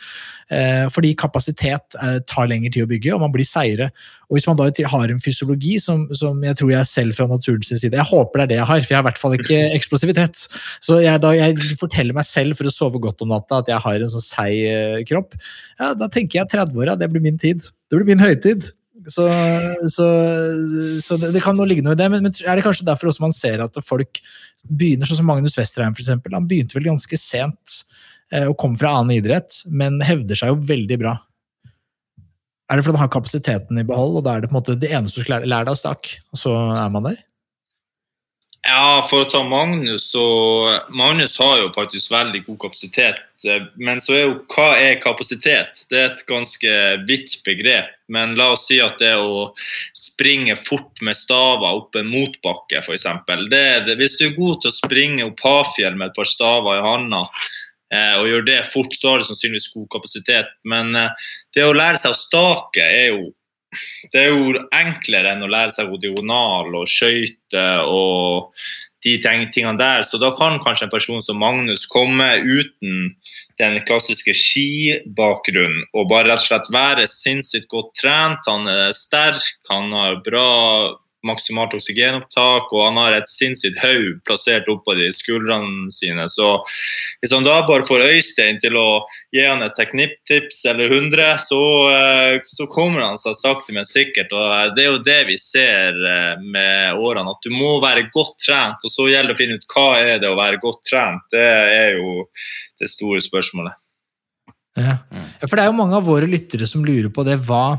Eh, 0.56 0.84
fordi 0.94 1.12
kapasitet 1.18 1.98
eh, 2.02 2.18
tar 2.26 2.50
lengre 2.50 2.72
tid 2.74 2.86
å 2.86 2.90
bygge, 2.90 3.14
og 3.14 3.22
man 3.22 3.34
blir 3.34 3.46
seigere. 3.46 3.92
Og 4.26 4.38
hvis 4.40 4.48
man 4.50 4.58
da 4.58 4.66
har 4.90 5.12
en 5.12 5.22
fysiologi 5.22 5.76
som, 5.82 6.02
som 6.18 6.42
jeg 6.42 6.58
tror 6.58 6.72
jeg 6.72 6.90
selv 6.90 7.14
fra 7.14 7.28
naturens 7.30 7.70
side 7.70 7.94
Jeg 7.94 8.08
håper 8.08 8.40
det 8.40 8.44
er 8.44 8.50
det 8.50 8.58
jeg 8.58 8.68
har, 8.72 8.80
for 8.82 8.90
jeg 8.90 8.98
har 8.98 9.04
i 9.04 9.08
hvert 9.10 9.22
fall 9.22 9.36
ikke 9.38 9.60
eksplosivitet. 9.78 10.46
Så 10.82 10.98
jeg, 11.04 11.22
da 11.22 11.30
jeg 11.36 11.78
forteller 11.78 12.16
meg 12.16 12.26
selv 12.26 12.58
for 12.58 12.66
å 12.66 12.74
sove 12.74 13.02
godt 13.02 13.22
om 13.22 13.30
natta 13.30 13.62
at 13.62 13.70
jeg 13.70 13.82
har 13.86 14.02
en 14.02 14.14
sånn 14.16 14.26
seig 14.26 14.58
eh, 14.66 15.04
kropp, 15.06 15.38
ja, 15.78 15.92
da 15.94 16.10
tenker 16.10 16.42
jeg 16.42 16.50
30-åra, 16.56 16.98
det 16.98 17.10
blir 17.12 17.22
min 17.22 17.38
tid. 17.38 17.62
Det 17.86 18.00
blir 18.00 18.08
min 18.08 18.22
høytid. 18.22 18.72
Så, 19.06 19.24
så, 19.92 20.06
så 21.02 21.16
det, 21.20 21.30
det, 21.36 21.42
kan 21.44 21.58
ligge 21.62 21.84
noe 21.86 21.94
i 21.94 21.98
det, 21.98 22.08
men, 22.10 22.24
men, 22.26 22.32
er 22.42 22.58
det 22.58 22.64
kanskje 22.66 22.88
derfor 22.88 23.12
også 23.12 23.22
man 23.22 23.34
ser 23.34 23.62
at 23.62 23.78
folk 23.86 24.18
begynner, 24.66 25.06
sånn 25.06 25.20
som 25.20 25.28
Magnus 25.30 25.54
Westerheim 25.58 25.94
eksempel, 25.94 26.34
Han 26.34 26.48
begynte 26.50 26.74
vel 26.74 26.88
ganske 26.88 27.18
sent 27.20 27.76
eh, 28.34 28.48
og 28.48 28.56
kom 28.58 28.74
fra 28.80 28.96
annen 28.98 29.14
idrett, 29.20 29.60
men 29.70 30.00
hevder 30.02 30.40
seg 30.40 30.50
jo 30.50 30.58
veldig 30.66 30.98
bra. 31.04 31.14
Er 32.66 32.80
det 32.80 32.82
fordi 32.82 32.98
han 32.98 33.04
har 33.04 33.14
kapasiteten 33.14 33.78
i 33.78 33.86
behold, 33.86 34.18
og 34.18 34.26
da 34.26 34.34
er 34.34 34.42
det 34.42 34.50
på 34.50 34.56
en 34.56 34.58
måte 34.58 34.78
det 34.82 34.90
eneste 34.90 35.22
du 35.22 35.28
skal 35.28 35.46
lære, 35.46 35.68
deg 35.68 35.78
stakk, 35.78 36.10
og 36.34 36.42
så 36.42 36.56
er 36.74 36.90
man 36.94 37.06
der? 37.06 37.22
Ja, 38.66 38.98
for 39.06 39.22
å 39.22 39.26
ta 39.30 39.44
Magnus, 39.46 40.08
så 40.10 40.22
Magnus 40.90 41.36
har 41.38 41.60
jo 41.60 41.68
faktisk 41.74 42.10
veldig 42.10 42.40
god 42.48 42.58
kapasitet. 42.64 43.20
Eh, 43.46 43.62
men 43.78 44.00
så 44.02 44.16
er 44.16 44.24
jo 44.24 44.32
hva 44.50 44.64
er 44.80 44.98
kapasitet? 45.02 45.84
Det 45.92 46.00
er 46.00 46.08
et 46.08 46.24
ganske 46.26 46.72
vidt 47.06 47.36
begrep. 47.46 47.92
Men 48.10 48.34
la 48.38 48.48
oss 48.56 48.66
si 48.66 48.80
at 48.82 48.98
det 49.02 49.12
å 49.22 49.52
springe 49.94 50.58
fort 50.58 50.98
med 51.06 51.18
staver 51.18 51.78
opp 51.78 51.94
en 51.98 52.10
motbakke, 52.10 52.82
f.eks. 52.82 53.06
Hvis 53.06 54.18
du 54.18 54.26
er 54.26 54.34
god 54.34 54.64
til 54.64 54.72
å 54.72 54.78
springe 54.80 55.30
opp 55.30 55.46
Hafjell 55.46 55.94
med 55.94 56.10
et 56.10 56.18
par 56.18 56.30
staver 56.30 56.80
i 56.80 56.84
handa, 56.88 57.22
eh, 57.94 58.14
og 58.18 58.30
gjør 58.32 58.46
det 58.50 58.60
fort, 58.72 58.98
så 58.98 59.14
har 59.14 59.22
du 59.22 59.30
sannsynligvis 59.30 59.70
god 59.78 59.90
kapasitet. 59.94 60.50
Men 60.66 60.90
eh, 60.98 61.30
det 61.54 61.68
å 61.68 61.74
lære 61.76 62.02
seg 62.02 62.16
å 62.16 62.22
stake 62.24 62.82
er 62.82 63.12
jo 63.14 63.28
det 64.12 64.20
er 64.22 64.32
jo 64.32 64.60
enklere 64.74 65.34
enn 65.34 65.44
å 65.44 65.50
lære 65.50 65.74
seg 65.74 65.94
diagonal 66.00 66.74
og 66.78 66.90
skøyter 66.90 67.86
og 67.90 68.52
de 69.06 69.16
tingene 69.22 69.78
der. 69.78 70.02
Så 70.06 70.18
da 70.22 70.32
kan 70.36 70.58
kanskje 70.62 70.88
en 70.88 70.92
person 70.94 71.22
som 71.22 71.38
Magnus 71.42 71.86
komme 71.90 72.26
uten 72.42 73.12
den 73.60 73.78
klassiske 73.88 74.34
skibakgrunnen 74.36 75.86
og 75.94 76.10
bare 76.10 76.32
rett 76.32 76.44
og 76.44 76.50
slett 76.50 76.72
være 76.74 77.08
sinnssykt 77.10 77.70
godt 77.72 77.94
trent. 78.00 78.48
Han 78.50 78.68
er 78.70 78.94
sterk, 78.96 79.46
han 79.70 79.92
har 79.94 80.22
bra 80.26 80.48
maksimalt 81.24 81.74
oksygenopptak, 81.76 82.72
og 82.72 82.82
han 82.82 82.98
har 83.00 83.16
et 83.16 83.30
sinnssykt 83.30 83.78
haug 83.80 84.18
plassert 84.28 84.68
oppå 84.70 84.96
de 84.98 85.08
skuldrene 85.14 85.90
sine. 85.94 86.26
Så 86.30 86.48
hvis 87.22 87.34
han 87.34 87.46
da 87.46 87.58
bare 87.68 87.86
får 87.86 88.04
Øystein 88.06 88.60
til 88.62 88.76
å 88.78 89.02
gi 89.34 89.44
han 89.46 89.64
et 89.64 89.76
teknikktips 89.78 90.62
eller 90.72 90.92
100, 90.92 91.38
så, 91.46 91.62
eh, 91.92 92.40
så, 92.44 92.68
kommer 92.70 93.04
han 93.04 93.18
seg 93.20 93.38
sakte, 93.38 93.74
men 93.76 93.88
sikkert. 93.88 94.32
og 94.32 94.52
eh, 94.52 94.74
Det 94.76 94.84
er 94.84 94.90
jo 94.90 95.04
det 95.06 95.20
vi 95.30 95.38
ser 95.40 95.96
eh, 95.96 96.42
med 96.42 97.00
årene, 97.00 97.32
at 97.32 97.46
du 97.46 97.54
må 97.54 97.76
være 97.82 98.08
godt 98.14 98.36
trent. 98.44 98.84
Og 98.84 98.92
så 98.92 99.08
gjelder 99.10 99.32
det 99.32 99.38
å 99.38 99.40
finne 99.40 99.58
ut 99.58 99.72
hva 99.72 99.88
er 100.02 100.20
det 100.22 100.30
å 100.30 100.38
være 100.38 100.62
godt 100.62 100.84
trent. 100.90 101.24
Det 101.32 101.46
er 101.46 101.96
jo 101.98 102.26
det 102.80 102.90
store 102.92 103.22
spørsmålet. 103.24 103.82
Ja. 104.76 104.98
For 105.40 105.56
det 105.56 105.64
er 105.64 105.70
jo 105.70 105.78
mange 105.78 105.96
av 105.96 106.04
våre 106.04 106.28
lyttere 106.28 106.68
som 106.68 106.84
lurer 106.84 107.08
på 107.08 107.24
det. 107.24 107.38
Hva, 107.46 107.78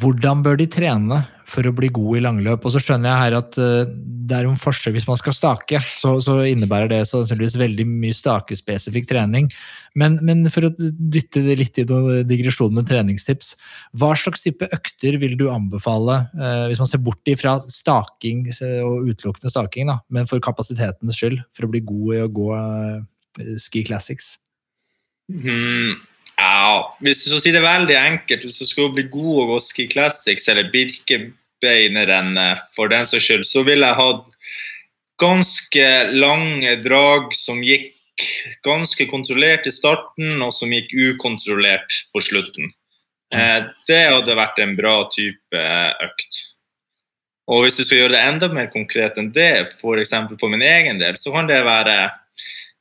hvordan 0.00 0.40
bør 0.44 0.56
de 0.56 0.66
trene 0.72 1.20
for 1.54 1.66
å 1.68 1.74
bli 1.76 1.90
god 1.94 2.18
i 2.18 2.22
langløp. 2.24 2.66
Og 2.66 2.74
så 2.74 2.82
skjønner 2.82 3.10
jeg 3.10 3.22
her 3.22 3.36
at 3.38 3.56
uh, 3.60 3.86
det 4.24 4.36
er 4.36 4.48
en 4.48 4.60
forskjell 4.60 4.94
hvis 4.96 5.06
man 5.08 5.18
skal 5.20 5.36
stake. 5.36 5.80
Så, 5.84 6.16
så 6.24 6.36
innebærer 6.50 6.90
det 6.90 7.00
sannsynligvis 7.10 7.58
veldig 7.60 7.86
mye 7.88 8.16
stakespesifikk 8.16 9.08
trening. 9.10 9.48
Men, 10.00 10.18
men, 10.26 10.44
for 10.52 10.68
å 10.68 10.72
dytte 10.74 11.44
det 11.46 11.58
litt 11.60 11.80
i 11.80 11.86
digresjonen 11.86 12.80
med 12.80 12.88
treningstips, 12.90 13.54
hva 14.00 14.12
slags 14.18 14.42
type 14.44 14.68
økter 14.74 15.20
vil 15.22 15.36
du 15.40 15.46
anbefale, 15.52 16.24
uh, 16.38 16.64
hvis 16.70 16.82
man 16.82 16.90
ser 16.90 17.04
bort 17.04 17.30
ifra 17.30 17.58
staking 17.72 18.46
og 18.84 19.10
utelukkende 19.12 19.52
staking, 19.52 19.92
da, 19.92 20.00
men 20.14 20.30
for 20.30 20.42
kapasitetens 20.44 21.20
skyld, 21.20 21.44
for 21.54 21.68
å 21.68 21.74
bli 21.74 21.84
god 21.84 22.16
i 22.16 22.24
å 22.24 22.32
gå 22.40 22.50
uh, 22.54 23.54
ski 23.62 23.84
classics? 23.86 24.34
Mm. 25.30 25.94
Ja, 26.34 26.82
hvis 27.04 27.22
du 27.22 27.30
skal 27.30 27.42
si 27.44 27.52
det 27.54 27.62
veldig 27.62 27.94
enkelt, 27.94 28.44
hvis 28.46 28.58
du 28.58 28.66
skal 28.66 28.90
bli 28.94 29.06
god 29.12 29.44
å 29.44 29.48
gå 29.52 29.58
ski 29.62 29.86
classics 29.90 30.48
eller 30.50 30.70
Birke 30.72 31.20
beinrennet 31.64 32.62
for 32.76 32.92
den 32.92 33.08
saks 33.08 33.26
skyld, 33.26 33.48
så 33.48 33.64
ville 33.66 33.88
jeg 33.88 34.00
hatt 34.00 34.38
ganske 35.22 35.90
lange 36.14 36.76
drag 36.84 37.34
som 37.36 37.62
gikk 37.64 37.92
ganske 38.66 39.06
kontrollert 39.10 39.66
i 39.66 39.74
starten, 39.74 40.38
og 40.42 40.54
som 40.54 40.72
gikk 40.72 40.92
ukontrollert 40.94 42.04
på 42.14 42.22
slutten. 42.22 42.70
Eh, 43.34 43.60
det 43.88 44.02
hadde 44.12 44.36
vært 44.38 44.60
en 44.62 44.74
bra 44.78 44.96
type 45.14 45.62
økt. 46.04 46.42
Og 47.50 47.64
hvis 47.64 47.76
du 47.76 47.84
skal 47.84 48.04
gjøre 48.04 48.14
det 48.14 48.24
enda 48.24 48.48
mer 48.54 48.70
konkret 48.72 49.18
enn 49.20 49.32
det, 49.34 49.50
f.eks. 49.74 50.14
For, 50.14 50.36
for 50.40 50.52
min 50.52 50.64
egen 50.64 51.00
del, 51.02 51.18
så 51.20 51.34
kan 51.34 51.50
det 51.50 51.64
være 51.66 51.96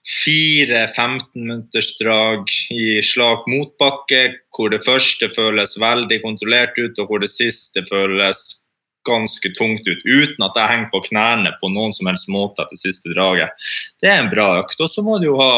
fire 0.03 0.85
15 0.87 1.25
minutters 1.35 1.93
drag 1.99 2.51
i 2.75 2.99
slak 3.03 3.47
motbakke, 3.47 4.35
hvor 4.55 4.71
det 4.71 4.83
første 4.83 5.29
føles 5.31 5.77
veldig 5.79 6.19
kontrollert 6.23 6.79
ut, 6.79 6.99
og 6.99 7.09
hvor 7.09 7.23
det 7.23 7.31
siste 7.31 7.85
føles 7.89 8.62
ganske 9.07 9.51
tungt 9.57 9.87
ut, 9.87 10.05
uten 10.05 10.45
at 10.47 10.59
jeg 10.59 10.71
henger 10.71 10.91
på 10.93 11.03
knærne 11.09 11.55
på 11.61 11.71
noen 11.73 11.95
som 11.95 12.09
helst 12.11 12.31
måte 12.31 12.63
etter 12.63 12.79
siste 12.79 13.13
draget. 13.13 13.53
Det 14.01 14.11
er 14.11 14.23
en 14.23 14.31
bra 14.33 14.49
økt. 14.61 14.79
Og 14.79 14.91
så 14.91 15.03
må 15.05 15.19
du 15.21 15.31
jo 15.31 15.39
ha 15.41 15.53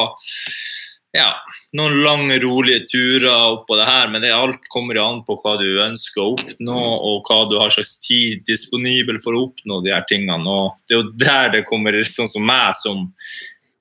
ja, 1.15 1.29
noen 1.77 2.01
lange, 2.03 2.37
rolige 2.43 2.85
turer 2.91 3.31
oppå 3.31 3.77
det 3.79 3.87
her, 3.87 4.09
men 4.11 4.23
det 4.25 4.33
alt 4.35 4.67
kommer 4.73 4.99
an 4.99 5.21
på 5.27 5.37
hva 5.39 5.55
du 5.61 5.67
ønsker 5.85 6.21
å 6.21 6.33
oppnå, 6.33 6.79
og 7.07 7.29
hva 7.29 7.45
du 7.49 7.55
har 7.61 7.71
slags 7.71 7.95
tid 8.03 8.43
disponibel 8.49 9.21
for 9.23 9.35
å 9.35 9.45
oppnå 9.47 9.79
de 9.85 9.93
her 9.95 10.03
tingene. 10.09 10.43
Og 10.43 10.75
det 10.89 10.97
er 10.97 11.03
jo 11.03 11.11
der 11.21 11.51
det 11.53 11.67
kommer 11.69 12.01
sånn 12.03 12.31
som 12.31 12.43
meg, 12.47 12.75
som 12.81 13.05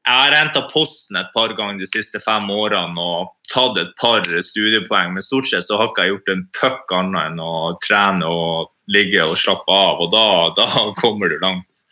jeg 0.04 0.20
har 0.20 0.36
henta 0.36 0.66
posten 0.68 1.16
et 1.16 1.30
par 1.32 1.54
ganger 1.56 1.80
de 1.80 1.88
siste 1.88 2.20
fem 2.20 2.44
årene 2.52 3.00
og 3.00 3.32
tatt 3.48 3.78
et 3.80 3.94
par 4.00 4.26
studiepoeng, 4.28 5.14
men 5.14 5.24
stort 5.24 5.48
sett 5.48 5.64
så 5.64 5.80
har 5.80 5.90
ikke 5.90 6.04
jeg 6.04 6.14
gjort 6.14 6.32
en 6.34 6.46
puck 6.60 6.94
annet 6.98 7.20
enn 7.30 7.40
å 7.40 7.54
trene 7.82 8.28
og 8.28 8.73
ligge 8.90 9.22
og 9.24 9.38
slappe 9.40 9.72
av, 9.72 10.02
og 10.04 10.12
da, 10.12 10.26
da 10.58 10.66
kommer 11.02 11.32
du 11.32 11.38
langt. 11.42 11.82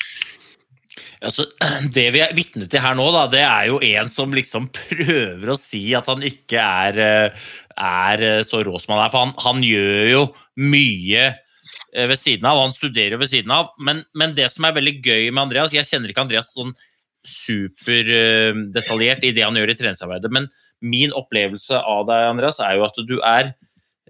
Altså, 1.22 1.46
det 1.94 2.08
vi 2.16 2.20
er 2.24 2.34
vitne 2.34 2.66
til 2.66 2.82
her 2.82 2.96
nå, 2.98 3.04
da, 3.14 3.28
det 3.30 3.44
er 3.46 3.68
jo 3.70 3.78
en 3.86 4.08
som 4.10 4.32
liksom 4.34 4.66
prøver 4.74 5.52
å 5.52 5.58
si 5.58 5.94
at 5.94 6.08
han 6.10 6.22
ikke 6.26 6.58
er, 6.58 6.98
eh, 6.98 7.30
er 7.78 8.24
eh, 8.26 8.42
så 8.46 8.64
rå 8.66 8.74
som 8.82 8.96
han 8.96 9.04
er. 9.04 9.12
For 9.12 9.20
han, 9.22 9.34
han, 9.44 9.62
gjør 9.62 10.08
jo 10.10 10.24
mye 10.58 11.28
eh, 11.30 12.06
ved 12.10 12.18
siden 12.18 12.46
av, 12.50 12.58
han 12.64 12.74
studerer 12.74 13.14
jo 13.14 13.22
ved 13.22 13.30
siden 13.30 13.54
av. 13.54 13.70
Men, 13.78 14.02
men, 14.18 14.34
det 14.34 14.50
som 14.50 14.66
er 14.66 14.74
veldig 14.74 14.98
gøy 14.98 15.30
med 15.30 15.44
Andreas 15.44 15.70
Jeg 15.76 15.86
kjenner 15.86 16.10
ikke 16.10 16.24
Andreas 16.26 16.50
sånn 16.56 16.74
superdetaljert 17.22 19.22
i 19.22 19.30
det 19.30 19.46
han 19.46 19.54
gjør 19.54 19.70
i 19.70 19.78
treningsarbeidet, 19.78 20.26
men 20.34 20.50
min 20.82 21.14
opplevelse 21.14 21.78
av 21.78 22.02
deg, 22.08 22.32
Andreas, 22.32 22.58
er 22.58 22.80
jo 22.80 22.88
at 22.88 22.98
du 23.06 23.20
er 23.22 23.54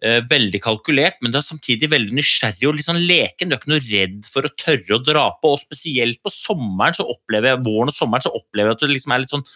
veldig 0.02 0.58
kalkulert, 0.64 1.20
men 1.22 1.30
du 1.30 1.38
er 1.38 1.46
samtidig 1.46 1.90
veldig 1.92 2.16
nysgjerrig 2.18 2.66
og 2.66 2.74
litt 2.74 2.88
sånn 2.88 3.02
leken. 3.06 3.50
Du 3.50 3.54
er 3.54 3.60
ikke 3.60 3.70
noe 3.70 3.84
redd 3.86 4.26
for 4.26 4.48
å 4.48 4.54
tørre 4.58 4.96
å 4.96 5.02
dra 5.04 5.28
på, 5.38 5.52
og 5.54 5.62
spesielt 5.62 6.18
på 6.24 6.32
sommeren 6.34 6.96
så 6.98 7.06
opplever 7.06 7.52
jeg, 7.52 7.62
våren 7.66 7.92
og 7.92 7.96
sommeren 7.96 8.24
så 8.24 8.34
opplever 8.34 8.72
jeg 8.72 8.78
at 8.78 8.82
du 8.82 8.90
liksom 8.90 9.14
er 9.14 9.22
litt 9.22 9.34
sånn, 9.34 9.46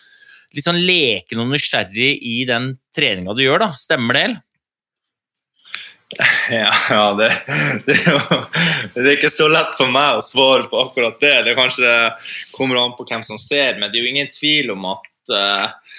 litt 0.55 0.69
sånn 0.69 0.83
leken 0.87 1.43
og 1.43 1.51
nysgjerrig 1.51 2.13
i 2.23 2.37
den 2.49 2.77
treninga 2.95 3.35
du 3.35 3.43
gjør. 3.43 3.67
da. 3.67 3.73
Stemmer 3.81 4.21
det? 4.21 4.27
Ja, 6.51 6.71
ja 6.91 7.07
det, 7.19 7.31
det, 7.87 7.97
er 8.07 8.21
det, 8.95 9.03
er 9.03 9.15
ikke 9.17 9.33
så 9.35 9.49
lett 9.51 9.75
for 9.79 9.91
meg 9.91 10.21
å 10.21 10.25
svare 10.25 10.69
på 10.71 10.85
akkurat 10.85 11.19
det. 11.23 11.35
Det 11.49 11.57
kanskje 11.59 11.93
kommer 12.55 12.79
an 12.85 12.95
på 12.99 13.07
hvem 13.09 13.25
som 13.27 13.41
ser, 13.43 13.81
men 13.81 13.91
det 13.91 13.99
er 13.99 14.07
jo 14.07 14.13
ingen 14.15 14.31
tvil 14.31 14.71
om 14.77 14.87
at 14.93 15.35
uh, 15.35 15.97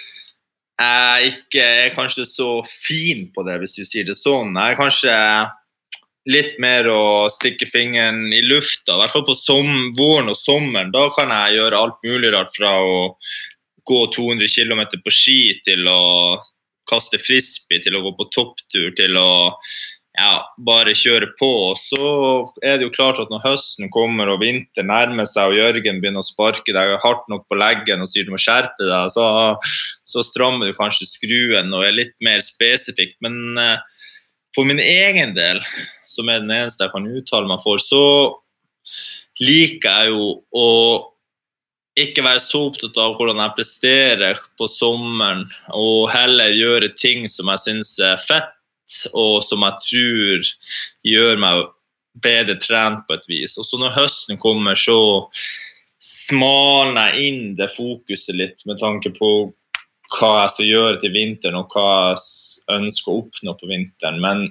jeg 0.78 1.32
ikke 1.32 1.62
er 1.62 1.94
kanskje 1.94 2.24
så 2.28 2.50
fin 2.70 3.26
på 3.34 3.42
det, 3.46 3.58
hvis 3.62 3.78
vi 3.80 3.86
sier 3.88 4.06
det 4.06 4.18
sånn. 4.18 4.54
Jeg 4.54 4.74
er 4.74 4.78
kanskje 4.78 5.14
litt 6.28 6.58
mer 6.62 6.86
å 6.92 7.02
stikke 7.32 7.66
fingeren 7.68 8.26
i 8.34 8.42
lufta, 8.44 8.94
i 8.94 9.00
hvert 9.00 9.14
fall 9.14 9.26
på 9.26 9.36
våren 9.98 10.30
og 10.30 10.38
sommeren. 10.38 10.92
Da 10.94 11.08
kan 11.16 11.32
jeg 11.34 11.58
gjøre 11.58 11.82
alt 11.82 11.98
mulig 12.04 12.32
rart 12.34 12.52
fra 12.54 12.76
å 12.84 12.98
gå 13.88 14.00
200 14.14 14.50
km 14.52 14.84
på 15.02 15.14
ski 15.14 15.40
til 15.64 15.88
å 15.88 16.38
kaste 16.88 17.20
frisbee, 17.20 17.80
til 17.84 17.96
å 17.96 18.04
gå 18.04 18.14
på 18.16 18.28
topptur, 18.32 18.92
til 18.96 19.16
å 19.20 19.30
ja, 20.18 20.32
bare 20.66 20.96
kjøre 20.98 21.30
på. 21.38 21.48
Og 21.70 21.78
så 21.78 22.08
er 22.64 22.78
det 22.78 22.88
jo 22.88 22.94
klart 22.94 23.20
at 23.22 23.30
når 23.32 23.44
høsten 23.44 23.90
kommer 23.94 24.30
og 24.32 24.42
vinter 24.42 24.86
nærmer 24.86 25.28
seg, 25.28 25.52
og 25.52 25.58
Jørgen 25.58 26.00
begynner 26.02 26.24
å 26.24 26.26
sparke 26.26 26.74
deg 26.74 26.96
hardt 27.04 27.28
nok 27.30 27.46
på 27.48 27.58
leggen 27.58 28.02
og 28.02 28.10
sier 28.10 28.26
du 28.26 28.34
må 28.34 28.40
skjerpe 28.42 28.88
deg, 28.88 29.12
så, 29.14 29.28
så 30.06 30.24
strammer 30.26 30.68
du 30.68 30.78
kanskje 30.78 31.08
skruen 31.08 31.70
og 31.74 31.86
er 31.86 31.96
litt 31.96 32.16
mer 32.24 32.42
spesifikk. 32.44 33.14
Men 33.24 33.60
eh, 33.62 34.02
for 34.56 34.66
min 34.68 34.82
egen 34.82 35.36
del, 35.38 35.62
som 36.08 36.30
er 36.32 36.42
den 36.42 36.54
eneste 36.56 36.86
jeg 36.86 36.94
kan 36.96 37.08
uttale 37.20 37.50
meg 37.50 37.62
for, 37.62 37.78
så 37.78 38.02
liker 39.38 40.02
jeg 40.02 40.12
jo 40.16 40.32
å 40.50 40.68
ikke 41.98 42.22
være 42.22 42.42
så 42.42 42.60
opptatt 42.68 42.98
av 43.02 43.16
hvordan 43.18 43.40
jeg 43.42 43.56
presterer 43.56 44.38
på 44.58 44.68
sommeren, 44.70 45.46
og 45.74 46.10
heller 46.12 46.54
gjøre 46.54 46.92
ting 46.94 47.26
som 47.30 47.50
jeg 47.50 47.64
syns 47.64 47.96
er 48.02 48.20
fett, 48.22 48.54
og 49.12 49.42
som 49.46 49.64
jeg 49.66 49.82
tror 49.84 50.52
gjør 51.06 51.42
meg 51.42 51.66
bedre 52.22 52.56
trent 52.60 53.04
på 53.06 53.16
et 53.18 53.28
vis. 53.30 53.56
Og 53.60 53.66
så 53.66 53.78
når 53.80 53.96
høsten 53.96 54.40
kommer, 54.40 54.78
så 54.78 55.28
smalner 56.02 57.12
jeg 57.12 57.28
inn 57.28 57.54
det 57.58 57.70
fokuset 57.74 58.36
litt 58.38 58.64
med 58.68 58.78
tanke 58.80 59.12
på 59.16 59.30
hva 60.16 60.30
jeg 60.42 60.52
skal 60.54 60.70
gjøre 60.70 61.00
til 61.02 61.12
vinteren, 61.12 61.58
og 61.60 61.74
hva 61.74 62.14
jeg 62.14 62.78
ønsker 62.78 63.12
å 63.12 63.22
oppnå 63.24 63.54
på 63.58 63.68
vinteren. 63.68 64.22
Men 64.24 64.46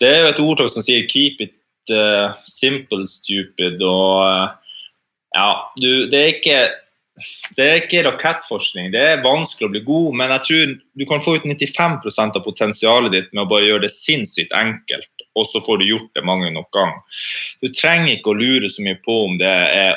det 0.00 0.08
er 0.08 0.24
jo 0.24 0.32
et 0.32 0.42
ordtak 0.42 0.72
som 0.72 0.82
sier 0.82 1.06
'keep 1.06 1.40
it 1.40 1.60
uh, 1.90 2.34
simple, 2.44 3.06
stupid'. 3.06 3.82
og 3.82 4.26
uh, 4.26 4.48
ja, 5.34 5.50
du, 5.78 6.08
det 6.10 6.18
er 6.18 6.34
ikke 6.34 6.58
det 7.56 7.64
er 7.64 7.78
ikke 7.80 8.02
rakettforskning. 8.04 8.90
Det 8.92 9.00
er 9.00 9.22
vanskelig 9.24 9.68
å 9.68 9.72
bli 9.72 9.82
god, 9.86 10.16
men 10.20 10.32
jeg 10.34 10.44
tror 10.48 10.74
du 11.00 11.04
kan 11.08 11.22
få 11.24 11.36
ut 11.38 11.46
95% 11.48 12.36
av 12.36 12.44
potensialet 12.44 13.14
ditt 13.14 13.30
med 13.32 13.46
å 13.46 13.50
bare 13.50 13.68
gjøre 13.70 13.86
det 13.86 13.92
sinnssykt 13.94 14.52
enkelt, 14.56 15.26
og 15.36 15.48
så 15.48 15.62
får 15.64 15.80
du 15.80 15.88
gjort 15.90 16.10
det 16.16 16.26
mange 16.28 16.50
nok 16.52 16.68
ganger. 16.76 17.22
Du 17.64 17.70
trenger 17.72 18.16
ikke 18.16 18.34
å 18.34 18.40
lure 18.40 18.70
så 18.72 18.84
mye 18.84 19.00
på 19.04 19.22
om 19.30 19.40
det 19.40 19.56
er 19.80 19.96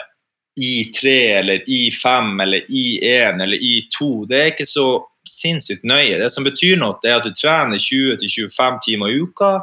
I3 0.60 1.16
eller 1.42 1.68
I5 1.68 2.34
eller 2.44 2.68
I1 2.68 3.44
eller 3.44 3.68
I2. 3.70 4.10
Det 4.32 4.40
er 4.40 4.52
ikke 4.54 4.68
så 4.70 4.90
sinnssykt 5.30 5.84
nøye. 5.88 6.18
Det 6.22 6.30
som 6.34 6.48
betyr 6.48 6.80
noe, 6.80 6.98
det 7.04 7.12
er 7.12 7.20
at 7.20 7.28
du 7.28 7.36
trener 7.36 7.82
20-25 7.82 8.80
timer 8.86 9.12
i 9.12 9.20
uka, 9.22 9.58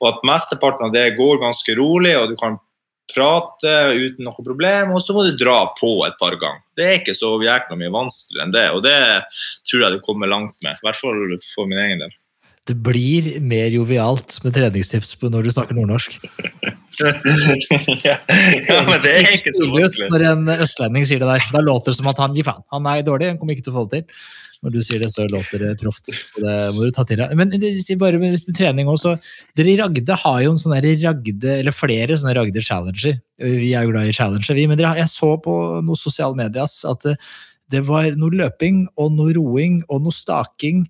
og 0.00 0.08
at 0.08 0.22
mesteparten 0.26 0.88
av 0.88 0.94
det 0.94 1.10
går 1.18 1.42
ganske 1.42 1.76
rolig, 1.78 2.14
og 2.18 2.30
du 2.30 2.38
kan 2.40 2.60
prate 3.14 3.74
uten 3.92 4.26
noe 4.26 4.44
problem, 4.44 4.94
og 4.96 5.04
så 5.04 5.14
må 5.16 5.26
du 5.26 5.36
dra 5.38 5.60
på 5.78 5.94
et 6.06 6.16
par 6.20 6.36
ganger. 6.40 6.64
Det 6.78 6.88
er 6.88 6.98
ikke 7.00 7.16
så 7.16 7.34
jækla 7.42 7.78
mye 7.80 7.92
vanskeligere 7.94 8.48
enn 8.48 8.56
det, 8.56 8.66
og 8.72 8.82
det 8.86 8.98
tror 9.68 9.86
jeg 9.86 9.94
du 9.94 10.02
kommer 10.06 10.30
langt 10.30 10.58
med. 10.64 10.76
I 10.76 10.88
hvert 10.88 11.00
fall 11.00 11.38
for 11.52 11.70
min 11.70 11.80
egen 11.82 12.04
del. 12.04 12.18
Det 12.70 12.76
blir 12.78 13.40
mer 13.42 13.72
jovialt 13.74 14.36
med 14.44 14.54
treningstips 14.54 15.16
når 15.18 15.48
du 15.48 15.50
snakker 15.50 15.74
nordnorsk. 15.74 16.20
ja, 18.06 18.18
men 18.86 19.00
det 19.02 19.14
er 19.16 19.32
ikke 19.34 19.54
så 19.56 19.66
vanskelig. 19.66 20.10
Når 20.12 20.24
en 20.30 20.52
østlending 20.54 21.08
sier 21.08 21.18
det 21.22 21.26
der, 21.26 21.48
da 21.56 21.62
låter 21.64 21.90
det 21.90 21.98
som 21.98 22.10
at 22.12 22.22
han 22.22 22.36
gir 22.36 22.46
faen. 22.46 22.62
Han 22.70 22.86
er 22.86 23.02
dårlig, 23.02 23.32
han 23.32 23.40
kommer 23.40 23.56
ikke 23.56 23.66
til 23.66 23.74
å 23.74 23.80
få 23.80 23.84
det 23.90 24.04
til. 24.04 24.22
Når 24.62 24.74
du 24.76 24.82
sier 24.86 25.00
det, 25.02 25.10
så 25.10 25.24
låter 25.26 25.58
det 25.64 25.72
proft. 25.80 26.06
Så 26.06 26.42
det 26.42 26.56
må 26.74 26.86
du 26.86 26.92
ta 26.94 27.02
til 27.06 27.18
deg. 27.18 27.32
Men 27.38 27.50
bare 27.98 28.20
med, 28.22 28.36
trening 28.54 28.90
også. 28.90 29.16
Dere 29.58 29.72
i 29.72 29.78
Ragde 29.80 30.18
har 30.24 30.42
jo 30.44 30.52
en 30.54 30.60
sånn 30.62 30.76
Ragde, 30.76 31.54
eller 31.58 31.74
flere 31.74 32.18
sånne 32.18 32.36
Ragde 32.38 32.62
Challenger. 32.62 33.18
Vi 33.42 33.72
er 33.74 33.86
jo 33.86 33.90
glad 33.90 34.10
i 34.10 34.14
Challenger, 34.14 34.54
vi. 34.54 34.68
Men 34.70 34.78
dere, 34.78 34.94
jeg 35.02 35.10
så 35.10 35.34
på 35.42 35.56
noe 35.82 35.98
sosiale 35.98 36.38
medier 36.38 36.70
at 36.92 37.08
det, 37.08 37.16
det 37.74 37.82
var 37.88 38.14
noe 38.14 38.38
løping 38.38 38.84
og 39.00 39.16
noe 39.16 39.34
roing 39.34 39.82
og 39.88 40.06
noe 40.06 40.14
staking 40.14 40.84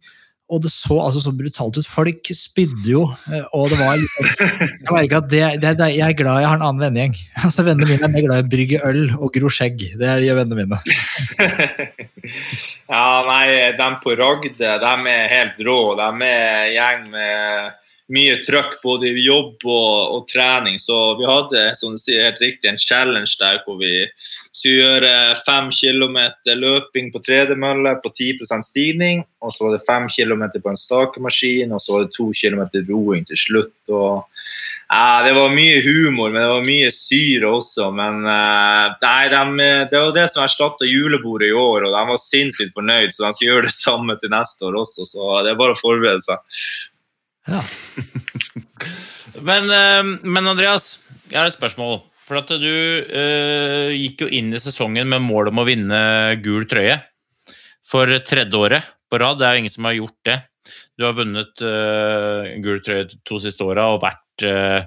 og 0.52 0.60
det 0.66 0.72
så 0.72 0.98
altså 1.00 1.22
så 1.22 1.32
brutalt 1.32 1.78
ut. 1.80 1.88
Folk 1.88 2.28
spydde 2.36 2.84
jo, 2.90 3.06
eh, 3.32 3.44
og 3.56 3.70
det 3.72 3.78
var 3.80 3.96
Jeg 3.96 4.90
merker 4.90 5.22
at 5.22 5.30
det, 5.30 5.44
det, 5.62 5.76
det, 5.80 5.88
jeg 5.96 6.04
er 6.10 6.18
glad 6.18 6.42
jeg 6.42 6.50
har 6.50 6.60
en 6.60 6.66
annen 6.68 6.82
vennegjeng. 6.82 7.16
Altså, 7.46 7.64
Vennene 7.64 7.88
mine 7.88 8.04
er 8.04 8.12
mer 8.12 8.26
glad 8.26 8.42
i 8.42 8.44
å 8.44 8.50
brygge 8.52 8.82
øl 8.88 9.02
og 9.16 9.32
gro 9.32 9.52
skjegg. 9.52 9.86
Det 9.96 10.16
de 10.22 10.34
vennene 10.36 10.66
mine. 10.66 10.82
ja, 12.88 13.06
nei, 13.26 13.46
de 13.78 13.88
på 14.02 14.16
Ragde, 14.18 14.54
de 14.58 15.14
er 15.14 15.32
helt 15.32 15.62
rå. 15.66 15.80
De 15.98 16.10
er 16.26 16.66
en 16.66 16.74
gjeng 16.76 17.08
med 17.14 17.90
mye 18.12 18.38
trøkk 18.44 18.78
både 18.82 19.10
i 19.10 19.24
jobb 19.24 19.62
og, 19.64 20.16
og, 20.16 20.24
trening. 20.30 20.78
Så 20.82 20.96
vi 21.18 21.26
hadde 21.28 21.64
som 21.78 21.94
du 21.94 22.00
sier, 22.00 22.26
helt 22.26 22.42
riktig, 22.42 22.68
en 22.68 22.80
challenge 22.80 23.36
der 23.40 23.60
hvor 23.64 23.78
vi 23.80 23.92
skulle 24.52 24.82
gjøre 24.82 25.12
fem 25.40 25.70
kilometer 25.72 26.58
løping 26.58 27.12
på 27.12 27.22
tredemølle 27.24 27.94
på 28.04 28.12
10% 28.12 28.68
stigning. 28.68 29.24
Og 29.42 29.54
så 29.54 29.66
var 29.66 29.74
det 29.74 29.84
fem 29.86 30.08
kilometer 30.12 30.62
på 30.62 30.70
en 30.70 30.78
stakemaskin, 30.78 31.72
og 31.74 31.82
så 31.82 31.96
var 31.96 32.04
det 32.04 32.14
to 32.14 32.28
kilometer 32.36 32.84
roing 32.90 33.24
til 33.26 33.38
slutt. 33.38 33.74
Og, 33.90 34.42
ja, 34.92 35.22
det 35.26 35.32
var 35.34 35.54
mye 35.56 35.80
humor, 35.82 36.30
men 36.30 36.42
det 36.42 36.50
var 36.52 36.68
mye 36.68 36.92
syre 36.94 37.54
også. 37.56 37.88
Men 37.96 38.22
uh, 38.28 38.92
nei, 39.02 39.22
de, 39.32 39.68
det 39.90 39.98
var 39.98 40.14
det 40.14 40.28
som 40.30 40.44
erstatta 40.44 40.86
julebordet 40.86 41.50
i 41.50 41.56
år, 41.56 41.88
og 41.88 41.96
de 41.96 42.11
var 42.12 42.22
sinnssykt 42.22 42.76
fornøyd, 42.76 43.14
så 43.14 43.26
de 43.26 43.32
skal 43.36 43.48
gjøre 43.48 43.66
det 43.68 43.74
samme 43.76 44.16
til 44.20 44.32
neste 44.32 44.68
år 44.68 44.78
også. 44.82 45.08
Så 45.08 45.28
det 45.44 45.52
er 45.52 45.60
bare 45.60 45.76
å 45.76 45.80
forberede 45.80 46.22
seg. 46.24 46.62
Ja. 47.50 47.60
men, 49.48 49.68
eh, 49.72 50.00
men, 50.22 50.46
Andreas, 50.46 50.96
jeg 51.30 51.40
har 51.40 51.50
et 51.50 51.58
spørsmål. 51.58 52.02
For 52.22 52.38
at 52.38 52.52
du 52.62 52.68
uh, 53.10 53.90
gikk 53.90 54.22
jo 54.22 54.28
inn 54.30 54.54
i 54.54 54.60
sesongen 54.62 55.08
med 55.10 55.24
mål 55.24 55.50
om 55.50 55.58
å 55.58 55.64
vinne 55.66 55.98
gul 56.40 56.68
trøye 56.70 57.00
for 57.84 58.08
tredje 58.24 58.56
året 58.56 58.86
på 59.10 59.18
rad. 59.20 59.40
Det 59.40 59.48
er 59.48 59.56
jo 59.56 59.62
ingen 59.64 59.74
som 59.74 59.88
har 59.88 59.96
gjort 59.98 60.28
det. 60.28 60.36
Du 60.96 61.04
har 61.04 61.16
vunnet 61.18 61.64
uh, 61.66 62.46
gul 62.62 62.78
trøye 62.84 63.08
de 63.10 63.18
to 63.26 63.40
siste 63.42 63.66
åra 63.66 63.88
og 63.92 64.04
vært 64.04 64.46
uh, 64.46 64.86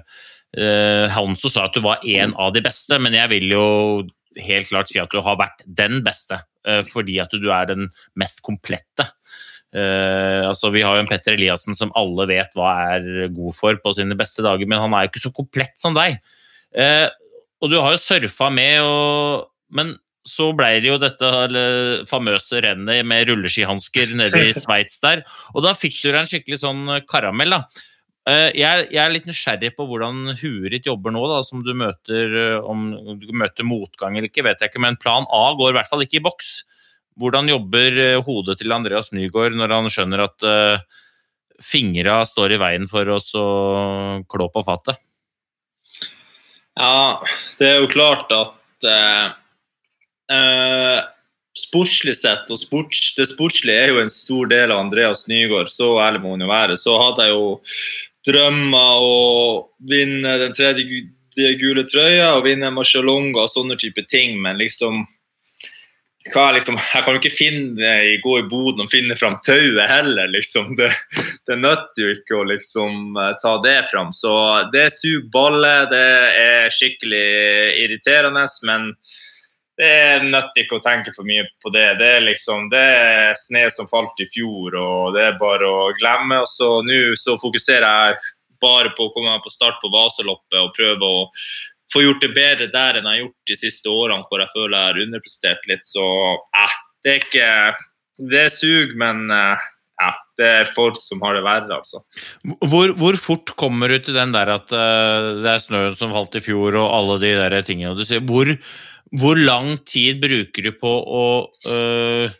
uh, 0.58 1.06
Hanso 1.12 1.52
sa 1.52 1.68
at 1.68 1.76
du 1.76 1.84
var 1.84 2.04
en 2.16 2.34
av 2.40 2.54
de 2.56 2.64
beste, 2.64 2.98
men 3.02 3.14
jeg 3.14 3.30
vil 3.34 3.52
jo 3.52 3.66
helt 4.42 4.70
klart 4.70 4.90
si 4.90 5.00
at 5.00 5.12
du 5.12 5.20
har 5.24 5.38
vært 5.40 5.64
den 5.66 6.00
beste. 6.06 6.40
Fordi 6.88 7.20
at 7.22 7.34
du 7.36 7.50
er 7.54 7.68
den 7.70 7.86
mest 8.18 8.42
komplette. 8.46 9.06
Uh, 9.76 10.46
altså 10.46 10.70
Vi 10.72 10.80
har 10.86 10.96
jo 10.96 11.02
en 11.02 11.10
Petter 11.10 11.34
Eliassen 11.34 11.76
som 11.76 11.92
alle 11.98 12.24
vet 12.30 12.54
hva 12.56 12.70
er 12.94 13.28
god 13.34 13.56
for 13.56 13.76
på 13.82 13.92
sine 13.98 14.16
beste 14.18 14.44
dager, 14.46 14.68
men 14.68 14.80
han 14.80 14.94
er 14.94 15.04
jo 15.04 15.12
ikke 15.12 15.26
så 15.26 15.34
komplett 15.36 15.76
som 15.80 15.96
deg. 15.96 16.18
Uh, 16.76 17.08
og 17.60 17.72
du 17.72 17.78
har 17.80 17.94
jo 17.94 18.00
surfa 18.00 18.50
med, 18.52 18.80
og, 18.84 19.48
men 19.76 19.94
så 20.26 20.50
ble 20.56 20.72
det 20.82 20.90
jo 20.90 21.00
dette 21.00 21.28
famøse 22.10 22.60
rennet 22.64 23.06
med 23.06 23.28
rulleskihansker 23.30 24.16
nede 24.18 24.48
i 24.48 24.54
Sveits 24.56 24.98
der. 25.04 25.22
Og 25.54 25.62
da 25.64 25.74
fikk 25.76 26.00
du 26.00 26.08
deg 26.08 26.22
en 26.22 26.30
skikkelig 26.30 26.58
sånn 26.64 26.82
karamell. 27.08 27.54
da. 27.54 27.62
Uh, 28.26 28.50
jeg, 28.58 28.88
er 28.90 29.12
litt 29.12 29.28
nysgjerrig 29.28 29.70
på 29.76 29.84
hvordan 29.86 30.32
huet 30.40 30.72
ditt 30.74 30.88
jobber 30.88 31.14
nå, 31.14 31.22
da, 31.30 31.42
som 31.46 31.60
du 31.62 31.70
møter 31.78 32.32
om 32.66 32.88
du 33.22 33.28
møter 33.30 33.66
motgang 33.66 34.16
eller 34.16 34.26
ikke, 34.26 34.42
vet 34.48 34.64
jeg 34.64 34.72
ikke, 34.72 34.82
men 34.82 34.98
plan 34.98 35.28
A 35.30 35.44
går 35.54 35.70
i 35.70 35.76
hvert 35.78 35.90
fall 35.92 36.02
ikke 36.02 36.18
i 36.18 36.24
boks. 36.26 36.50
Hvordan 37.16 37.48
jobber 37.48 37.96
eh, 38.02 38.20
hodet 38.24 38.58
til 38.60 38.74
Andreas 38.76 39.08
Nygaard 39.16 39.56
når 39.56 39.72
han 39.72 39.88
skjønner 39.92 40.26
at 40.26 40.44
uh, 40.44 41.02
fingra 41.64 42.20
står 42.28 42.56
i 42.56 42.60
veien 42.60 42.84
for 42.90 43.08
oss 43.14 43.30
å 43.38 43.46
klå 44.28 44.50
på 44.52 44.64
fatet? 44.66 45.00
Ja, 46.76 47.22
det 47.56 47.70
er 47.70 47.78
jo 47.80 47.88
klart 47.88 48.28
at 48.36 48.84
uh, 48.84 49.30
uh, 50.28 50.98
sportslig 51.56 52.18
sett, 52.18 52.52
og 52.52 52.60
sports, 52.60 53.14
det 53.16 53.30
sportslige 53.30 53.86
er 53.86 53.94
jo 53.94 54.02
en 54.02 54.12
stor 54.12 54.52
del 54.52 54.74
av 54.74 54.82
Andreas 54.84 55.24
Nygaard, 55.30 55.72
så 55.72 55.94
ærlig 56.04 56.20
må 56.20 56.34
hun 56.34 56.44
jo 56.44 56.52
være, 56.52 56.76
så 56.76 56.98
hadde 57.00 57.30
jeg 57.30 57.32
jo 57.32 57.48
drømmer 58.26 59.02
å 59.02 59.18
vinne 59.88 60.38
den 60.42 60.56
tredje 60.56 61.02
gule 61.60 61.84
trøya 61.88 62.32
og 62.36 62.46
vinne 62.46 62.72
Marcialonga 62.72 63.44
og 63.44 63.52
sånne 63.52 63.76
type 63.80 64.06
ting, 64.10 64.40
men 64.42 64.58
liksom 64.60 65.04
liksom, 66.34 66.76
jeg 66.94 67.04
kan 67.04 67.14
jo 67.14 67.20
ikke 67.20 67.30
finne, 67.30 67.90
gå 68.22 68.38
i 68.38 68.46
boden 68.50 68.84
og 68.84 68.90
finne 68.90 69.16
fram 69.16 69.36
tauet 69.46 69.88
heller. 69.88 70.28
Liksom. 70.28 70.74
Det, 70.76 70.90
det 71.46 71.58
nytter 71.60 72.02
jo 72.02 72.14
ikke 72.14 72.40
å 72.40 72.48
liksom, 72.50 73.16
eh, 73.16 73.34
ta 73.42 73.56
det 73.62 73.86
fram. 73.90 74.12
Så 74.12 74.32
det 74.72 74.92
suger 74.92 75.28
balle. 75.30 75.86
Det 75.90 76.08
er 76.42 76.70
skikkelig 76.74 77.26
irriterende, 77.84 78.46
men 78.66 78.92
det 79.76 79.88
er 79.88 80.24
nødt 80.24 80.56
ikke 80.56 80.78
å 80.78 80.84
tenke 80.84 81.12
for 81.12 81.28
mye 81.28 81.44
på 81.62 81.70
det. 81.74 81.98
Det 82.00 82.08
er 82.16 82.24
liksom, 82.24 82.70
det 82.72 82.80
er 82.80 83.36
sne 83.36 83.66
som 83.72 83.88
falt 83.90 84.16
i 84.24 84.28
fjor, 84.30 84.76
og 84.80 85.16
det 85.16 85.26
er 85.26 85.38
bare 85.40 85.68
å 85.68 85.90
glemme. 85.98 86.40
Og 86.40 86.48
så 86.48 86.70
nå 86.86 87.00
så 87.20 87.36
fokuserer 87.42 87.84
jeg 87.84 88.16
bare 88.64 88.94
på 88.96 89.08
å 89.08 89.12
komme 89.12 89.34
meg 89.34 89.44
på 89.44 89.52
start 89.52 89.76
på 89.82 89.92
Vasaloppet 89.92 90.62
og 90.62 90.72
prøve 90.76 91.10
å 91.20 91.26
få 91.92 92.02
gjort 92.02 92.24
det 92.24 92.32
bedre 92.34 92.70
der 92.72 92.98
enn 92.98 93.06
jeg 93.06 93.12
har 93.12 93.22
gjort 93.26 93.52
de 93.52 93.58
siste 93.60 93.92
årene, 93.92 94.24
hvor 94.30 94.42
jeg 94.42 94.54
føler 94.54 94.78
jeg 94.78 94.88
har 94.88 95.02
underprestert 95.04 95.70
litt. 95.70 95.86
Så 95.86 96.06
eh, 96.34 96.76
det 97.04 97.12
er 97.12 97.24
ikke 97.24 97.50
Det 98.16 98.46
suger, 98.48 98.94
men 98.96 99.28
eh, 99.28 99.64
ja, 100.00 100.10
det 100.40 100.48
er 100.62 100.70
folk 100.72 100.98
som 101.04 101.20
har 101.24 101.36
det 101.36 101.42
verre, 101.44 101.78
altså. 101.78 102.02
Hvor, 102.64 102.92
hvor 103.00 103.16
fort 103.20 103.52
kommer 103.60 103.92
du 103.92 103.98
til 104.04 104.16
den 104.16 104.32
der 104.32 104.50
at 104.52 104.72
uh, 104.72 105.36
det 105.40 105.50
er 105.52 105.62
snøen 105.62 105.96
som 105.96 106.12
falt 106.16 106.36
i 106.36 106.42
fjor, 106.44 106.76
og 106.76 106.92
alle 106.96 107.16
de 107.22 107.32
der 107.38 107.56
tingene 107.64 107.96
du 107.96 108.04
sier? 108.04 108.24
Hvor, 108.24 108.50
hvor 109.14 109.38
lang 109.38 109.76
tid 109.86 110.20
bruker 110.22 110.66
du 110.66 110.72
på 110.74 110.90
å 110.90 111.24
øh, 111.70 112.36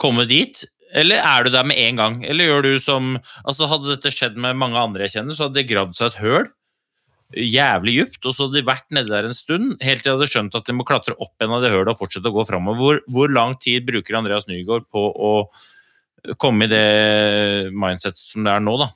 komme 0.00 0.24
dit? 0.30 0.64
Eller 0.96 1.20
er 1.20 1.44
du 1.44 1.52
der 1.52 1.66
med 1.68 1.76
en 1.82 2.00
gang? 2.00 2.20
Eller 2.24 2.48
gjør 2.48 2.64
du 2.64 2.70
som 2.80 3.18
altså 3.44 3.68
Hadde 3.68 3.90
dette 3.92 4.12
skjedd 4.14 4.38
med 4.40 4.56
mange 4.56 4.80
andre 4.80 5.04
jeg 5.04 5.18
kjenner, 5.18 5.36
så 5.36 5.46
hadde 5.46 5.60
det 5.60 5.68
gravd 5.68 5.98
seg 5.98 6.08
et 6.08 6.22
høl 6.22 6.48
jævlig 7.36 7.94
djupt, 7.98 8.22
og 8.24 8.32
så 8.32 8.46
hadde 8.46 8.56
de 8.56 8.68
vært 8.68 8.86
nede 8.94 9.12
der 9.12 9.26
en 9.28 9.36
stund, 9.36 9.74
helt 9.84 10.00
til 10.00 10.12
de 10.12 10.16
hadde 10.16 10.30
skjønt 10.32 10.54
at 10.56 10.68
de 10.68 10.74
må 10.76 10.86
klatre 10.88 11.16
opp 11.20 11.44
en 11.44 11.56
av 11.58 11.64
det 11.64 11.72
hølet 11.74 11.92
og 11.92 12.00
fortsette 12.00 12.30
å 12.30 12.34
gå 12.34 12.44
framover. 12.48 12.78
Hvor, 12.80 13.00
hvor, 13.12 13.32
lang 13.32 13.56
tid 13.60 13.84
bruker 13.88 14.16
Andreas 14.16 14.48
Nygaard 14.48 14.88
på 14.88 15.02
å 15.12 15.32
komme 16.40 16.66
i 16.66 16.72
det 16.72 17.68
mindsetet 17.76 18.22
som 18.22 18.46
det 18.46 18.54
er 18.54 18.64
nå, 18.64 18.78
da. 18.80 18.88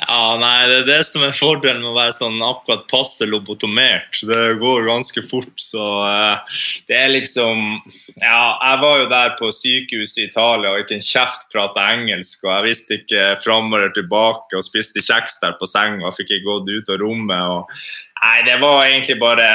Ja, 0.00 0.36
nei, 0.40 0.68
det 0.68 0.76
er 0.80 0.86
det 0.88 0.98
som 1.08 1.22
er 1.24 1.34
fordelen 1.36 1.82
med 1.82 1.90
å 1.90 1.96
være 1.96 2.14
sånn 2.16 2.38
akkurat 2.44 2.86
passe 2.90 3.26
lobotomert. 3.28 4.20
Det 4.26 4.44
går 4.60 4.86
ganske 4.88 5.22
fort, 5.26 5.52
så 5.60 5.86
uh, 6.04 6.60
det 6.88 6.96
er 6.96 7.12
liksom 7.12 7.80
Ja, 8.20 8.56
jeg 8.56 8.80
var 8.84 9.02
jo 9.02 9.10
der 9.12 9.34
på 9.40 9.50
sykehuset 9.54 10.22
i 10.22 10.28
Italia 10.28 10.72
og 10.72 10.84
ikke 10.84 10.98
en 10.98 11.04
kjeft 11.04 11.48
prata 11.52 11.90
engelsk, 11.96 12.44
og 12.46 12.52
jeg 12.54 12.68
visste 12.70 12.98
ikke 13.00 13.28
fram 13.44 13.68
eller 13.72 13.92
tilbake 13.96 14.56
og 14.56 14.66
spiste 14.66 15.04
kjeks 15.04 15.40
der 15.44 15.56
på 15.60 15.68
senga 15.68 16.08
og 16.08 16.16
fikk 16.16 16.36
ikke 16.38 16.48
gått 16.48 16.72
ut 16.72 16.94
av 16.94 17.00
rommet 17.04 17.54
og 17.56 17.80
Nei, 18.20 18.40
det 18.44 18.58
var 18.60 18.82
egentlig 18.84 19.16
bare 19.20 19.46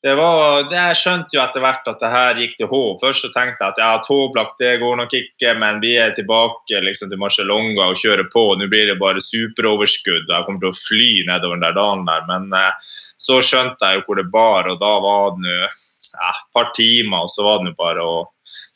var, 0.00 0.62
jeg 0.72 0.96
skjønte 0.96 1.36
jo 1.36 1.42
etter 1.42 1.60
hvert 1.60 1.88
at 1.90 2.00
det 2.00 2.08
her 2.08 2.38
gikk 2.40 2.54
til 2.56 2.70
H. 2.70 2.78
Først 3.02 3.26
så 3.26 3.28
tenkte 3.34 3.66
jeg 3.66 3.74
at 3.74 3.80
ja, 3.82 3.90
tåblakk 4.06 4.54
det 4.56 4.78
går 4.80 4.96
nok 4.96 5.12
ikke, 5.18 5.52
men 5.60 5.82
vi 5.82 5.92
er 6.00 6.14
tilbake 6.16 6.80
liksom, 6.86 7.10
til 7.12 7.20
Marcialonga 7.20 7.90
og 7.90 8.00
kjører 8.00 8.30
på. 8.32 8.46
Nå 8.56 8.70
blir 8.72 8.88
det 8.88 8.96
bare 9.02 9.20
superoverskudd. 9.20 10.24
Jeg 10.24 10.46
kommer 10.46 10.64
til 10.64 10.72
å 10.72 10.78
fly 10.78 11.10
nedover 11.28 11.58
den 11.60 11.66
der 11.66 11.76
dalen 11.76 12.08
der. 12.08 12.24
Men 12.30 12.48
eh, 12.56 12.90
så 13.20 13.42
skjønte 13.44 13.90
jeg 13.90 14.00
jo 14.00 14.06
hvor 14.06 14.20
det 14.22 14.28
bar, 14.32 14.70
og 14.72 14.80
da 14.80 14.92
var 15.04 15.36
det 15.36 15.44
nå 15.44 15.58
ja, 15.60 16.32
et 16.32 16.46
par 16.56 16.72
timer, 16.74 17.26
og 17.26 17.32
så 17.34 17.44
var 17.44 17.60
det 17.60 17.68
nå 17.68 17.76
bare 17.78 18.06
å 18.06 18.16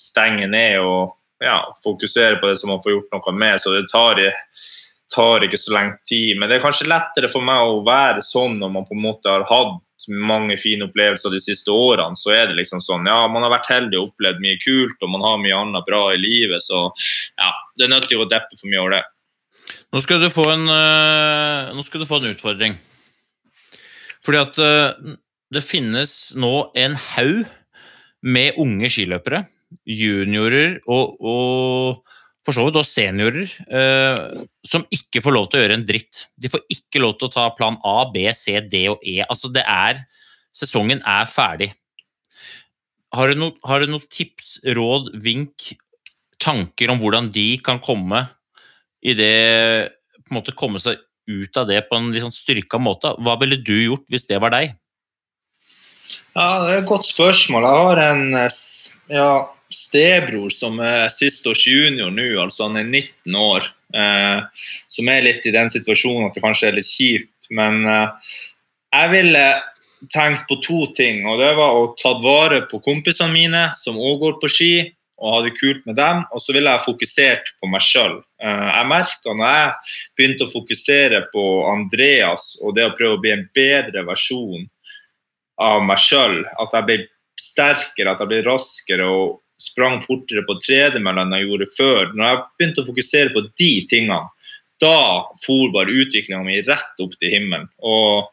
stenge 0.00 0.46
ned 0.52 0.84
og 0.84 1.16
ja, 1.44 1.56
fokusere 1.80 2.36
på 2.40 2.52
det 2.52 2.60
som 2.60 2.70
man 2.72 2.82
får 2.84 2.98
gjort 2.98 3.16
noe 3.16 3.34
med. 3.38 3.60
Så 3.64 3.72
det 3.72 3.86
tar, 3.88 4.20
tar 5.14 5.48
ikke 5.48 5.60
så 5.60 5.72
lenge 5.74 5.96
tid. 6.08 6.36
Men 6.38 6.52
det 6.52 6.58
er 6.58 6.66
kanskje 6.68 6.90
lettere 6.90 7.32
for 7.32 7.44
meg 7.44 7.64
å 7.64 7.80
være 7.86 8.20
sånn 8.24 8.58
når 8.60 8.76
man 8.76 8.86
på 8.88 8.96
en 8.96 9.04
måte 9.08 9.32
har 9.32 9.48
hatt 9.48 9.80
mange 10.08 10.56
fine 10.60 10.88
opplevelser 10.88 11.32
de 11.34 11.40
siste 11.42 11.72
årene, 11.72 12.18
så 12.18 12.34
er 12.34 12.48
det 12.50 12.58
liksom 12.58 12.82
sånn 12.84 13.08
Ja, 13.08 13.24
man 13.30 13.44
har 13.46 13.52
vært 13.54 13.70
heldig 13.72 13.98
og 14.00 14.12
opplevd 14.12 14.42
mye 14.44 14.60
kult, 14.62 14.96
og 15.00 15.12
man 15.12 15.24
har 15.26 15.42
mye 15.42 15.58
annet 15.58 15.88
bra 15.88 16.06
i 16.14 16.20
livet, 16.20 16.64
så 16.64 16.86
ja, 17.40 17.50
det 17.78 17.86
er 17.86 17.92
nødt 17.94 18.08
til 18.10 18.22
å 18.22 18.28
deppe 18.30 18.58
for 18.58 18.70
mye 18.70 18.82
over 18.82 18.96
det. 18.98 19.04
Nå 19.94 20.02
skal 20.04 20.20
du 20.20 20.28
få 20.32 20.44
en, 20.52 20.66
uh, 20.68 21.72
nå 21.74 21.84
skal 21.86 22.02
du 22.02 22.08
få 22.08 22.20
en 22.20 22.32
utfordring. 22.32 22.78
Fordi 24.24 24.40
at 24.40 24.60
uh, 24.60 25.14
det 25.54 25.64
finnes 25.64 26.34
nå 26.40 26.54
en 26.80 26.96
haug 27.14 27.44
med 28.24 28.60
unge 28.60 28.88
skiløpere, 28.92 29.44
juniorer 29.84 30.78
og, 30.90 31.16
og 31.20 32.14
for 32.44 32.52
så 32.52 32.64
vidt 32.66 32.76
også 32.76 33.00
seniorer, 33.00 33.48
eh, 33.72 34.42
som 34.68 34.84
ikke 34.92 35.22
får 35.24 35.34
lov 35.34 35.48
til 35.48 35.60
å 35.60 35.64
gjøre 35.64 35.78
en 35.78 35.86
dritt. 35.88 36.26
De 36.36 36.50
får 36.52 36.64
ikke 36.72 37.00
lov 37.00 37.16
til 37.16 37.30
å 37.30 37.32
ta 37.32 37.46
plan 37.56 37.78
A, 37.88 38.04
B, 38.12 38.26
C, 38.36 38.58
D 38.60 38.84
og 38.92 39.00
E. 39.00 39.22
Altså, 39.24 39.50
det 39.52 39.64
er 39.64 40.04
Sesongen 40.54 41.00
er 41.02 41.24
ferdig. 41.26 41.72
Har 43.14 43.30
du 43.30 43.40
noen 43.40 43.56
du 43.58 43.88
noen 43.90 44.06
tips, 44.10 44.60
råd, 44.76 45.10
vink, 45.22 45.72
tanker 46.42 46.92
om 46.92 47.00
hvordan 47.02 47.30
de 47.34 47.56
kan 47.64 47.80
komme 47.82 48.20
i 49.02 49.16
det 49.18 49.90
på 50.22 50.30
en 50.30 50.38
måte 50.38 50.54
komme 50.54 50.78
seg 50.82 51.00
ut 51.26 51.58
av 51.58 51.66
det 51.66 51.80
på 51.88 51.98
en 51.98 52.12
litt 52.14 52.22
sånn 52.22 52.34
styrka 52.34 52.78
måte? 52.78 53.16
Hva 53.18 53.34
ville 53.40 53.58
du 53.58 53.74
gjort 53.74 54.06
hvis 54.12 54.28
det 54.30 54.38
var 54.42 54.54
deg? 54.54 54.76
Ja, 56.34 56.46
Det 56.62 56.70
er 56.70 56.80
et 56.82 56.90
godt 56.90 57.06
spørsmål. 57.06 57.66
Jeg 57.66 57.82
har 57.88 58.02
en 58.04 58.24
ja, 59.10 59.28
stebror 59.74 60.52
som 60.54 60.80
er 60.82 61.10
siste 61.12 61.50
års 61.52 61.66
junior 61.68 62.12
nå, 62.14 62.28
altså 62.42 62.68
han 62.68 62.80
er 62.80 62.88
19 62.88 63.38
år. 63.38 63.68
Eh, 63.94 64.64
som 64.90 65.08
er 65.10 65.22
litt 65.22 65.46
i 65.46 65.54
den 65.54 65.70
situasjonen 65.70 66.28
at 66.28 66.34
det 66.34 66.42
kanskje 66.42 66.70
er 66.70 66.78
litt 66.78 66.90
kjipt. 66.90 67.48
Men 67.54 67.84
eh, 67.86 68.34
jeg 68.94 69.12
ville 69.12 69.46
tenkt 70.12 70.48
på 70.48 70.58
to 70.64 70.80
ting. 70.96 71.24
og 71.28 71.38
Det 71.40 71.52
var 71.58 71.78
å 71.78 71.94
ta 72.00 72.16
vare 72.22 72.64
på 72.70 72.82
kompisene 72.84 73.32
mine 73.34 73.64
som 73.78 73.98
òg 73.98 74.20
går 74.24 74.38
på 74.42 74.50
ski, 74.52 74.74
og 75.22 75.30
ha 75.30 75.40
det 75.44 75.54
kult 75.56 75.84
med 75.86 75.96
dem. 76.00 76.24
Og 76.34 76.42
så 76.42 76.54
ville 76.56 76.72
jeg 76.74 76.86
fokusert 76.88 77.54
på 77.60 77.70
meg 77.70 77.84
sjøl. 77.86 78.18
Eh, 78.42 78.68
jeg 78.70 78.90
merka 78.90 79.36
når 79.38 79.54
jeg 79.54 79.96
begynte 80.18 80.48
å 80.48 80.54
fokusere 80.54 81.24
på 81.32 81.46
Andreas 81.70 82.54
og 82.62 82.76
det 82.76 82.88
å 82.88 82.94
prøve 82.98 83.18
å 83.18 83.22
bli 83.22 83.34
en 83.36 83.48
bedre 83.56 84.04
versjon 84.08 84.66
av 85.62 85.84
meg 85.86 86.00
sjøl, 86.02 86.40
at 86.58 86.72
jeg 86.74 86.88
ble 86.88 86.96
sterkere, 87.38 88.10
at 88.10 88.22
jeg 88.22 88.30
ble 88.30 88.42
raskere 88.46 89.06
og 89.06 89.40
sprang 89.60 90.00
fortere 90.04 90.44
på 90.46 90.58
tredemølla 90.62 91.24
enn 91.24 91.36
jeg 91.38 91.48
gjorde 91.48 91.72
før. 91.76 92.14
Når 92.14 92.26
jeg 92.26 92.40
begynte 92.58 92.82
å 92.82 92.88
fokusere 92.88 93.34
på 93.34 93.44
de 93.50 93.72
tingene, 93.90 94.22
da 94.82 95.30
for 95.44 95.70
bare 95.72 95.94
utviklinga 96.02 96.42
mi 96.44 96.58
rett 96.66 97.02
opp 97.02 97.14
til 97.20 97.30
himmelen. 97.30 97.68
Og 97.86 98.26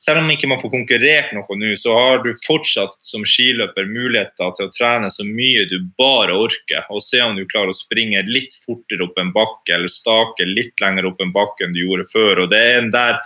selv 0.00 0.20
om 0.20 0.30
ikke 0.30 0.48
man 0.50 0.60
får 0.60 0.72
konkurrert 0.74 1.32
noe 1.34 1.58
nå, 1.58 1.72
så 1.80 1.94
har 1.96 2.20
du 2.24 2.30
fortsatt 2.44 2.96
som 3.06 3.24
skiløper 3.26 3.88
muligheter 3.88 4.52
til 4.56 4.68
å 4.68 4.74
trene 4.74 5.10
så 5.12 5.24
mye 5.26 5.64
du 5.70 5.78
bare 5.98 6.36
orker, 6.36 6.84
og 6.92 7.04
se 7.04 7.22
om 7.24 7.36
du 7.38 7.46
klarer 7.48 7.72
å 7.72 7.76
springe 7.76 8.22
litt 8.28 8.54
fortere 8.66 9.08
opp 9.08 9.16
en 9.20 9.32
bakke 9.34 9.78
eller 9.78 9.92
stake 9.92 10.48
litt 10.48 10.76
lenger 10.84 11.08
opp 11.10 11.24
en 11.24 11.34
bakke 11.34 11.66
enn 11.66 11.74
du 11.76 11.82
gjorde 11.82 12.08
før. 12.12 12.44
Og 12.44 12.52
det 12.52 12.60
er 12.60 12.82
en 12.82 12.92
der 12.94 13.18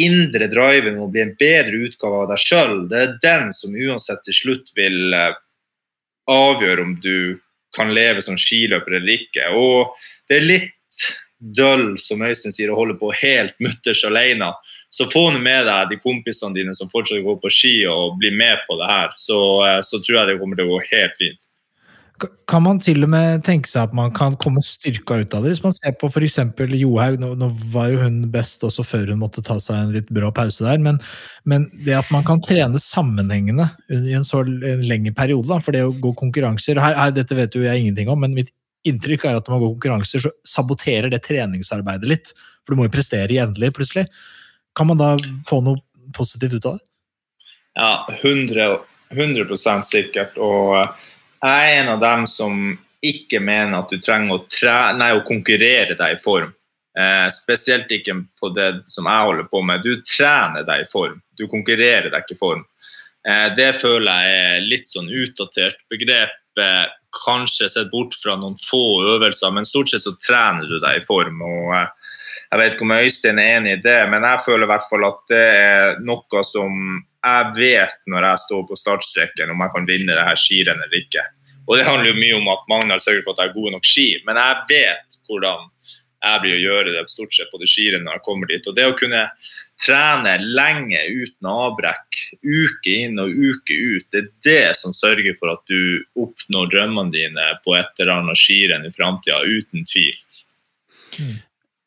indre 0.00 0.46
driven 0.48 1.00
å 1.02 1.10
bli 1.10 1.24
en 1.24 1.36
bedre 1.38 1.84
utgave 1.88 2.22
av 2.22 2.30
deg 2.30 2.40
sjøl, 2.40 2.76
det 2.88 3.00
er 3.02 3.16
den 3.24 3.50
som 3.52 3.74
uansett 3.74 4.22
til 4.24 4.36
slutt 4.36 4.70
vil 4.78 5.16
eh, 5.16 5.32
avgjør 6.30 6.84
om 6.84 6.94
du 7.02 7.38
kan 7.76 7.92
leve 7.94 8.22
som 8.22 8.38
skiløper 8.38 8.98
eller 8.98 9.16
ikke. 9.20 9.50
Og 9.54 9.96
det 10.30 10.40
er 10.40 10.48
litt 10.48 11.04
døll, 11.40 11.94
som 11.98 12.22
Øystein 12.22 12.52
sier, 12.52 12.72
å 12.72 12.78
holde 12.78 12.96
på 13.00 13.12
helt 13.22 13.54
mutters 13.62 14.02
alene. 14.04 14.50
Så 14.92 15.08
få 15.10 15.30
med 15.38 15.66
deg 15.68 15.92
de 15.92 16.00
kompisene 16.02 16.56
dine 16.56 16.74
som 16.76 16.90
fortsatt 16.92 17.24
går 17.24 17.38
på 17.42 17.52
ski 17.54 17.74
og 17.88 18.18
blir 18.20 18.34
med 18.36 18.60
på 18.68 18.76
det 18.80 18.90
her. 18.90 19.14
Så, 19.16 19.38
eh, 19.66 19.80
så 19.86 20.02
tror 20.02 20.20
jeg 20.20 20.32
det 20.32 20.40
kommer 20.40 20.58
til 20.58 20.68
å 20.68 20.76
gå 20.76 20.82
helt 20.90 21.16
fint. 21.18 21.49
Kan 22.50 22.64
man 22.64 22.80
til 22.82 23.04
og 23.06 23.10
med 23.12 23.42
tenke 23.46 23.70
seg 23.70 23.88
at 23.88 23.94
man 23.96 24.12
kan 24.16 24.34
komme 24.40 24.62
styrka 24.64 25.20
ut 25.22 25.34
av 25.36 25.44
det? 25.44 25.54
Hvis 25.54 25.62
man 25.64 25.74
ser 25.76 25.94
på 26.00 26.10
f.eks. 26.10 26.38
Johaug, 26.76 27.18
nå, 27.22 27.30
nå, 27.40 27.48
var 27.72 27.90
jo 27.92 28.02
hun 28.02 28.20
best 28.32 28.64
også 28.66 28.84
før 28.86 29.12
hun 29.12 29.22
måtte 29.22 29.44
ta 29.46 29.56
seg 29.62 29.78
en 29.78 29.94
litt 29.94 30.10
bra 30.12 30.30
pause 30.34 30.64
der, 30.66 30.80
men, 30.82 31.00
men 31.48 31.68
det 31.86 31.96
at 31.98 32.10
man 32.14 32.26
kan 32.26 32.42
trene 32.44 32.80
sammenhengende 32.82 33.68
i 33.88 34.16
en 34.16 34.26
så 34.26 34.42
lengre 34.44 35.14
periode, 35.16 35.48
da, 35.48 35.60
for 35.64 35.76
det 35.76 35.84
å 35.86 35.94
gå 35.96 36.12
konkurranser 36.18 36.80
her, 36.82 36.98
her, 36.98 37.14
Dette 37.16 37.38
vet 37.38 37.56
jo 37.56 37.64
jeg 37.64 37.84
ingenting 37.84 38.10
om, 38.12 38.20
men 38.24 38.36
mitt 38.36 38.52
inntrykk 38.88 39.26
er 39.28 39.38
at 39.38 39.48
når 39.48 39.56
man 39.56 39.64
går 39.64 39.74
konkurranser, 39.76 40.24
så 40.24 40.32
saboterer 40.48 41.12
det 41.12 41.22
treningsarbeidet 41.26 42.08
litt. 42.08 42.34
For 42.64 42.72
du 42.72 42.80
må 42.80 42.88
jo 42.88 42.94
prestere 42.94 43.36
jevnlig, 43.36 43.72
plutselig. 43.76 44.06
Kan 44.76 44.88
man 44.90 45.00
da 45.00 45.14
få 45.46 45.60
noe 45.64 45.80
positivt 46.16 46.56
ut 46.58 46.68
av 46.68 46.78
det? 46.78 46.86
Ja, 47.78 47.92
100, 48.20 48.80
100% 49.14 49.88
sikkert. 49.88 50.38
og 50.38 50.96
jeg 51.40 51.72
er 51.72 51.82
en 51.82 51.92
av 51.94 52.00
dem 52.02 52.26
som 52.28 52.78
ikke 53.00 53.40
mener 53.40 53.78
at 53.78 53.92
du 53.92 54.00
trenger 54.02 54.36
å, 54.36 54.40
nei, 54.98 55.12
å 55.16 55.24
konkurrere 55.26 55.96
deg 55.96 56.16
i 56.16 56.20
form. 56.20 56.52
Eh, 56.98 57.28
spesielt 57.32 57.92
ikke 57.94 58.16
på 58.40 58.50
det 58.52 58.70
som 58.90 59.06
jeg 59.08 59.28
holder 59.28 59.46
på 59.48 59.62
med. 59.64 59.84
Du 59.86 60.02
trener 60.02 60.66
deg 60.66 60.84
i 60.84 60.90
form, 60.90 61.20
du 61.38 61.46
konkurrerer 61.48 62.10
deg 62.10 62.24
ikke 62.24 62.36
i 62.36 62.40
form. 62.40 62.64
Eh, 63.28 63.48
det 63.56 63.72
føler 63.78 64.24
jeg 64.26 64.40
er 64.50 64.66
litt 64.68 64.90
sånn 64.90 65.08
utdatert 65.08 65.80
begrep. 65.92 66.36
Eh, 66.60 66.86
kanskje 67.14 67.68
sett 67.70 67.90
bort 67.90 68.14
fra 68.22 68.36
noen 68.38 68.56
få 68.62 69.02
øvelser, 69.16 69.52
men 69.54 69.68
stort 69.68 69.90
sett 69.92 70.04
så 70.04 70.12
trener 70.22 70.68
du 70.68 70.78
deg 70.78 71.00
i 71.00 71.04
form. 71.04 71.42
og 71.42 71.74
eh, 71.76 72.10
Jeg 72.50 72.62
vet 72.62 72.76
ikke 72.76 72.86
om 72.86 72.96
Øystein 72.96 73.42
er 73.42 73.58
enig 73.58 73.76
i 73.76 73.82
det, 73.84 74.00
men 74.12 74.26
jeg 74.26 74.44
føler 74.46 74.66
i 74.66 74.70
hvert 74.72 74.88
fall 74.90 75.06
at 75.08 75.22
det 75.32 75.44
er 75.60 76.00
noe 76.06 76.44
som 76.46 76.76
jeg 77.20 77.50
vet 77.56 78.08
når 78.08 78.26
jeg 78.30 78.44
står 78.46 78.62
på 78.68 78.78
startstreken 78.80 79.52
om 79.52 79.60
jeg 79.60 79.74
kan 79.74 79.88
vinne 79.88 80.16
det 80.16 80.24
her 80.24 80.38
skirennet 80.40 80.86
eller 80.86 81.02
ikke. 81.02 81.26
Og 81.68 81.76
det 81.76 81.86
handler 81.86 82.10
jo 82.10 82.20
mye 82.20 82.38
om 82.38 82.48
at 82.50 82.70
Magnar 82.70 83.02
sørger 83.02 83.22
for 83.26 83.34
at 83.34 83.42
jeg 83.42 83.50
har 83.50 83.58
gode 83.58 83.74
nok 83.76 83.86
ski, 83.86 84.08
men 84.26 84.40
jeg 84.40 84.62
vet 84.70 85.20
hvordan 85.28 85.68
jeg 86.20 86.40
blir 86.42 86.56
å 86.56 86.60
gjøre 86.60 86.92
det 86.94 87.02
stort 87.08 87.32
sett 87.32 87.50
på 87.52 87.58
det 87.60 87.68
skirennet 87.70 88.04
når 88.06 88.18
jeg 88.18 88.24
kommer 88.26 88.50
dit. 88.50 88.66
Og 88.68 88.76
det 88.76 88.86
å 88.88 88.96
kunne 88.98 89.22
trene 89.80 90.34
lenge 90.44 91.00
uten 91.08 91.48
avbrekk, 91.48 92.22
uke 92.44 92.96
inn 93.06 93.20
og 93.22 93.32
uke 93.32 93.76
ut, 93.76 94.08
det 94.12 94.20
er 94.20 94.32
det 94.44 94.64
som 94.80 94.94
sørger 94.96 95.36
for 95.40 95.54
at 95.54 95.62
du 95.70 96.02
oppnår 96.20 96.72
drømmene 96.74 97.14
dine 97.14 97.46
på 97.64 97.76
et 97.78 98.02
eller 98.02 98.18
annet 98.18 98.40
skirenn 98.40 98.84
i 98.84 98.92
framtida, 98.92 99.40
uten 99.44 99.86
tvil. 99.88 100.18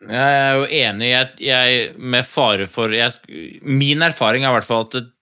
Jeg 0.03 0.39
er 0.39 0.57
jo 0.57 0.65
enig 0.67 1.11
jeg, 1.11 1.27
jeg, 1.47 1.83
med 1.95 2.25
fare 2.27 2.65
for 2.67 2.91
jeg, 2.91 3.13
Min 3.63 4.03
erfaring 4.03 4.43
er 4.43 4.51
i 4.51 4.57
hvert 4.57 4.67
fall 4.67 4.83
at 4.89 5.13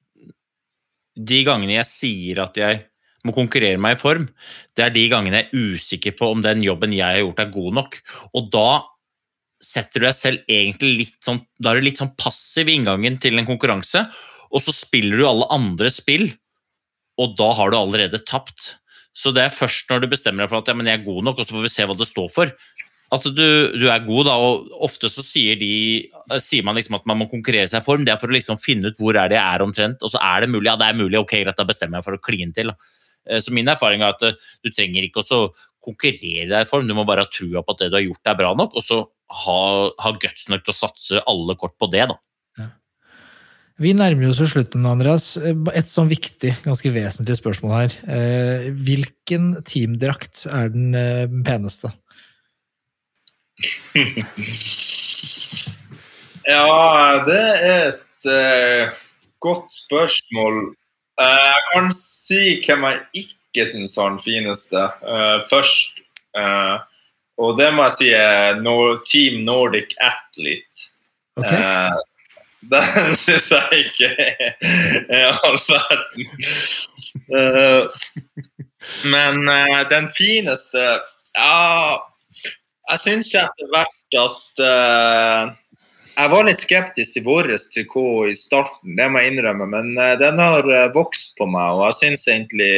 de 1.22 1.42
gangene 1.46 1.76
jeg 1.76 1.90
sier 1.90 2.42
at 2.42 2.58
jeg 2.58 2.80
må 3.28 3.36
konkurrere 3.36 3.78
meg 3.78 3.98
i 3.98 4.02
form, 4.02 4.24
det 4.74 4.88
er 4.88 4.94
de 4.96 5.04
gangene 5.12 5.44
jeg 5.44 5.52
er 5.52 5.76
usikker 5.76 6.16
på 6.18 6.32
om 6.34 6.42
den 6.42 6.64
jobben 6.66 6.96
jeg 6.96 7.06
har 7.06 7.22
gjort, 7.22 7.44
er 7.44 7.54
god 7.54 7.76
nok. 7.78 8.00
Og 8.40 8.48
da 8.54 8.70
setter 9.62 10.02
du 10.02 10.08
deg 10.08 10.18
selv 10.18 10.52
egentlig 10.52 10.92
litt 11.04 11.18
sånn 11.24 11.42
Da 11.62 11.72
er 11.72 11.80
du 11.80 11.88
litt 11.88 12.02
sånn 12.02 12.16
passiv 12.20 12.70
i 12.70 12.78
inngangen 12.80 13.20
til 13.22 13.38
en 13.40 13.48
konkurranse, 13.48 14.04
og 14.52 14.64
så 14.66 14.74
spiller 14.76 15.22
du 15.22 15.28
alle 15.30 15.48
andre 15.54 15.92
spill, 15.94 16.28
og 17.22 17.36
da 17.40 17.52
har 17.56 17.72
du 17.72 17.78
allerede 17.78 18.22
tapt. 18.28 18.76
Så 19.14 19.34
det 19.36 19.46
er 19.46 19.54
først 19.54 19.92
når 19.92 20.04
du 20.04 20.12
bestemmer 20.12 20.44
deg 20.44 20.52
for 20.52 20.62
at 20.62 20.72
ja, 20.72 20.78
jeg 20.88 21.00
er 21.00 21.06
god 21.06 21.28
nok, 21.28 21.40
og 21.40 21.48
så 21.48 21.56
får 21.58 21.68
vi 21.68 21.74
se 21.74 21.88
hva 21.88 21.98
det 22.00 22.08
står 22.10 22.32
for, 22.34 22.54
at 23.12 23.26
du, 23.28 23.48
du, 23.76 23.86
er 23.92 24.06
god, 24.06 24.30
da, 24.30 24.38
og 24.40 24.70
ofte 24.88 25.10
så 25.12 25.24
sier, 25.26 25.58
de, 25.60 26.08
sier, 26.40 26.64
man 26.64 26.78
liksom 26.80 26.96
at 26.96 27.08
man 27.10 27.20
må 27.20 27.28
konkurrere 27.32 27.68
seg 27.68 27.84
i 27.84 27.86
form. 27.86 28.06
Det 28.08 28.14
er 28.14 28.22
for 28.22 28.32
å 28.32 28.36
liksom 28.38 28.60
finne 28.62 28.88
ut 28.88 29.02
hvor 29.02 29.20
er 29.20 29.28
det 29.32 29.36
jeg 29.36 29.44
er 29.44 29.66
omtrent, 29.66 30.06
og 30.06 30.14
så 30.14 30.22
er 30.24 30.46
det 30.46 30.52
mulig. 30.54 30.70
Ja, 30.70 30.78
det 30.80 30.88
er 30.88 31.00
mulig, 31.00 31.20
ok, 31.20 31.36
greit, 31.44 31.58
da 31.60 31.68
bestemmer 31.68 32.00
jeg 32.00 32.08
for 32.08 32.16
å 32.16 32.24
kline 32.24 32.56
til. 32.56 32.72
Eh, 33.28 33.42
så 33.44 33.52
min 33.52 33.68
erfaring 33.68 34.06
er 34.06 34.16
at 34.16 34.24
eh, 34.30 34.38
du 34.64 34.72
trenger 34.72 35.04
ikke 35.04 35.26
å 35.28 35.42
konkurrere 35.84 36.48
deg 36.54 36.64
i 36.64 36.70
form. 36.70 36.88
Du 36.88 36.96
må 36.96 37.04
bare 37.08 37.26
ha 37.26 37.32
trua 37.32 37.66
på 37.66 37.76
at 37.76 37.84
det 37.84 37.92
du 37.92 38.00
har 38.00 38.06
gjort, 38.06 38.24
er 38.32 38.40
bra 38.40 38.54
nok, 38.56 38.80
og 38.80 38.88
så 38.88 39.02
ha, 39.32 39.62
ha 40.04 40.12
guts 40.22 40.50
nok 40.52 40.66
til 40.66 40.74
å 40.74 40.78
satse 40.78 41.24
alle 41.30 41.56
kort 41.60 41.78
på 41.80 41.90
det. 41.92 42.06
da. 42.12 42.20
Vi 43.82 43.96
nærmer 43.98 44.30
oss 44.30 44.38
jo 44.38 44.46
slutten, 44.46 44.84
Andreas. 44.86 45.32
Et 45.42 45.90
sånn 45.90 46.12
viktig, 46.12 46.52
ganske 46.68 46.92
vesentlig 46.94 47.40
spørsmål 47.40 47.72
her. 47.80 47.96
Eh, 48.14 48.68
Hvilken 48.86 49.56
teamdrakt 49.66 50.44
er 50.52 50.70
den 50.74 50.94
eh, 50.94 51.26
peneste? 51.48 51.90
Ja, 56.42 57.22
det 57.28 57.42
er 57.62 57.84
et 57.92 58.26
eh, 58.26 59.02
godt 59.44 59.70
spørsmål. 59.70 60.72
Eh, 61.22 61.50
jeg 61.52 61.66
kan 61.74 61.92
si 61.94 62.40
hvem 62.66 62.88
jeg 62.88 63.26
ikke 63.26 63.68
syns 63.70 63.94
har 64.00 64.10
den 64.10 64.22
fineste 64.24 64.88
eh, 65.06 65.44
først. 65.52 66.02
Eh, 66.38 66.76
og 67.42 67.58
det 67.58 67.72
må 67.74 67.88
jeg 67.88 67.98
si 67.98 68.10
er 68.14 68.62
Team 69.08 69.42
Nordic 69.48 69.96
Athlete. 69.98 70.90
Okay. 71.40 71.58
Eh, 71.58 72.00
den 72.74 73.16
syns 73.18 73.50
jeg 73.50 73.86
ikke 73.86 74.10
er, 74.20 75.40
all 75.42 75.58
verden. 75.66 76.28
Uh, 77.32 77.88
men 79.12 79.48
uh, 79.50 79.82
den 79.92 80.08
fineste 80.16 80.84
Ja, 81.36 81.98
jeg 82.92 83.02
syns 83.02 83.32
etter 83.36 83.68
hvert 83.72 84.18
at 84.20 84.62
uh, 84.64 85.52
Jeg 86.16 86.32
var 86.34 86.48
litt 86.48 86.62
skeptisk 86.64 87.18
til 87.18 87.26
vår 87.26 87.52
trikot 87.74 88.30
i 88.30 88.38
starten, 88.38 88.96
det 89.00 89.10
må 89.10 89.24
jeg 89.24 89.34
innrømme, 89.34 89.68
men 89.72 89.94
den 90.20 90.40
har 90.40 90.68
vokst 90.94 91.34
på 91.40 91.48
meg, 91.50 91.78
og 91.78 91.88
jeg 91.88 91.98
syns 92.02 92.28
egentlig 92.30 92.74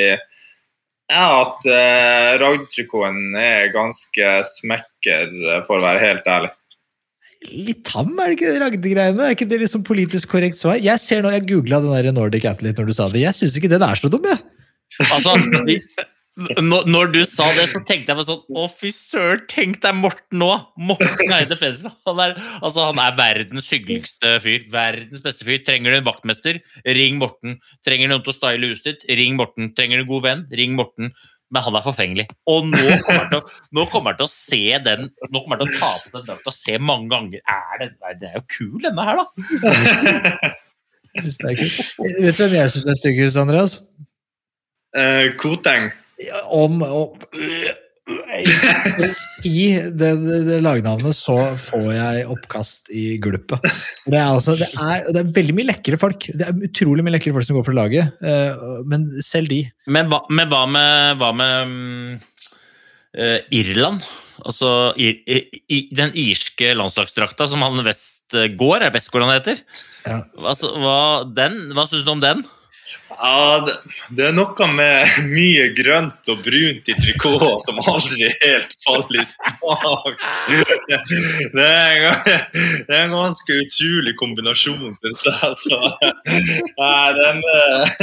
ja, 1.14 1.28
at 1.44 1.68
uh, 1.70 2.34
Ragd-trikoten 2.42 3.38
er 3.40 3.72
ganske 3.74 4.34
smekker, 4.50 5.30
eh, 5.30 5.64
for 5.68 5.80
å 5.80 5.86
være 5.86 6.02
helt 6.02 6.30
ærlig. 6.30 6.52
Litt 7.44 7.84
tam, 7.88 8.14
er 8.18 8.32
det 8.32 8.38
ikke 8.38 8.54
det 8.54 8.62
Ragde-greiene? 8.64 9.28
Er 9.28 9.36
ikke 9.36 9.50
det 9.52 9.60
liksom 9.66 9.84
politisk 9.86 10.32
korrekt 10.32 10.62
svar? 10.62 10.80
Jeg 10.82 11.02
ser 11.04 11.24
nå, 11.24 11.32
jeg 11.36 11.46
googla 11.50 11.82
den 11.84 11.94
der 11.94 12.16
Nordic 12.16 12.48
Athlete 12.48 12.80
når 12.80 12.90
du 12.90 12.96
sa 12.96 13.10
det. 13.12 13.24
Jeg 13.26 13.38
syns 13.38 13.58
ikke 13.60 13.72
den 13.74 13.84
er 13.86 14.00
så 14.00 14.12
dum, 14.12 14.26
jeg. 14.30 14.40
Altså, 15.12 15.36
når, 16.64 16.88
når 16.90 17.12
du 17.14 17.20
sa 17.30 17.46
det, 17.54 17.68
så 17.70 17.80
tenkte 17.86 18.10
jeg 18.10 18.18
på 18.18 18.24
sånn 18.26 18.58
Å, 18.58 18.64
fy 18.74 18.90
søren, 18.96 19.44
tenk 19.52 19.76
deg 19.84 20.00
Morten 20.00 20.40
nå! 20.42 20.48
Morten 20.82 21.30
Eide 21.36 21.54
Pedersen. 21.60 21.94
Han 22.10 22.22
er, 22.24 22.34
altså, 22.64 22.88
han 22.90 23.02
er 23.04 23.14
verdens 23.20 23.70
hyggeligste 23.70 24.32
fyr. 24.42 24.66
Verdens 24.74 25.22
beste 25.22 25.46
fyr. 25.46 25.62
Trenger 25.68 25.94
du 25.94 26.00
en 26.00 26.08
vaktmester? 26.10 26.58
Ring 26.98 27.20
Morten. 27.22 27.60
Trenger 27.86 28.10
du 28.10 28.16
noen 28.16 28.26
til 28.26 28.34
å 28.34 28.38
style 28.40 28.72
huset 28.74 28.90
ditt? 28.90 29.06
Ring 29.22 29.38
Morten. 29.38 29.70
Trenger 29.78 30.02
du 30.02 30.08
en 30.08 30.12
god 30.16 30.26
venn? 30.26 30.44
Ring 30.58 30.74
Morten. 30.80 31.14
Men 31.54 31.62
han 31.68 31.78
er 31.78 31.86
forfengelig. 31.86 32.26
Og 32.50 32.66
nå 32.66 32.82
kommer 33.06 33.20
han 33.20 33.30
til, 33.30 33.40
å- 33.44 33.78
nå 33.78 33.86
kommer 33.94 34.16
til 34.18 34.26
å 34.26 34.32
se 34.34 34.62
den 34.90 35.04
Nå 35.30 35.44
kommer 35.44 35.60
han 35.62 35.68
til 35.70 35.76
å 35.76 35.80
ta 35.84 35.92
på 36.02 36.16
den 36.18 36.26
drakta 36.32 36.50
og 36.50 36.58
se 36.58 36.80
mange 36.82 37.12
ganger. 37.14 37.44
Er 37.46 37.84
det, 37.84 37.92
nei, 38.02 38.14
det 38.18 38.32
er 38.32 38.40
jo 38.42 38.46
kul, 38.58 38.78
denne 38.90 39.06
her, 39.06 39.22
da! 39.22 40.54
Jeg 41.14 41.28
synes 41.28 41.38
det 41.44 41.52
er 41.52 41.60
kult. 41.62 41.98
Vet 42.26 42.40
du 42.40 42.42
hvem 42.42 42.56
jeg 42.58 42.72
syns 42.74 42.90
er 42.90 42.98
styggest, 42.98 43.38
Andreas? 43.38 43.76
Uh, 44.98 45.28
Koteng. 45.42 45.92
Om, 46.54 46.84
å 46.86 47.02
I 49.48 49.60
det, 49.96 50.10
det, 50.20 50.40
det 50.48 50.58
lagnavnet 50.64 51.16
så 51.16 51.38
får 51.60 51.86
jeg 51.96 52.26
oppkast 52.34 52.92
i 52.92 53.04
gulpet. 53.24 53.64
Det 54.04 54.18
er, 54.18 54.28
altså, 54.28 54.58
det, 54.60 54.68
er, 54.76 55.06
det 55.08 55.22
er 55.22 55.30
veldig 55.38 55.56
mye 55.56 55.70
lekre 55.70 56.00
folk. 56.02 56.28
Det 56.36 56.48
er 56.50 56.66
utrolig 56.68 57.06
mye 57.06 57.16
lekre 57.16 57.32
folk 57.36 57.48
som 57.48 57.60
går 57.60 57.68
for 57.70 57.78
laget, 57.78 58.26
eh, 58.26 58.66
men 58.90 59.08
selv 59.24 59.54
de 59.54 59.62
Men 59.88 60.12
hva, 60.12 60.24
men 60.28 60.52
hva 60.52 60.66
med, 60.68 61.16
hva 61.22 61.32
med 61.38 61.72
um, 61.72 62.20
uh, 63.16 63.40
Irland? 63.56 64.04
Altså 64.44 64.92
i, 65.00 65.14
i, 65.24 65.80
den 65.96 66.12
irske 66.20 66.74
landslagsdrakta 66.76 67.48
som 67.48 67.64
han 67.64 67.86
Westgård, 67.86 68.82
er 68.82 68.90
det 68.90 68.98
Westgård 68.98 69.28
han 69.28 69.38
heter? 69.38 69.64
Ja. 70.04 70.20
Altså, 70.44 70.74
hva, 70.82 71.00
den, 71.38 71.70
hva 71.72 71.88
syns 71.88 72.04
du 72.04 72.12
om 72.18 72.24
den? 72.24 72.44
Ja, 73.14 73.66
det, 74.12 74.26
er 74.28 74.34
noe 74.36 74.68
med 74.74 75.20
mye 75.30 75.70
grønt 75.78 76.30
og 76.32 76.42
brunt 76.44 76.90
i 76.90 76.96
trikot 76.98 77.64
som 77.64 77.80
aldri 77.80 78.30
helt 78.42 78.74
faller 78.84 79.22
i 79.22 79.26
smak. 79.30 80.24
Det, 81.54 81.68
er, 81.68 82.08
en 82.98 83.14
ganske 83.14 83.58
utrolig 83.62 84.16
kombinasjon, 84.20 84.96
syns 85.00 85.24
jeg. 85.28 85.52
Så, 85.64 85.80
nei, 86.80 87.08
den, 87.20 87.42
eh, 87.54 87.96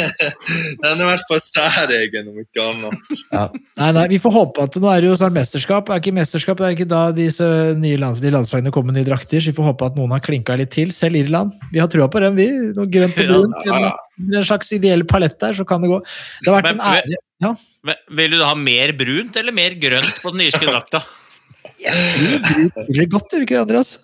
den 0.80 0.90
er 0.90 1.04
i 1.04 1.08
hvert 1.10 1.26
fall 1.28 1.42
særegen, 1.44 2.30
om 2.30 2.40
ikke 2.40 2.64
annet. 2.70 3.14
Ja. 3.30 3.46
Nei, 3.80 3.90
nei, 3.96 4.06
vi 4.14 4.20
får 4.22 4.34
håpe 4.34 4.64
at 4.66 4.78
Nå 4.80 4.88
er 4.92 5.02
det 5.02 5.10
jo 5.10 5.16
snart 5.18 5.36
mesterskap. 5.36 5.90
Er 5.90 6.00
ikke 6.00 6.14
mesterskap, 6.16 6.60
er 6.64 6.76
ikke 6.76 6.88
da 6.88 7.02
disse 7.16 7.46
nye 7.80 7.98
lands, 8.00 8.22
de 8.24 8.32
landslagene 8.32 8.72
kommer 8.74 8.92
med 8.94 9.02
nye 9.02 9.10
drakter, 9.10 9.42
så 9.42 9.52
vi 9.52 9.58
får 9.58 9.72
håpe 9.72 9.90
at 9.90 9.98
noen 9.98 10.14
har 10.14 10.24
klinka 10.24 10.56
litt 10.60 10.72
til. 10.76 10.94
Selv 10.96 11.20
Irland. 11.20 11.56
Vi 11.74 11.82
har 11.82 11.90
trua 11.92 12.08
på 12.12 12.22
dem, 12.24 12.38
vi. 12.38 12.48
Noe 12.76 12.88
grønt 12.88 13.18
og 13.18 13.26
Ja, 13.26 13.34
brunt. 13.34 13.58
ja, 13.66 13.82
ja. 13.88 13.90
En, 13.90 14.06
en 14.28 14.46
slags 14.46 14.72
ideell 14.76 15.04
palett 15.08 15.38
der, 15.42 15.56
så 15.56 15.66
kan 15.68 15.82
det 15.84 15.90
gå. 15.92 16.00
Det 16.44 16.50
har 16.50 16.60
vært 16.60 16.72
en 16.74 16.80
Men- 16.82 16.86
ære. 17.00 17.20
Ja, 17.40 17.54
Men 17.82 17.96
Vil 18.12 18.36
du 18.36 18.44
ha 18.44 18.54
mer 18.54 18.92
brunt 18.92 19.36
eller 19.40 19.52
mer 19.56 19.72
grønt 19.80 20.18
på 20.20 20.32
den 20.34 20.42
irske 20.44 20.66
drakta? 20.66 21.00
jeg 21.80 21.94
tror 22.12 22.42
brunt 22.44 22.90
blir 22.90 23.08
godt, 23.08 23.32
gjør 23.32 23.40
det 23.40 23.48
ikke 23.48 23.56
det, 23.56 23.64
Andreas? 23.64 23.94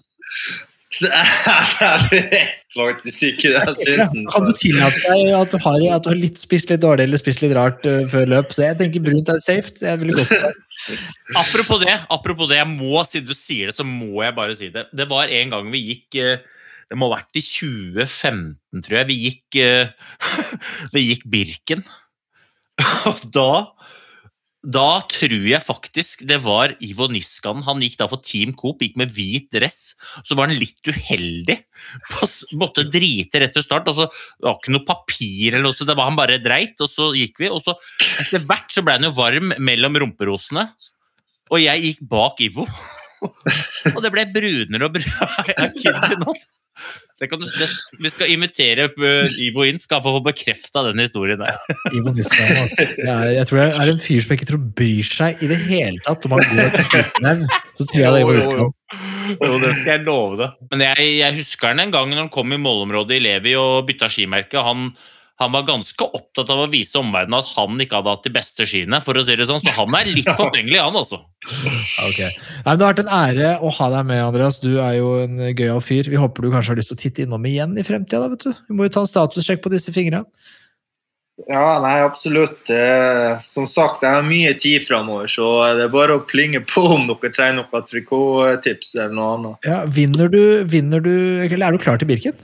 Det 0.97 1.11
er, 1.13 2.05
det 2.09 2.21
vet 2.33 2.65
faktisk 2.77 3.27
ikke 3.29 3.53
det. 3.53 3.63
Jeg 3.69 3.99
syns 4.01 4.15
Kan 4.33 4.47
du 4.49 4.53
tillate 4.57 5.03
deg 5.05 5.33
at 5.37 5.53
du 5.53 5.59
har, 5.61 5.83
at 5.97 6.05
du 6.07 6.11
har 6.13 6.19
litt 6.19 6.41
spist 6.41 6.73
litt 6.73 6.81
dårlig 6.85 7.05
eller 7.09 7.21
spist 7.21 7.43
litt 7.45 7.53
rart 7.57 7.85
uh, 7.85 8.07
før 8.09 8.31
løp? 8.33 8.55
Så 8.57 8.65
jeg 8.65 8.79
tenker 8.81 9.05
brunt 9.05 9.33
er 9.33 9.43
safe. 9.45 9.75
Jeg 9.83 10.01
ville 10.01 10.17
gått 10.17 10.33
for 10.33 10.49
det. 10.49 10.55
Apropos 11.43 11.81
det, 11.83 11.95
apropos 12.13 12.49
det, 12.51 12.59
jeg 12.61 12.69
må, 12.69 13.01
siden 13.09 13.29
du 13.29 13.35
sier 13.37 13.71
det, 13.71 13.77
så 13.77 13.85
må 13.85 14.23
jeg 14.23 14.37
bare 14.37 14.57
si 14.57 14.69
det. 14.73 14.87
Det 14.97 15.09
var 15.11 15.33
en 15.33 15.55
gang 15.55 15.71
vi 15.73 15.81
gikk 15.89 16.19
eh, 16.21 16.45
Det 16.87 16.99
må 16.99 17.09
ha 17.11 17.19
vært 17.19 17.39
i 17.39 17.43
2015, 17.43 18.83
tror 18.87 18.99
jeg. 19.01 19.09
Vi 19.11 19.17
gikk, 19.27 19.59
uh, 19.61 20.35
vi 20.95 21.09
gikk 21.11 21.27
Birken. 21.31 21.83
Og 23.11 23.25
da 23.35 23.51
da 24.67 24.99
tror 25.07 25.45
jeg 25.47 25.63
faktisk 25.63 26.25
det 26.27 26.41
var 26.43 26.73
Ivo 26.83 27.07
Niskan. 27.11 27.63
Han 27.69 27.83
gikk 27.85 28.01
da 28.01 28.09
for 28.11 28.23
Team 28.25 28.51
Coop, 28.59 28.83
gikk 28.83 28.97
med 28.99 29.13
hvit 29.15 29.47
dress. 29.55 29.95
Så 30.27 30.35
var 30.35 30.51
han 30.51 30.59
litt 30.59 30.83
uheldig. 30.91 31.59
Måtte 32.61 32.87
drite 32.91 33.43
rett 33.43 33.55
før 33.55 33.67
start. 33.67 33.91
og 33.93 33.99
så 34.01 34.09
Det 34.11 34.49
var 34.49 34.59
ikke 34.59 34.75
noe 34.75 34.89
papir, 34.89 35.53
eller 35.53 35.69
noe, 35.69 35.77
så 35.77 35.87
det 35.87 35.95
var 35.99 36.11
han 36.11 36.19
bare 36.19 36.41
dreit. 36.43 36.75
Og 36.83 36.91
så 36.91 37.13
gikk 37.15 37.45
vi, 37.45 37.51
og 37.53 37.63
så 37.63 37.77
etter 38.25 38.43
hvert 38.43 38.75
så 38.75 38.83
ble 38.83 38.99
han 38.99 39.07
jo 39.07 39.15
varm 39.15 39.55
mellom 39.63 40.03
rumperosene. 40.03 40.67
Og 41.53 41.63
jeg 41.63 41.85
gikk 41.87 42.03
bak 42.11 42.43
Ivo. 42.43 42.67
Og 43.95 44.03
det 44.03 44.11
ble 44.13 44.27
brunere 44.35 44.91
og 44.91 44.99
brunere. 44.99 46.35
Du, 47.17 47.45
det, 47.57 47.69
vi 48.05 48.11
skal 48.13 48.33
invitere 48.35 48.91
uh, 48.93 49.39
Ivo 49.41 49.65
inn, 49.65 49.79
skal 49.81 50.03
få 50.05 50.19
bekrefta 50.25 50.83
den 50.85 51.01
historien 51.01 51.41
der. 51.41 51.57
Ivo 51.97 52.13
altså. 52.13 52.87
Er, 53.01 53.31
jeg 53.39 53.49
tror 53.49 53.63
det 53.63 53.69
er 53.73 53.93
en 53.93 54.03
fyr 54.03 54.21
som 54.21 54.35
jeg 54.35 54.41
ikke 54.41 54.51
tror 54.51 54.65
bryr 54.81 55.09
seg 55.09 55.41
i 55.41 55.51
det 55.53 55.61
hele 55.65 56.03
tatt 56.05 56.29
om 56.29 56.37
han 56.37 56.45
går 56.51 56.77
etter. 56.83 57.47
Så 57.77 57.89
tror 57.89 58.03
jeg 58.03 58.13
det 58.13 58.21
er 58.21 58.25
Ivo 58.27 58.37
Niskanen. 58.37 58.75
Jo, 59.41 59.57
det 59.63 59.73
skal 59.79 59.93
jeg 59.97 60.05
love 60.07 60.39
det. 60.43 60.51
Men 60.71 60.85
jeg, 60.91 61.11
jeg 61.23 61.39
husker 61.41 61.73
han 61.73 61.83
en 61.83 61.95
gang 61.95 62.13
når 62.13 62.27
han 62.27 62.33
kom 62.37 62.53
i 62.53 62.61
målområdet 62.61 63.17
i 63.17 63.25
Levi 63.25 63.57
og 63.59 63.87
bytta 63.89 64.11
skimerke. 64.13 64.61
Han, 64.63 64.91
han 65.39 65.53
var 65.53 65.67
ganske 65.69 66.05
opptatt 66.17 66.49
av 66.53 66.63
å 66.65 66.69
vise 66.73 66.97
omverdenen 66.97 67.37
at 67.43 67.51
han 67.59 67.81
ikke 67.83 67.99
hadde 67.99 68.13
hatt 68.15 68.25
de 68.25 68.33
beste 68.33 68.65
skiene. 68.69 69.03
for 69.05 69.19
å 69.19 69.25
si 69.27 69.37
det 69.37 69.45
sånn, 69.51 69.61
Så 69.61 69.75
han 69.77 69.97
er 69.99 70.09
litt 70.09 70.31
forfengelig, 70.41 70.81
han 70.81 70.97
også. 70.97 71.19
Ok. 72.09 72.21
Nei, 72.23 72.31
men 72.65 72.79
det 72.79 72.87
har 72.87 72.95
vært 72.95 73.03
en 73.05 73.15
ære 73.19 73.51
å 73.61 73.73
ha 73.77 73.91
deg 73.93 74.09
med, 74.09 74.23
Andreas. 74.25 74.61
Du 74.65 74.79
er 74.81 74.97
jo 74.97 75.11
en 75.27 75.37
gøyal 75.53 75.83
fyr. 75.85 76.09
Vi 76.09 76.21
håper 76.21 76.47
du 76.47 76.53
kanskje 76.55 76.73
har 76.73 76.81
lyst 76.81 76.93
til 76.95 76.97
å 76.97 77.03
titte 77.05 77.27
innom 77.27 77.45
igjen 77.45 77.77
i 77.77 77.85
fremtida. 77.85 78.25
da, 78.25 78.33
vet 78.33 78.49
du. 78.49 78.63
Vi 78.71 78.79
må 78.79 78.89
jo 78.89 78.95
ta 78.97 79.05
en 79.05 79.13
statussjekk 79.13 79.61
på 79.67 79.75
disse 79.77 79.93
fingra. 79.93 80.25
Ja, 81.45 81.77
nei, 81.85 82.01
absolutt. 82.01 82.71
Eh, 82.73 83.37
som 83.45 83.69
sagt, 83.69 84.01
jeg 84.01 84.17
har 84.17 84.25
mye 84.25 84.55
tid 84.57 84.87
framover, 84.87 85.29
så 85.29 85.45
det 85.77 85.85
er 85.85 85.93
bare 85.93 86.17
å 86.17 86.25
plinge 86.25 86.63
på 86.65 86.81
om 86.97 87.05
dere 87.11 87.29
trenger 87.29 87.61
noen 87.61 87.89
trikottips 87.93 88.95
eller 88.97 89.13
noe 89.13 89.33
annet. 89.35 89.69
Ja, 89.69 89.83
vinner 89.85 90.33
du, 90.33 90.65
vinner 90.65 91.05
du 91.05 91.13
Eller 91.45 91.67
er 91.69 91.77
du 91.77 91.83
klar 91.83 92.01
til 92.01 92.09
Birken? 92.09 92.41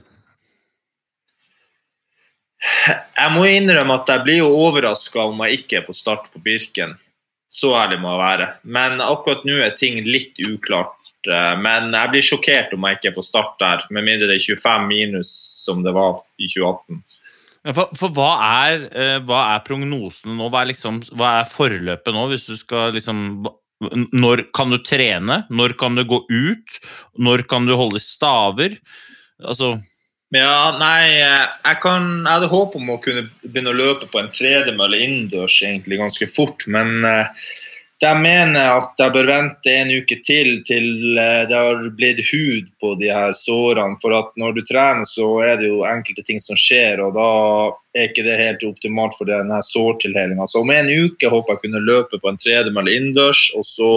Jeg 2.63 3.31
må 3.35 3.45
innrømme 3.51 3.97
at 3.99 4.11
jeg 4.11 4.25
blir 4.27 4.41
jo 4.43 4.51
overraska 4.67 5.25
om 5.29 5.41
jeg 5.47 5.63
ikke 5.63 5.81
er 5.81 5.87
på 5.87 5.95
start 5.97 6.29
på 6.33 6.43
Birken. 6.45 6.95
Så 7.51 7.75
ærlig 7.77 7.99
må 8.01 8.15
jeg 8.15 8.23
være. 8.23 8.49
Men 8.65 9.03
akkurat 9.05 9.45
nå 9.45 9.59
er 9.61 9.75
ting 9.77 9.99
litt 10.07 10.39
uklart. 10.47 10.95
Eh, 11.29 11.55
Men 11.63 11.93
jeg 11.93 12.13
blir 12.13 12.25
sjokkert 12.25 12.73
om 12.75 12.87
jeg 12.89 12.99
ikke 12.99 13.11
er 13.13 13.17
på 13.19 13.27
start 13.27 13.59
der, 13.63 13.85
med 13.91 14.07
mindre 14.09 14.31
det 14.31 14.39
er 14.39 14.47
25 14.57 14.87
minus 14.89 15.33
som 15.63 15.83
det 15.85 15.93
var 15.95 16.17
i 16.39 16.49
2018. 16.51 17.03
For, 17.77 17.93
for 17.95 18.15
hva, 18.17 18.31
er, 18.67 18.87
eh, 18.91 19.19
hva 19.23 19.45
er 19.53 19.67
prognosene 19.67 20.35
nå? 20.35 20.49
Hva 20.51 20.65
er, 20.65 20.73
liksom, 20.73 20.99
hva 21.15 21.37
er 21.41 21.51
forløpet 21.51 22.17
nå? 22.17 22.25
Hvis 22.33 22.49
du 22.49 22.57
skal 22.59 22.97
liksom 22.97 23.45
Når 24.15 24.45
kan 24.55 24.71
du 24.71 24.79
trene? 24.83 25.43
Når 25.51 25.77
kan 25.79 25.95
du 25.99 26.03
gå 26.07 26.25
ut? 26.27 26.81
Når 27.19 27.47
kan 27.51 27.67
du 27.67 27.77
holde 27.79 28.03
staver? 28.03 28.79
Altså 29.43 29.77
Ja, 30.33 30.73
nei, 30.81 31.21
eh, 31.21 31.49
jeg, 31.67 31.79
kan, 31.85 32.07
jeg 32.23 32.31
hadde 32.31 32.49
håp 32.49 32.77
om 32.79 32.95
å 32.95 33.01
kunne 33.05 33.27
begynne 33.43 33.75
å 33.75 33.77
løpe 33.77 34.07
på 34.09 34.21
en 34.21 34.31
tredemølle 34.33 35.03
innendørs 35.05 35.59
egentlig 35.61 35.99
ganske 36.01 36.29
fort, 36.33 36.65
men 36.73 37.05
eh, 37.05 37.43
de 38.03 38.11
mener 38.19 38.81
at 38.81 38.99
jeg 38.99 39.15
bør 39.15 39.29
vente 39.29 39.73
en 39.79 39.91
uke 39.95 40.17
til 40.27 40.57
til 40.67 41.19
eh, 41.21 41.45
det 41.47 41.55
har 41.55 41.85
blitt 41.95 42.23
hud 42.33 42.73
på 42.83 42.97
de 42.99 43.13
her 43.15 43.35
sårene. 43.39 43.99
For 44.03 44.15
at 44.17 44.33
når 44.41 44.57
du 44.57 44.63
trener, 44.67 45.07
så 45.07 45.29
er 45.47 45.61
det 45.61 45.69
jo 45.71 45.85
enkelte 45.87 46.25
ting 46.27 46.43
som 46.43 46.59
skjer, 46.59 47.03
og 47.05 47.15
da 47.15 47.29
er 47.95 48.09
ikke 48.09 48.25
det 48.27 48.39
helt 48.41 48.65
optimalt 48.67 49.15
for 49.15 49.31
denne 49.31 49.61
sårtilhelinga. 49.69 50.49
Så 50.51 50.65
om 50.65 50.73
en 50.75 50.91
uke 50.91 51.31
håper 51.31 51.55
jeg 51.55 51.63
kunne 51.67 51.85
løpe 51.85 52.19
på 52.19 52.33
en 52.33 52.41
tredemølle 52.43 52.97
innendørs, 52.97 53.45
og 53.59 53.67
så 53.69 53.93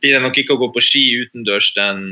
blir 0.00 0.16
det 0.16 0.24
nok 0.24 0.40
ikke 0.40 0.56
å 0.56 0.62
gå 0.64 0.70
på 0.72 0.84
ski 0.86 1.04
utendørs 1.26 1.72
den, 1.76 2.02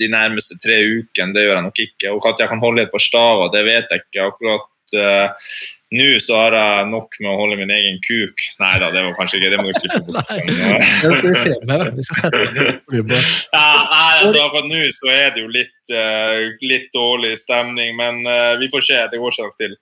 de 0.00 0.10
nærmeste 0.12 0.56
tre 0.62 0.80
ukene. 0.86 1.36
Det 1.36 1.44
gjør 1.44 1.58
jeg 1.58 1.68
nok 1.68 1.84
ikke. 1.88 2.16
Og 2.16 2.32
at 2.32 2.40
jeg 2.40 2.54
kan 2.54 2.64
holde 2.64 2.86
et 2.86 2.94
par 2.94 3.04
staver, 3.04 3.52
det 3.52 3.66
vet 3.68 3.92
jeg 3.92 4.06
ikke. 4.06 4.30
akkurat 4.30 4.96
uh, 4.96 5.50
nå 5.92 6.08
så 6.24 6.38
har 6.38 6.54
jeg 6.56 6.86
nok 6.88 7.16
med 7.20 7.28
å 7.28 7.36
holde 7.36 7.58
min 7.60 7.72
egen 7.74 7.98
kuk. 8.04 8.42
Nei 8.62 8.72
da, 8.80 8.88
det 8.94 9.02
var 9.04 9.16
kanskje 9.18 9.40
ikke 9.40 9.50
det. 9.52 9.58
må 9.60 9.72
du 9.72 9.78
klippe 9.80 10.00
bort. 10.06 10.30
Det 10.32 11.10
skal 11.18 11.26
vi 11.26 11.34
fremheve. 11.42 11.88
Vi 11.98 12.06
skal 12.06 12.20
sette 12.22 12.40
det 12.56 13.02
på. 13.10 13.18
Ja, 13.52 13.66
nei, 13.90 14.08
altså, 14.22 14.44
akkurat 14.46 14.68
nå 14.70 14.80
så 14.96 15.10
er 15.12 15.34
det 15.34 15.44
jo 15.44 15.50
litt, 15.52 15.74
uh, 15.92 16.64
litt 16.64 16.88
dårlig 16.96 17.34
stemning, 17.42 17.92
men 17.98 18.22
uh, 18.24 18.54
vi 18.62 18.70
får 18.72 18.86
se. 18.88 19.00
Det 19.12 19.20
går 19.20 19.36
seg 19.36 19.50
nok 19.50 19.60
til. 19.60 19.76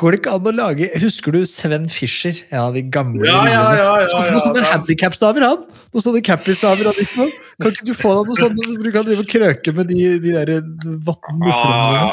Går 0.00 0.14
det 0.14 0.20
ikke 0.20 0.34
an 0.36 0.50
å 0.50 0.54
lage 0.54 0.90
Husker 1.00 1.34
du 1.34 1.40
Sven 1.48 1.88
Fischer? 1.92 2.36
Ja, 2.52 2.66
de 2.74 2.82
gamle 2.92 3.24
Ja, 3.24 3.40
ja, 3.48 3.62
ja, 3.72 3.72
ja, 3.78 3.94
ja, 4.04 4.20
Noen 4.34 4.44
sånne 4.44 4.64
ja. 4.64 4.74
handikapstaver, 4.74 5.46
han! 5.46 5.64
Noen 5.94 6.04
sånne 6.04 6.22
cappiestaver. 6.26 6.90
han 6.90 7.00
gikk 7.00 7.16
på. 7.16 7.28
Kan 7.62 7.72
ikke 7.72 7.88
du 7.88 7.94
få 7.96 8.12
deg 8.18 8.30
noe 8.30 8.38
sånt, 8.42 8.62
så 8.66 8.76
du 8.84 8.92
kan 8.92 9.08
drive 9.08 9.24
og 9.24 9.30
krøke 9.30 9.74
med 9.76 9.90
de, 9.92 10.04
de 10.22 10.36
der 10.36 10.54
vatten 11.06 11.44
Ja, 11.48 12.12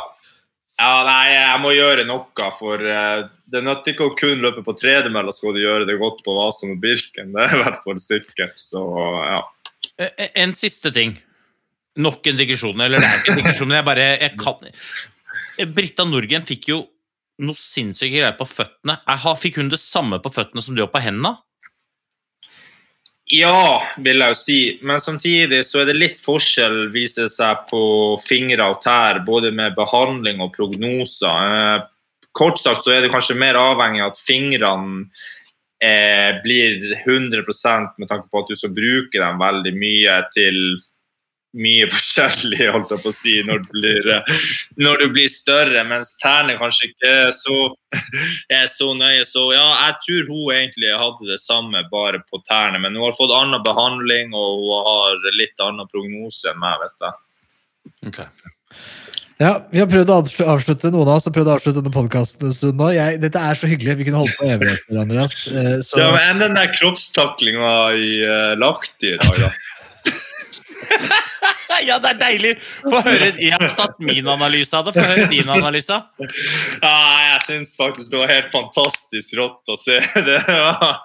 ja, 0.82 0.92
nei, 1.06 1.26
jeg 1.36 1.62
må 1.62 1.74
gjøre 1.76 2.08
noe, 2.10 2.50
for 2.58 2.82
eh, 2.82 3.26
det 3.52 3.64
nytter 3.66 3.94
ikke 3.94 4.08
å 4.08 4.16
kun 4.18 4.44
løpe 4.44 4.64
på 4.66 4.76
tredemølla, 4.80 5.34
skal 5.36 5.56
du 5.56 5.62
gjøre 5.64 5.88
det 5.90 5.98
godt 6.00 6.24
på 6.26 6.36
Vasen 6.38 6.76
og 6.76 6.80
Birken. 6.84 7.34
Det 7.36 7.44
er 7.44 7.58
i 7.58 7.62
hvert 7.64 7.84
fall 7.84 8.00
sikkert. 8.02 8.56
Så 8.62 8.86
ja. 9.28 9.44
Eh, 10.00 10.32
En 10.46 10.56
siste 10.58 10.94
ting. 10.96 11.18
Nok 12.00 12.32
en 12.32 12.40
digresjon. 12.40 12.80
Eller 12.80 13.04
det 13.04 13.10
er 13.10 13.20
ikke 13.20 13.34
en 13.36 13.42
digresjon, 13.42 13.72
men 13.72 13.82
jeg 13.82 13.90
bare 13.92 14.10
jeg 14.16 14.38
kan 14.40 14.72
Eh, 15.60 15.68
Britta 15.68 16.06
Norgren 16.08 16.48
fikk 16.48 16.70
jo 16.72 16.82
noe 17.42 17.58
sinnssyke 17.58 18.16
greier 18.16 18.38
på 18.38 18.48
føttene. 18.48 19.00
Fikk 19.40 19.60
hun 19.60 19.72
det 19.72 19.82
samme 19.82 20.22
på 20.22 20.32
føttene 20.34 20.64
som 20.64 20.78
du 20.78 20.84
har 20.84 20.92
på 20.94 21.02
hendene? 21.04 21.36
Ja, 23.32 23.80
vil 24.04 24.20
jeg 24.20 24.34
jo 24.34 24.38
si. 24.38 24.60
Men 24.84 25.00
samtidig 25.00 25.62
så 25.68 25.82
er 25.82 25.88
det 25.88 26.00
litt 26.00 26.20
forskjell, 26.20 26.90
viser 26.92 27.30
seg, 27.32 27.64
på 27.70 27.82
fingre 28.20 28.68
og 28.74 28.82
tær, 28.84 29.22
både 29.28 29.54
med 29.56 29.78
behandling 29.78 30.44
og 30.44 30.52
prognoser. 30.58 31.86
Kort 32.38 32.62
sagt 32.62 32.86
så 32.86 32.96
er 32.96 33.04
det 33.04 33.12
kanskje 33.14 33.38
mer 33.40 33.60
avhengig 33.60 34.04
av 34.04 34.14
at 34.14 34.22
fingrene 34.24 35.06
eh, 35.84 36.40
blir 36.44 36.96
100% 37.04 38.00
med 38.00 38.08
tanke 38.12 38.32
på 38.32 38.44
at 38.44 38.52
du 38.52 38.58
skal 38.60 38.76
bruke 38.76 39.20
dem 39.20 39.42
veldig 39.42 39.76
mye 39.76 40.18
til 40.36 40.62
mye 41.58 41.88
forskjellig, 41.92 42.68
holdt 42.72 42.94
jeg 42.94 43.04
på 43.04 43.12
å 43.12 43.16
si, 43.16 43.34
når 43.44 43.64
du 43.66 43.72
blir, 43.74 44.08
eh, 44.16 44.36
når 44.80 45.02
du 45.02 45.08
blir 45.12 45.32
større, 45.32 45.84
mens 45.88 46.14
tærne 46.22 46.56
kanskje 46.60 46.92
ikke 46.92 47.12
er 47.26 47.34
så, 47.36 47.58
er 48.60 48.70
så 48.72 48.92
nøye. 48.96 49.26
Så 49.28 49.50
ja, 49.56 49.66
jeg 49.90 49.98
tror 50.06 50.32
hun 50.32 50.56
egentlig 50.56 50.94
hadde 51.04 51.28
det 51.28 51.42
samme, 51.44 51.84
bare 51.92 52.24
på 52.30 52.40
tærne. 52.48 52.80
Men 52.80 52.96
hun 52.96 53.10
har 53.10 53.18
fått 53.18 53.36
annen 53.36 53.64
behandling, 53.68 54.32
og 54.32 54.64
hun 54.64 54.88
har 54.88 55.30
litt 55.40 55.66
annen 55.68 55.92
prognose 55.92 56.54
enn 56.54 56.64
meg, 56.64 56.86
vet 56.86 57.08
jeg. 57.08 57.20
Ja, 59.42 59.56
Vi 59.72 59.80
har 59.82 59.88
prøvd 59.90 60.12
å 60.14 60.20
avslutte 60.54 60.92
noen 60.94 61.08
av 61.10 61.16
oss 61.18 61.26
har 61.26 61.34
prøvd 61.34 61.50
å 61.50 61.54
avslutte 61.56 61.82
denne 61.82 61.96
podkasten 61.96 62.52
en 62.52 62.54
stund 62.54 62.78
nå. 62.78 62.92
Jeg, 62.94 63.18
dette 63.24 63.42
er 63.42 63.58
så 63.58 63.70
hyggelig. 63.72 63.96
Vi 63.98 64.06
kunne 64.06 64.22
holdt 64.22 64.38
på 64.38 64.46
evigheter, 64.54 65.00
Andreas. 65.02 65.38
Eh, 65.50 65.80
Så, 65.82 65.98
Ja, 65.98 66.12
men 66.14 66.28
enn 66.36 66.44
den 66.44 66.58
der 66.60 66.70
kroppstaklinga 66.76 67.72
i 67.98 68.12
uh, 68.22 68.54
Lahti 68.62 69.16
i 69.16 69.18
dag, 69.22 69.48
da. 69.48 69.52
Ja, 71.88 71.96
det 72.04 72.10
er 72.12 72.18
deilig! 72.20 72.52
Få 72.84 73.00
høre. 73.02 73.32
Jeg 73.42 73.56
har 73.56 73.72
tatt 73.80 73.96
min 74.04 74.28
analyse 74.30 74.76
av 74.78 74.86
det. 74.86 74.94
Få 74.94 75.06
høre 75.08 75.24
din 75.32 75.50
analyse. 75.50 75.96
Ja, 76.20 76.92
jeg 77.32 77.40
syns 77.48 77.72
faktisk 77.80 78.12
det 78.12 78.20
var 78.20 78.30
helt 78.30 78.52
fantastisk 78.52 79.34
rått 79.40 79.72
å 79.72 79.78
se. 79.80 79.98
Det 80.28 80.38
var, 80.46 81.00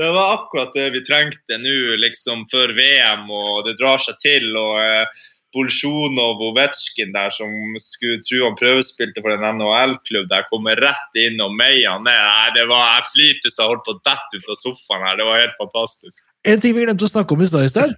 det 0.00 0.08
var 0.16 0.32
akkurat 0.40 0.74
det 0.74 0.88
vi 0.96 1.04
trengte 1.06 1.60
nå, 1.60 1.76
liksom 2.02 2.46
før 2.50 2.74
VM, 2.74 3.28
og 3.30 3.68
det 3.68 3.76
drar 3.78 4.00
seg 4.02 4.18
til. 4.24 4.48
og 4.56 4.80
eh, 4.82 5.22
Bolsjunov 5.56 6.42
Ovetsjkin 6.50 7.14
der 7.14 7.32
som 7.32 7.50
skulle 7.80 8.20
tro 8.20 8.42
han 8.44 8.58
prøvespilte 8.60 9.22
for 9.24 9.32
en 9.32 9.46
NHL-klubb, 9.56 10.28
der 10.28 10.44
kommer 10.50 10.76
rett 10.84 11.20
inn 11.22 11.40
og 11.40 11.54
meier 11.56 11.96
han 11.96 12.04
ned. 12.04 12.60
Jeg 12.60 13.10
flirte 13.12 13.52
så 13.52 13.64
jeg 13.64 13.72
holdt 13.72 13.86
på 13.88 13.96
å 13.96 14.00
dette 14.04 14.40
ut 14.40 14.50
av 14.52 14.60
sofaen 14.60 15.06
her. 15.08 15.16
Det 15.18 15.28
var 15.28 15.40
helt 15.40 15.60
fantastisk. 15.60 16.26
En 16.46 16.60
ting 16.62 16.76
vi 16.76 16.84
glemte 16.84 17.08
å 17.08 17.10
snakke 17.10 17.34
om 17.34 17.44
i 17.46 17.48
stad. 17.48 17.96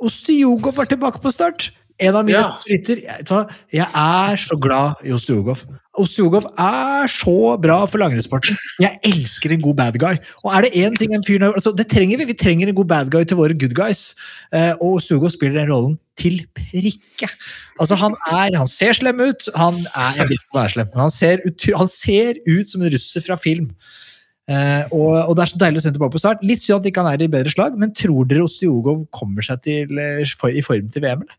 Ostjogov 0.00 0.76
var 0.76 0.88
tilbake 0.88 1.20
på 1.24 1.32
start. 1.32 1.70
En 2.00 2.16
av 2.16 2.24
mine 2.24 2.38
Ja. 2.38 2.56
favoritter. 2.56 3.02
Jeg, 3.72 3.86
er 3.86 4.36
så 4.40 4.56
glad 4.60 5.02
i 5.04 5.12
Ostjogov. 5.12 5.62
Ostjogov 6.00 6.46
er 6.56 7.10
så 7.12 7.56
bra 7.60 7.84
for 7.90 7.98
langrennssporten. 8.00 8.56
Jeg 8.80 8.98
elsker 9.04 9.52
en 9.52 9.60
god 9.60 9.76
bad 9.76 9.98
guy. 10.00 10.16
Og 10.44 10.54
er 10.54 10.62
det 10.64 10.72
én 10.80 10.96
ting 10.96 11.12
en 11.12 11.24
fyr 11.26 11.42
altså, 11.44 11.74
Det 11.76 11.88
trenger 11.90 12.16
vi. 12.22 12.24
Vi 12.30 12.38
trenger 12.40 12.68
en 12.68 12.74
god 12.78 12.88
bad 12.88 13.10
guy 13.10 13.24
til 13.24 13.36
våre 13.36 13.58
good 13.58 13.74
guys. 13.76 14.14
Eh, 14.54 14.72
og 14.80 15.00
Ostjogov 15.02 15.30
spiller 15.34 15.60
den 15.60 15.72
rollen 15.72 15.98
til 16.16 16.40
prikke. 16.56 17.28
Altså, 17.80 17.96
han 18.00 18.16
er 18.32 18.56
Han 18.56 18.68
ser 18.68 18.92
slem 18.96 19.20
ut. 19.20 19.48
Han 19.54 19.84
er 19.94 20.14
Jeg 20.16 20.28
vet 20.28 20.38
ikke 20.38 20.48
om 20.54 20.56
han 20.56 20.62
være 20.62 20.74
slem. 20.76 20.88
men 20.94 21.00
Han 21.04 21.10
ser, 21.10 21.38
ut, 21.46 21.66
han 21.76 21.88
ser 21.88 22.34
ut 22.48 22.70
som 22.70 22.82
en 22.82 22.92
russer 22.96 23.20
fra 23.26 23.36
film. 23.36 23.70
Uh, 24.50 24.82
og, 24.90 25.10
og 25.28 25.36
det 25.36 25.42
er 25.44 25.50
så 25.52 25.58
deilig 25.62 25.78
å 25.78 25.82
se 25.84 25.88
ham 25.92 25.94
tilbake 25.94 26.16
på 26.16 26.22
start. 26.24 26.40
Litt 26.42 26.62
synd 26.64 26.80
at 26.80 26.88
ikke 26.90 27.04
han 27.04 27.12
er 27.12 27.22
i 27.22 27.30
bedre 27.30 27.52
slag, 27.52 27.76
men 27.78 27.92
tror 27.94 28.24
dere 28.26 28.42
Ostiogov 28.48 29.04
kommer 29.14 29.46
seg 29.46 29.60
til, 29.62 29.92
eh, 30.02 30.24
for, 30.40 30.50
i 30.50 30.64
form 30.66 30.88
til 30.90 31.04
VM? 31.04 31.22
eller? 31.22 31.36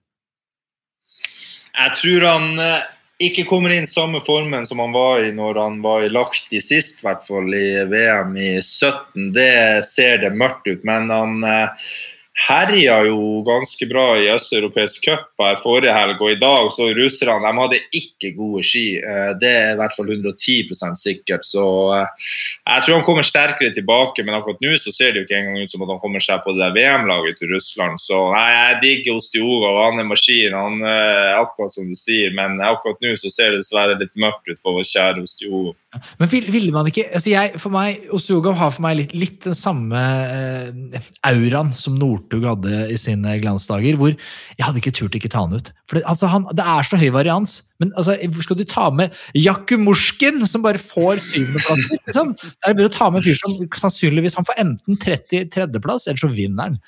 Jeg 1.77 1.95
tror 1.97 2.25
han 2.27 2.59
eh, 2.59 2.87
ikke 3.21 3.45
kommer 3.49 3.73
inn 3.73 3.87
samme 3.89 4.21
formen 4.25 4.65
som 4.67 4.81
han 4.81 4.95
var 4.95 5.21
i 5.23 5.31
når 5.35 5.59
han 5.61 5.81
var 5.83 6.05
i 6.05 6.11
Lahti 6.11 6.61
sist, 6.63 7.01
i 7.01 7.07
hvert 7.07 7.25
fall 7.27 7.53
i 7.53 7.67
VM 7.91 8.33
i 8.37 8.53
17. 8.61 9.29
Det 9.35 9.85
ser 9.87 10.23
det 10.23 10.33
mørkt 10.37 10.67
ut, 10.67 10.83
men 10.87 11.11
han 11.13 11.43
eh, 11.47 11.91
herja 12.33 12.95
jo 13.05 13.41
ganske 13.43 13.85
bra 13.89 14.05
i 14.19 14.29
østeuropeisk 14.31 15.03
cup 15.03 15.41
her 15.41 15.57
forrige 15.61 15.93
helg, 15.93 16.21
og 16.23 16.31
i 16.31 16.39
dag 16.39 16.69
så 16.73 16.87
russerne 16.95 17.43
de 17.43 17.59
hadde 17.59 17.79
ikke 17.97 18.31
gode 18.37 18.63
ski. 18.65 18.85
Eh, 18.97 19.31
Det 19.41 19.51
er 19.51 19.73
i 19.73 19.79
hvert 19.79 19.95
fall 19.95 20.07
110% 20.07 20.95
sikkert, 20.99 21.45
så 21.45 21.65
eh, 21.95 22.29
jeg 22.67 22.85
tror 22.85 22.95
han 22.95 23.05
kommer 23.05 23.27
sterkere 23.27 23.73
tilbake, 23.75 24.23
men 24.23 24.35
akkurat 24.35 24.61
nå 24.63 24.77
så 24.79 24.93
ser 24.95 25.11
det 25.11 25.21
jo 25.21 25.27
ikke 25.27 25.41
engang 25.41 25.61
ut 25.61 25.71
som 25.71 25.83
at 25.83 25.91
han 25.93 26.01
kommer 26.03 26.23
seg 26.23 26.43
på 26.45 26.55
det 26.55 26.63
der 26.63 26.75
VM-laget 26.77 27.37
til 27.41 27.51
Russland. 27.51 27.99
Så 27.99 28.19
nei, 28.33 28.47
jeg 28.55 28.79
digger 28.85 29.19
Ostiogov, 29.19 29.81
han 29.83 29.99
er 29.99 30.09
maskin, 30.09 30.55
han 30.55 30.81
er 30.87 31.41
akkurat 31.41 31.75
som 31.75 31.89
du 31.89 31.97
sier, 31.97 32.31
men 32.37 32.61
akkurat 32.63 33.01
nå 33.03 33.15
så 33.19 33.31
ser 33.33 33.51
det 33.51 33.65
dessverre 33.65 33.99
litt 33.99 34.15
mørkt 34.15 34.47
ut 34.47 34.61
for 34.61 34.79
vår 34.79 34.87
kjære 34.87 35.25
Ostiogov. 35.27 35.75
Men 36.21 36.29
ville 36.31 36.71
man 36.71 36.87
ikke 36.87 37.03
altså 37.11 37.33
jeg, 37.33 37.57
for 37.59 37.73
meg, 37.73 38.05
Ostjogov 38.15 38.55
har 38.55 38.71
for 38.71 38.85
meg 38.85 38.95
litt, 39.01 39.15
litt 39.17 39.41
den 39.43 39.57
samme 39.57 39.99
eh, 39.99 41.09
auraen 41.27 41.73
som 41.75 41.97
Northug 41.99 42.47
hadde 42.47 42.85
i 42.93 42.99
sine 42.99 43.35
glansdager, 43.43 43.97
hvor 43.99 44.13
jeg 44.13 44.63
hadde 44.63 44.79
ikke 44.79 44.93
turt 44.95 45.17
ikke 45.19 45.31
ta 45.33 45.43
han 45.43 45.57
ut. 45.59 45.73
For 45.89 45.99
det, 45.99 46.05
altså 46.07 46.31
han, 46.31 46.47
det 46.55 46.63
er 46.63 46.87
så 46.87 46.99
høy 47.01 47.09
varians. 47.11 47.59
Men 47.83 47.91
altså, 47.99 48.15
skal 48.45 48.59
du 48.59 48.63
ta 48.69 48.87
med 48.93 49.15
Jakumushkin, 49.35 50.39
som 50.47 50.63
bare 50.63 50.79
får 50.79 51.23
syvendeplass? 51.27 51.87
Liksom? 52.07 52.35
Det 52.39 52.69
er 52.69 52.77
bare 52.77 52.91
å 52.91 52.93
ta 52.93 53.09
med 53.09 53.19
en 53.19 53.27
fyr 53.27 53.39
som 53.41 53.57
sannsynligvis 53.81 54.37
han 54.39 54.47
får 54.47 54.61
enten 54.63 55.01
30 55.01 55.49
tredjeplass, 55.51 56.07
eller 56.07 56.23
så 56.23 56.31
vinner 56.31 56.71
han. 56.71 56.79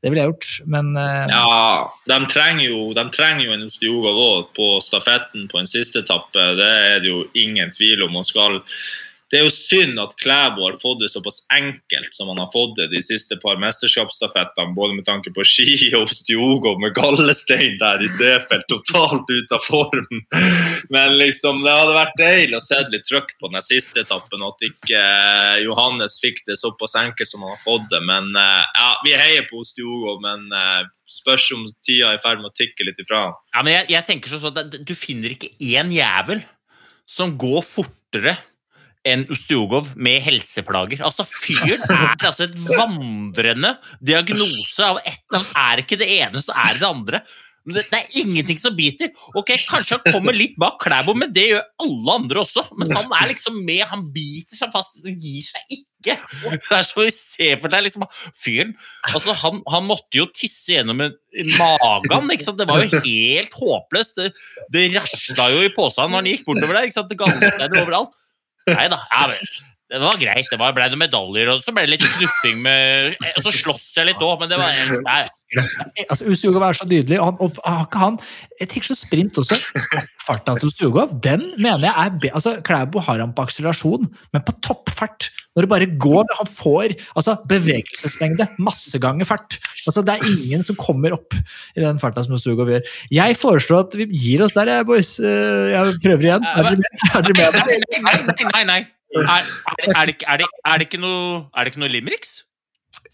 Det 0.00 0.08
ville 0.08 0.22
jeg 0.22 0.32
gjort, 0.32 0.52
men 0.72 0.94
uh... 0.96 1.28
Ja, 1.28 1.92
de 2.08 2.18
trenger 2.32 2.70
jo, 2.70 2.78
de 2.96 3.04
trenger 3.12 3.44
jo 3.44 3.52
en 3.52 3.66
Osteoga 3.66 4.12
òg 4.16 4.46
på 4.56 4.68
stafetten 4.80 5.44
på 5.50 5.60
en 5.60 5.68
siste 5.68 6.00
etappe. 6.00 6.46
Det 6.56 6.68
er 6.86 7.02
det 7.04 7.10
jo 7.10 7.26
ingen 7.36 7.68
tvil 7.74 8.06
om. 8.06 8.16
Og 8.16 8.24
skal 8.24 8.62
det 9.30 9.38
er 9.38 9.46
jo 9.46 9.52
synd 9.54 10.00
at 10.02 10.16
Klæbo 10.18 10.64
har 10.66 10.76
fått 10.80 11.04
det 11.04 11.10
såpass 11.12 11.44
enkelt 11.54 12.14
som 12.14 12.32
han 12.32 12.40
har 12.42 12.50
fått 12.50 12.74
det 12.80 12.88
de 12.90 13.02
siste 13.04 13.36
par 13.42 13.60
mesterskapsstafettene, 13.62 14.74
både 14.74 14.96
med 14.98 15.06
tanke 15.06 15.30
på 15.34 15.44
ski 15.46 15.92
og 15.94 16.10
Stjogov 16.10 16.80
med 16.82 16.96
gallestein 16.96 17.78
der 17.78 18.02
i 18.02 18.10
Seefeld, 18.10 18.66
totalt 18.72 19.30
ute 19.30 19.54
av 19.54 19.62
form. 19.62 20.22
Men 20.94 21.14
liksom, 21.20 21.62
det 21.62 21.76
hadde 21.76 21.94
vært 21.94 22.18
deilig 22.18 22.58
å 22.58 22.64
se 22.64 22.80
litt 22.90 23.06
trøkk 23.06 23.36
på 23.38 23.52
den 23.54 23.62
siste 23.62 24.02
etappen, 24.02 24.42
at 24.46 24.66
ikke 24.66 24.98
eh, 24.98 25.62
Johannes 25.62 26.18
fikk 26.22 26.42
det 26.50 26.58
såpass 26.58 26.98
enkelt 26.98 27.30
som 27.30 27.46
han 27.46 27.54
har 27.54 27.62
fått 27.62 27.86
det. 27.94 28.02
Men 28.10 28.34
eh, 28.34 28.66
ja, 28.66 28.92
vi 29.06 29.14
heier 29.14 29.46
på 29.50 29.62
Stjogov, 29.66 30.18
men 30.26 30.50
eh, 30.50 30.82
spørs 31.10 31.52
om 31.54 31.66
tida 31.86 32.10
er 32.10 32.18
i 32.18 32.22
ferd 32.22 32.42
med 32.42 32.50
å 32.50 32.58
tikke 32.58 32.86
litt 32.88 32.98
ifra. 33.02 33.28
Ja, 33.54 33.62
men 33.62 33.78
jeg, 33.78 33.92
jeg 33.94 34.10
tenker 34.10 34.34
sånn 34.34 34.58
at 34.58 34.78
Du 34.86 34.94
finner 34.98 35.34
ikke 35.34 35.54
én 35.70 35.94
jævel 35.94 36.42
som 37.10 37.38
går 37.38 37.62
fortere 37.66 38.36
enn 39.08 39.24
Ustjogov 39.32 39.92
med 39.96 40.20
helseplager. 40.24 41.00
Altså, 41.06 41.24
Fyren 41.28 41.84
er 41.88 42.16
altså 42.18 42.48
et 42.48 42.56
vandrende 42.68 43.76
diagnose 44.04 44.84
av 44.84 45.00
ett 45.04 45.22
Han 45.32 45.46
er 45.56 45.84
ikke 45.84 45.98
det 46.00 46.10
ene, 46.20 46.42
så 46.44 46.56
er 46.56 46.76
det 46.76 46.84
det 46.84 46.90
andre. 46.90 47.22
Det, 47.70 47.82
det 47.92 47.98
er 47.98 48.14
ingenting 48.22 48.58
som 48.58 48.74
biter. 48.76 49.10
Ok, 49.36 49.52
Kanskje 49.68 49.98
han 49.98 50.14
kommer 50.14 50.34
litt 50.36 50.54
bak 50.60 50.78
Klæbo, 50.80 51.12
men 51.18 51.32
det 51.34 51.50
gjør 51.50 51.64
alle 51.84 52.14
andre 52.16 52.40
også. 52.42 52.64
Men 52.80 52.92
han 52.96 53.12
er 53.18 53.28
liksom 53.30 53.58
med, 53.66 53.82
han 53.90 54.06
biter 54.14 54.56
seg 54.56 54.72
fast 54.72 55.02
og 55.04 55.10
gir 55.12 55.44
seg 55.44 55.76
ikke. 55.76 56.16
Det 56.40 56.76
er 56.78 56.86
så 56.88 57.04
vi 57.04 57.10
ser 57.12 57.58
for 57.60 57.72
deg 57.72 57.84
liksom, 57.84 58.06
fyren 58.32 58.70
altså, 59.10 59.34
han, 59.36 59.58
han 59.68 59.84
måtte 59.84 60.16
jo 60.16 60.24
tisse 60.32 60.72
gjennom 60.72 61.02
magen. 61.02 62.32
ikke 62.32 62.46
sant? 62.46 62.56
Det 62.60 62.68
var 62.70 62.80
jo 62.86 63.02
helt 63.04 63.58
håpløst. 63.60 64.16
Det, 64.16 64.32
det 64.72 64.86
rasla 64.96 65.50
jo 65.52 65.60
i 65.66 65.74
posen 65.76 66.08
når 66.08 66.22
han 66.22 66.32
gikk 66.32 66.48
bortover 66.48 66.80
der. 66.80 66.88
ikke 66.88 66.96
sant? 66.96 67.12
Det 67.12 67.20
galvesteiner 67.20 67.84
overalt. 67.84 68.16
Nei 68.66 68.88
da. 68.88 69.06
Ja, 69.10 69.26
men, 69.26 69.38
det 69.90 70.00
var 70.06 70.18
greit. 70.20 70.46
Det 70.50 70.58
var, 70.60 70.74
ble 70.76 70.86
noen 70.92 71.02
medaljer, 71.02 71.50
og 71.50 71.64
så 71.66 71.74
ble 71.74 71.82
det 71.86 71.96
litt 71.96 72.06
knuffing 72.06 72.60
med 72.62 73.16
Og 73.34 73.44
så 73.46 73.52
sloss 73.54 73.88
jeg 73.98 74.06
litt 74.10 74.22
òg, 74.22 74.36
men 74.42 74.50
det 74.52 74.58
var 74.60 74.76
nei, 75.06 75.22
Altså, 76.06 76.28
Ustjugov 76.30 76.62
er 76.62 76.76
så 76.78 76.86
nydelig. 76.86 77.18
Og, 77.18 77.40
han, 77.64 77.64
har 77.66 77.86
ikke 77.88 78.02
han 78.04 78.18
tenker 78.60 78.86
så 78.92 78.96
sprint 79.00 79.40
også. 79.40 79.56
Farta 80.22 80.54
til 80.60 80.70
Ustjugov, 80.70 81.16
den 81.24 81.48
mener 81.58 81.88
jeg 81.88 82.30
er 82.30 82.36
altså, 82.38 82.52
Klæbo 82.66 83.02
har 83.02 83.18
han 83.22 83.32
på 83.34 83.48
akselerasjon, 83.48 84.06
men 84.30 84.44
på 84.46 84.54
toppfart. 84.62 85.30
Når 85.58 85.66
det 85.66 85.70
bare 85.72 85.88
går 85.98 86.28
Han 86.38 86.46
får 86.46 86.92
altså, 87.18 87.34
bevegelsesmengde, 87.50 88.46
masse 88.62 89.00
ganger 89.02 89.26
fart. 89.26 89.58
Altså, 89.88 90.04
det 90.06 90.14
er 90.14 90.30
ingen 90.30 90.62
som 90.66 90.78
kommer 90.78 91.16
opp 91.18 91.34
i 91.34 91.82
den 91.82 91.98
farta 91.98 92.22
som 92.22 92.38
Ustjugov 92.38 92.70
gjør. 92.70 92.86
Jeg 93.10 93.40
foreslår 93.40 93.88
at 93.88 93.98
vi 93.98 94.06
gir 94.14 94.46
oss 94.46 94.54
der, 94.54 94.70
jeg, 94.76 94.86
boys. 94.86 95.16
Eh, 95.18 95.74
Jeg 95.74 95.98
prøver 96.06 96.30
igjen. 96.30 96.46
Er 96.54 96.70
dere 96.70 96.78
med? 96.78 97.04
Er 97.10 97.26
dere 97.26 97.38
med? 97.42 97.60
nei, 98.06 98.16
nei, 98.30 98.50
nei, 98.54 98.64
nei. 98.70 98.80
Er, 99.16 100.06
det, 100.06 100.14
ikke- 100.14 100.28
noe, 101.02 101.48
er 101.56 101.64
limericks? 101.90 102.44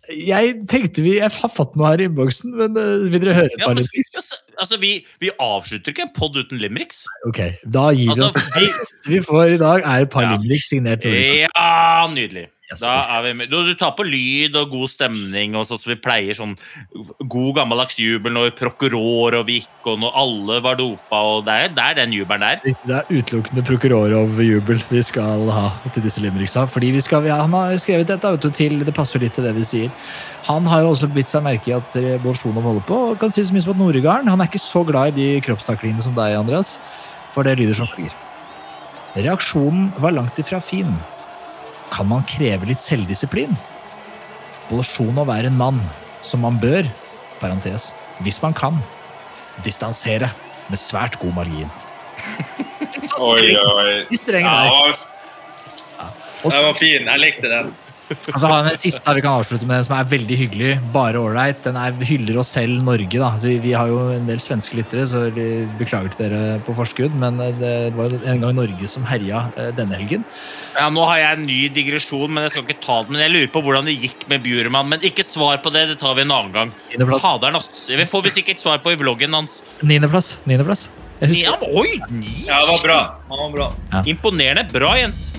Jeg 0.08 0.54
tenkte 0.70 1.02
vi 1.02 1.16
Jeg 1.18 1.30
har 1.34 1.50
fått 1.52 1.74
noe 1.76 1.88
her 1.90 2.00
i 2.00 2.06
innboksen, 2.08 2.52
men 2.56 2.76
uh, 2.78 3.06
vil 3.10 3.20
dere 3.22 3.34
høre 3.36 3.50
et 3.50 3.56
Ja, 3.60 3.66
par 3.66 3.74
men, 3.74 3.84
litt? 3.84 4.14
altså, 4.16 4.36
altså, 4.62 4.78
vi, 4.80 4.90
vi 5.20 5.30
avslutter 5.42 5.92
ikke 5.92 6.06
en 6.06 6.12
pod 6.16 6.36
uten 6.38 6.58
limericks. 6.62 7.04
Ok, 7.28 7.40
da 7.68 7.88
gir 7.96 8.12
vi 8.14 8.22
Altså, 8.22 8.28
oss. 8.30 8.52
vi- 8.56 9.10
Det 9.10 9.12
vi 9.16 9.20
får 9.26 9.54
i 9.56 9.58
dag, 9.62 9.82
er 9.84 10.02
et 10.06 10.10
par 10.10 10.22
Ja. 10.22 10.36
limericks 10.36 10.68
signert 10.72 11.04
Ja, 11.56 12.06
nydelig. 12.12 12.46
Da 12.66 12.92
er 13.14 13.22
vi 13.22 13.32
med. 13.38 13.50
Du, 13.50 13.60
du 13.62 13.74
tar 13.78 13.92
på 13.94 14.02
lyd 14.02 14.56
og 14.58 14.72
god 14.72 14.90
stemning, 14.90 15.54
og 15.54 15.68
sånn 15.68 15.78
som 15.78 15.92
vi 15.92 15.98
pleier. 16.02 16.34
sånn 16.34 16.56
God 17.30 17.52
gammeldags 17.60 17.98
jubel 18.00 18.34
når 18.34 18.56
prokuror 18.58 19.36
og 19.38 19.52
gikk, 19.52 19.70
og 19.86 20.00
når 20.02 20.18
alle 20.22 20.58
var 20.64 20.80
dopa. 20.80 21.20
og 21.20 21.44
Det 21.46 21.54
er, 21.54 21.70
det 21.76 21.84
er 21.84 21.98
den 22.00 22.16
jubelen 22.16 22.42
der. 22.42 22.76
Det 22.82 22.98
er 22.98 23.12
utelukkende 23.12 23.64
Prokurorov-jubel 23.70 24.82
vi 24.90 25.04
skal 25.06 25.46
ha 25.54 25.68
til 25.94 26.02
disse 26.08 26.24
limericksa. 26.24 26.66
Fordi 26.66 26.90
vi 26.96 27.04
skal, 27.06 27.30
ja, 27.30 27.38
han 27.44 27.54
har 27.54 27.78
skrevet 27.82 28.10
dette 28.10 28.34
vet 28.34 28.42
du, 28.42 28.50
til 28.50 28.82
Det 28.82 28.94
passer 28.96 29.22
litt 29.22 29.38
til 29.38 29.46
det 29.46 29.54
vi 29.54 29.66
sier. 29.66 29.94
Han 30.50 30.66
har 30.70 30.82
jo 30.82 30.92
også 30.94 31.10
bitt 31.14 31.30
seg 31.30 31.46
merke 31.46 31.70
i 31.70 31.78
at 31.78 31.98
Bolsjunov 32.22 32.66
holder 32.66 32.86
på, 32.86 33.02
og 33.12 33.18
kan 33.22 33.34
si 33.34 33.46
så 33.46 33.54
mye 33.54 33.64
som 33.64 33.74
at 33.74 33.82
Noregarden 33.82 34.30
han 34.30 34.42
er 34.42 34.50
ikke 34.50 34.62
så 34.62 34.82
glad 34.86 35.14
i 35.14 35.18
de 35.22 35.42
kroppstaklingene 35.46 36.02
som 36.02 36.14
deg, 36.18 36.34
Andreas. 36.38 36.76
For 37.34 37.46
det 37.46 37.58
lyder 37.60 37.78
som 37.78 37.90
følger. 37.90 38.14
Reaksjonen 39.16 39.92
var 40.02 40.14
langt 40.14 40.38
ifra 40.42 40.58
fin. 40.60 40.90
Kan 41.92 42.08
man 42.10 42.26
kreve 42.28 42.68
litt 42.68 42.82
selvdisiplin? 42.84 43.54
Bolsjunov 44.70 45.30
er 45.32 45.48
en 45.48 45.58
mann 45.58 45.80
som 46.26 46.42
man 46.42 46.58
bør, 46.62 46.88
parentes, 47.40 47.92
hvis 48.24 48.40
man 48.42 48.54
kan, 48.56 48.78
distansere 49.64 50.30
med 50.70 50.80
svært 50.80 51.18
god 51.22 51.36
margin. 51.36 51.70
Oi, 53.22 53.54
oi. 53.56 54.18
Streng 54.18 54.44
Ja. 55.96 56.08
Det 56.42 56.52
den 56.52 56.64
var 56.66 56.74
fin. 56.76 57.06
Jeg 57.08 57.22
likte 57.22 57.50
den. 57.50 57.70
Og 58.06 58.38
så 58.38 58.48
den 58.48 58.76
siste 58.78 59.14
vi 59.16 59.22
kan 59.24 59.40
avslutte 59.40 59.66
med, 59.66 59.82
som 59.86 59.96
er 59.96 60.06
veldig 60.10 60.36
hyggelig. 60.38 60.72
Bare 60.94 61.18
ålreit. 61.18 61.58
Den 61.64 61.78
er, 61.80 61.94
hyller 62.06 62.38
oss 62.42 62.52
selv, 62.54 62.78
Norge. 62.86 63.10
da. 63.10 63.32
Altså, 63.32 63.50
vi, 63.50 63.56
vi 63.64 63.72
har 63.74 63.90
jo 63.90 63.98
en 64.14 64.28
del 64.28 64.38
svenske 64.42 64.78
lyttere, 64.78 65.06
så 65.10 65.24
vi 65.34 65.46
beklager 65.80 66.12
til 66.14 66.28
dere 66.28 66.58
på 66.66 66.74
forskudd. 66.78 67.16
Men 67.18 67.40
eh, 67.42 67.54
det 67.58 67.72
var 67.98 68.14
en 68.14 68.44
gang 68.44 68.54
Norge 68.58 68.90
som 68.90 69.06
herja 69.08 69.46
eh, 69.58 69.72
denne 69.76 69.98
helgen. 69.98 70.26
Ja, 70.76 70.86
Nå 70.92 71.06
har 71.08 71.18
jeg 71.22 71.38
en 71.38 71.46
ny 71.48 71.58
digresjon, 71.74 72.30
men 72.30 72.46
jeg 72.46 72.54
skal 72.54 72.66
ikke 72.66 72.78
ta 72.84 73.00
den. 73.06 73.16
Men 73.16 73.24
jeg 73.26 73.34
lurer 73.34 73.50
på 73.56 73.64
hvordan 73.66 73.88
det 73.90 73.96
gikk 73.98 74.28
med 74.30 74.44
Bjurman. 74.44 74.92
Men 74.92 75.06
ikke 75.06 75.26
svar 75.26 75.58
på 75.64 75.72
det, 75.74 75.88
det 75.90 75.98
tar 76.02 76.14
vi 76.18 76.26
en 76.26 76.34
annen 76.36 76.54
gang. 76.54 76.74
Faderen, 77.16 77.58
ass. 77.58 77.88
Vi 77.90 78.06
får 78.06 78.28
vi 78.28 78.34
sikkert 78.38 78.62
svar 78.62 78.78
på 78.84 78.94
i 78.94 79.00
vloggen 79.00 79.34
hans. 79.34 79.62
Niendeplass. 79.82 80.36
Niendeplass. 80.46 80.86
Ja, 81.32 81.54
oi, 81.72 81.96
ni. 82.12 82.44
Ja, 82.44 82.60
det 82.60 82.68
var 82.74 82.82
bra. 82.84 83.00
Det 83.24 83.40
var 83.40 83.52
bra. 83.56 84.02
Imponerende. 84.06 84.66
Bra, 84.70 84.92
Jens. 85.00 85.30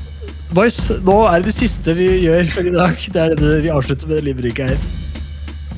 Boys, 0.55 0.77
nå 1.03 1.15
er 1.27 1.41
det 1.41 1.49
det 1.49 1.57
siste 1.57 1.91
vi 1.97 2.05
gjør 2.23 2.47
for 2.53 2.67
i 2.69 2.71
dag. 2.71 2.95
Det 2.95 3.19
er 3.19 3.33
det 3.35 3.57
vi 3.65 3.71
avslutter 3.73 4.07
med 4.07 4.21
det 4.21 4.29
livrykket 4.29 4.71
her. 4.71 4.85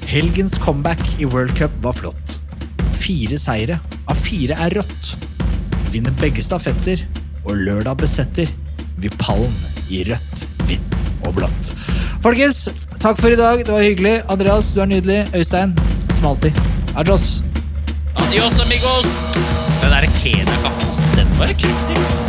Helgens 0.09 0.53
comeback 0.61 1.01
i 1.17 1.25
World 1.25 1.55
Cup 1.57 1.73
var 1.81 1.97
flott. 1.97 2.35
Fire 3.01 3.39
seire 3.41 3.79
av 4.09 4.21
fire 4.21 4.57
er 4.61 4.77
rått. 4.77 5.15
Vinner 5.89 6.13
begge 6.21 6.45
stafetter, 6.45 7.01
og 7.47 7.57
lørdag 7.65 7.97
besetter 8.03 8.53
vi 9.01 9.09
pallen 9.17 9.55
i 9.89 10.03
rødt, 10.05 10.45
hvitt 10.69 10.97
og 11.25 11.39
blått. 11.39 11.73
Folkens, 12.21 12.67
takk 13.01 13.17
for 13.17 13.33
i 13.33 13.39
dag. 13.39 13.65
Det 13.65 13.73
var 13.73 13.85
hyggelig. 13.85 14.19
Andreas, 14.29 14.73
du 14.75 14.83
er 14.85 14.91
nydelig. 14.93 15.23
Øystein, 15.33 15.73
som 16.13 16.29
alltid. 16.35 16.65
Adios. 16.93 17.39
Adios, 18.21 18.61
amigos. 18.61 19.09
Den 19.79 19.95
derre 19.95 20.17
Kenya-kaffen, 20.21 20.99
den 21.17 21.39
var 21.41 21.57
kraftig. 21.57 22.28